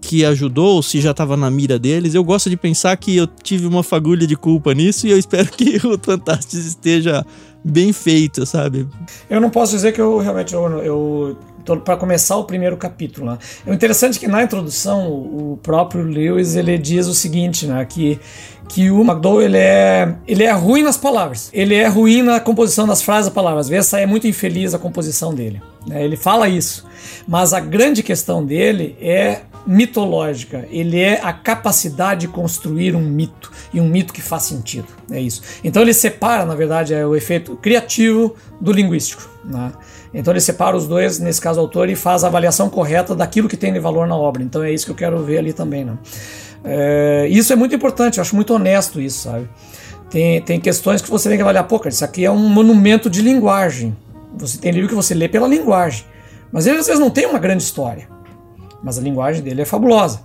Que 0.00 0.24
ajudou, 0.24 0.76
ou 0.76 0.82
se 0.82 1.00
já 1.00 1.12
estava 1.12 1.36
na 1.36 1.50
mira 1.50 1.78
deles. 1.78 2.14
Eu 2.14 2.24
gosto 2.24 2.50
de 2.50 2.56
pensar 2.56 2.96
que 2.96 3.16
eu 3.16 3.26
tive 3.26 3.66
uma 3.66 3.82
fagulha 3.82 4.26
de 4.26 4.36
culpa 4.36 4.74
nisso 4.74 5.06
e 5.06 5.10
eu 5.10 5.18
espero 5.18 5.50
que 5.50 5.76
o 5.86 5.98
Fantastic 6.00 6.58
esteja 6.58 7.24
bem 7.64 7.92
feito, 7.92 8.44
sabe? 8.46 8.86
Eu 9.28 9.40
não 9.40 9.50
posso 9.50 9.72
dizer 9.72 9.92
que 9.92 10.00
eu 10.00 10.18
realmente 10.18 10.54
eu, 10.54 10.66
eu 10.82 11.36
para 11.76 11.96
começar 11.96 12.36
o 12.36 12.44
primeiro 12.44 12.76
capítulo. 12.76 13.30
Né? 13.30 13.38
O 13.66 13.72
interessante 13.72 14.16
é 14.16 14.20
que 14.20 14.28
na 14.28 14.42
introdução 14.42 15.08
o 15.08 15.58
próprio 15.62 16.04
Lewis 16.04 16.56
ele 16.56 16.78
diz 16.78 17.06
o 17.06 17.14
seguinte, 17.14 17.66
né, 17.66 17.84
que 17.84 18.18
que 18.68 18.90
o 18.90 19.00
McDowell 19.00 19.46
ele 19.46 19.56
é, 19.56 20.14
ele 20.26 20.44
é 20.44 20.52
ruim 20.52 20.82
nas 20.82 20.98
palavras, 20.98 21.48
ele 21.54 21.74
é 21.74 21.88
ruim 21.88 22.22
na 22.22 22.38
composição 22.38 22.86
das 22.86 23.00
frases 23.00 23.30
e 23.30 23.34
palavras. 23.34 23.66
Às 23.66 23.70
vezes 23.70 23.92
é 23.94 24.04
muito 24.04 24.26
infeliz 24.26 24.74
a 24.74 24.78
composição 24.78 25.34
dele. 25.34 25.62
Né? 25.86 26.04
Ele 26.04 26.16
fala 26.16 26.48
isso, 26.48 26.86
mas 27.26 27.54
a 27.54 27.60
grande 27.60 28.02
questão 28.02 28.44
dele 28.44 28.94
é 29.00 29.40
mitológica. 29.66 30.66
Ele 30.70 31.00
é 31.00 31.20
a 31.22 31.32
capacidade 31.32 32.22
de 32.22 32.28
construir 32.28 32.94
um 32.94 33.02
mito 33.02 33.50
e 33.72 33.80
um 33.80 33.88
mito 33.88 34.12
que 34.12 34.22
faz 34.22 34.44
sentido. 34.44 34.86
É 35.10 35.20
isso. 35.20 35.42
Então 35.62 35.82
ele 35.82 35.92
separa, 35.92 36.44
na 36.44 36.54
verdade, 36.54 36.94
é 36.94 37.06
o 37.06 37.14
efeito 37.14 37.56
criativo 37.56 38.34
do 38.60 38.72
linguístico. 38.72 39.28
Né? 39.44 39.72
Então 40.18 40.32
ele 40.32 40.40
separa 40.40 40.76
os 40.76 40.88
dois, 40.88 41.20
nesse 41.20 41.40
caso 41.40 41.60
o 41.60 41.62
autor, 41.62 41.88
e 41.88 41.94
faz 41.94 42.24
a 42.24 42.26
avaliação 42.26 42.68
correta 42.68 43.14
daquilo 43.14 43.48
que 43.48 43.56
tem 43.56 43.72
de 43.72 43.78
valor 43.78 44.08
na 44.08 44.16
obra. 44.16 44.42
Então 44.42 44.64
é 44.64 44.72
isso 44.72 44.84
que 44.84 44.90
eu 44.90 44.96
quero 44.96 45.22
ver 45.22 45.38
ali 45.38 45.52
também. 45.52 45.84
Né? 45.84 45.96
É, 46.64 47.28
isso 47.30 47.52
é 47.52 47.56
muito 47.56 47.72
importante, 47.72 48.18
eu 48.18 48.22
acho 48.22 48.34
muito 48.34 48.52
honesto 48.52 49.00
isso, 49.00 49.22
sabe? 49.28 49.48
Tem, 50.10 50.42
tem 50.42 50.58
questões 50.58 51.00
que 51.00 51.08
você 51.08 51.28
tem 51.28 51.38
que 51.38 51.42
avaliar, 51.42 51.68
pô, 51.68 51.78
cara, 51.78 51.90
isso 51.90 52.04
aqui 52.04 52.24
é 52.24 52.30
um 52.32 52.48
monumento 52.48 53.08
de 53.08 53.22
linguagem. 53.22 53.96
Você 54.36 54.58
tem 54.58 54.72
livro 54.72 54.88
que 54.88 54.94
você 54.94 55.14
lê 55.14 55.28
pela 55.28 55.46
linguagem. 55.46 56.04
Mas 56.50 56.66
ele 56.66 56.78
às 56.78 56.86
vezes 56.86 57.00
não 57.00 57.10
tem 57.10 57.24
uma 57.24 57.38
grande 57.38 57.62
história. 57.62 58.08
Mas 58.82 58.98
a 58.98 59.00
linguagem 59.00 59.40
dele 59.40 59.62
é 59.62 59.64
fabulosa. 59.64 60.20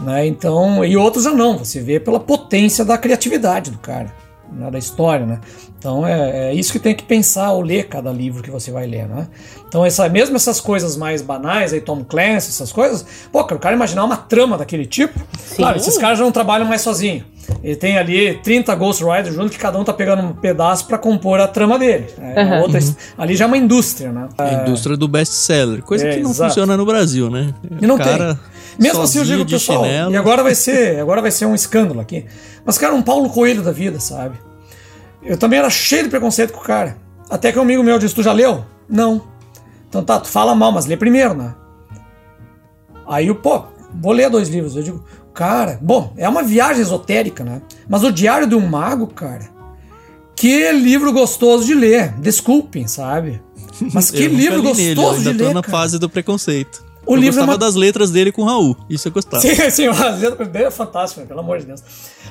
Né? 0.00 0.26
Então, 0.26 0.82
e 0.82 0.96
outros 0.96 1.24
já 1.24 1.32
não, 1.32 1.58
você 1.58 1.78
vê 1.80 2.00
pela 2.00 2.18
potência 2.18 2.86
da 2.86 2.96
criatividade 2.96 3.70
do 3.70 3.78
cara 3.78 4.25
né, 4.52 4.70
da 4.70 4.78
história, 4.78 5.26
né? 5.26 5.40
Então 5.78 6.06
é, 6.06 6.50
é, 6.50 6.54
isso 6.54 6.72
que 6.72 6.78
tem 6.78 6.94
que 6.94 7.04
pensar 7.04 7.46
ao 7.46 7.60
ler 7.60 7.88
cada 7.88 8.10
livro 8.10 8.42
que 8.42 8.50
você 8.50 8.70
vai 8.70 8.86
ler, 8.86 9.06
né? 9.06 9.28
Então 9.68 9.84
essa, 9.84 10.08
mesmo 10.08 10.36
essas 10.36 10.60
coisas 10.60 10.96
mais 10.96 11.22
banais, 11.22 11.72
aí 11.72 11.80
Tom 11.80 12.04
Clancy, 12.04 12.48
essas 12.48 12.72
coisas, 12.72 13.06
pô, 13.30 13.44
cara, 13.44 13.56
o 13.56 13.60
cara 13.60 13.74
imaginar 13.76 14.04
uma 14.04 14.16
trama 14.16 14.56
daquele 14.58 14.86
tipo, 14.86 15.18
Sim. 15.38 15.56
claro, 15.56 15.76
esses 15.76 15.96
caras 15.98 16.18
já 16.18 16.24
não 16.24 16.32
trabalham 16.32 16.66
mais 16.66 16.80
sozinho. 16.80 17.24
Ele 17.62 17.76
tem 17.76 17.96
ali 17.96 18.38
30 18.42 18.74
Ghost 18.74 19.04
Riders 19.04 19.34
junto 19.34 19.50
que 19.50 19.58
cada 19.58 19.78
um 19.78 19.84
tá 19.84 19.92
pegando 19.92 20.22
um 20.22 20.32
pedaço 20.32 20.86
para 20.86 20.98
compor 20.98 21.40
a 21.40 21.46
trama 21.46 21.78
dele. 21.78 22.06
É, 22.20 22.42
uhum. 22.42 22.62
outra. 22.62 22.80
Ali 23.16 23.36
já 23.36 23.44
é 23.44 23.48
uma 23.48 23.56
indústria, 23.56 24.10
né? 24.10 24.28
A 24.36 24.48
é... 24.48 24.62
indústria 24.62 24.96
do 24.96 25.06
best-seller, 25.06 25.82
coisa 25.82 26.08
é, 26.08 26.14
que 26.14 26.20
não 26.20 26.30
exato. 26.30 26.50
funciona 26.50 26.76
no 26.76 26.84
Brasil, 26.84 27.30
né? 27.30 27.54
E 27.80 27.86
não 27.86 27.96
cara... 27.96 28.34
tem. 28.34 28.55
Mesmo 28.78 29.02
assim 29.02 29.18
eu 29.18 29.24
digo 29.24 29.46
pessoal, 29.46 29.84
chinelo. 29.84 30.12
e 30.12 30.16
agora 30.16 30.42
vai 30.42 30.54
ser, 30.54 31.00
agora 31.00 31.22
vai 31.22 31.30
ser 31.30 31.46
um 31.46 31.54
escândalo 31.54 32.00
aqui. 32.00 32.26
Mas 32.64 32.78
cara, 32.78 32.94
um 32.94 33.02
Paulo 33.02 33.30
Coelho 33.30 33.62
da 33.62 33.72
vida, 33.72 34.00
sabe? 34.00 34.38
Eu 35.22 35.36
também 35.36 35.58
era 35.58 35.70
cheio 35.70 36.04
de 36.04 36.08
preconceito 36.08 36.52
com 36.52 36.60
o 36.60 36.64
cara. 36.64 36.96
Até 37.28 37.50
que 37.50 37.58
um 37.58 37.62
amigo 37.62 37.82
meu 37.82 37.98
disse: 37.98 38.14
Tu 38.14 38.22
já 38.22 38.32
leu? 38.32 38.64
Não. 38.88 39.22
Então 39.88 40.04
tá, 40.04 40.20
tu 40.20 40.28
fala 40.28 40.54
mal, 40.54 40.70
mas 40.72 40.86
lê 40.86 40.96
primeiro, 40.96 41.34
né? 41.34 41.54
Aí 43.08 43.26
eu, 43.28 43.34
pô, 43.34 43.64
vou 43.94 44.12
ler 44.12 44.28
dois 44.30 44.48
livros. 44.48 44.76
Eu 44.76 44.82
digo, 44.82 45.04
cara, 45.32 45.78
bom, 45.80 46.12
é 46.16 46.28
uma 46.28 46.42
viagem 46.42 46.82
esotérica, 46.82 47.44
né? 47.44 47.62
Mas 47.88 48.04
o 48.04 48.12
Diário 48.12 48.46
de 48.46 48.54
um 48.54 48.66
Mago, 48.66 49.06
cara, 49.06 49.48
que 50.34 50.70
livro 50.72 51.12
gostoso 51.12 51.64
de 51.64 51.74
ler. 51.74 52.12
Desculpem, 52.18 52.86
sabe? 52.86 53.40
Mas 53.92 54.10
que 54.12 54.28
livro 54.28 54.62
gostoso 54.62 54.82
nele, 54.82 55.00
eu 55.00 55.10
ainda 55.10 55.32
de 55.32 55.38
ler. 55.38 55.48
tô 55.48 55.54
na 55.54 55.62
cara. 55.62 55.76
fase 55.76 55.98
do 55.98 56.08
preconceito. 56.08 56.84
O 57.06 57.14
eu 57.14 57.16
livro 57.16 57.36
gostava 57.36 57.52
é 57.52 57.54
uma... 57.54 57.58
das 57.58 57.74
letras 57.74 58.10
dele 58.10 58.32
com 58.32 58.42
o 58.42 58.44
Raul. 58.44 58.76
Isso 58.90 59.08
eu 59.08 59.12
gostava. 59.12 59.40
Sim, 59.40 59.54
sim, 59.70 59.86
as 59.86 60.20
letras 60.20 60.48
dele 60.48 60.64
é 60.66 60.70
fantástico, 60.70 61.26
pelo 61.26 61.40
amor 61.40 61.58
de 61.58 61.66
Deus. 61.66 61.82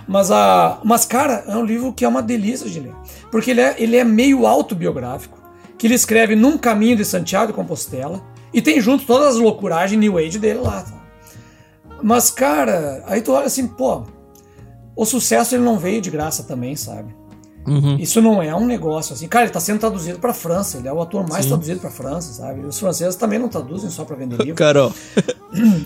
Mas, 0.07 0.30
a... 0.30 0.80
Mas, 0.84 1.05
cara, 1.05 1.43
é 1.47 1.55
um 1.55 1.63
livro 1.63 1.93
que 1.93 2.03
é 2.03 2.07
uma 2.07 2.21
delícia 2.21 2.69
de 2.69 2.80
ler. 2.80 2.93
Porque 3.32 3.51
ele 3.51 3.61
é, 3.61 3.76
ele 3.78 3.95
é 3.95 4.03
meio 4.03 4.45
autobiográfico. 4.45 5.38
Que 5.78 5.88
ele 5.88 5.95
escreve 5.95 6.36
num 6.36 6.57
caminho 6.57 6.97
de 6.97 7.05
Santiago 7.05 7.47
de 7.47 7.53
Compostela. 7.53 8.21
E 8.53 8.61
tem 8.61 8.80
junto 8.80 9.05
todas 9.05 9.30
as 9.30 9.36
loucuragens 9.36 9.99
New 9.99 10.17
Age 10.17 10.39
dele 10.39 10.59
lá. 10.59 10.82
Tá? 10.82 11.05
Mas, 12.03 12.30
cara, 12.30 13.03
aí 13.07 13.21
tu 13.21 13.32
olha 13.32 13.47
assim, 13.47 13.67
pô, 13.67 14.03
o 14.95 15.05
sucesso 15.05 15.55
ele 15.55 15.63
não 15.63 15.78
veio 15.78 16.01
de 16.01 16.09
graça 16.09 16.43
também, 16.43 16.76
sabe? 16.76 17.13
Uhum. 17.68 17.97
Isso 17.99 18.22
não 18.22 18.41
é 18.41 18.55
um 18.55 18.66
negócio 18.66 19.13
assim. 19.13 19.28
Cara, 19.28 19.45
ele 19.45 19.49
está 19.49 19.59
sendo 19.59 19.80
traduzido 19.80 20.20
para 20.20 20.34
França. 20.34 20.78
Ele 20.78 20.88
é 20.88 20.93
o 20.93 21.01
ator 21.01 21.28
mais 21.28 21.43
Sim. 21.43 21.49
traduzido 21.49 21.80
para 21.80 21.89
França, 21.89 22.34
sabe? 22.34 22.66
Os 22.66 22.80
franceses 22.80 23.16
também 23.16 23.39
não 23.39 23.49
traduzem 23.49 23.89
só 23.89 24.05
para 24.05 24.16
vender 24.16 24.38
livro. 24.38 24.55
Carol. 24.55 24.93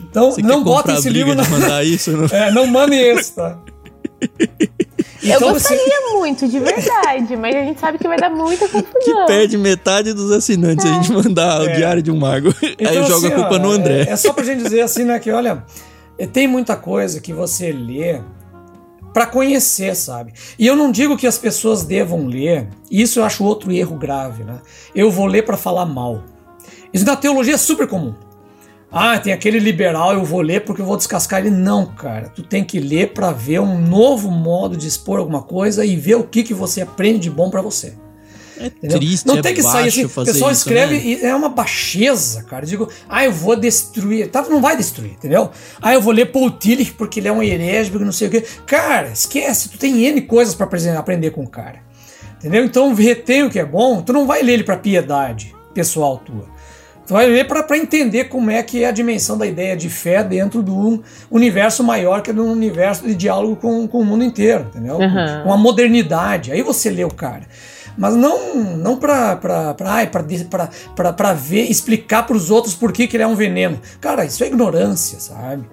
Então, 0.09 0.31
Você 0.31 0.41
não 0.41 0.63
bota 0.63 0.93
esse 0.93 1.07
livro 1.09 1.35
na. 1.35 1.47
mandar 1.47 1.85
isso, 1.85 2.11
não? 2.11 2.25
É, 2.35 2.51
não 2.51 2.65
mande 2.65 2.95
esse, 2.95 3.33
tá? 3.33 3.59
Então, 5.23 5.47
eu 5.47 5.53
gostaria 5.53 5.83
assim... 5.83 6.17
muito, 6.17 6.47
de 6.47 6.59
verdade, 6.59 7.37
mas 7.37 7.55
a 7.55 7.59
gente 7.59 7.79
sabe 7.79 7.97
que 7.99 8.07
vai 8.07 8.17
dar 8.17 8.29
muita 8.29 8.67
confusão. 8.69 9.01
Que 9.03 9.25
perde 9.27 9.57
metade 9.57 10.13
dos 10.13 10.31
assinantes 10.31 10.85
é. 10.85 10.89
a 10.89 10.93
gente 10.93 11.11
mandar 11.11 11.61
é. 11.61 11.65
o 11.65 11.75
Diário 11.75 12.01
de 12.01 12.09
um 12.09 12.17
Mago. 12.17 12.53
Então, 12.79 12.91
Aí 12.91 12.97
eu 12.97 13.03
jogo 13.03 13.25
assim, 13.25 13.33
a 13.33 13.35
culpa 13.35 13.55
ó, 13.55 13.59
no 13.59 13.71
André. 13.71 14.05
É, 14.07 14.11
é 14.11 14.15
só 14.15 14.33
pra 14.33 14.43
gente 14.43 14.63
dizer 14.63 14.81
assim, 14.81 15.03
né, 15.03 15.19
que 15.19 15.31
olha, 15.31 15.63
tem 16.33 16.47
muita 16.47 16.75
coisa 16.75 17.19
que 17.19 17.33
você 17.33 17.71
lê 17.71 18.21
para 19.19 19.27
conhecer, 19.27 19.97
sabe? 19.97 20.31
E 20.57 20.65
eu 20.65 20.77
não 20.77 20.93
digo 20.93 21.17
que 21.17 21.27
as 21.27 21.37
pessoas 21.37 21.83
devam 21.83 22.25
ler, 22.25 22.69
isso 22.89 23.19
eu 23.19 23.25
acho 23.25 23.43
outro 23.43 23.69
erro 23.69 23.97
grave, 23.97 24.45
né? 24.45 24.61
Eu 24.95 25.11
vou 25.11 25.25
ler 25.25 25.43
para 25.43 25.57
falar 25.57 25.85
mal. 25.85 26.23
Isso 26.93 27.03
na 27.03 27.17
teologia 27.17 27.55
é 27.55 27.57
super 27.57 27.85
comum. 27.85 28.15
Ah, 28.89 29.19
tem 29.19 29.33
aquele 29.33 29.59
liberal, 29.59 30.13
eu 30.13 30.23
vou 30.23 30.39
ler 30.39 30.63
porque 30.63 30.81
eu 30.81 30.85
vou 30.85 30.95
descascar 30.95 31.41
ele. 31.41 31.49
Não, 31.49 31.85
cara. 31.85 32.29
Tu 32.29 32.43
tem 32.43 32.63
que 32.63 32.79
ler 32.79 33.11
para 33.11 33.33
ver 33.33 33.59
um 33.59 33.77
novo 33.77 34.31
modo 34.31 34.77
de 34.77 34.87
expor 34.87 35.19
alguma 35.19 35.41
coisa 35.41 35.83
e 35.83 35.97
ver 35.97 36.15
o 36.15 36.23
que, 36.23 36.41
que 36.41 36.53
você 36.53 36.79
aprende 36.79 37.19
de 37.19 37.29
bom 37.29 37.49
para 37.49 37.61
você. 37.61 37.95
É 38.59 38.65
Entendeu? 38.65 38.99
triste, 38.99 39.25
Não 39.25 39.37
é 39.37 39.41
tem 39.41 39.53
que 39.53 39.63
sair 39.63 39.87
assim. 39.87 40.05
O 40.05 40.09
pessoal 40.09 40.51
isso, 40.51 40.61
escreve 40.61 40.95
né? 40.95 41.01
e 41.03 41.25
é 41.25 41.33
uma 41.33 41.49
baixeza, 41.49 42.43
cara. 42.43 42.65
Eu 42.65 42.69
digo, 42.69 42.89
ah, 43.07 43.23
eu 43.23 43.31
vou 43.31 43.55
destruir. 43.55 44.29
Tá, 44.29 44.43
não 44.49 44.61
vai 44.61 44.75
destruir, 44.75 45.13
entendeu? 45.13 45.49
Ah, 45.81 45.93
eu 45.93 46.01
vou 46.01 46.11
ler 46.11 46.25
Paul 46.25 46.51
Tillich 46.51 46.91
porque 46.91 47.19
ele 47.19 47.29
é 47.29 47.31
um 47.31 47.41
herege, 47.41 47.89
porque 47.89 48.03
não 48.03 48.11
sei 48.11 48.27
o 48.27 48.31
quê. 48.31 48.43
Cara, 48.65 49.07
esquece. 49.07 49.69
Tu 49.69 49.77
tem 49.77 50.05
N 50.05 50.21
coisas 50.21 50.53
para 50.53 50.67
aprender 50.97 51.31
com 51.31 51.43
o 51.43 51.47
cara. 51.47 51.79
Entendeu? 52.37 52.63
Então 52.65 52.93
retém 52.93 53.43
o 53.43 53.49
que 53.49 53.59
é 53.59 53.65
bom. 53.65 54.01
Tu 54.01 54.11
não 54.11 54.27
vai 54.27 54.43
ler 54.43 54.53
ele 54.53 54.63
para 54.63 54.77
piedade 54.77 55.55
pessoal 55.73 56.17
tua. 56.17 56.45
Tu 57.07 57.13
vai 57.13 57.25
ler 57.27 57.47
para 57.47 57.77
entender 57.77 58.25
como 58.25 58.51
é 58.51 58.61
que 58.61 58.83
é 58.83 58.87
a 58.87 58.91
dimensão 58.91 59.35
da 59.35 59.47
ideia 59.47 59.75
de 59.75 59.89
fé 59.89 60.23
dentro 60.23 60.61
do 60.61 61.03
universo 61.31 61.83
maior 61.83 62.21
que 62.21 62.29
é 62.29 62.33
do 62.33 62.45
universo 62.45 63.07
de 63.07 63.15
diálogo 63.15 63.55
com, 63.55 63.87
com 63.87 64.01
o 64.01 64.05
mundo 64.05 64.23
inteiro, 64.23 64.67
entendeu? 64.69 64.97
Uhum. 64.97 65.43
Com 65.43 65.51
a 65.51 65.57
modernidade. 65.57 66.51
Aí 66.51 66.61
você 66.61 66.89
lê 66.89 67.03
o 67.03 67.09
cara 67.09 67.47
mas 67.97 68.15
não 68.15 68.55
não 68.55 68.97
para 68.97 71.33
ver, 71.33 71.69
explicar 71.69 72.23
para 72.23 72.35
os 72.35 72.49
outros 72.49 72.75
por 72.75 72.91
que, 72.91 73.07
que 73.07 73.15
ele 73.15 73.23
é 73.23 73.27
um 73.27 73.35
veneno. 73.35 73.79
Cara, 73.99 74.25
isso 74.25 74.43
é 74.43 74.47
ignorância, 74.47 75.19
sabe? 75.19 75.65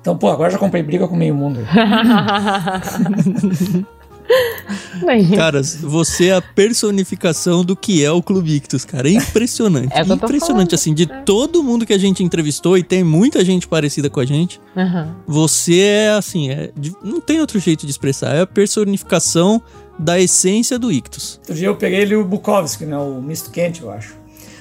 Então, 0.00 0.16
pô, 0.16 0.28
agora 0.28 0.50
já 0.50 0.58
comprei 0.58 0.82
briga 0.82 1.06
com 1.06 1.16
meio 1.16 1.34
mundo. 1.34 1.60
cara, 5.36 5.62
você 5.62 6.26
é 6.26 6.34
a 6.34 6.42
personificação 6.42 7.64
do 7.64 7.74
que 7.76 8.04
é 8.04 8.10
o 8.10 8.22
Clube 8.22 8.54
Ictus, 8.54 8.84
cara. 8.84 9.08
É 9.08 9.12
impressionante. 9.12 9.88
É 9.98 10.02
impressionante, 10.02 10.74
assim, 10.74 10.94
de 10.94 11.04
é. 11.04 11.22
todo 11.22 11.62
mundo 11.62 11.84
que 11.84 11.92
a 11.92 11.98
gente 11.98 12.22
entrevistou, 12.22 12.78
e 12.78 12.82
tem 12.82 13.02
muita 13.02 13.44
gente 13.44 13.66
parecida 13.66 14.08
com 14.08 14.20
a 14.20 14.24
gente, 14.24 14.60
uhum. 14.76 15.12
você 15.26 15.80
é, 15.80 16.10
assim, 16.10 16.50
é, 16.50 16.70
não 17.02 17.20
tem 17.20 17.40
outro 17.40 17.58
jeito 17.58 17.84
de 17.84 17.90
expressar. 17.90 18.34
É 18.34 18.42
a 18.42 18.46
personificação 18.46 19.62
da 19.98 20.20
essência 20.20 20.78
do 20.78 20.92
Ictus. 20.92 21.38
Outro 21.40 21.54
dia 21.54 21.66
eu 21.66 21.76
peguei 21.76 22.00
ele 22.00 22.14
o 22.14 22.24
Bukowski, 22.24 22.84
né? 22.84 22.96
O 22.96 23.20
misto 23.20 23.50
quente, 23.50 23.82
eu 23.82 23.90
acho. 23.90 24.14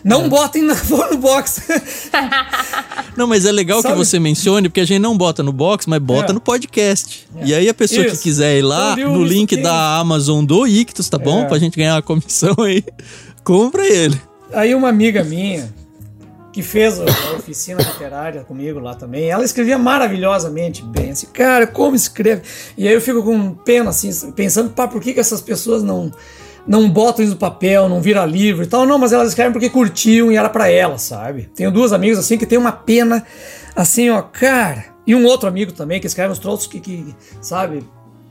Não 0.04 0.26
é. 0.26 0.30
botem 0.30 0.64
na, 0.64 0.76
no 1.12 1.18
box. 1.18 1.62
não, 3.16 3.28
mas 3.28 3.46
é 3.46 3.52
legal 3.52 3.82
Sabe? 3.82 3.94
que 3.94 4.06
você 4.06 4.20
mencione, 4.20 4.70
porque 4.70 4.82
a 4.82 4.86
gente 4.86 5.00
não 5.00 5.18
bota 5.18 5.44
no 5.44 5.52
box, 5.52 5.88
mas 5.88 6.00
bota 6.00 6.32
é. 6.32 6.34
no 6.34 6.40
podcast. 6.40 7.28
É. 7.36 7.46
E 7.46 7.54
aí 7.54 7.70
a 7.70 7.74
pessoa 7.74 8.06
Isso. 8.06 8.18
que 8.18 8.24
quiser 8.24 8.58
ir 8.58 8.62
lá, 8.62 8.96
no 8.96 9.24
link 9.24 9.56
da 9.58 9.98
Amazon 9.98 10.44
do 10.46 10.68
Ictus, 10.68 11.10
tá 11.10 11.18
bom? 11.18 11.42
É. 11.42 11.46
Pra 11.46 11.60
gente 11.60 11.78
ganhar 11.78 11.96
uma 11.96 12.02
comissão 12.02 12.56
aí, 12.60 12.84
compra 13.44 13.86
ele. 13.86 14.20
Aí 14.54 14.74
uma 14.74 14.90
amiga 14.90 15.24
minha, 15.24 15.74
que 16.58 16.64
fez 16.64 17.00
a 17.00 17.04
oficina 17.38 17.82
literária 17.82 18.42
comigo 18.44 18.80
lá 18.80 18.96
também, 18.96 19.30
ela 19.30 19.44
escrevia 19.44 19.78
maravilhosamente 19.78 20.84
bem. 20.84 21.12
Assim, 21.12 21.28
cara, 21.28 21.68
como 21.68 21.96
escreve? 21.96 22.42
E 22.76 22.88
aí 22.88 22.94
eu 22.96 23.02
fico 23.02 23.22
com 23.22 23.54
pena, 23.54 23.92
assim, 23.92 24.10
pensando, 24.32 24.72
pá, 24.72 24.88
por 24.88 25.00
que, 25.00 25.14
que 25.14 25.20
essas 25.20 25.40
pessoas 25.40 25.84
não 25.84 26.12
não 26.68 26.90
botam 26.90 27.24
isso 27.24 27.34
no 27.34 27.40
papel, 27.40 27.88
não 27.88 28.02
vira 28.02 28.26
livro 28.26 28.64
e 28.64 28.68
tal. 28.68 28.86
Não, 28.86 28.98
mas 28.98 29.14
elas 29.14 29.30
escrevem 29.30 29.54
porque 29.54 29.70
curtiam 29.70 30.32
e 30.32 30.36
era 30.36 30.50
para 30.50 30.70
elas, 30.70 31.04
sabe? 31.04 31.50
Tenho 31.56 31.72
duas 31.72 31.94
amigas 31.94 32.20
assim 32.20 32.38
que 32.38 32.46
tem 32.46 32.58
uma 32.58 32.72
pena, 32.72 33.26
assim, 33.76 34.10
ó, 34.10 34.22
cara. 34.22 34.86
E 35.06 35.16
um 35.16 35.26
outro 35.26 35.48
amigo 35.48 35.72
também 35.72 36.02
que 36.02 36.08
escreve 36.08 36.32
uns 36.32 36.40
troços 36.40 36.68
que, 36.68 36.82
que 36.82 37.16
sabe, 37.42 37.82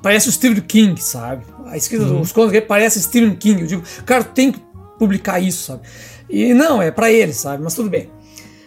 parece 0.02 0.28
o 0.28 0.32
Stephen 0.32 0.60
King, 0.60 1.02
sabe? 1.02 1.44
A 1.64 1.76
escrita 1.76 2.04
uhum. 2.04 2.20
dos 2.20 2.32
contos 2.32 2.58
parece 2.68 3.02
Stephen 3.02 3.34
King. 3.34 3.62
Eu 3.62 3.66
digo, 3.66 3.82
cara, 4.04 4.22
tem 4.22 4.52
que 4.52 4.60
publicar 4.98 5.40
isso, 5.40 5.64
sabe? 5.64 5.80
E 6.28 6.52
não, 6.52 6.82
é 6.82 6.90
para 6.90 7.10
eles, 7.10 7.36
sabe? 7.36 7.62
Mas 7.62 7.74
tudo 7.74 7.88
bem. 7.88 8.10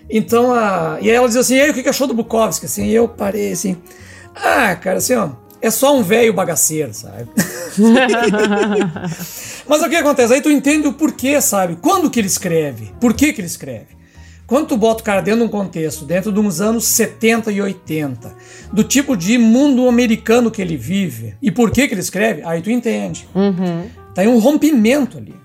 Então, 0.10 0.52
a... 0.52 0.98
e 1.00 1.10
aí 1.10 1.16
ela 1.16 1.28
diz 1.28 1.38
assim, 1.38 1.56
e 1.56 1.62
aí, 1.62 1.70
o 1.70 1.74
que 1.74 1.88
achou 1.88 2.08
do 2.08 2.16
Bukowski? 2.16 2.66
Assim, 2.66 2.88
eu 2.88 3.08
parei 3.08 3.52
assim, 3.52 3.78
ah, 4.36 4.76
cara, 4.76 4.98
assim, 4.98 5.14
ó, 5.14 5.30
é 5.62 5.70
só 5.70 5.96
um 5.96 6.04
velho 6.04 6.34
bagaceiro, 6.34 6.94
sabe? 6.94 7.28
Mas 9.68 9.82
o 9.82 9.90
que 9.90 9.96
acontece? 9.96 10.34
Aí 10.34 10.42
tu 10.42 10.50
entende 10.50 10.88
o 10.88 10.94
porquê, 10.94 11.40
sabe? 11.42 11.78
Quando 11.82 12.10
que 12.10 12.20
ele 12.20 12.28
escreve? 12.28 12.94
Por 13.00 13.14
que 13.14 13.34
que 13.34 13.42
ele 13.42 13.48
escreve? 13.48 14.00
Quando 14.48 14.68
tu 14.68 14.78
bota 14.78 15.02
o 15.02 15.06
cara 15.06 15.22
dentro 15.22 15.42
de 15.42 15.46
um 15.46 15.50
contexto, 15.50 16.06
dentro 16.06 16.32
de 16.32 16.40
uns 16.40 16.60
anos 16.60 16.86
70 16.86 17.52
e 17.52 17.62
80, 17.62 18.36
do 18.74 18.84
tipo 18.84 19.16
de 19.16 19.38
mundo 19.38 19.88
americano 19.88 20.50
que 20.50 20.60
ele 20.60 20.76
vive, 20.76 21.36
e 21.40 21.52
por 21.52 21.70
que 21.70 21.88
que 21.88 21.94
ele 21.94 22.02
escreve, 22.02 22.42
aí 22.44 22.60
tu 22.60 22.72
entende. 22.72 23.30
Uhum. 23.36 23.88
Tem 24.16 24.28
um 24.28 24.40
rompimento 24.40 25.20
ali. 25.20 25.36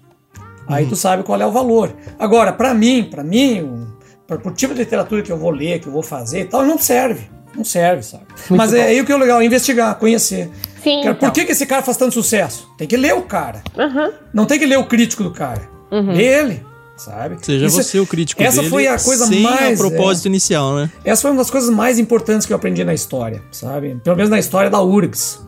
Aí 0.66 0.84
uhum. 0.84 0.90
tu 0.90 0.96
sabe 0.96 1.22
qual 1.22 1.38
é 1.38 1.46
o 1.46 1.52
valor. 1.52 1.94
Agora, 2.18 2.50
para 2.50 2.72
mim, 2.72 3.06
para 3.10 3.22
mim, 3.22 3.86
para 4.26 4.36
o 4.48 4.50
tipo 4.50 4.72
de 4.72 4.80
literatura 4.80 5.20
que 5.20 5.30
eu 5.30 5.36
vou 5.36 5.50
ler, 5.50 5.80
que 5.80 5.86
eu 5.86 5.92
vou 5.92 6.02
fazer 6.02 6.40
e 6.40 6.44
tal, 6.46 6.64
não 6.64 6.78
serve. 6.78 7.28
Não 7.56 7.64
serve, 7.64 8.02
sabe? 8.02 8.24
Muito 8.50 8.56
Mas 8.56 8.72
é 8.72 8.76
bom. 8.76 8.82
é 8.82 8.86
aí 8.86 9.00
o 9.00 9.04
que 9.04 9.12
é 9.12 9.16
legal, 9.16 9.42
investigar, 9.42 9.94
conhecer. 9.96 10.50
Sim. 10.82 11.02
Cara, 11.02 11.16
então. 11.16 11.28
Por 11.28 11.32
que, 11.32 11.44
que 11.44 11.52
esse 11.52 11.66
cara 11.66 11.82
faz 11.82 11.96
tanto 11.96 12.12
sucesso? 12.12 12.68
Tem 12.76 12.86
que 12.86 12.96
ler 12.96 13.14
o 13.14 13.22
cara. 13.22 13.62
Uhum. 13.76 14.12
Não 14.32 14.44
tem 14.44 14.58
que 14.58 14.66
ler 14.66 14.78
o 14.78 14.84
crítico 14.84 15.22
do 15.22 15.30
cara. 15.30 15.62
Uhum. 15.90 16.12
Lê 16.12 16.24
ele. 16.24 16.66
Sabe? 16.96 17.36
Seja 17.42 17.66
Isso, 17.66 17.82
você 17.82 17.98
o 17.98 18.06
crítico 18.06 18.40
essa 18.40 18.58
dele, 18.58 18.70
foi 18.70 18.86
a 18.86 18.96
coisa 18.98 19.26
mais 19.40 19.80
a 19.80 19.82
propósito 19.82 20.26
é, 20.26 20.28
inicial, 20.28 20.76
né? 20.76 20.90
Essa 21.04 21.22
foi 21.22 21.32
uma 21.32 21.38
das 21.38 21.50
coisas 21.50 21.68
mais 21.68 21.98
importantes 21.98 22.46
que 22.46 22.52
eu 22.52 22.56
aprendi 22.56 22.84
na 22.84 22.94
história, 22.94 23.42
sabe? 23.50 23.98
Pelo 24.04 24.14
menos 24.14 24.30
na 24.30 24.38
história 24.38 24.70
da 24.70 24.80
URGS. 24.80 25.40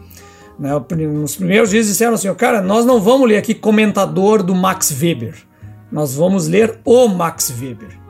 Né? 0.58 0.70
Nos 1.08 1.36
primeiros 1.36 1.70
dias 1.70 1.86
disseram 1.86 2.14
assim, 2.14 2.32
cara, 2.34 2.60
nós 2.60 2.84
não 2.84 3.00
vamos 3.00 3.28
ler 3.28 3.36
aqui 3.36 3.54
comentador 3.54 4.42
do 4.42 4.56
Max 4.56 4.90
Weber. 4.90 5.36
Nós 5.92 6.14
vamos 6.14 6.48
ler 6.48 6.80
o 6.84 7.06
Max 7.06 7.52
Weber. 7.60 8.05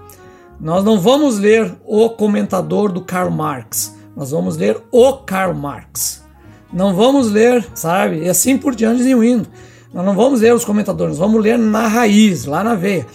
Nós 0.60 0.82
não 0.82 0.98
vamos 0.98 1.38
ler 1.38 1.74
o 1.84 2.08
comentador 2.10 2.90
do 2.90 3.02
Karl 3.02 3.30
Marx. 3.30 3.94
Nós 4.16 4.30
vamos 4.30 4.56
ler 4.56 4.82
o 4.90 5.12
Karl 5.14 5.54
Marx. 5.54 6.24
Não 6.72 6.94
vamos 6.94 7.30
ler, 7.30 7.66
sabe? 7.74 8.22
E 8.24 8.28
assim 8.28 8.56
por 8.56 8.74
diante 8.74 9.02
e 9.02 9.12
indo. 9.12 9.48
Nós 9.92 10.04
não 10.04 10.14
vamos 10.14 10.40
ler 10.40 10.54
os 10.54 10.64
comentadores, 10.64 11.18
nós 11.18 11.26
vamos 11.26 11.42
ler 11.42 11.58
na 11.58 11.86
raiz, 11.86 12.44
lá 12.44 12.64
na 12.64 12.74
veia. 12.74 13.06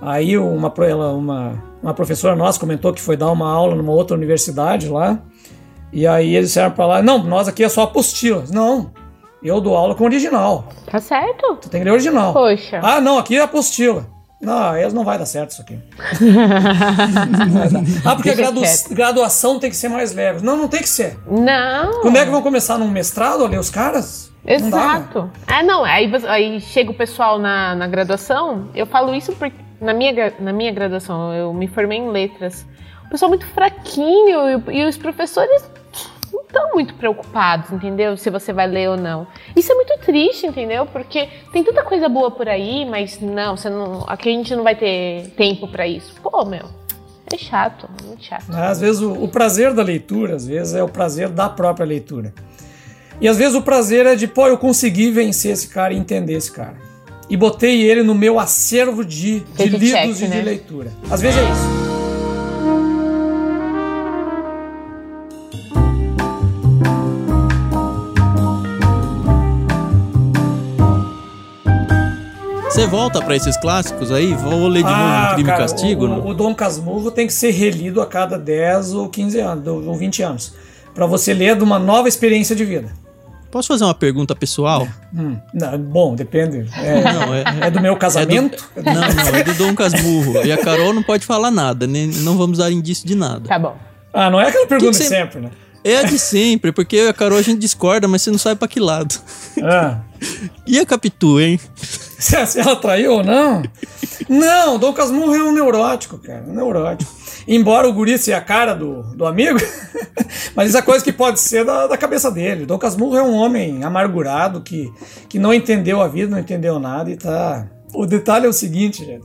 Aí 0.00 0.38
uma, 0.38 0.72
uma, 1.14 1.64
uma 1.82 1.94
professora 1.94 2.36
nossa 2.36 2.60
comentou 2.60 2.92
que 2.92 3.00
foi 3.00 3.16
dar 3.16 3.30
uma 3.30 3.50
aula 3.50 3.74
numa 3.74 3.92
outra 3.92 4.16
universidade 4.16 4.88
lá. 4.88 5.18
E 5.92 6.06
aí 6.06 6.34
eles 6.34 6.48
disseram 6.48 6.70
para 6.70 6.86
lá: 6.86 7.02
não, 7.02 7.22
nós 7.24 7.48
aqui 7.48 7.64
é 7.64 7.68
só 7.68 7.82
apostila. 7.82 8.44
Não, 8.52 8.92
eu 9.42 9.60
dou 9.60 9.76
aula 9.76 9.94
com 9.94 10.04
original. 10.04 10.68
Tá 10.86 11.00
certo. 11.00 11.56
Tu 11.60 11.68
tem 11.68 11.80
que 11.80 11.84
ler 11.84 11.92
original. 11.92 12.32
Poxa. 12.32 12.80
Ah, 12.82 13.00
não, 13.00 13.18
aqui 13.18 13.36
é 13.36 13.42
apostila. 13.42 14.06
Não, 14.40 14.76
eles 14.76 14.94
não 14.94 15.04
vai 15.04 15.18
dar 15.18 15.26
certo 15.26 15.50
isso 15.50 15.62
aqui. 15.62 15.78
ah, 18.04 18.14
porque 18.14 18.30
a 18.30 18.34
gradu 18.34 18.62
graduação 18.90 19.58
tem 19.58 19.68
que 19.68 19.76
ser 19.76 19.88
mais 19.88 20.14
leve. 20.14 20.44
Não, 20.44 20.56
não 20.56 20.68
tem 20.68 20.80
que 20.80 20.88
ser. 20.88 21.18
Não. 21.26 22.02
Quando 22.02 22.16
é 22.16 22.24
que 22.24 22.30
vão 22.30 22.40
começar 22.40 22.78
num 22.78 22.88
mestrado 22.88 23.44
a 23.44 23.48
ler 23.48 23.58
os 23.58 23.70
caras? 23.70 24.32
Exato. 24.46 25.18
Não 25.18 25.30
dá, 25.46 25.58
é, 25.58 25.62
não, 25.62 25.84
aí, 25.84 26.10
aí 26.28 26.60
chega 26.60 26.90
o 26.90 26.94
pessoal 26.94 27.38
na, 27.38 27.74
na 27.74 27.88
graduação, 27.88 28.70
eu 28.74 28.86
falo 28.86 29.14
isso 29.14 29.32
porque 29.32 29.56
na 29.80 29.92
minha, 29.92 30.32
na 30.38 30.52
minha 30.52 30.72
graduação, 30.72 31.34
eu 31.34 31.52
me 31.52 31.66
formei 31.66 31.98
em 31.98 32.10
letras. 32.10 32.64
O 33.06 33.10
pessoal 33.10 33.28
muito 33.28 33.46
fraquinho 33.46 34.62
e, 34.70 34.78
e 34.78 34.84
os 34.84 34.96
professores 34.96 35.68
estão 36.48 36.72
muito 36.72 36.94
preocupados, 36.94 37.70
entendeu? 37.70 38.16
Se 38.16 38.30
você 38.30 38.52
vai 38.52 38.66
ler 38.66 38.88
ou 38.88 38.96
não. 38.96 39.26
Isso 39.54 39.70
é 39.70 39.74
muito 39.74 39.96
triste, 39.98 40.46
entendeu? 40.46 40.86
Porque 40.86 41.28
tem 41.52 41.62
tanta 41.62 41.82
coisa 41.82 42.08
boa 42.08 42.30
por 42.30 42.48
aí, 42.48 42.84
mas 42.84 43.20
não, 43.20 43.56
você 43.56 43.70
não 43.70 44.04
aqui 44.08 44.30
a 44.30 44.32
gente 44.32 44.56
não 44.56 44.64
vai 44.64 44.74
ter 44.74 45.30
tempo 45.36 45.68
para 45.68 45.86
isso. 45.86 46.14
Pô, 46.22 46.44
meu. 46.44 46.66
É 47.30 47.36
chato, 47.36 47.88
muito 48.06 48.24
chato. 48.24 48.50
Às 48.50 48.80
vezes 48.80 49.02
o, 49.02 49.12
o 49.12 49.28
prazer 49.28 49.74
da 49.74 49.82
leitura, 49.82 50.36
às 50.36 50.46
vezes 50.46 50.74
é 50.74 50.82
o 50.82 50.88
prazer 50.88 51.28
da 51.28 51.48
própria 51.48 51.84
leitura. 51.84 52.32
E 53.20 53.28
às 53.28 53.36
vezes 53.36 53.54
o 53.54 53.60
prazer 53.60 54.06
é 54.06 54.14
de, 54.14 54.26
pô, 54.26 54.46
eu 54.46 54.56
consegui 54.56 55.10
vencer 55.10 55.52
esse 55.52 55.68
cara 55.68 55.92
e 55.92 55.98
entender 55.98 56.34
esse 56.34 56.50
cara. 56.50 56.76
E 57.28 57.36
botei 57.36 57.82
ele 57.82 58.02
no 58.02 58.14
meu 58.14 58.38
acervo 58.38 59.04
de, 59.04 59.40
de 59.40 59.64
lidos 59.64 59.90
check, 59.90 60.08
e 60.08 60.12
de 60.14 60.28
né? 60.28 60.42
leitura. 60.42 60.90
Às 61.10 61.20
vezes 61.20 61.38
é 61.38 61.42
isso. 61.42 61.87
Você 72.78 72.86
volta 72.86 73.20
pra 73.20 73.34
esses 73.34 73.56
clássicos 73.56 74.12
aí? 74.12 74.32
Vou 74.34 74.68
ler 74.68 74.84
de 74.84 74.88
novo 74.88 75.02
um 75.02 75.34
Crime 75.34 75.40
e 75.40 75.42
Ah, 75.42 75.46
cara, 75.46 75.58
Castigo? 75.62 76.04
O, 76.04 76.08
não? 76.08 76.20
o, 76.20 76.28
o 76.28 76.34
Dom 76.34 76.54
Casmurro 76.54 77.10
tem 77.10 77.26
que 77.26 77.32
ser 77.32 77.50
relido 77.50 78.00
a 78.00 78.06
cada 78.06 78.38
10 78.38 78.94
ou 78.94 79.08
15 79.08 79.40
anos, 79.40 79.66
ou 79.66 79.94
20 79.96 80.22
anos. 80.22 80.54
Pra 80.94 81.04
você 81.04 81.34
ler 81.34 81.56
de 81.56 81.64
uma 81.64 81.76
nova 81.76 82.06
experiência 82.08 82.54
de 82.54 82.64
vida. 82.64 82.90
Posso 83.50 83.66
fazer 83.66 83.82
uma 83.82 83.94
pergunta 83.94 84.32
pessoal? 84.36 84.86
Hum, 85.12 85.36
não, 85.52 85.76
bom, 85.76 86.14
depende. 86.14 86.68
É, 86.76 87.02
Não, 87.02 87.34
é, 87.34 87.44
é 87.62 87.70
do 87.72 87.80
meu 87.80 87.94
é 87.94 87.96
do- 87.96 87.98
casamento? 87.98 88.70
Não, 88.76 88.94
não, 88.94 89.34
é 89.36 89.42
do 89.42 89.54
Dom 89.54 89.74
Casmurro. 89.74 90.46
E 90.46 90.52
a 90.52 90.58
Carol 90.58 90.94
não 90.94 91.02
pode 91.02 91.26
falar 91.26 91.50
nada, 91.50 91.84
nem, 91.84 92.06
não 92.06 92.38
vamos 92.38 92.58
dar 92.58 92.70
indício 92.70 93.04
de 93.08 93.16
nada. 93.16 93.48
Tá 93.48 93.58
bom. 93.58 93.76
Ah, 94.12 94.30
não 94.30 94.40
é 94.40 94.46
aquela 94.46 94.68
pergunta 94.68 94.92
Que 94.92 94.98
que 94.98 95.04
de 95.04 95.08
você- 95.08 95.16
sempre, 95.16 95.40
né? 95.40 95.50
É 95.90 95.98
a 95.98 96.02
de 96.02 96.18
sempre, 96.18 96.72
porque 96.72 96.98
a 97.00 97.12
Carol 97.12 97.38
a 97.38 97.42
gente 97.42 97.58
discorda, 97.60 98.06
mas 98.08 98.22
você 98.22 98.30
não 98.30 98.38
sabe 98.38 98.56
pra 98.58 98.68
que 98.68 98.80
lado. 98.80 99.14
Ah. 99.62 100.00
E 100.66 100.78
a 100.78 100.84
Capitu, 100.86 101.40
hein? 101.40 101.58
Se 102.18 102.46
se 102.46 102.58
ela 102.60 102.76
traiu 102.76 103.12
ou 103.14 103.24
não? 103.24 103.62
Não, 104.28 104.78
Dom 104.78 104.92
Casmurro 104.92 105.34
é 105.34 105.42
um 105.42 105.52
neurótico, 105.52 106.18
cara. 106.18 106.44
Um 106.46 106.52
neurótico. 106.54 107.10
Embora 107.46 107.88
o 107.88 107.92
guri 107.92 108.18
seja 108.18 108.36
a 108.36 108.40
cara 108.42 108.74
do, 108.74 109.02
do 109.14 109.24
amigo, 109.24 109.58
mas 110.54 110.68
isso 110.68 110.76
é 110.78 110.82
coisa 110.82 111.02
que 111.04 111.12
pode 111.12 111.40
ser 111.40 111.64
da, 111.64 111.86
da 111.86 111.96
cabeça 111.96 112.30
dele. 112.30 112.66
Dom 112.66 112.76
Casmurro 112.78 113.16
é 113.16 113.22
um 113.22 113.34
homem 113.34 113.82
amargurado 113.84 114.60
que, 114.60 114.92
que 115.28 115.38
não 115.38 115.54
entendeu 115.54 116.02
a 116.02 116.08
vida, 116.08 116.30
não 116.30 116.38
entendeu 116.38 116.78
nada 116.78 117.10
e 117.10 117.16
tá. 117.16 117.66
O 117.94 118.04
detalhe 118.04 118.44
é 118.44 118.48
o 118.48 118.52
seguinte, 118.52 119.04
gente. 119.04 119.24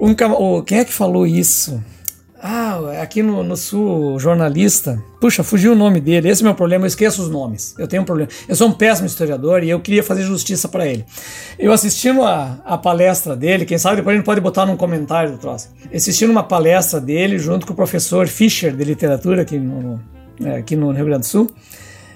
Um, 0.00 0.14
o- 0.32 0.62
quem 0.62 0.78
é 0.78 0.84
que 0.84 0.92
falou 0.92 1.26
isso? 1.26 1.82
Ah, 2.44 3.00
aqui 3.00 3.22
no, 3.22 3.44
no 3.44 3.56
sul, 3.56 4.14
o 4.14 4.18
jornalista. 4.18 5.00
Puxa, 5.20 5.44
fugiu 5.44 5.74
o 5.74 5.76
nome 5.76 6.00
dele. 6.00 6.28
Esse 6.28 6.42
é 6.42 6.44
o 6.44 6.46
meu 6.46 6.56
problema, 6.56 6.82
eu 6.84 6.88
esqueço 6.88 7.22
os 7.22 7.30
nomes. 7.30 7.72
Eu 7.78 7.86
tenho 7.86 8.02
um 8.02 8.04
problema. 8.04 8.28
Eu 8.48 8.56
sou 8.56 8.66
um 8.66 8.72
péssimo 8.72 9.06
historiador 9.06 9.62
e 9.62 9.70
eu 9.70 9.78
queria 9.78 10.02
fazer 10.02 10.24
justiça 10.24 10.66
pra 10.66 10.84
ele. 10.84 11.04
Eu 11.56 11.72
assistindo 11.72 12.24
a, 12.24 12.58
a 12.64 12.76
palestra 12.76 13.36
dele, 13.36 13.64
quem 13.64 13.78
sabe 13.78 13.96
depois 13.96 14.14
a 14.14 14.16
gente 14.16 14.26
pode 14.26 14.40
botar 14.40 14.66
num 14.66 14.76
comentário 14.76 15.30
do 15.30 15.38
troço. 15.38 15.68
Assistindo 15.94 16.30
uma 16.30 16.42
palestra 16.42 17.00
dele 17.00 17.38
junto 17.38 17.64
com 17.64 17.74
o 17.74 17.76
professor 17.76 18.26
Fischer 18.26 18.74
de 18.74 18.82
literatura 18.82 19.42
aqui 19.42 19.56
no, 19.56 20.00
é, 20.44 20.56
aqui 20.56 20.74
no 20.74 20.90
Rio 20.90 21.04
Grande 21.04 21.20
do 21.20 21.26
Sul. 21.26 21.48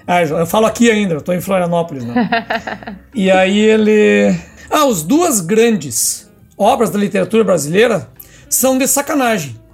Ah, 0.05 0.25
eu 0.25 0.39
eu 0.39 0.47
falo 0.47 0.67
aqui 0.67 0.91
ainda, 0.91 1.15
eu 1.15 1.21
tô 1.21 1.33
em 1.33 1.41
Florianópolis, 1.41 2.05
né? 2.05 2.99
E 3.15 3.31
aí 3.31 3.59
ele. 3.61 4.37
Ah, 4.69 4.87
os 4.87 5.05
duas 5.05 5.41
grandes 5.41 6.29
obras 6.59 6.91
da 6.91 6.99
literatura 6.99 7.45
brasileira 7.45 8.09
são 8.49 8.77
de 8.77 8.89
sacanagem. 8.89 9.66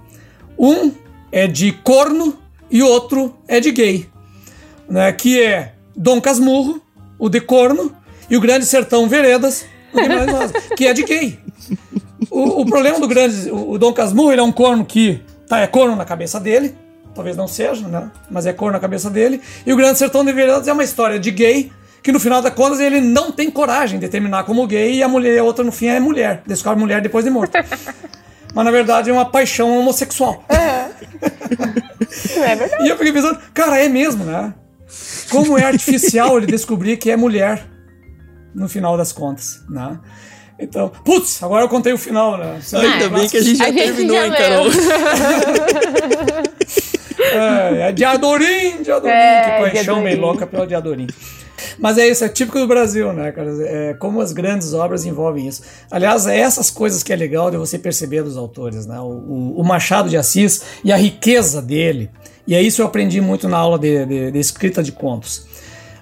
Um 0.57 0.91
é 1.31 1.47
de 1.47 1.71
corno 1.71 2.37
e 2.69 2.81
outro 2.81 3.35
é 3.47 3.59
de 3.59 3.71
gay. 3.71 4.09
Né? 4.89 5.11
Que 5.11 5.41
é 5.41 5.73
Dom 5.95 6.19
Casmurro, 6.19 6.81
o 7.17 7.29
de 7.29 7.39
corno, 7.39 7.95
e 8.29 8.37
o 8.37 8.41
Grande 8.41 8.65
Sertão 8.65 9.07
Veredas, 9.07 9.65
o 9.93 10.75
que 10.75 10.87
é 10.87 10.93
de 10.93 11.03
gay. 11.03 11.39
O, 12.29 12.61
o 12.61 12.65
problema 12.65 12.99
do 12.99 13.07
grande. 13.07 13.51
O, 13.51 13.77
Dom 13.77 13.93
Casmurro 13.93 14.31
ele 14.31 14.41
é 14.41 14.43
um 14.43 14.51
corno 14.51 14.83
que 14.85 15.21
tá, 15.47 15.59
é 15.59 15.67
corno 15.67 15.95
na 15.95 16.05
cabeça 16.05 16.39
dele. 16.39 16.75
Talvez 17.13 17.37
não 17.37 17.47
seja, 17.47 17.87
né? 17.87 18.09
Mas 18.29 18.47
é 18.47 18.53
corno 18.53 18.73
na 18.73 18.79
cabeça 18.79 19.09
dele. 19.09 19.39
E 19.65 19.71
o 19.71 19.77
Grande 19.77 19.99
Sertão 19.99 20.25
de 20.25 20.33
Veredas 20.33 20.67
é 20.67 20.73
uma 20.73 20.83
história 20.83 21.19
de 21.19 21.29
gay 21.29 21.71
que 22.01 22.11
no 22.11 22.19
final 22.19 22.41
das 22.41 22.53
contas 22.53 22.79
ele 22.79 22.99
não 22.99 23.31
tem 23.31 23.49
coragem 23.49 23.99
de 23.99 24.09
terminar 24.09 24.43
como 24.43 24.67
gay 24.67 24.95
e 24.95 25.03
a 25.03 25.07
mulher, 25.07 25.39
a 25.39 25.43
outra 25.43 25.63
no 25.63 25.71
fim 25.71 25.87
é 25.87 25.99
mulher. 25.99 26.41
Descobre 26.45 26.79
mulher 26.79 27.01
depois 27.01 27.23
de 27.23 27.31
morto. 27.31 27.53
Mas 28.53 28.65
na 28.65 28.71
verdade 28.71 29.09
é 29.09 29.13
uma 29.13 29.25
paixão 29.25 29.77
homossexual. 29.77 30.43
Não 32.35 32.43
é 32.43 32.55
verdade. 32.55 32.85
E 32.85 32.89
eu 32.89 32.97
fiquei 32.97 33.11
pensando, 33.13 33.39
cara, 33.53 33.79
é 33.79 33.89
mesmo, 33.89 34.23
né? 34.23 34.53
Como 35.29 35.57
é 35.57 35.63
artificial 35.63 36.37
ele 36.37 36.45
descobrir 36.47 36.97
que 36.97 37.09
é 37.09 37.15
mulher 37.17 37.65
no 38.53 38.69
final 38.69 38.95
das 38.95 39.11
contas, 39.11 39.61
né? 39.69 39.99
Então, 40.59 40.89
putz, 41.03 41.41
agora 41.41 41.63
eu 41.63 41.69
contei 41.69 41.91
o 41.93 41.97
final, 41.97 42.37
né? 42.37 42.59
Você 42.61 42.75
Ah, 42.75 42.79
Ainda 42.81 43.09
bem 43.09 43.27
que 43.27 43.37
a 43.37 43.41
gente 43.41 43.57
já 43.57 43.65
A 43.65 43.67
gente 43.71 43.83
terminou, 43.83 44.15
já 44.17 44.27
hein. 44.27 44.33
Carol? 44.33 44.67
É, 47.33 47.89
é 47.89 47.91
de 47.91 48.03
Adorim, 48.03 48.81
de 48.83 48.91
Adorim, 48.91 49.13
É, 49.13 49.41
que 49.41 49.71
paixão 49.71 50.01
meio 50.01 50.19
louca 50.19 50.45
pelo 50.45 50.67
de 50.67 50.75
Adorim. 50.75 51.07
Mas 51.79 51.97
é 51.97 52.07
isso, 52.07 52.23
é 52.23 52.29
típico 52.29 52.59
do 52.59 52.67
Brasil, 52.67 53.11
né, 53.13 53.31
cara? 53.31 53.49
É, 53.61 53.93
como 53.93 54.21
as 54.21 54.31
grandes 54.31 54.73
obras 54.73 55.05
envolvem 55.05 55.47
isso. 55.47 55.61
Aliás, 55.89 56.27
é 56.27 56.37
essas 56.37 56.69
coisas 56.69 57.03
que 57.03 57.11
é 57.11 57.15
legal 57.15 57.49
de 57.51 57.57
você 57.57 57.77
perceber 57.79 58.23
dos 58.23 58.37
autores, 58.37 58.85
né? 58.85 58.99
O, 58.99 59.03
o- 59.03 59.59
o 59.59 59.63
Machado 59.63 60.09
de 60.09 60.17
Assis 60.17 60.61
e 60.83 60.91
a 60.91 60.97
riqueza 60.97 61.61
dele. 61.61 62.09
E 62.45 62.53
é 62.55 62.61
isso 62.61 62.81
eu 62.81 62.85
aprendi 62.85 63.19
muito 63.21 63.47
na 63.47 63.57
aula 63.57 63.79
de, 63.79 64.05
de- 64.05 64.31
de 64.31 64.39
escrita 64.39 64.83
de 64.83 64.91
contos. 64.91 65.45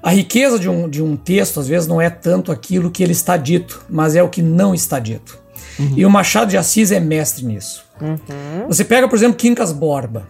A 0.03 0.09
riqueza 0.09 0.57
de 0.57 0.67
um, 0.67 0.89
de 0.89 1.01
um 1.03 1.15
texto, 1.15 1.59
às 1.59 1.67
vezes, 1.67 1.87
não 1.87 2.01
é 2.01 2.09
tanto 2.09 2.51
aquilo 2.51 2.89
que 2.89 3.03
ele 3.03 3.11
está 3.11 3.37
dito, 3.37 3.85
mas 3.87 4.15
é 4.15 4.23
o 4.23 4.29
que 4.29 4.41
não 4.41 4.73
está 4.73 4.97
dito. 4.99 5.39
E 5.95 6.05
o 6.05 6.09
Machado 6.09 6.49
de 6.49 6.57
Assis 6.57 6.91
é 6.91 6.99
mestre 6.99 7.45
nisso. 7.45 7.83
Você 8.67 8.83
pega, 8.83 9.07
por 9.07 9.15
exemplo, 9.15 9.35
Quincas 9.37 9.71
Borba. 9.71 10.27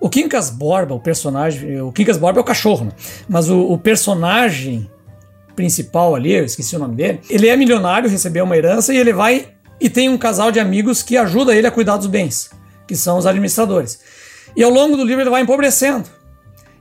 O 0.00 0.08
Quincas 0.08 0.48
Borba, 0.48 0.94
o 0.94 1.00
personagem. 1.00 1.80
O 1.82 1.92
Quincas 1.92 2.16
Borba 2.16 2.40
é 2.40 2.42
o 2.42 2.44
cachorro, 2.44 2.86
né? 2.86 2.92
Mas 3.28 3.50
o, 3.50 3.60
o 3.60 3.78
personagem 3.78 4.90
principal 5.54 6.14
ali, 6.14 6.32
eu 6.32 6.44
esqueci 6.44 6.74
o 6.74 6.78
nome 6.78 6.94
dele, 6.94 7.20
ele 7.28 7.46
é 7.46 7.54
milionário, 7.54 8.08
recebeu 8.08 8.44
uma 8.44 8.56
herança 8.56 8.94
e 8.94 8.96
ele 8.96 9.12
vai 9.12 9.48
e 9.78 9.90
tem 9.90 10.08
um 10.08 10.16
casal 10.16 10.50
de 10.50 10.58
amigos 10.58 11.02
que 11.02 11.16
ajuda 11.16 11.54
ele 11.54 11.66
a 11.66 11.70
cuidar 11.70 11.98
dos 11.98 12.06
bens, 12.06 12.50
que 12.86 12.96
são 12.96 13.18
os 13.18 13.26
administradores. 13.26 14.00
E 14.56 14.62
ao 14.62 14.70
longo 14.70 14.96
do 14.96 15.04
livro 15.04 15.22
ele 15.22 15.30
vai 15.30 15.42
empobrecendo. 15.42 16.08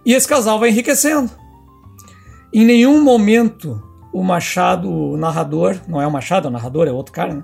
E 0.05 0.13
esse 0.13 0.27
casal 0.27 0.59
vai 0.59 0.69
enriquecendo. 0.69 1.29
Em 2.53 2.65
nenhum 2.65 3.03
momento 3.03 3.81
o 4.11 4.23
Machado, 4.23 4.89
o 4.89 5.17
narrador, 5.17 5.77
não 5.87 6.01
é 6.01 6.07
o 6.07 6.11
Machado, 6.11 6.47
é 6.47 6.49
o 6.49 6.53
narrador, 6.53 6.87
é 6.87 6.91
outro 6.91 7.13
cara, 7.13 7.33
né? 7.33 7.43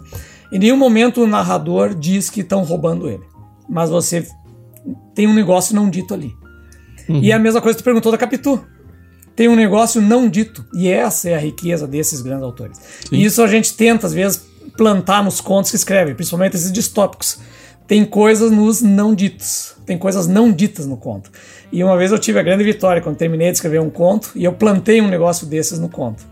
Em 0.51 0.59
nenhum 0.59 0.77
momento 0.77 1.21
o 1.21 1.27
narrador 1.27 1.93
diz 1.93 2.29
que 2.29 2.41
estão 2.41 2.63
roubando 2.63 3.09
ele. 3.09 3.23
Mas 3.67 3.89
você 3.89 4.27
tem 5.15 5.25
um 5.27 5.33
negócio 5.33 5.73
não 5.73 5.89
dito 5.89 6.13
ali. 6.13 6.35
E 7.07 7.31
é 7.31 7.35
a 7.35 7.39
mesma 7.39 7.61
coisa 7.61 7.77
que 7.77 7.83
tu 7.83 7.85
perguntou 7.85 8.11
da 8.11 8.17
Capitu. 8.17 8.63
Tem 9.35 9.47
um 9.47 9.55
negócio 9.55 10.01
não 10.01 10.29
dito. 10.29 10.65
E 10.73 10.87
essa 10.87 11.29
é 11.29 11.35
a 11.35 11.39
riqueza 11.39 11.87
desses 11.87 12.21
grandes 12.21 12.43
autores. 12.43 12.79
E 13.11 13.23
isso 13.23 13.41
a 13.41 13.47
gente 13.47 13.73
tenta, 13.75 14.07
às 14.07 14.13
vezes, 14.13 14.45
plantar 14.77 15.23
nos 15.23 15.41
contos 15.41 15.71
que 15.71 15.77
escrevem, 15.77 16.15
principalmente 16.15 16.55
esses 16.55 16.71
distópicos. 16.71 17.39
Tem 17.87 18.03
coisas 18.03 18.51
nos 18.51 18.81
não 18.81 19.13
ditos. 19.13 19.75
Tem 19.85 19.97
coisas 19.97 20.27
não 20.27 20.51
ditas 20.51 20.87
no 20.87 20.97
conto. 20.97 21.29
E 21.71 21.83
uma 21.83 21.97
vez 21.97 22.11
eu 22.11 22.17
tive 22.17 22.39
a 22.39 22.43
grande 22.43 22.63
vitória 22.63 23.01
quando 23.01 23.17
terminei 23.17 23.51
de 23.51 23.57
escrever 23.57 23.79
um 23.79 23.89
conto 23.89 24.31
e 24.35 24.43
eu 24.43 24.53
plantei 24.53 25.01
um 25.01 25.07
negócio 25.07 25.45
desses 25.45 25.77
no 25.77 25.89
conto. 25.89 26.25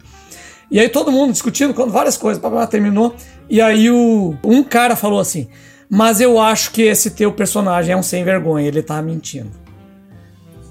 E 0.71 0.79
aí 0.79 0.89
todo 0.89 1.11
mundo 1.11 1.31
discutindo 1.31 1.73
quando 1.73 1.91
várias 1.91 2.17
coisas, 2.17 2.41
pá, 2.41 2.49
pá, 2.49 2.65
terminou. 2.65 3.15
E 3.47 3.61
aí 3.61 3.91
o, 3.91 4.35
um 4.43 4.63
cara 4.63 4.95
falou 4.95 5.19
assim: 5.19 5.47
Mas 5.95 6.19
eu 6.19 6.39
acho 6.39 6.71
que 6.71 6.81
esse 6.81 7.11
teu 7.11 7.31
personagem 7.31 7.93
é 7.93 7.97
um 7.97 8.01
sem 8.01 8.23
vergonha, 8.23 8.67
ele 8.67 8.81
tá 8.81 8.99
mentindo. 9.01 9.51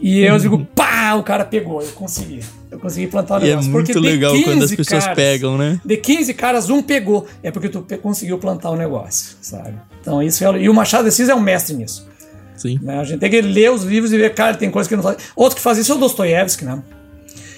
E 0.00 0.18
eu 0.20 0.36
digo, 0.36 0.66
pá, 0.74 1.14
o 1.14 1.22
cara 1.22 1.44
pegou, 1.44 1.80
eu 1.80 1.88
consegui. 1.92 2.40
Eu 2.68 2.78
consegui 2.80 3.06
plantar 3.06 3.40
o 3.40 3.44
E 3.44 3.46
é 3.46 3.50
negócio. 3.50 3.70
muito 3.70 3.92
de 3.92 3.98
legal 4.00 4.32
quando 4.42 4.64
as 4.64 4.70
15 4.70 4.76
pessoas 4.76 5.04
caras- 5.04 5.16
pegam, 5.16 5.56
né? 5.56 5.80
De 5.84 5.96
15 5.96 6.34
caras, 6.34 6.68
um 6.70 6.82
pegou. 6.82 7.26
É 7.42 7.52
porque 7.52 7.68
tu 7.68 7.86
conseguiu 8.02 8.36
plantar 8.38 8.70
o 8.70 8.76
negócio, 8.76 9.36
sabe? 9.40 9.74
Então 10.00 10.20
isso 10.20 10.44
é. 10.44 10.60
E 10.62 10.68
o 10.68 10.74
Machado 10.74 11.04
de 11.04 11.10
Assis 11.10 11.28
é 11.28 11.34
um 11.34 11.40
mestre 11.40 11.76
nisso. 11.76 12.04
Sim. 12.56 12.78
né? 12.82 12.98
A 12.98 13.04
gente 13.04 13.20
tem 13.20 13.30
que 13.30 13.40
ler 13.40 13.70
os 13.70 13.84
livros 13.84 14.12
e 14.12 14.18
ver, 14.18 14.34
cara, 14.34 14.56
tem 14.56 14.70
coisa 14.70 14.88
que 14.88 14.96
não 14.96 15.02
faz. 15.04 15.18
Outro 15.36 15.56
que 15.56 15.62
faz 15.62 15.78
isso 15.78 15.92
é 15.92 15.94
o 15.94 15.98
Dostoiévski, 15.98 16.64
né? 16.64 16.82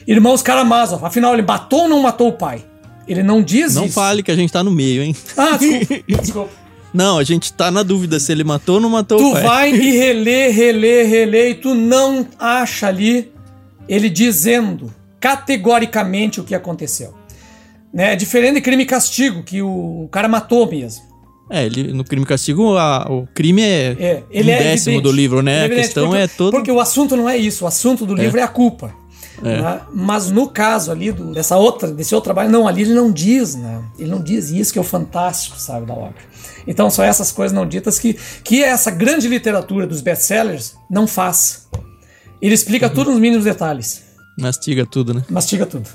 Irmãos 0.06 0.42
Karamazov. 0.42 1.02
Afinal, 1.04 1.32
ele 1.34 1.42
matou 1.42 1.82
ou 1.84 1.88
não 1.88 2.02
matou 2.02 2.28
o 2.28 2.32
pai? 2.32 2.62
Ele 3.08 3.22
não 3.22 3.42
diz 3.42 3.74
Não 3.74 3.84
isso. 3.86 3.94
fale 3.94 4.22
que 4.22 4.30
a 4.30 4.36
gente 4.36 4.52
tá 4.52 4.62
no 4.62 4.70
meio, 4.70 5.02
hein? 5.02 5.16
Ah, 5.36 5.56
desculpa. 5.56 6.04
desculpa. 6.22 6.63
Não, 6.94 7.18
a 7.18 7.24
gente 7.24 7.52
tá 7.52 7.70
na 7.72 7.82
dúvida 7.82 8.20
se 8.20 8.30
ele 8.30 8.44
matou 8.44 8.76
ou 8.76 8.80
não 8.80 8.88
matou 8.88 9.18
Tu 9.18 9.28
o 9.28 9.32
pai. 9.32 9.42
vai 9.42 9.70
e 9.74 9.90
relê, 9.98 10.48
relê, 10.48 11.02
relê, 11.02 11.50
e 11.50 11.54
tu 11.56 11.74
não 11.74 12.24
acha 12.38 12.86
ali 12.86 13.32
ele 13.88 14.08
dizendo 14.08 14.90
categoricamente 15.20 16.40
o 16.40 16.44
que 16.44 16.54
aconteceu. 16.54 17.12
Né? 17.92 18.12
É 18.12 18.16
diferente 18.16 18.54
de 18.54 18.60
crime 18.60 18.84
e 18.84 18.86
castigo, 18.86 19.42
que 19.42 19.60
o, 19.60 20.08
cara 20.10 20.28
matou 20.28 20.68
mesmo. 20.70 21.02
É, 21.50 21.64
ele, 21.66 21.92
no 21.92 22.02
crime 22.04 22.24
e 22.24 22.26
castigo, 22.28 22.76
a- 22.76 23.06
o 23.10 23.26
crime 23.34 23.60
é, 23.62 23.96
É, 23.98 24.22
ele 24.30 24.50
um 24.50 24.54
é 24.54 24.58
décimo 24.58 24.94
evidente. 24.94 25.02
do 25.02 25.12
livro, 25.12 25.42
né? 25.42 25.62
É 25.62 25.64
a 25.66 25.68
questão 25.68 26.06
porque, 26.08 26.22
é 26.22 26.26
toda. 26.28 26.56
Porque 26.56 26.72
o 26.72 26.80
assunto 26.80 27.16
não 27.16 27.28
é 27.28 27.36
isso, 27.36 27.64
o 27.64 27.68
assunto 27.68 28.06
do 28.06 28.14
livro 28.14 28.38
é, 28.40 28.42
a 28.42 28.48
culpa. 28.48 28.94
É. 29.42 29.60
Né? 29.60 29.80
Mas 29.92 30.30
no 30.30 30.48
caso 30.48 30.90
ali 30.90 31.12
do, 31.12 31.32
dessa 31.32 31.56
outra, 31.56 31.90
desse 31.92 32.14
outro 32.14 32.24
trabalho, 32.32 32.50
não, 32.50 32.66
ali 32.66 32.82
ele 32.82 32.94
não 32.94 33.12
diz, 33.12 33.54
né? 33.56 33.82
Ele 33.98 34.10
não 34.10 34.22
diz 34.22 34.50
isso 34.50 34.72
que 34.72 34.78
é 34.78 34.82
o 34.82 34.84
fantástico, 34.84 35.58
sabe, 35.58 35.84
da 35.86 35.92
obra. 35.92 36.14
Então 36.66 36.88
são 36.90 37.04
essas 37.04 37.32
coisas 37.32 37.54
não 37.54 37.66
ditas 37.66 37.98
que, 37.98 38.14
que 38.42 38.62
essa 38.62 38.90
grande 38.90 39.28
literatura 39.28 39.86
dos 39.86 40.00
best-sellers 40.00 40.76
não 40.88 41.06
faz. 41.06 41.68
Ele 42.40 42.54
explica 42.54 42.88
uhum. 42.88 42.94
tudo 42.94 43.10
nos 43.10 43.20
mínimos 43.20 43.44
detalhes. 43.44 44.03
Mastiga 44.36 44.84
tudo, 44.84 45.14
né? 45.14 45.22
Mastiga 45.30 45.64
tudo. 45.64 45.88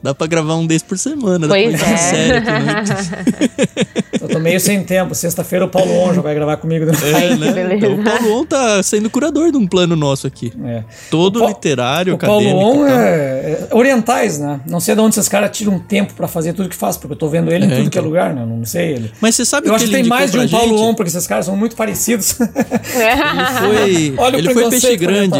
Dá 0.00 0.14
pra 0.14 0.28
gravar 0.28 0.54
um 0.54 0.64
desse 0.66 0.84
por 0.84 0.96
semana. 0.96 1.48
Pois 1.48 1.72
dá 1.72 1.78
pra 1.78 1.90
é. 1.90 1.96
série 1.96 2.36
aqui 2.38 3.94
Eu 4.22 4.28
tô 4.28 4.38
meio 4.38 4.60
sem 4.60 4.82
tempo. 4.84 5.12
Sexta-feira 5.14 5.64
o 5.64 5.68
Paulo 5.68 5.92
On 5.92 6.14
já 6.14 6.22
vai 6.22 6.34
gravar 6.34 6.56
comigo. 6.56 6.84
É, 6.84 7.36
né? 7.36 7.74
Então, 7.74 7.94
o 7.94 8.04
Paulo 8.04 8.40
On 8.40 8.44
tá 8.44 8.82
sendo 8.82 9.10
curador 9.10 9.50
de 9.50 9.58
um 9.58 9.66
plano 9.66 9.96
nosso 9.96 10.26
aqui. 10.26 10.52
É. 10.64 10.84
Todo 11.10 11.42
o 11.42 11.48
literário, 11.48 12.14
o 12.14 12.18
Paulo 12.18 12.46
On 12.46 12.86
é, 12.86 12.92
é, 12.92 13.68
orientais, 13.72 14.38
né? 14.38 14.60
Não 14.66 14.78
sei 14.78 14.94
de 14.94 15.00
onde 15.00 15.18
esses 15.18 15.28
caras 15.28 15.56
tiram 15.56 15.74
um 15.74 15.78
tempo 15.78 16.14
pra 16.14 16.28
fazer 16.28 16.52
tudo 16.52 16.68
que 16.68 16.76
faz, 16.76 16.96
porque 16.96 17.12
eu 17.12 17.18
tô 17.18 17.28
vendo 17.28 17.50
ele 17.50 17.64
em 17.64 17.68
é, 17.68 17.70
tudo 17.70 17.80
então. 17.80 17.90
que 17.90 17.98
é 17.98 18.00
então. 18.00 18.08
lugar, 18.08 18.32
né? 18.32 18.46
Não 18.46 18.64
sei 18.64 18.92
ele. 18.92 19.12
Mas 19.20 19.34
você 19.34 19.44
sabe 19.44 19.66
eu 19.66 19.72
que 19.72 19.76
acho 19.76 19.86
que 19.86 19.92
tem 19.92 20.04
mais 20.04 20.30
de 20.30 20.38
um 20.38 20.48
Paulo 20.48 20.80
On, 20.80 20.94
porque 20.94 21.10
esses 21.10 21.26
caras 21.26 21.46
são 21.46 21.56
muito 21.56 21.74
parecidos. 21.74 22.38
ele 22.40 24.14
foi, 24.14 24.14
Olha 24.16 24.36
ele 24.36 24.54
foi 24.54 24.70
peixe 24.70 24.96
grande. 24.96 25.38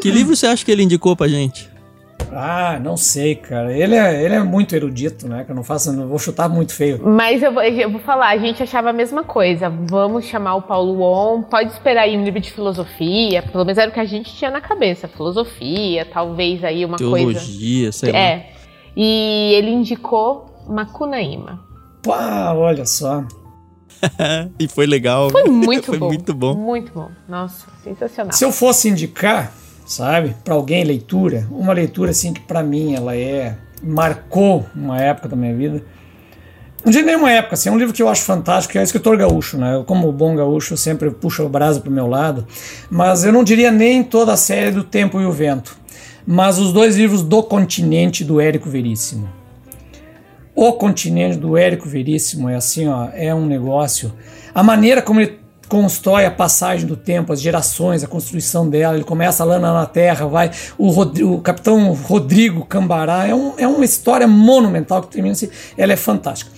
Que 0.00 0.10
livro 0.10 0.36
você 0.36 0.46
acha 0.46 0.64
que 0.64 0.70
ele 0.70 0.84
indicou 0.84 1.16
pra 1.16 1.26
gente? 1.26 1.55
Ah, 2.32 2.78
não 2.82 2.96
sei, 2.96 3.34
cara. 3.34 3.76
Ele 3.76 3.94
é, 3.94 4.22
ele 4.22 4.34
é 4.34 4.42
muito 4.42 4.74
erudito, 4.74 5.28
né? 5.28 5.44
Que 5.44 5.50
eu 5.50 5.54
não 5.56 5.62
faço, 5.62 5.92
não 5.92 6.08
vou 6.08 6.18
chutar 6.18 6.48
muito 6.48 6.74
feio. 6.74 7.00
Mas 7.02 7.42
eu 7.42 7.52
vou, 7.52 7.62
eu 7.62 7.90
vou 7.90 8.00
falar, 8.00 8.28
a 8.28 8.38
gente 8.38 8.62
achava 8.62 8.90
a 8.90 8.92
mesma 8.92 9.24
coisa. 9.24 9.68
Vamos 9.68 10.24
chamar 10.24 10.56
o 10.56 10.62
Paulo 10.62 11.00
On, 11.00 11.42
pode 11.42 11.72
esperar 11.72 12.02
aí 12.02 12.16
um 12.16 12.24
livro 12.24 12.40
de 12.40 12.52
filosofia, 12.52 13.42
pelo 13.42 13.64
menos 13.64 13.78
era 13.78 13.90
o 13.90 13.94
que 13.94 14.00
a 14.00 14.04
gente 14.04 14.34
tinha 14.34 14.50
na 14.50 14.60
cabeça, 14.60 15.08
filosofia, 15.08 16.06
talvez 16.12 16.62
aí 16.64 16.84
uma 16.84 16.96
Teologia, 16.96 17.24
coisa. 17.24 17.40
Teologia, 17.40 17.92
sei 17.92 18.12
lá. 18.12 18.18
É. 18.18 18.50
E 18.96 19.52
ele 19.54 19.70
indicou 19.70 20.64
Macunaíma. 20.68 21.60
Pá, 22.02 22.52
olha 22.54 22.86
só. 22.86 23.24
e 24.58 24.68
foi 24.68 24.86
legal. 24.86 25.30
Foi 25.30 25.44
muito 25.44 25.86
foi 25.86 25.98
bom. 25.98 26.08
muito 26.08 26.34
bom. 26.34 26.54
Muito 26.54 26.92
bom. 26.92 27.10
Nossa, 27.28 27.66
sensacional. 27.82 28.32
Se 28.32 28.44
eu 28.44 28.52
fosse 28.52 28.88
indicar, 28.88 29.52
sabe? 29.86 30.34
Para 30.44 30.54
alguém 30.54 30.84
leitura, 30.84 31.46
uma 31.50 31.72
leitura 31.72 32.10
assim 32.10 32.32
que 32.32 32.40
para 32.40 32.62
mim 32.62 32.94
ela 32.94 33.16
é 33.16 33.56
marcou 33.82 34.66
uma 34.74 35.00
época 35.00 35.28
da 35.28 35.36
minha 35.36 35.54
vida. 35.54 35.82
Não 36.84 36.92
digo 36.92 37.06
nenhuma 37.06 37.32
época, 37.32 37.54
assim, 37.54 37.68
é 37.68 37.72
um 37.72 37.78
livro 37.78 37.92
que 37.92 38.02
eu 38.02 38.08
acho 38.08 38.22
fantástico, 38.22 38.72
que 38.72 38.78
é 38.78 38.80
o 38.80 38.84
Escritor 38.84 39.16
Gaúcho, 39.16 39.58
né? 39.58 39.74
Eu, 39.74 39.84
como 39.84 40.12
bom 40.12 40.36
gaúcho, 40.36 40.74
eu 40.74 40.76
sempre 40.76 41.10
puxo 41.10 41.44
o 41.44 41.48
brasa 41.48 41.80
pro 41.80 41.90
meu 41.90 42.06
lado, 42.06 42.46
mas 42.88 43.24
eu 43.24 43.32
não 43.32 43.42
diria 43.42 43.72
nem 43.72 44.04
toda 44.04 44.32
a 44.32 44.36
série 44.36 44.70
do 44.70 44.84
Tempo 44.84 45.20
e 45.20 45.26
o 45.26 45.32
Vento, 45.32 45.76
mas 46.24 46.58
os 46.58 46.72
dois 46.72 46.96
livros 46.96 47.22
do 47.22 47.42
Continente 47.42 48.22
do 48.22 48.40
Érico 48.40 48.70
Veríssimo. 48.70 49.28
O 50.54 50.72
Continente 50.74 51.36
do 51.36 51.56
Érico 51.56 51.88
Veríssimo 51.88 52.48
é 52.48 52.54
assim, 52.54 52.86
ó, 52.86 53.08
é 53.12 53.34
um 53.34 53.44
negócio. 53.44 54.12
A 54.54 54.62
maneira 54.62 55.02
como 55.02 55.20
ele 55.20 55.40
constrói 55.68 56.24
a 56.26 56.30
passagem 56.30 56.86
do 56.86 56.96
tempo, 56.96 57.32
as 57.32 57.40
gerações, 57.40 58.02
a 58.04 58.06
construção 58.06 58.68
dela. 58.68 58.94
Ele 58.94 59.04
começa 59.04 59.44
lá 59.44 59.58
na 59.58 59.86
Terra, 59.86 60.26
vai. 60.26 60.50
O, 60.78 60.90
o 60.90 61.40
capitão 61.40 61.92
Rodrigo 61.92 62.64
Cambará 62.64 63.26
é, 63.26 63.34
um, 63.34 63.54
é 63.58 63.66
uma 63.66 63.84
história 63.84 64.26
monumental 64.26 65.02
que 65.02 65.08
termina 65.08 65.32
assim. 65.32 65.48
Ela 65.76 65.92
é 65.92 65.96
fantástica. 65.96 66.50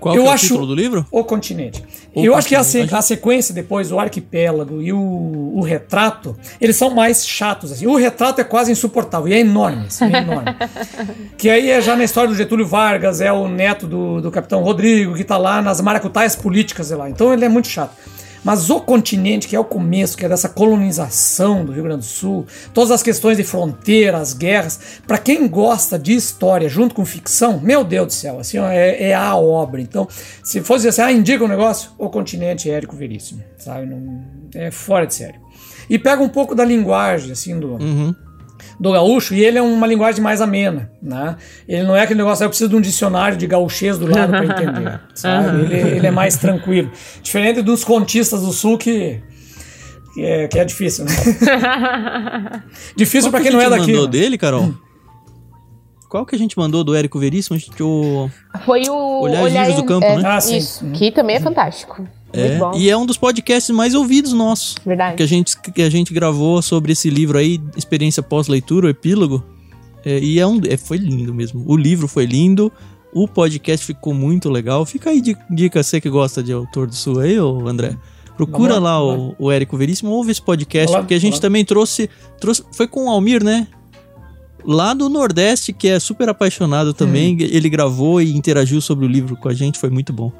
Qual 0.00 0.16
eu 0.16 0.24
é 0.24 0.26
o 0.26 0.30
acho, 0.30 0.46
título 0.46 0.66
do 0.66 0.74
livro? 0.74 1.06
O 1.10 1.22
Continente. 1.22 1.82
O 2.14 2.24
eu 2.24 2.32
continente. 2.32 2.34
acho 2.34 2.48
que 2.48 2.94
a, 2.94 2.98
a, 2.98 3.02
sequência 3.02 3.54
depois, 3.54 3.92
o 3.92 3.98
Arquipélago 3.98 4.80
e 4.80 4.92
o, 4.92 4.98
o, 4.98 5.60
Retrato, 5.60 6.34
eles 6.58 6.74
são 6.74 6.90
mais 6.90 7.26
chatos. 7.26 7.70
Assim. 7.70 7.86
O 7.86 7.96
Retrato 7.96 8.40
é 8.40 8.44
quase 8.44 8.72
insuportável 8.72 9.28
e 9.28 9.34
é 9.34 9.40
enorme. 9.40 9.86
Assim, 9.86 10.06
é 10.06 10.18
enorme. 10.18 10.56
que 11.36 11.50
aí 11.50 11.70
é 11.70 11.80
já 11.82 11.94
na 11.94 12.02
história 12.02 12.30
do 12.30 12.34
Getúlio 12.34 12.66
Vargas, 12.66 13.20
é 13.20 13.30
o 13.30 13.46
neto 13.46 13.86
do, 13.86 14.22
do 14.22 14.30
Capitão 14.30 14.62
Rodrigo, 14.62 15.14
que 15.14 15.22
está 15.22 15.36
lá 15.36 15.60
nas 15.60 15.82
maracutaias 15.82 16.34
políticas. 16.34 16.90
Lá. 16.90 17.08
Então 17.10 17.32
ele 17.32 17.44
é 17.44 17.48
muito 17.48 17.68
chato. 17.68 17.94
Mas 18.44 18.70
o 18.70 18.80
continente, 18.80 19.46
que 19.46 19.54
é 19.54 19.60
o 19.60 19.64
começo, 19.64 20.16
que 20.16 20.24
é 20.24 20.28
dessa 20.28 20.48
colonização 20.48 21.64
do 21.64 21.72
Rio 21.72 21.84
Grande 21.84 22.00
do 22.00 22.04
Sul, 22.04 22.46
todas 22.72 22.90
as 22.90 23.02
questões 23.02 23.36
de 23.36 23.44
fronteiras, 23.44 24.20
as 24.20 24.34
guerras, 24.34 24.80
para 25.06 25.18
quem 25.18 25.46
gosta 25.46 25.98
de 25.98 26.14
história 26.14 26.68
junto 26.68 26.94
com 26.94 27.04
ficção, 27.04 27.60
meu 27.60 27.84
Deus 27.84 28.06
do 28.06 28.12
céu, 28.12 28.38
assim, 28.38 28.58
é, 28.58 29.10
é 29.10 29.14
a 29.14 29.36
obra. 29.36 29.80
Então, 29.80 30.08
se 30.42 30.60
fosse 30.62 30.88
assim, 30.88 31.02
ah, 31.02 31.12
indica 31.12 31.44
um 31.44 31.48
negócio, 31.48 31.90
o 31.98 32.08
continente 32.08 32.70
é 32.70 32.74
Érico 32.74 32.96
Veríssimo, 32.96 33.42
sabe? 33.58 33.86
Não, 33.86 34.24
é 34.54 34.70
fora 34.70 35.06
de 35.06 35.14
série. 35.14 35.38
E 35.88 35.98
pega 35.98 36.22
um 36.22 36.28
pouco 36.28 36.54
da 36.54 36.64
linguagem, 36.64 37.32
assim, 37.32 37.58
do. 37.58 37.74
Uhum 37.74 38.14
do 38.80 38.92
gaúcho 38.92 39.34
e 39.34 39.44
ele 39.44 39.58
é 39.58 39.62
uma 39.62 39.86
linguagem 39.86 40.22
mais 40.22 40.40
amena, 40.40 40.90
né? 41.02 41.36
Ele 41.68 41.82
não 41.82 41.94
é 41.94 42.02
aquele 42.02 42.16
negócio, 42.16 42.42
eu 42.42 42.48
preciso 42.48 42.70
de 42.70 42.76
um 42.76 42.80
dicionário 42.80 43.36
de 43.36 43.46
gauchês 43.46 43.98
do 43.98 44.06
lado 44.06 44.30
para 44.30 44.44
entender, 44.44 45.00
sabe? 45.14 45.64
Ele, 45.64 45.96
ele, 45.96 46.06
é 46.06 46.10
mais 46.10 46.38
tranquilo. 46.38 46.90
Diferente 47.22 47.60
dos 47.60 47.84
contistas 47.84 48.40
do 48.40 48.52
sul 48.52 48.78
que, 48.78 49.20
que, 50.14 50.24
é, 50.24 50.48
que 50.48 50.58
é 50.58 50.64
difícil, 50.64 51.04
né? 51.04 51.12
difícil 52.96 53.30
para 53.30 53.42
quem 53.42 53.50
não 53.50 53.60
é 53.60 53.68
daqui. 53.68 53.88
mandou 53.88 54.06
né? 54.06 54.10
dele, 54.10 54.38
Carol? 54.38 54.62
Hum. 54.62 54.74
Qual 56.08 56.24
que 56.24 56.34
a 56.34 56.38
gente 56.38 56.58
mandou 56.58 56.82
do 56.82 56.94
Érico 56.94 57.18
Veríssimo? 57.18 57.56
A 57.56 57.58
gente, 57.58 57.80
o... 57.82 58.30
Foi 58.64 58.82
o 58.88 59.20
Olhar, 59.20 59.42
Olhar 59.42 59.66
Livros 59.66 59.82
do 59.82 59.86
Campo, 59.86 60.06
é, 60.06 60.16
né? 60.16 60.22
Ah, 60.24 60.40
sim. 60.40 60.56
Isso, 60.56 60.90
que 60.90 61.12
também 61.12 61.36
é 61.36 61.40
fantástico. 61.40 62.04
É, 62.32 62.58
e 62.76 62.88
é 62.88 62.96
um 62.96 63.04
dos 63.04 63.16
podcasts 63.16 63.74
mais 63.74 63.94
ouvidos 63.94 64.32
nossos. 64.32 64.76
Verdade. 64.84 65.16
Que 65.16 65.22
a 65.22 65.26
gente, 65.26 65.60
que 65.60 65.82
a 65.82 65.90
gente 65.90 66.14
gravou 66.14 66.62
sobre 66.62 66.92
esse 66.92 67.10
livro 67.10 67.38
aí, 67.38 67.60
Experiência 67.76 68.22
Pós-Leitura, 68.22 68.86
o 68.86 68.90
Epílogo. 68.90 69.44
É, 70.04 70.18
e 70.18 70.38
é 70.38 70.46
um, 70.46 70.60
é, 70.68 70.76
foi 70.76 70.96
lindo 70.96 71.34
mesmo. 71.34 71.64
O 71.66 71.76
livro 71.76 72.06
foi 72.06 72.26
lindo, 72.26 72.72
o 73.12 73.26
podcast 73.26 73.84
ficou 73.84 74.14
muito 74.14 74.48
legal. 74.48 74.86
Fica 74.86 75.10
aí 75.10 75.20
de 75.20 75.36
dica, 75.50 75.82
você 75.82 76.00
que 76.00 76.08
gosta 76.08 76.42
de 76.42 76.52
autor 76.52 76.86
do 76.86 76.94
Sul 76.94 77.20
aí, 77.20 77.38
ô 77.38 77.66
André. 77.66 77.96
Procura 78.36 78.74
lá, 78.78 78.98
lá 78.98 79.04
o, 79.04 79.34
o 79.38 79.50
Érico 79.50 79.76
Veríssimo, 79.76 80.10
ouve 80.12 80.30
esse 80.30 80.40
podcast, 80.40 80.96
porque 80.96 81.12
a 81.12 81.20
gente 81.20 81.38
também 81.40 81.62
trouxe, 81.62 82.08
trouxe. 82.40 82.64
Foi 82.72 82.86
com 82.86 83.06
o 83.06 83.10
Almir, 83.10 83.44
né? 83.44 83.66
Lá 84.64 84.94
do 84.94 85.10
Nordeste, 85.10 85.72
que 85.72 85.88
é 85.88 85.98
super 85.98 86.28
apaixonado 86.28 86.94
também. 86.94 87.34
Hum. 87.34 87.38
Ele 87.40 87.68
gravou 87.68 88.20
e 88.20 88.34
interagiu 88.34 88.80
sobre 88.80 89.04
o 89.04 89.08
livro 89.08 89.36
com 89.36 89.48
a 89.48 89.52
gente, 89.52 89.78
foi 89.78 89.90
muito 89.90 90.12
bom. 90.12 90.32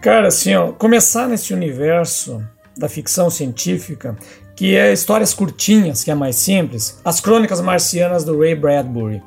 Cara, 0.00 0.28
assim, 0.28 0.54
ó, 0.54 0.72
começar 0.72 1.28
nesse 1.28 1.52
universo 1.52 2.42
da 2.76 2.88
ficção 2.88 3.30
científica, 3.30 4.16
que 4.54 4.76
é 4.76 4.92
histórias 4.92 5.34
curtinhas, 5.34 6.04
que 6.04 6.10
é 6.10 6.14
mais 6.14 6.36
simples, 6.36 7.00
as 7.04 7.20
Crônicas 7.20 7.60
Marcianas 7.60 8.24
do 8.24 8.38
Ray 8.38 8.54
Bradbury. 8.54 9.22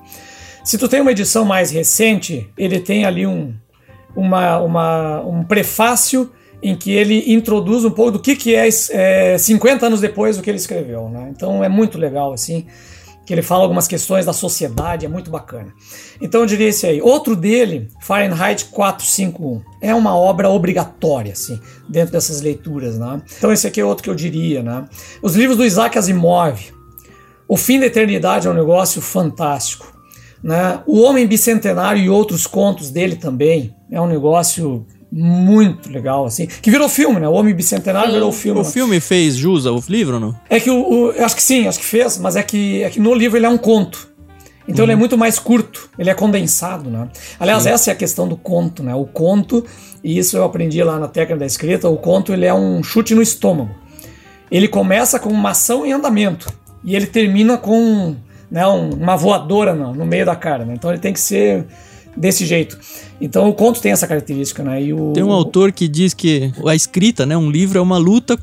Se 0.63 0.77
tu 0.77 0.87
tem 0.87 1.01
uma 1.01 1.11
edição 1.11 1.45
mais 1.45 1.71
recente, 1.71 2.49
ele 2.57 2.79
tem 2.79 3.05
ali 3.05 3.25
um, 3.25 3.53
uma, 4.15 4.59
uma, 4.59 5.21
um 5.21 5.43
prefácio 5.43 6.31
em 6.61 6.75
que 6.75 6.91
ele 6.91 7.33
introduz 7.33 7.85
um 7.85 7.91
pouco 7.91 8.11
do 8.11 8.19
que, 8.19 8.35
que 8.35 8.55
é, 8.55 8.67
é 8.91 9.37
50 9.37 9.85
anos 9.85 10.01
depois 10.01 10.37
do 10.37 10.43
que 10.43 10.49
ele 10.49 10.57
escreveu. 10.57 11.09
Né? 11.09 11.29
Então 11.31 11.63
é 11.63 11.69
muito 11.69 11.97
legal, 11.97 12.33
assim 12.33 12.67
que 13.29 13.33
ele 13.35 13.43
fala 13.43 13.61
algumas 13.61 13.87
questões 13.87 14.25
da 14.25 14.33
sociedade, 14.33 15.05
é 15.05 15.07
muito 15.07 15.29
bacana. 15.29 15.71
Então 16.19 16.41
eu 16.41 16.47
diria 16.47 16.69
esse 16.69 16.87
aí. 16.87 16.99
Outro 16.99 17.35
dele, 17.35 17.87
Fahrenheit 18.01 18.65
451, 18.71 19.61
é 19.79 19.93
uma 19.93 20.17
obra 20.17 20.49
obrigatória, 20.49 21.33
assim, 21.33 21.59
dentro 21.87 22.11
dessas 22.11 22.41
leituras, 22.41 22.97
né? 22.97 23.21
Então 23.37 23.53
esse 23.53 23.67
aqui 23.67 23.79
é 23.79 23.85
outro 23.85 24.03
que 24.03 24.09
eu 24.09 24.15
diria, 24.15 24.63
né? 24.63 24.83
Os 25.21 25.35
livros 25.35 25.55
do 25.55 25.63
Isaac 25.63 25.95
Asimov, 25.95 26.59
O 27.47 27.55
Fim 27.55 27.79
da 27.79 27.85
Eternidade 27.85 28.47
é 28.47 28.49
um 28.49 28.55
negócio 28.55 28.99
fantástico, 28.99 29.95
né? 30.41 30.81
O 30.87 30.99
Homem 30.99 31.27
Bicentenário 31.27 32.01
e 32.01 32.09
outros 32.09 32.47
contos 32.47 32.89
dele 32.89 33.15
também 33.15 33.75
é 33.91 34.01
um 34.01 34.07
negócio 34.07 34.87
muito 35.11 35.91
legal, 35.91 36.25
assim. 36.25 36.45
Que 36.45 36.69
virou 36.69 36.87
filme, 36.87 37.19
né? 37.19 37.27
O 37.27 37.33
Homem 37.33 37.53
Bicentenário 37.53 38.09
sim. 38.09 38.15
virou 38.15 38.31
filme. 38.31 38.59
O 38.59 38.63
né? 38.63 38.69
filme 38.69 38.99
fez 38.99 39.35
jus 39.35 39.65
ao 39.65 39.81
livro 39.87 40.15
ou 40.15 40.19
não? 40.19 40.35
É 40.49 40.59
que 40.59 40.69
o, 40.69 41.07
o, 41.07 41.23
Acho 41.23 41.35
que 41.35 41.43
sim, 41.43 41.67
acho 41.67 41.79
que 41.79 41.85
fez, 41.85 42.17
mas 42.17 42.35
é 42.35 42.43
que, 42.43 42.83
é 42.83 42.89
que 42.89 42.99
no 42.99 43.13
livro 43.13 43.37
ele 43.37 43.45
é 43.45 43.49
um 43.49 43.57
conto. 43.57 44.09
Então 44.67 44.79
uhum. 44.79 44.85
ele 44.85 44.91
é 44.91 44.95
uhum. 44.95 44.99
muito 44.99 45.17
mais 45.17 45.39
curto, 45.39 45.89
ele 45.97 46.11
é 46.11 46.13
condensado, 46.13 46.89
né? 46.91 47.07
Aliás, 47.39 47.63
sim. 47.63 47.69
essa 47.69 47.89
é 47.89 47.93
a 47.93 47.95
questão 47.95 48.27
do 48.27 48.37
conto, 48.37 48.83
né? 48.83 48.93
O 48.93 49.05
conto, 49.05 49.65
e 50.03 50.17
isso 50.17 50.37
eu 50.37 50.43
aprendi 50.43 50.83
lá 50.83 50.99
na 50.99 51.07
técnica 51.07 51.39
da 51.39 51.45
escrita, 51.45 51.89
o 51.89 51.97
conto 51.97 52.31
ele 52.31 52.45
é 52.45 52.53
um 52.53 52.83
chute 52.83 53.15
no 53.15 53.21
estômago. 53.21 53.73
Ele 54.51 54.67
começa 54.67 55.19
com 55.19 55.29
uma 55.29 55.51
ação 55.51 55.85
em 55.85 55.91
andamento 55.91 56.51
e 56.83 56.95
ele 56.95 57.07
termina 57.07 57.57
com 57.57 58.15
né, 58.49 58.65
uma 58.65 59.15
voadora 59.15 59.73
no, 59.73 59.93
no 59.93 60.05
meio 60.05 60.25
da 60.25 60.35
cara, 60.35 60.65
né? 60.65 60.73
Então 60.75 60.91
ele 60.91 60.99
tem 60.99 61.13
que 61.13 61.19
ser 61.19 61.65
desse 62.15 62.45
jeito. 62.45 62.77
Então 63.19 63.49
o 63.49 63.53
conto 63.53 63.81
tem 63.81 63.91
essa 63.91 64.07
característica, 64.07 64.63
né? 64.63 64.81
E 64.83 64.93
o, 64.93 65.13
tem 65.13 65.23
um 65.23 65.31
autor 65.31 65.71
que 65.71 65.87
diz 65.87 66.13
que 66.13 66.51
a 66.65 66.75
escrita, 66.75 67.25
né, 67.25 67.35
um 67.37 67.49
livro 67.49 67.77
é 67.77 67.81
uma 67.81 67.97
luta 67.97 68.37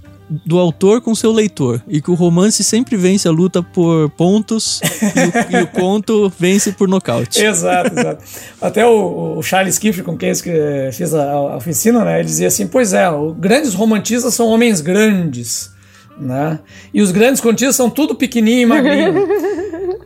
do 0.45 0.59
autor 0.59 1.01
com 1.01 1.15
seu 1.15 1.31
leitor 1.31 1.81
e 1.87 2.01
que 2.01 2.11
o 2.11 2.15
romance 2.15 2.65
sempre 2.65 2.97
vence 2.97 3.29
a 3.29 3.31
luta 3.31 3.63
por 3.63 4.11
pontos 4.11 4.81
e, 4.83 5.55
o, 5.55 5.59
e, 5.59 5.63
o, 5.63 5.67
conto 5.69 6.33
vence 6.39 6.73
por 6.73 6.89
nocaute. 6.89 7.43
Exato, 7.43 7.93
exato. 7.97 8.25
Até 8.61 8.85
o, 8.85 9.39
o 9.39 9.43
Charles 9.43 9.79
Kiff, 9.79 10.03
com 10.03 10.17
quem 10.17 10.31
eu 10.31 10.93
fiz 10.93 11.15
a, 11.15 11.31
a, 11.31 11.57
oficina, 11.57 12.05
né, 12.05 12.19
ele 12.19 12.25
dizia 12.25 12.49
assim: 12.49 12.67
pois 12.67 12.93
é, 12.93 13.09
os 13.09 13.37
grandes 13.39 13.75
romantistas 13.75 14.35
são 14.35 14.49
homens 14.49 14.81
grandes, 14.81 15.71
né? 16.19 16.59
E 16.93 17.01
os 17.01 17.13
grandes 17.13 17.41
contistas 17.41 17.77
são 17.77 17.89
tudo 17.89 18.15
pequenininho 18.15 18.63
e 18.63 18.67
magrinho. 18.67 19.15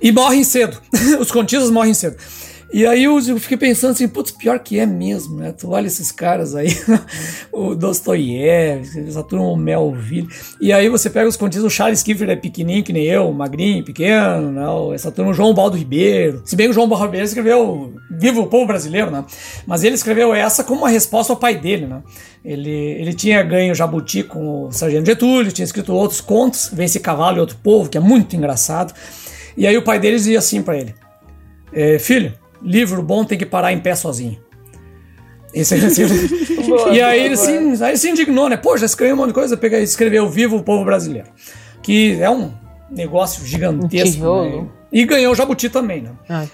E 0.02 0.10
morrem 0.12 0.42
cedo. 0.42 0.78
Os 1.20 1.30
contistas 1.30 1.70
morrem 1.70 1.92
cedo. 1.92 2.16
E 2.72 2.86
aí 2.86 3.02
eu, 3.02 3.20
fiquei 3.40 3.56
pensando 3.56 3.90
assim, 3.92 4.06
putz, 4.06 4.30
pior 4.30 4.60
que 4.60 4.78
é 4.78 4.86
mesmo, 4.86 5.36
né? 5.36 5.52
Tu 5.52 5.68
olha 5.68 5.88
esses 5.88 6.12
caras 6.12 6.54
aí, 6.54 6.68
o 7.50 7.74
Dostoiévski, 7.74 9.00
essa 9.00 9.24
turma, 9.24 9.46
o 9.46 9.56
Melville. 9.56 10.28
E 10.60 10.72
aí 10.72 10.88
você 10.88 11.10
pega 11.10 11.28
os 11.28 11.36
contistas, 11.36 11.64
o 11.64 11.74
Charles 11.74 12.00
Kiefer 12.02 12.30
é 12.30 12.36
pequenininho, 12.36 12.84
que 12.84 12.92
nem 12.92 13.04
eu, 13.06 13.32
magrinho, 13.32 13.84
pequeno, 13.84 14.52
né? 14.52 14.94
Essa 14.94 15.10
turma, 15.10 15.32
o 15.32 15.34
João 15.34 15.52
Baldo 15.52 15.76
Ribeiro. 15.76 16.42
Se 16.44 16.54
bem 16.54 16.66
que 16.66 16.70
o 16.70 16.74
João 16.74 16.88
Baldo 16.88 17.06
Ribeiro 17.06 17.26
escreveu 17.26 17.92
Viva 18.08 18.40
o 18.40 18.46
Povo 18.46 18.66
Brasileiro, 18.66 19.10
né? 19.10 19.24
Mas 19.66 19.82
ele 19.82 19.96
escreveu 19.96 20.32
essa 20.32 20.62
como 20.62 20.82
uma 20.82 20.88
resposta 20.88 21.32
ao 21.32 21.38
pai 21.38 21.56
dele, 21.56 21.86
né? 21.86 22.02
Ele, 22.44 22.70
ele 22.70 23.14
tinha 23.14 23.42
ganho 23.42 23.74
Jabuti 23.74 24.22
com 24.22 24.66
o 24.66 24.72
Sargento 24.72 25.06
Getúlio, 25.06 25.50
tinha 25.50 25.64
escrito 25.64 25.92
outros 25.92 26.20
contos, 26.20 26.70
Vence 26.72 27.00
Cavalo 27.00 27.38
e 27.38 27.40
Outro 27.40 27.56
Povo, 27.56 27.88
que 27.90 27.98
é 27.98 28.00
muito 28.00 28.36
engraçado. 28.36 28.94
E 29.56 29.66
aí 29.66 29.76
o 29.76 29.82
pai 29.82 29.98
dele 29.98 30.16
dizia 30.16 30.38
assim 30.38 30.62
para 30.62 30.78
ele, 30.78 30.94
é, 31.72 31.98
filho, 31.98 32.32
livro 32.62 33.02
bom 33.02 33.24
tem 33.24 33.38
que 33.38 33.46
parar 33.46 33.72
em 33.72 33.80
pé 33.80 33.94
sozinho. 33.94 34.38
Esse, 35.52 35.74
esse, 35.74 36.04
boa, 36.62 36.90
e 36.90 37.02
aí, 37.02 37.18
boa, 37.18 37.26
ele 37.26 37.36
Se, 37.36 37.50
aí 37.82 37.90
ele 37.90 37.96
se 37.96 38.08
indignou, 38.08 38.48
né? 38.48 38.56
Pô, 38.56 38.76
já 38.76 38.86
escreveu 38.86 39.14
um 39.14 39.18
monte 39.18 39.28
de 39.28 39.34
coisa, 39.34 39.56
pega, 39.56 39.78
escreveu 39.80 40.28
Vivo 40.28 40.56
o 40.56 40.62
Povo 40.62 40.84
Brasileiro. 40.84 41.28
Que 41.82 42.20
é 42.20 42.30
um 42.30 42.52
negócio 42.90 43.44
gigantesco. 43.44 44.24
Um 44.24 44.62
né? 44.62 44.68
E 44.92 45.04
ganhou 45.04 45.32
o 45.32 45.36
Jabuti 45.36 45.68
também, 45.68 46.02
né? 46.02 46.10
Ai. 46.28 46.48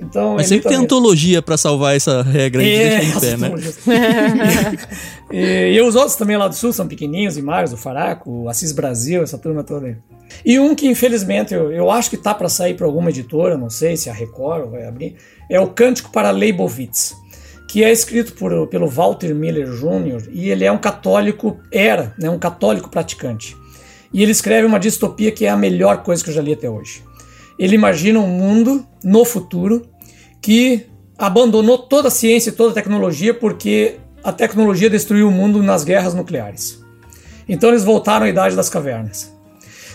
Então, 0.00 0.36
Mas 0.36 0.46
sempre 0.46 0.68
tem 0.68 0.78
antologia 0.78 1.42
para 1.42 1.58
salvar 1.58 1.94
essa 1.94 2.22
regra 2.22 2.62
de 2.62 2.70
é, 2.70 3.04
em 3.04 3.12
pé, 3.20 3.36
né? 3.36 3.52
e, 5.30 5.74
e, 5.74 5.82
os 5.82 5.94
outros 5.94 6.16
também 6.16 6.36
lá 6.38 6.48
do 6.48 6.54
sul 6.54 6.72
são 6.72 6.88
pequenininhos, 6.88 7.36
e 7.36 7.42
Marios, 7.42 7.72
o 7.72 7.76
Faraco, 7.76 8.30
o 8.30 8.48
Assis 8.48 8.72
Brasil, 8.72 9.22
essa 9.22 9.36
turma 9.36 9.62
toda 9.62 9.88
aí. 9.88 9.96
E 10.44 10.58
um 10.58 10.74
que 10.74 10.86
infelizmente 10.86 11.52
eu, 11.52 11.70
eu 11.70 11.90
acho 11.90 12.08
que 12.08 12.16
tá 12.16 12.32
para 12.32 12.48
sair 12.48 12.74
para 12.74 12.86
alguma 12.86 13.10
editora, 13.10 13.58
não 13.58 13.68
sei 13.68 13.96
se 13.96 14.08
a 14.08 14.12
Record 14.12 14.70
vai 14.70 14.86
abrir, 14.86 15.16
é 15.50 15.60
o 15.60 15.66
Cântico 15.66 16.10
para 16.10 16.30
Leibovitz, 16.30 17.14
que 17.68 17.84
é 17.84 17.92
escrito 17.92 18.32
por, 18.32 18.68
pelo 18.68 18.88
Walter 18.88 19.34
Miller 19.34 19.68
Jr. 19.70 20.30
e 20.32 20.48
ele 20.48 20.64
é 20.64 20.72
um 20.72 20.78
católico, 20.78 21.60
era 21.70 22.14
né, 22.18 22.30
um 22.30 22.38
católico 22.38 22.88
praticante. 22.88 23.56
E 24.12 24.22
ele 24.22 24.32
escreve 24.32 24.66
uma 24.66 24.80
distopia 24.80 25.30
que 25.30 25.44
é 25.44 25.50
a 25.50 25.56
melhor 25.56 26.02
coisa 26.02 26.24
que 26.24 26.30
eu 26.30 26.34
já 26.34 26.42
li 26.42 26.52
até 26.52 26.68
hoje. 26.68 27.02
Ele 27.60 27.74
imagina 27.74 28.18
um 28.18 28.26
mundo 28.26 28.86
no 29.04 29.22
futuro 29.22 29.86
que 30.40 30.86
abandonou 31.18 31.76
toda 31.76 32.08
a 32.08 32.10
ciência 32.10 32.48
e 32.48 32.54
toda 32.54 32.70
a 32.70 32.74
tecnologia 32.74 33.34
porque 33.34 33.96
a 34.24 34.32
tecnologia 34.32 34.88
destruiu 34.88 35.28
o 35.28 35.30
mundo 35.30 35.62
nas 35.62 35.84
guerras 35.84 36.14
nucleares. 36.14 36.82
Então 37.46 37.68
eles 37.68 37.84
voltaram 37.84 38.24
à 38.24 38.30
idade 38.30 38.56
das 38.56 38.70
cavernas. 38.70 39.30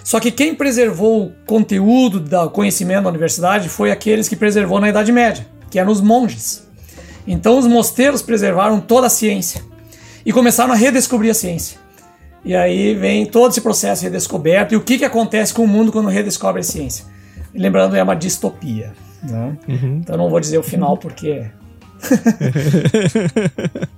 Só 0.03 0.19
que 0.19 0.29
quem 0.29 0.53
preservou 0.53 1.25
o 1.25 1.31
conteúdo 1.47 2.19
do 2.19 2.49
conhecimento 2.51 3.05
da 3.05 3.09
universidade 3.09 3.67
foi 3.67 3.89
aqueles 3.89 4.29
que 4.29 4.35
preservou 4.35 4.79
na 4.79 4.89
Idade 4.89 5.11
Média, 5.11 5.47
que 5.71 5.79
eram 5.79 5.91
os 5.91 6.01
monges. 6.01 6.67
Então 7.25 7.57
os 7.57 7.65
mosteiros 7.65 8.21
preservaram 8.21 8.79
toda 8.79 9.07
a 9.07 9.09
ciência 9.09 9.63
e 10.23 10.31
começaram 10.31 10.71
a 10.71 10.75
redescobrir 10.75 11.31
a 11.31 11.33
ciência. 11.33 11.79
E 12.43 12.55
aí 12.55 12.93
vem 12.93 13.25
todo 13.25 13.49
esse 13.49 13.61
processo 13.61 14.01
de 14.01 14.09
redescoberto 14.09 14.75
e 14.75 14.77
o 14.77 14.81
que, 14.81 14.99
que 14.99 15.05
acontece 15.05 15.51
com 15.51 15.63
o 15.63 15.67
mundo 15.67 15.91
quando 15.91 16.09
redescobre 16.09 16.61
a 16.61 16.63
ciência. 16.63 17.14
E 17.55 17.59
lembrando, 17.59 17.95
é 17.95 18.03
uma 18.03 18.15
distopia. 18.15 18.93
Né? 19.23 19.57
Uhum. 19.67 19.97
Então 20.03 20.17
não 20.17 20.29
vou 20.29 20.39
dizer 20.41 20.57
o 20.57 20.63
final 20.63 20.97
porque. 20.97 21.49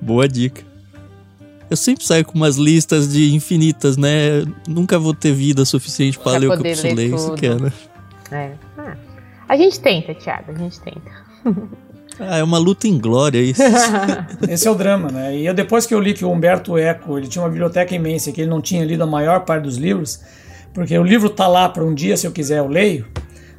Boa 0.00 0.28
dica. 0.28 0.62
Eu 1.70 1.76
sempre 1.76 2.04
saio 2.04 2.24
com 2.24 2.34
umas 2.34 2.56
listas 2.56 3.10
de 3.10 3.34
infinitas, 3.34 3.96
né? 3.96 4.44
Nunca 4.68 4.98
vou 4.98 5.14
ter 5.14 5.32
vida 5.32 5.64
suficiente 5.64 6.18
para 6.18 6.36
ler 6.36 6.48
o 6.48 6.50
que 6.50 6.58
eu 6.58 6.62
preciso 6.62 6.94
ler, 6.94 7.14
isso 7.14 7.32
que 7.32 7.46
é, 7.46 7.54
né? 7.54 7.72
É. 8.30 8.50
Ah, 8.76 8.94
a 9.48 9.56
gente 9.56 9.80
tenta, 9.80 10.14
Thiago, 10.14 10.52
a 10.52 10.54
gente 10.54 10.78
tenta. 10.80 11.10
Ah, 12.20 12.36
é 12.36 12.44
uma 12.44 12.58
luta 12.58 12.86
em 12.86 12.98
glória 12.98 13.40
isso. 13.40 13.62
Esse 14.46 14.68
é 14.68 14.70
o 14.70 14.74
drama, 14.74 15.10
né? 15.10 15.34
E 15.34 15.46
eu, 15.46 15.54
depois 15.54 15.86
que 15.86 15.94
eu 15.94 16.00
li 16.00 16.12
que 16.12 16.26
o 16.26 16.30
Humberto 16.30 16.76
Eco 16.76 17.16
ele 17.16 17.26
tinha 17.26 17.42
uma 17.42 17.48
biblioteca 17.48 17.94
imensa 17.94 18.30
que 18.32 18.42
ele 18.42 18.50
não 18.50 18.60
tinha 18.60 18.84
lido 18.84 19.02
a 19.02 19.06
maior 19.06 19.40
parte 19.40 19.62
dos 19.62 19.78
livros, 19.78 20.20
porque 20.72 20.96
o 20.98 21.02
livro 21.02 21.28
tá 21.28 21.46
lá 21.46 21.68
para 21.68 21.84
um 21.84 21.94
dia, 21.94 22.16
se 22.16 22.26
eu 22.26 22.32
quiser, 22.32 22.58
eu 22.58 22.68
leio. 22.68 23.06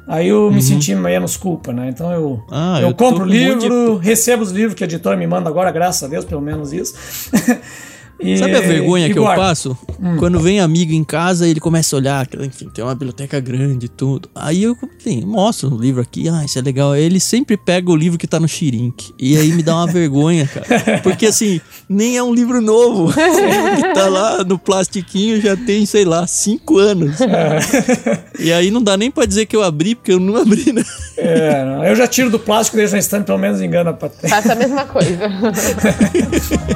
Aí 0.06 0.28
eu 0.28 0.50
me 0.50 0.56
uhum. 0.56 0.60
senti 0.60 0.94
menos 0.94 1.36
culpa, 1.36 1.72
né? 1.72 1.88
Então 1.88 2.12
eu, 2.12 2.44
ah, 2.50 2.78
eu, 2.80 2.88
eu 2.88 2.94
compro 2.94 3.24
o 3.24 3.26
livro, 3.26 3.98
de... 3.98 4.06
recebo 4.06 4.42
os 4.42 4.50
livros 4.50 4.74
que 4.74 4.84
a 4.84 4.86
editora 4.86 5.16
me 5.16 5.26
manda 5.26 5.48
agora, 5.48 5.70
graças 5.70 6.02
a 6.02 6.08
Deus, 6.08 6.24
pelo 6.24 6.42
menos 6.42 6.72
isso. 6.72 6.94
E, 8.20 8.38
Sabe 8.38 8.54
a 8.56 8.60
vergonha 8.60 9.08
que 9.08 9.14
guarda. 9.14 9.42
eu 9.42 9.46
passo? 9.46 9.78
Hum. 10.00 10.16
Quando 10.18 10.38
vem 10.40 10.60
amigo 10.60 10.92
em 10.92 11.04
casa 11.04 11.46
e 11.46 11.50
ele 11.50 11.60
começa 11.60 11.94
a 11.94 11.98
olhar, 11.98 12.28
enfim, 12.40 12.68
tem 12.72 12.84
uma 12.84 12.94
biblioteca 12.94 13.40
grande 13.40 13.86
e 13.86 13.88
tudo. 13.88 14.28
Aí 14.34 14.62
eu, 14.62 14.76
enfim, 14.98 15.24
mostro 15.24 15.74
o 15.74 15.80
livro 15.80 16.00
aqui, 16.00 16.28
ah, 16.28 16.44
isso 16.44 16.58
é 16.58 16.62
legal. 16.62 16.92
Aí 16.92 17.02
ele 17.02 17.20
sempre 17.20 17.56
pega 17.56 17.90
o 17.90 17.96
livro 17.96 18.18
que 18.18 18.26
tá 18.26 18.38
no 18.38 18.48
Xirink. 18.48 19.12
E 19.18 19.36
aí 19.36 19.52
me 19.52 19.62
dá 19.62 19.74
uma 19.76 19.86
vergonha, 19.86 20.46
cara. 20.46 21.00
Porque 21.02 21.26
assim, 21.26 21.60
nem 21.88 22.16
é 22.16 22.22
um 22.22 22.32
livro 22.32 22.60
novo. 22.60 23.12
que 23.14 23.94
tá 23.94 24.08
lá 24.08 24.44
no 24.44 24.58
plastiquinho 24.58 25.40
já 25.40 25.56
tem, 25.56 25.84
sei 25.84 26.04
lá, 26.04 26.26
cinco 26.26 26.78
anos. 26.78 27.20
É. 27.20 28.24
E 28.38 28.52
aí 28.52 28.70
não 28.70 28.82
dá 28.82 28.96
nem 28.96 29.10
pra 29.10 29.26
dizer 29.26 29.46
que 29.46 29.56
eu 29.56 29.62
abri, 29.62 29.94
porque 29.94 30.12
eu 30.12 30.20
não 30.20 30.36
abri, 30.36 30.72
né? 30.72 30.84
É, 31.16 31.64
não. 31.64 31.84
eu 31.84 31.94
já 31.94 32.06
tiro 32.06 32.30
do 32.30 32.38
plástico 32.38 32.76
e 32.76 32.78
deixo 32.78 32.92
na 32.92 32.98
estante, 32.98 33.26
pelo 33.26 33.38
menos 33.38 33.60
engana 33.60 33.92
pra 33.92 34.08
Faça 34.08 34.52
a 34.52 34.56
mesma 34.56 34.84
coisa. 34.84 35.18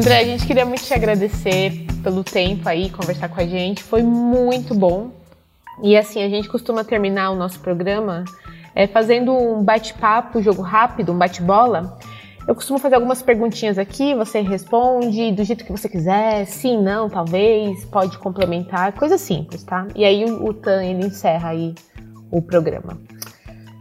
André, 0.00 0.20
a 0.20 0.24
gente 0.24 0.46
queria 0.46 0.64
muito 0.64 0.82
te 0.82 0.94
agradecer 0.94 1.84
pelo 2.02 2.24
tempo 2.24 2.66
aí, 2.66 2.88
conversar 2.88 3.28
com 3.28 3.38
a 3.38 3.46
gente. 3.46 3.82
Foi 3.82 4.02
muito 4.02 4.74
bom. 4.74 5.10
E 5.82 5.94
assim, 5.94 6.22
a 6.22 6.28
gente 6.30 6.48
costuma 6.48 6.82
terminar 6.82 7.28
o 7.32 7.36
nosso 7.36 7.60
programa 7.60 8.24
é, 8.74 8.86
fazendo 8.86 9.30
um 9.30 9.62
bate-papo, 9.62 10.40
jogo 10.40 10.62
rápido, 10.62 11.12
um 11.12 11.18
bate-bola. 11.18 11.98
Eu 12.48 12.54
costumo 12.54 12.78
fazer 12.78 12.94
algumas 12.94 13.20
perguntinhas 13.20 13.76
aqui, 13.76 14.14
você 14.14 14.40
responde 14.40 15.32
do 15.32 15.44
jeito 15.44 15.66
que 15.66 15.70
você 15.70 15.86
quiser, 15.86 16.46
sim, 16.46 16.82
não, 16.82 17.10
talvez, 17.10 17.84
pode 17.84 18.16
complementar, 18.16 18.94
coisa 18.94 19.18
simples, 19.18 19.62
tá? 19.64 19.86
E 19.94 20.02
aí 20.02 20.24
o, 20.24 20.46
o 20.46 20.54
Tan, 20.54 20.82
ele 20.82 21.08
encerra 21.08 21.50
aí 21.50 21.74
o 22.30 22.40
programa. 22.40 22.98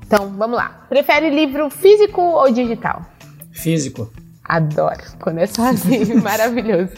Então, 0.05 0.33
vamos 0.37 0.57
lá. 0.57 0.85
Prefere 0.89 1.29
livro 1.29 1.69
físico 1.69 2.19
ou 2.19 2.51
digital? 2.51 3.05
Físico. 3.53 4.11
Adoro 4.49 5.03
quando 5.21 5.37
é 5.37 5.45
sozinho, 5.45 6.19
maravilhoso. 6.23 6.91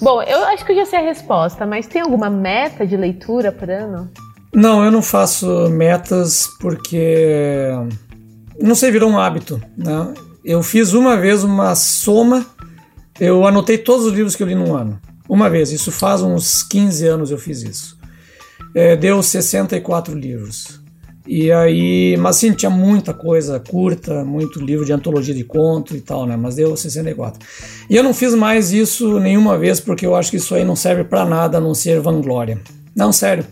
Bom, 0.00 0.22
eu 0.22 0.44
acho 0.44 0.64
que 0.64 0.72
eu 0.72 0.76
já 0.76 0.86
sei 0.86 0.98
a 0.98 1.02
resposta, 1.02 1.64
mas 1.64 1.86
tem 1.86 2.02
alguma 2.02 2.28
meta 2.28 2.86
de 2.86 2.96
leitura 2.96 3.50
por 3.50 3.70
ano? 3.70 4.10
Não, 4.52 4.84
eu 4.84 4.90
não 4.90 5.02
faço 5.02 5.68
metas 5.70 6.48
porque 6.60 7.72
não 8.60 8.74
sei, 8.74 8.90
virou 8.90 9.10
um 9.10 9.18
hábito. 9.18 9.60
Né? 9.76 10.14
Eu 10.44 10.62
fiz 10.62 10.92
uma 10.92 11.16
vez 11.16 11.42
uma 11.42 11.74
soma, 11.74 12.46
eu 13.18 13.46
anotei 13.46 13.78
todos 13.78 14.06
os 14.06 14.12
livros 14.12 14.36
que 14.36 14.42
eu 14.42 14.46
li 14.46 14.54
num 14.54 14.74
ano. 14.74 15.00
Uma 15.28 15.48
vez, 15.48 15.72
isso 15.72 15.90
faz 15.90 16.20
uns 16.20 16.62
15 16.62 17.06
anos 17.06 17.30
eu 17.30 17.38
fiz 17.38 17.62
isso. 17.62 17.98
É, 18.74 18.94
deu 18.94 19.22
64 19.22 20.14
livros. 20.14 20.83
E 21.26 21.50
aí, 21.50 22.16
mas 22.18 22.36
sim, 22.36 22.52
tinha 22.52 22.70
muita 22.70 23.14
coisa 23.14 23.58
curta, 23.58 24.24
muito 24.24 24.60
livro 24.60 24.84
de 24.84 24.92
antologia 24.92 25.34
de 25.34 25.42
conto 25.42 25.96
e 25.96 26.00
tal, 26.00 26.26
né? 26.26 26.36
Mas 26.36 26.56
deu 26.56 26.76
64. 26.76 27.46
E 27.88 27.96
eu 27.96 28.02
não 28.02 28.12
fiz 28.12 28.34
mais 28.34 28.72
isso 28.72 29.18
nenhuma 29.18 29.56
vez 29.56 29.80
porque 29.80 30.04
eu 30.04 30.14
acho 30.14 30.30
que 30.30 30.36
isso 30.36 30.54
aí 30.54 30.64
não 30.64 30.76
serve 30.76 31.04
para 31.04 31.24
nada 31.24 31.58
a 31.58 31.60
não 31.60 31.74
ser 31.74 31.98
vanglória. 32.00 32.60
Não, 32.94 33.12
sério. 33.12 33.44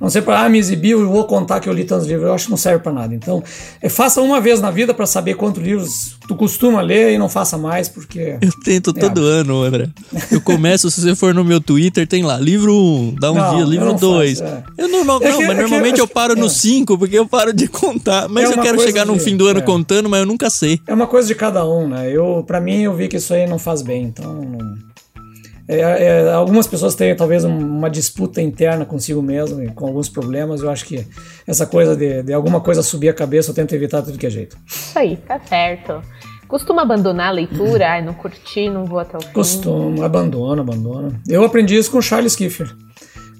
Não 0.00 0.08
sei 0.08 0.22
para 0.22 0.44
ah, 0.44 0.48
me 0.48 0.58
exibir, 0.58 0.92
eu 0.92 1.10
vou 1.10 1.24
contar 1.24 1.60
que 1.60 1.68
eu 1.68 1.72
li 1.74 1.84
tantos 1.84 2.06
livros. 2.06 2.26
Eu 2.26 2.34
acho 2.34 2.46
que 2.46 2.50
não 2.50 2.56
serve 2.56 2.82
para 2.82 2.90
nada. 2.90 3.14
Então, 3.14 3.44
é, 3.82 3.88
faça 3.90 4.22
uma 4.22 4.40
vez 4.40 4.58
na 4.58 4.70
vida 4.70 4.94
para 4.94 5.04
saber 5.04 5.34
quantos 5.34 5.62
livros 5.62 6.16
tu 6.26 6.34
costuma 6.34 6.80
ler 6.80 7.12
e 7.12 7.18
não 7.18 7.28
faça 7.28 7.58
mais, 7.58 7.86
porque. 7.86 8.38
Eu 8.40 8.50
tento 8.64 8.90
é 8.96 9.00
todo 9.00 9.22
ano, 9.22 9.62
André. 9.62 9.88
Eu 10.32 10.40
começo, 10.40 10.90
se 10.90 11.02
você 11.02 11.14
for 11.14 11.34
no 11.34 11.44
meu 11.44 11.60
Twitter, 11.60 12.06
tem 12.06 12.22
lá, 12.22 12.38
livro 12.38 12.72
1, 12.72 12.76
um, 12.76 13.14
dá 13.14 13.30
um 13.30 13.34
não, 13.34 13.56
dia, 13.56 13.64
livro 13.66 13.92
2. 13.92 14.40
É. 14.40 14.62
Eu 14.78 14.88
normal, 14.88 15.20
é 15.22 15.28
não, 15.28 15.40
mas 15.42 15.50
é 15.50 15.60
normalmente 15.60 15.98
eu, 15.98 16.04
eu 16.04 16.08
paro 16.08 16.34
no 16.34 16.48
5, 16.48 16.94
é. 16.94 16.96
porque 16.96 17.18
eu 17.18 17.26
paro 17.26 17.52
de 17.52 17.68
contar. 17.68 18.26
Mas 18.26 18.50
é 18.50 18.54
eu 18.54 18.62
quero 18.62 18.80
chegar 18.80 19.04
de, 19.04 19.10
no 19.10 19.18
fim 19.18 19.36
do 19.36 19.46
ano 19.46 19.62
contando, 19.62 20.08
mas 20.08 20.20
eu 20.20 20.26
nunca 20.26 20.48
sei. 20.48 20.80
É 20.86 20.94
uma 20.94 21.06
coisa 21.06 21.28
de 21.28 21.34
cada 21.34 21.66
um, 21.68 21.86
né? 21.86 22.10
Eu, 22.10 22.42
para 22.46 22.58
mim, 22.58 22.80
eu 22.80 22.94
vi 22.94 23.06
que 23.06 23.18
isso 23.18 23.34
aí 23.34 23.46
não 23.46 23.58
faz 23.58 23.82
bem, 23.82 24.04
então. 24.04 24.32
Não... 24.34 24.89
É, 25.72 25.78
é, 25.78 26.32
algumas 26.32 26.66
pessoas 26.66 26.96
têm 26.96 27.14
talvez 27.14 27.44
uma 27.44 27.88
disputa 27.88 28.42
interna 28.42 28.84
consigo 28.84 29.22
mesmo, 29.22 29.72
com 29.72 29.86
alguns 29.86 30.08
problemas. 30.08 30.62
Eu 30.62 30.68
acho 30.68 30.84
que 30.84 31.06
essa 31.46 31.64
coisa 31.64 31.94
de, 31.94 32.24
de 32.24 32.32
alguma 32.32 32.60
coisa 32.60 32.82
subir 32.82 33.08
a 33.08 33.14
cabeça 33.14 33.50
eu 33.50 33.54
tento 33.54 33.72
evitar 33.72 34.02
tudo 34.02 34.18
que 34.18 34.26
é 34.26 34.30
jeito. 34.30 34.56
Isso 34.66 34.98
aí, 34.98 35.16
tá 35.16 35.38
certo. 35.38 36.02
Costuma 36.48 36.82
abandonar 36.82 37.28
a 37.28 37.30
leitura? 37.30 37.88
Ai, 37.88 38.04
não 38.04 38.12
curti, 38.12 38.68
não 38.68 38.84
vou 38.84 38.98
até 38.98 39.16
o 39.16 39.20
fim? 39.20 39.32
Costumo, 39.32 40.02
abandono, 40.02 40.60
abandono. 40.62 41.16
Eu 41.28 41.44
aprendi 41.44 41.76
isso 41.76 41.92
com 41.92 42.02
Charles 42.02 42.34
Kiefer. 42.34 42.74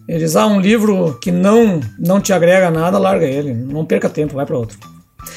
Ele 0.06 0.18
diz, 0.20 0.36
ah, 0.36 0.46
um 0.46 0.60
livro 0.60 1.18
que 1.20 1.32
não, 1.32 1.80
não 1.98 2.20
te 2.20 2.32
agrega 2.32 2.70
nada, 2.70 2.96
larga 2.96 3.26
ele. 3.26 3.52
Não 3.52 3.84
perca 3.84 4.08
tempo, 4.08 4.34
vai 4.34 4.46
para 4.46 4.56
outro. 4.56 4.78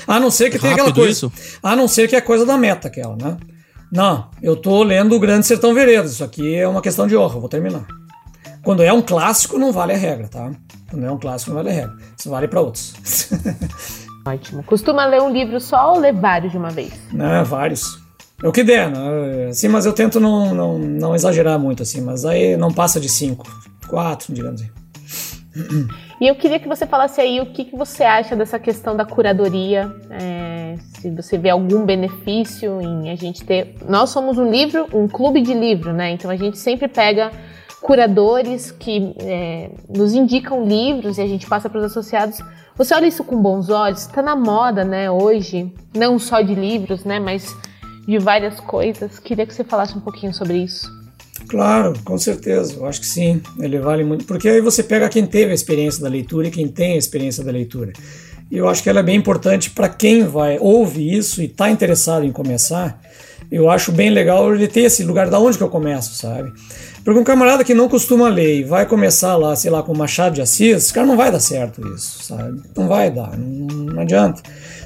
A 0.07 0.19
não 0.19 0.29
ser 0.29 0.51
que 0.51 0.59
tenha 0.59 0.73
aquela 0.73 0.93
coisa. 0.93 1.09
Isso? 1.09 1.33
A 1.63 1.75
não 1.75 1.87
ser 1.87 2.07
que 2.07 2.15
é 2.15 2.21
coisa 2.21 2.45
da 2.45 2.55
meta 2.55 2.87
aquela, 2.87 3.15
né? 3.15 3.37
Não, 3.93 4.25
eu 4.41 4.55
tô 4.55 4.81
lendo 4.81 5.15
o 5.15 5.19
Grande 5.19 5.45
Sertão 5.45 5.71
Veredas. 5.71 6.13
Isso 6.13 6.23
aqui 6.23 6.55
é 6.55 6.67
uma 6.67 6.81
questão 6.81 7.05
de 7.05 7.15
honra, 7.15 7.39
vou 7.39 7.47
terminar. 7.47 7.85
Quando 8.63 8.81
é 8.81 8.91
um 8.91 9.03
clássico, 9.03 9.59
não 9.59 9.71
vale 9.71 9.93
a 9.93 9.97
regra, 9.97 10.27
tá? 10.27 10.51
Quando 10.89 11.05
é 11.05 11.11
um 11.11 11.19
clássico, 11.19 11.51
não 11.51 11.57
vale 11.57 11.69
a 11.69 11.73
regra. 11.73 11.95
Isso 12.17 12.27
vale 12.27 12.47
para 12.47 12.59
outros. 12.59 12.95
Ótimo. 14.25 14.63
Costuma 14.63 15.05
ler 15.05 15.21
um 15.21 15.29
livro 15.31 15.59
só 15.59 15.93
ou 15.93 15.99
ler 15.99 16.11
vários 16.11 16.51
de 16.51 16.57
uma 16.57 16.71
vez? 16.71 16.91
Não, 17.11 17.45
vários. 17.45 17.99
É 18.41 18.47
o 18.47 18.51
que 18.51 18.63
der, 18.63 18.89
né? 18.89 19.53
Sim, 19.53 19.67
mas 19.67 19.85
eu 19.85 19.93
tento 19.93 20.19
não, 20.19 20.55
não, 20.55 20.79
não 20.79 21.13
exagerar 21.13 21.59
muito, 21.59 21.83
assim. 21.83 22.01
Mas 22.01 22.25
aí 22.25 22.57
não 22.57 22.73
passa 22.73 22.99
de 22.99 23.07
cinco, 23.07 23.45
quatro, 23.87 24.33
digamos 24.33 24.59
assim. 24.59 24.71
E 26.19 26.27
eu 26.27 26.35
queria 26.35 26.59
que 26.59 26.67
você 26.67 26.87
falasse 26.87 27.21
aí 27.21 27.39
o 27.39 27.53
que, 27.53 27.65
que 27.65 27.75
você 27.75 28.03
acha 28.03 28.35
dessa 28.35 28.57
questão 28.57 28.97
da 28.97 29.05
curadoria. 29.05 29.93
É, 30.09 30.52
se 30.79 31.09
você 31.09 31.37
vê 31.37 31.49
algum 31.49 31.85
benefício 31.85 32.81
em 32.81 33.09
a 33.09 33.15
gente 33.15 33.43
ter. 33.43 33.75
Nós 33.87 34.09
somos 34.09 34.37
um 34.37 34.49
livro, 34.49 34.87
um 34.93 35.07
clube 35.07 35.41
de 35.41 35.53
livro, 35.53 35.93
né? 35.93 36.11
Então 36.11 36.29
a 36.29 36.35
gente 36.35 36.57
sempre 36.57 36.87
pega 36.87 37.31
curadores 37.81 38.71
que 38.71 39.13
é, 39.19 39.69
nos 39.89 40.13
indicam 40.13 40.65
livros 40.65 41.17
e 41.17 41.21
a 41.21 41.27
gente 41.27 41.45
passa 41.47 41.69
para 41.69 41.79
os 41.79 41.85
associados. 41.85 42.39
Você 42.75 42.93
olha 42.95 43.07
isso 43.07 43.23
com 43.23 43.41
bons 43.41 43.69
olhos? 43.69 44.01
Está 44.01 44.21
na 44.21 44.35
moda, 44.35 44.83
né? 44.83 45.11
Hoje, 45.11 45.71
não 45.93 46.17
só 46.17 46.41
de 46.41 46.55
livros, 46.55 47.03
né? 47.03 47.19
Mas 47.19 47.55
de 48.07 48.17
várias 48.17 48.59
coisas. 48.59 49.19
Queria 49.19 49.45
que 49.45 49.53
você 49.53 49.63
falasse 49.63 49.97
um 49.97 50.01
pouquinho 50.01 50.33
sobre 50.33 50.57
isso. 50.57 50.89
Claro, 51.47 51.93
com 52.03 52.17
certeza, 52.17 52.75
eu 52.75 52.85
acho 52.85 53.01
que 53.01 53.05
sim, 53.05 53.41
ele 53.59 53.77
vale 53.79 54.03
muito, 54.03 54.25
porque 54.25 54.47
aí 54.47 54.61
você 54.61 54.81
pega 54.81 55.09
quem 55.09 55.25
teve 55.25 55.51
a 55.51 55.53
experiência 55.53 56.01
da 56.01 56.09
leitura 56.09 56.47
e 56.47 56.51
quem 56.51 56.67
tem 56.67 56.93
a 56.93 56.97
experiência 56.97 57.43
da 57.43 57.51
leitura. 57.51 57.91
Eu 58.51 58.67
acho 58.67 58.83
que 58.83 58.89
ela 58.89 58.99
é 58.99 59.03
bem 59.03 59.15
importante 59.15 59.69
para 59.69 59.89
quem 59.89 60.23
vai 60.25 60.57
ouve 60.59 61.15
isso 61.15 61.41
e 61.41 61.45
está 61.45 61.69
interessado 61.69 62.25
em 62.25 62.31
começar. 62.31 62.99
Eu 63.51 63.69
acho 63.69 63.91
bem 63.91 64.09
legal 64.09 64.53
ele 64.53 64.67
ter 64.67 64.81
esse 64.81 65.03
lugar 65.03 65.29
da 65.29 65.39
onde 65.39 65.57
que 65.57 65.63
eu 65.63 65.69
começo, 65.69 66.15
sabe? 66.15 66.51
Porque 67.03 67.19
um 67.19 67.23
camarada 67.23 67.63
que 67.63 67.73
não 67.73 67.89
costuma 67.89 68.29
ler 68.29 68.59
e 68.59 68.63
vai 68.63 68.85
começar 68.85 69.35
lá, 69.35 69.55
sei 69.55 69.69
lá, 69.69 69.83
com 69.83 69.93
Machado 69.93 70.35
de 70.35 70.41
Assis, 70.41 70.91
cara, 70.91 71.05
não 71.05 71.17
vai 71.17 71.31
dar 71.31 71.39
certo 71.39 71.85
isso, 71.93 72.23
sabe? 72.23 72.61
Não 72.75 72.87
vai 72.87 73.11
dar, 73.11 73.37
não, 73.37 73.67
não 73.93 74.01
adianta. 74.01 74.41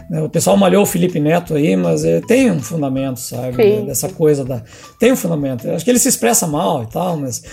Né? 0.09 0.21
O 0.21 0.29
pessoal 0.29 0.57
malhou 0.57 0.83
o 0.83 0.85
Felipe 0.85 1.19
Neto 1.19 1.53
aí, 1.53 1.75
mas 1.75 2.03
é, 2.03 2.19
tem 2.21 2.49
um 2.49 2.59
fundamento, 2.59 3.19
sabe? 3.19 3.55
Sim. 3.55 3.85
Dessa 3.85 4.09
coisa 4.09 4.43
da. 4.43 4.63
Tem 4.99 5.11
um 5.11 5.15
fundamento. 5.15 5.67
Eu 5.67 5.75
acho 5.75 5.85
que 5.85 5.91
ele 5.91 5.99
se 5.99 6.09
expressa 6.09 6.47
mal 6.47 6.83
e 6.83 6.87
tal, 6.87 7.17
mas, 7.17 7.43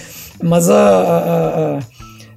mas 0.43 0.70
a, 0.70 0.74
a, 0.74 1.76
a 1.76 1.81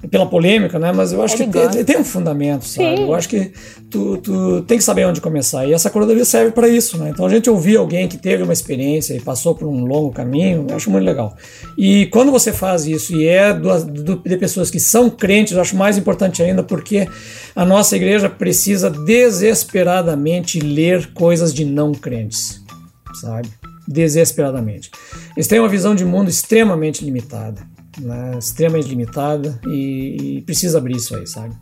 pela 0.09 0.27
polêmica, 0.27 0.77
né? 0.77 0.91
Mas 0.91 1.11
eu 1.11 1.21
acho 1.23 1.35
que 1.35 1.47
tem, 1.47 1.83
tem, 1.83 1.97
um 1.97 2.03
fundamento, 2.03 2.65
sabe? 2.65 2.97
Sim. 2.97 3.03
Eu 3.03 3.13
acho 3.15 3.27
que 3.27 3.51
tu, 3.89 4.17
tu 4.17 4.61
tem 4.61 4.77
que 4.77 4.83
saber 4.83 5.05
onde 5.05 5.19
começar. 5.19 5.65
E 5.65 5.73
essa 5.73 5.89
curadoria 5.89 6.23
serve 6.23 6.51
para 6.51 6.67
isso, 6.67 6.97
né? 6.97 7.09
Então 7.09 7.25
a 7.25 7.29
gente 7.29 7.49
ouvir 7.49 7.77
alguém 7.77 8.07
que 8.07 8.17
teve 8.17 8.43
uma 8.43 8.53
experiência 8.53 9.15
e 9.15 9.19
passou 9.19 9.55
por 9.55 9.67
um 9.67 9.85
longo 9.85 10.11
caminho, 10.11 10.65
eu 10.69 10.75
acho 10.75 10.91
muito 10.91 11.03
legal. 11.03 11.35
E 11.77 12.05
quando 12.07 12.31
você 12.31 12.53
faz 12.53 12.85
isso 12.85 13.15
e 13.15 13.27
é 13.27 13.53
do, 13.53 13.85
do, 13.85 14.15
de 14.17 14.37
pessoas 14.37 14.69
que 14.69 14.79
são 14.79 15.09
crentes, 15.09 15.53
eu 15.53 15.61
acho 15.61 15.75
mais 15.75 15.97
importante 15.97 16.43
ainda 16.43 16.61
porque 16.61 17.07
a 17.55 17.65
nossa 17.65 17.95
igreja 17.95 18.29
precisa 18.29 18.89
desesperadamente 18.89 20.59
ler 20.59 21.11
coisas 21.13 21.53
de 21.53 21.65
não 21.65 21.91
crentes, 21.91 22.61
sabe? 23.19 23.49
Desesperadamente. 23.87 24.91
Eles 25.35 25.47
têm 25.47 25.59
uma 25.59 25.69
visão 25.69 25.95
de 25.95 26.05
mundo 26.05 26.29
extremamente 26.29 27.03
limitada 27.03 27.76
né, 27.99 28.37
extremamente 28.37 28.87
limitada 28.87 29.59
e, 29.65 30.37
e 30.37 30.41
precisa 30.41 30.77
abrir 30.77 30.95
isso 30.95 31.15
aí, 31.15 31.27
sabe? 31.27 31.55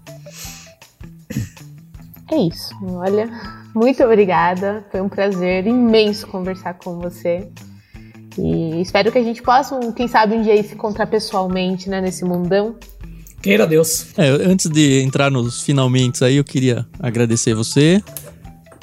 É 2.31 2.37
isso. 2.37 2.73
Olha, 2.83 3.29
muito 3.73 4.03
obrigada. 4.03 4.85
Foi 4.91 5.01
um 5.01 5.09
prazer 5.09 5.67
imenso 5.67 6.27
conversar 6.27 6.73
com 6.75 6.99
você. 6.99 7.47
E 8.37 8.81
espero 8.81 9.11
que 9.11 9.17
a 9.17 9.23
gente 9.23 9.41
possa, 9.41 9.79
quem 9.93 10.07
sabe, 10.07 10.35
um 10.35 10.41
dia 10.41 10.61
se 10.61 10.73
encontrar 10.73 11.07
pessoalmente, 11.07 11.89
né, 11.89 12.01
nesse 12.01 12.25
mundão. 12.25 12.75
Queira 13.41 13.67
Deus. 13.67 14.07
É, 14.17 14.27
antes 14.27 14.69
de 14.69 15.01
entrar 15.01 15.29
nos 15.29 15.61
finalmente 15.61 16.23
aí, 16.23 16.37
eu 16.37 16.43
queria 16.43 16.85
agradecer 16.99 17.53
você, 17.53 18.03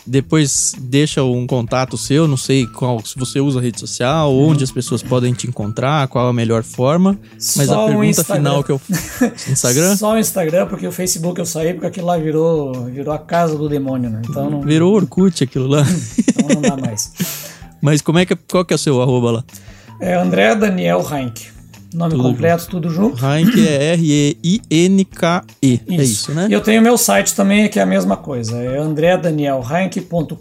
depois 0.06 0.74
deixa 0.78 1.22
um 1.22 1.46
contato 1.46 1.96
seu, 1.96 2.26
não 2.26 2.36
sei 2.36 2.66
qual, 2.66 3.04
se 3.04 3.16
você 3.16 3.40
usa 3.40 3.60
rede 3.60 3.78
social, 3.78 4.32
uhum. 4.32 4.50
onde 4.50 4.64
as 4.64 4.70
pessoas 4.70 5.02
podem 5.02 5.32
te 5.32 5.46
encontrar, 5.46 6.08
qual 6.08 6.28
a 6.28 6.32
melhor 6.32 6.62
forma. 6.62 7.18
Mas 7.34 7.68
Só 7.68 7.84
a 7.84 7.88
pergunta 7.88 8.24
final 8.24 8.64
que 8.64 8.72
eu. 8.72 8.80
Instagram? 9.48 9.96
Só 9.96 10.14
o 10.14 10.18
Instagram, 10.18 10.66
porque 10.66 10.86
o 10.86 10.92
Facebook 10.92 11.38
eu 11.38 11.46
saí, 11.46 11.72
porque 11.74 11.86
aquilo 11.86 12.06
lá 12.06 12.18
virou, 12.18 12.84
virou 12.86 13.14
a 13.14 13.18
casa 13.18 13.56
do 13.56 13.68
demônio, 13.68 14.10
né? 14.10 14.22
Então 14.28 14.50
não... 14.50 14.60
Virou 14.62 14.94
Orkut 14.94 15.44
aquilo 15.44 15.68
lá. 15.68 15.84
então 16.28 16.48
não 16.48 16.62
dá 16.62 16.76
mais. 16.76 17.12
Mas 17.80 18.00
como 18.00 18.18
é 18.18 18.26
que, 18.26 18.36
qual 18.36 18.64
que 18.64 18.72
é 18.72 18.76
o 18.76 18.78
seu 18.78 19.02
arroba 19.02 19.30
lá? 19.30 19.44
É 20.00 20.14
André 20.14 20.54
Daniel 20.54 21.02
Reinck. 21.02 21.51
Nome 21.94 22.10
tudo 22.12 22.22
completo, 22.22 22.62
junto. 22.62 22.70
tudo 22.70 22.88
junto. 22.90 23.24
Heinck 23.24 23.66
é 23.66 23.92
R-E-I-N-K-E. 23.92 25.80
É 25.88 26.02
isso, 26.02 26.32
né? 26.32 26.46
E 26.48 26.52
eu 26.52 26.60
tenho 26.60 26.82
meu 26.82 26.98
site 26.98 27.34
também, 27.34 27.68
que 27.68 27.78
é 27.78 27.82
a 27.82 27.86
mesma 27.86 28.16
coisa. 28.16 28.58
É 28.58 28.78
andredanielheinck.com.br. 28.78 30.36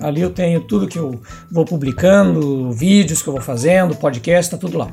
Ali 0.00 0.20
eu 0.20 0.30
tenho 0.30 0.60
tudo 0.60 0.86
que 0.86 0.98
eu 0.98 1.20
vou 1.50 1.64
publicando, 1.64 2.70
vídeos 2.72 3.22
que 3.22 3.28
eu 3.28 3.32
vou 3.32 3.42
fazendo, 3.42 3.96
podcast, 3.96 4.50
tá 4.50 4.58
tudo 4.58 4.78
lá. 4.78 4.92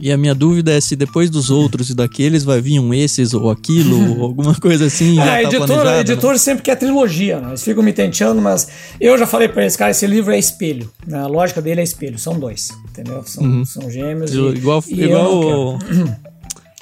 E 0.00 0.10
a 0.10 0.16
minha 0.16 0.34
dúvida 0.34 0.72
é 0.72 0.80
se 0.80 0.96
depois 0.96 1.30
dos 1.30 1.50
outros 1.50 1.90
e 1.90 1.94
daqueles 1.94 2.44
vai 2.44 2.60
vir 2.60 2.80
um 2.80 2.92
esses 2.92 3.32
ou 3.32 3.50
aquilo, 3.50 4.18
ou 4.18 4.24
alguma 4.24 4.54
coisa 4.54 4.86
assim. 4.86 5.18
É, 5.20 5.24
tá 5.24 5.42
editor, 5.42 5.84
né? 5.84 6.00
editor 6.00 6.32
né? 6.32 6.38
sempre 6.38 6.62
quer 6.62 6.76
trilogia, 6.76 7.40
né? 7.40 7.48
Eles 7.48 7.62
ficam 7.62 7.82
me 7.82 7.92
tenteando, 7.92 8.40
mas 8.40 8.68
eu 9.00 9.16
já 9.16 9.26
falei 9.26 9.48
para 9.48 9.62
eles, 9.62 9.76
cara, 9.76 9.90
esse 9.90 10.06
livro 10.06 10.32
é 10.32 10.38
espelho. 10.38 10.90
Né? 11.06 11.18
A 11.18 11.26
lógica 11.26 11.62
dele 11.62 11.80
é 11.80 11.84
espelho, 11.84 12.18
são 12.18 12.38
dois, 12.38 12.70
entendeu? 12.90 13.22
São, 13.24 13.44
uhum. 13.44 13.64
são 13.64 13.90
gêmeos. 13.90 14.32
E, 14.32 14.38
igual 14.38 14.82
e 14.88 15.04
igual. 15.04 15.78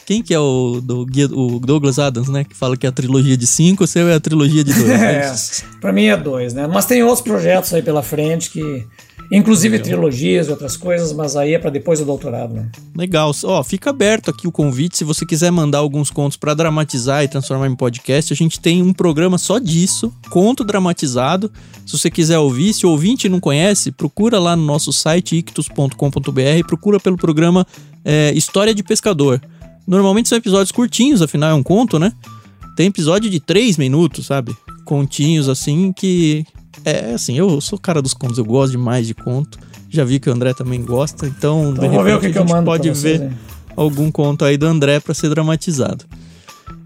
Quem 0.05 0.21
que 0.21 0.35
é 0.35 0.39
o, 0.39 0.81
do, 0.83 1.07
o 1.33 1.61
Douglas 1.61 1.99
Adams, 1.99 2.29
né? 2.29 2.45
Que 2.45 2.57
fala 2.57 2.77
que 2.77 2.87
é 2.87 2.89
a 2.89 2.93
trilogia 2.93 3.37
de 3.37 3.47
cinco, 3.47 3.85
o 3.85 3.87
seu 3.87 4.09
é 4.09 4.15
a 4.15 4.21
trilogia 4.21 4.65
de 4.65 4.73
dois. 4.73 4.91
é, 4.91 5.21
é 5.25 5.35
pra 5.81 5.93
mim 5.93 6.07
é 6.07 6.17
dois, 6.17 6.53
né? 6.53 6.67
Mas 6.67 6.87
tem 6.87 7.03
outros 7.03 7.23
projetos 7.23 7.73
aí 7.73 7.83
pela 7.83 8.03
frente 8.03 8.51
que 8.51 8.85
Inclusive 9.33 9.79
Legal. 9.79 9.85
trilogias 9.85 10.47
e 10.47 10.51
outras 10.51 10.77
coisas, 10.77 11.11
mas 11.15 11.37
aí 11.37 11.55
é 11.55 11.59
para 11.59 11.71
depois 11.71 11.99
do 11.99 12.05
doutorado, 12.05 12.53
né? 12.53 12.71
Legal. 12.95 13.33
Ó, 13.45 13.65
fica 13.65 13.89
aberto 13.89 14.31
aqui 14.31 14.47
o 14.47 14.53
convite. 14.53 14.99
Se 14.99 15.05
você 15.05 15.25
quiser 15.25 15.51
mandar 15.51 15.79
alguns 15.79 16.11
contos 16.11 16.37
para 16.37 16.53
dramatizar 16.53 17.25
e 17.25 17.29
transformar 17.29 17.67
em 17.67 17.75
podcast, 17.75 18.31
a 18.31 18.37
gente 18.37 18.61
tem 18.61 18.83
um 18.83 18.93
programa 18.93 19.39
só 19.39 19.59
disso, 19.59 20.13
conto 20.29 20.63
dramatizado. 20.63 21.51
Se 21.87 21.99
você 21.99 22.11
quiser 22.11 22.39
ouvir, 22.39 22.75
se 22.75 22.85
o 22.85 22.91
ouvinte 22.91 23.27
não 23.27 23.41
conhece, 23.41 23.91
procura 23.91 24.39
lá 24.39 24.55
no 24.55 24.67
nosso 24.67 24.93
site 24.93 25.37
ictus.com.br, 25.37 26.67
procura 26.67 27.01
pelo 27.01 27.17
programa 27.17 27.67
é, 28.05 28.33
História 28.35 28.75
de 28.75 28.83
Pescador. 28.83 29.41
Normalmente 29.87 30.29
são 30.29 30.37
episódios 30.37 30.71
curtinhos, 30.71 31.23
afinal 31.23 31.51
é 31.51 31.55
um 31.55 31.63
conto, 31.63 31.99
né? 31.99 32.13
Tem 32.77 32.87
episódio 32.87 33.31
de 33.31 33.41
três 33.41 33.79
minutos, 33.79 34.27
sabe? 34.27 34.55
Continhos 34.85 35.49
assim 35.49 35.91
que 35.91 36.45
é, 36.85 37.15
assim, 37.15 37.37
eu 37.37 37.61
sou 37.61 37.79
cara 37.79 38.03
dos 38.03 38.15
contos, 38.15 38.39
eu 38.39 38.45
gosto 38.45 38.73
demais 38.73 39.07
de 39.07 39.15
conto. 39.15 39.59
Já 39.89 40.05
vi 40.05 40.19
que 40.19 40.31
o 40.31 40.33
André 40.33 40.55
também 40.55 40.83
gosta, 40.83 41.27
então, 41.27 41.73
então 41.73 41.89
de 41.89 41.97
repente 41.97 42.33
que 42.33 42.39
a 42.39 42.47
gente 42.47 42.65
pode 42.65 42.91
ver 42.91 43.31
algum 43.77 44.11
conto 44.11 44.45
aí 44.45 44.57
do 44.57 44.67
André 44.67 45.01
para 45.01 45.15
ser 45.15 45.29
dramatizado. 45.29 46.05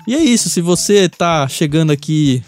E 0.07 0.15
é 0.15 0.23
isso, 0.23 0.49
se 0.49 0.61
você 0.61 1.09
tá 1.09 1.47
chegando 1.49 1.91
aqui 1.91 2.43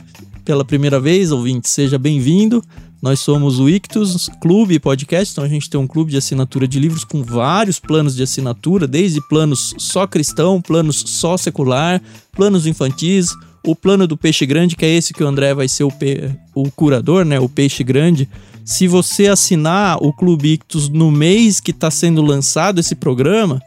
pela 0.44 0.64
primeira 0.64 0.98
vez, 0.98 1.30
ouvinte, 1.30 1.68
seja 1.68 1.98
bem-vindo. 1.98 2.62
Nós 3.00 3.20
somos 3.20 3.60
o 3.60 3.68
Ictus 3.68 4.28
Clube 4.40 4.80
Podcast, 4.80 5.32
então 5.32 5.44
a 5.44 5.48
gente 5.48 5.70
tem 5.70 5.78
um 5.78 5.86
clube 5.86 6.10
de 6.10 6.16
assinatura 6.16 6.66
de 6.66 6.80
livros 6.80 7.04
com 7.04 7.22
vários 7.22 7.78
planos 7.78 8.16
de 8.16 8.24
assinatura, 8.24 8.88
desde 8.88 9.20
planos 9.28 9.72
só 9.78 10.04
cristão, 10.06 10.60
planos 10.60 11.04
só 11.06 11.36
secular, 11.36 12.02
planos 12.32 12.66
infantis, 12.66 13.28
o 13.64 13.74
plano 13.74 14.06
do 14.06 14.16
peixe 14.16 14.46
grande, 14.46 14.76
que 14.76 14.84
é 14.84 14.94
esse 14.94 15.12
que 15.12 15.22
o 15.22 15.26
André 15.26 15.54
vai 15.54 15.68
ser 15.68 15.84
o, 15.84 15.90
pe... 15.90 16.30
o 16.54 16.70
curador, 16.70 17.24
né? 17.24 17.38
O 17.38 17.48
peixe 17.48 17.82
grande. 17.84 18.28
Se 18.64 18.86
você 18.86 19.26
assinar 19.26 19.98
o 20.00 20.12
Clube 20.12 20.52
Ictus 20.54 20.88
no 20.88 21.10
mês 21.10 21.60
que 21.60 21.70
está 21.70 21.90
sendo 21.90 22.22
lançado 22.22 22.78
esse 22.80 22.94
programa, 22.94 23.62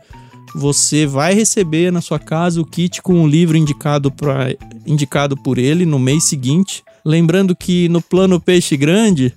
você 0.53 1.05
vai 1.05 1.34
receber 1.34 1.91
na 1.91 2.01
sua 2.01 2.19
casa 2.19 2.61
o 2.61 2.65
kit 2.65 3.01
com 3.01 3.23
o 3.23 3.27
livro 3.27 3.57
indicado, 3.57 4.11
pra... 4.11 4.53
indicado 4.85 5.35
por 5.35 5.57
ele 5.57 5.85
no 5.85 5.99
mês 5.99 6.26
seguinte. 6.26 6.84
Lembrando 7.03 7.55
que 7.55 7.89
no 7.89 8.01
plano 8.01 8.39
Peixe 8.39 8.77
Grande, 8.77 9.34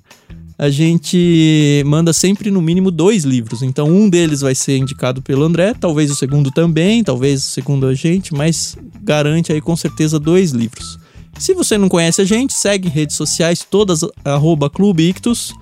a 0.56 0.70
gente 0.70 1.82
manda 1.86 2.12
sempre 2.12 2.51
no 2.51 2.62
mínimo 2.62 2.90
dois 2.90 3.24
livros. 3.24 3.62
Então, 3.62 3.89
um 3.89 4.09
deles 4.09 4.40
vai 4.40 4.55
ser 4.55 4.76
indicado 4.76 5.20
pelo 5.20 5.44
André, 5.44 5.74
talvez 5.74 6.10
o 6.10 6.14
segundo 6.14 6.51
também, 6.51 7.02
talvez 7.02 7.43
o 7.43 7.51
segundo 7.51 7.86
a 7.86 7.94
gente, 7.94 8.32
mas 8.32 8.76
garante 9.02 9.52
aí 9.52 9.60
com 9.60 9.76
certeza 9.76 10.18
dois 10.18 10.52
livros. 10.52 10.98
Se 11.39 11.52
você 11.52 11.76
não 11.76 11.89
conhece 11.89 12.22
a 12.22 12.24
gente, 12.24 12.55
segue 12.55 12.89
redes 12.89 13.16
sociais 13.16 13.66
todas, 13.68 14.01
arroba 14.24 14.70
Clube 14.70 15.09
Ictus. 15.09 15.52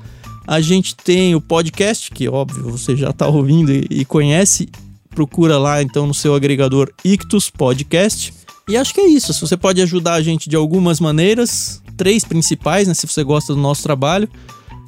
A 0.46 0.60
gente 0.60 0.94
tem 0.94 1.34
o 1.34 1.40
podcast, 1.40 2.10
que 2.10 2.28
óbvio 2.28 2.70
você 2.70 2.94
já 2.94 3.10
está 3.10 3.26
ouvindo 3.26 3.72
e 3.72 4.04
conhece. 4.04 4.68
Procura 5.10 5.58
lá 5.58 5.82
então 5.82 6.06
no 6.06 6.14
seu 6.14 6.34
agregador 6.34 6.90
Ictus 7.04 7.48
Podcast. 7.48 8.34
E 8.68 8.76
acho 8.76 8.92
que 8.92 9.00
é 9.00 9.08
isso. 9.08 9.32
Se 9.32 9.40
você 9.40 9.56
pode 9.56 9.80
ajudar 9.80 10.14
a 10.14 10.22
gente 10.22 10.48
de 10.48 10.56
algumas 10.56 11.00
maneiras, 11.00 11.82
três 11.96 12.24
principais, 12.24 12.88
né? 12.88 12.94
Se 12.94 13.06
você 13.06 13.24
gosta 13.24 13.54
do 13.54 13.60
nosso 13.60 13.82
trabalho. 13.82 14.28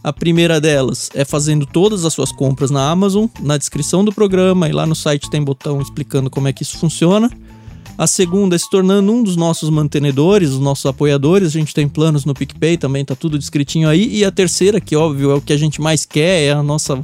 A 0.05 0.13
primeira 0.13 0.61
delas 0.61 1.11
é 1.15 1.25
fazendo 1.25 1.65
todas 1.65 2.05
as 2.05 2.13
suas 2.13 2.31
compras 2.31 2.71
na 2.71 2.91
Amazon, 2.91 3.25
na 3.41 3.57
descrição 3.57 4.05
do 4.05 4.13
programa 4.13 4.69
e 4.69 4.73
lá 4.73 4.85
no 4.85 4.95
site 4.95 5.31
tem 5.31 5.43
botão 5.43 5.81
explicando 5.81 6.29
como 6.29 6.47
é 6.47 6.53
que 6.53 6.63
isso 6.63 6.77
funciona. 6.77 7.31
A 7.97 8.07
segunda 8.07 8.55
é 8.55 8.59
se 8.59 8.69
tornando 8.69 9.11
um 9.11 9.23
dos 9.23 9.35
nossos 9.35 9.71
mantenedores, 9.71 10.51
os 10.51 10.59
nossos 10.59 10.85
apoiadores. 10.85 11.49
A 11.49 11.59
gente 11.59 11.73
tem 11.73 11.89
planos 11.89 12.27
no 12.27 12.35
PicPay 12.35 12.77
também, 12.77 13.03
tá 13.03 13.15
tudo 13.15 13.39
descritinho 13.39 13.89
aí. 13.89 14.15
E 14.15 14.27
a 14.27 14.31
terceira, 14.31 14.79
que 14.79 14.95
óbvio 14.95 15.31
é 15.31 15.35
o 15.37 15.41
que 15.41 15.55
a 15.55 15.57
gente 15.57 15.81
mais 15.81 16.05
quer, 16.05 16.43
é 16.43 16.53
a 16.53 16.63
nossa 16.63 17.03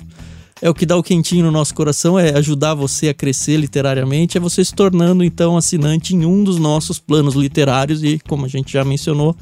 é 0.61 0.69
o 0.69 0.75
que 0.75 0.85
dá 0.85 0.95
o 0.95 1.03
quentinho 1.03 1.47
no 1.47 1.51
nosso 1.51 1.75
coração, 1.75 2.19
é 2.19 2.37
ajudar 2.37 2.75
você 2.75 3.09
a 3.09 3.15
crescer 3.15 3.57
literariamente, 3.57 4.37
é 4.37 4.41
você 4.41 4.63
se 4.63 4.75
tornando 4.75 5.25
então 5.25 5.57
assinante 5.57 6.15
em 6.15 6.27
um 6.27 6.45
dos 6.45 6.59
nossos 6.59 6.99
planos 6.99 7.35
literários 7.35 8.05
e, 8.05 8.21
como 8.29 8.45
a 8.45 8.49
gente 8.49 8.71
já 8.71 8.85
mencionou, 8.85 9.35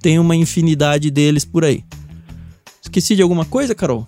tem 0.00 0.16
uma 0.16 0.36
infinidade 0.36 1.10
deles 1.10 1.44
por 1.44 1.64
aí. 1.64 1.82
Esqueci 2.90 3.14
de 3.14 3.22
alguma 3.22 3.44
coisa, 3.44 3.72
Carol? 3.72 4.04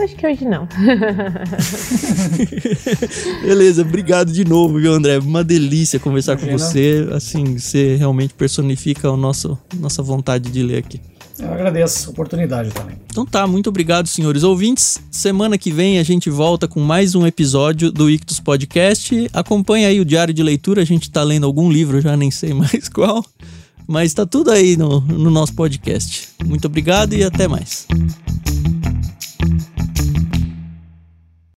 Acho 0.00 0.16
que 0.16 0.26
hoje 0.26 0.44
não. 0.44 0.66
Beleza, 3.46 3.82
obrigado 3.82 4.32
de 4.32 4.44
novo, 4.44 4.80
viu, 4.80 4.92
André? 4.92 5.18
Uma 5.18 5.44
delícia 5.44 6.00
conversar 6.00 6.32
Imagina. 6.32 6.52
com 6.52 6.58
você. 6.58 7.08
Assim, 7.12 7.56
você 7.56 7.94
realmente 7.94 8.34
personifica 8.34 9.08
a 9.08 9.16
nossa, 9.16 9.56
nossa 9.76 10.02
vontade 10.02 10.50
de 10.50 10.60
ler 10.60 10.78
aqui. 10.78 11.00
Eu 11.38 11.52
agradeço 11.52 12.08
a 12.08 12.10
oportunidade 12.10 12.70
também. 12.70 12.96
Então 13.06 13.24
tá, 13.24 13.46
muito 13.46 13.68
obrigado, 13.68 14.08
senhores 14.08 14.42
ouvintes. 14.42 15.00
Semana 15.08 15.56
que 15.56 15.70
vem 15.70 16.00
a 16.00 16.02
gente 16.02 16.28
volta 16.28 16.66
com 16.66 16.80
mais 16.80 17.14
um 17.14 17.24
episódio 17.24 17.92
do 17.92 18.10
Ictus 18.10 18.40
Podcast. 18.40 19.28
Acompanhe 19.32 19.86
aí 19.86 20.00
o 20.00 20.04
diário 20.04 20.34
de 20.34 20.42
leitura, 20.42 20.82
a 20.82 20.84
gente 20.84 21.12
tá 21.12 21.22
lendo 21.22 21.46
algum 21.46 21.70
livro, 21.70 22.00
já 22.00 22.16
nem 22.16 22.32
sei 22.32 22.52
mais 22.54 22.88
qual. 22.88 23.24
Mas 23.86 24.14
tá 24.14 24.24
tudo 24.24 24.50
aí 24.50 24.76
no, 24.76 25.00
no 25.00 25.30
nosso 25.30 25.54
podcast. 25.54 26.28
Muito 26.44 26.66
obrigado 26.66 27.14
e 27.14 27.22
até 27.22 27.46
mais. 27.46 27.86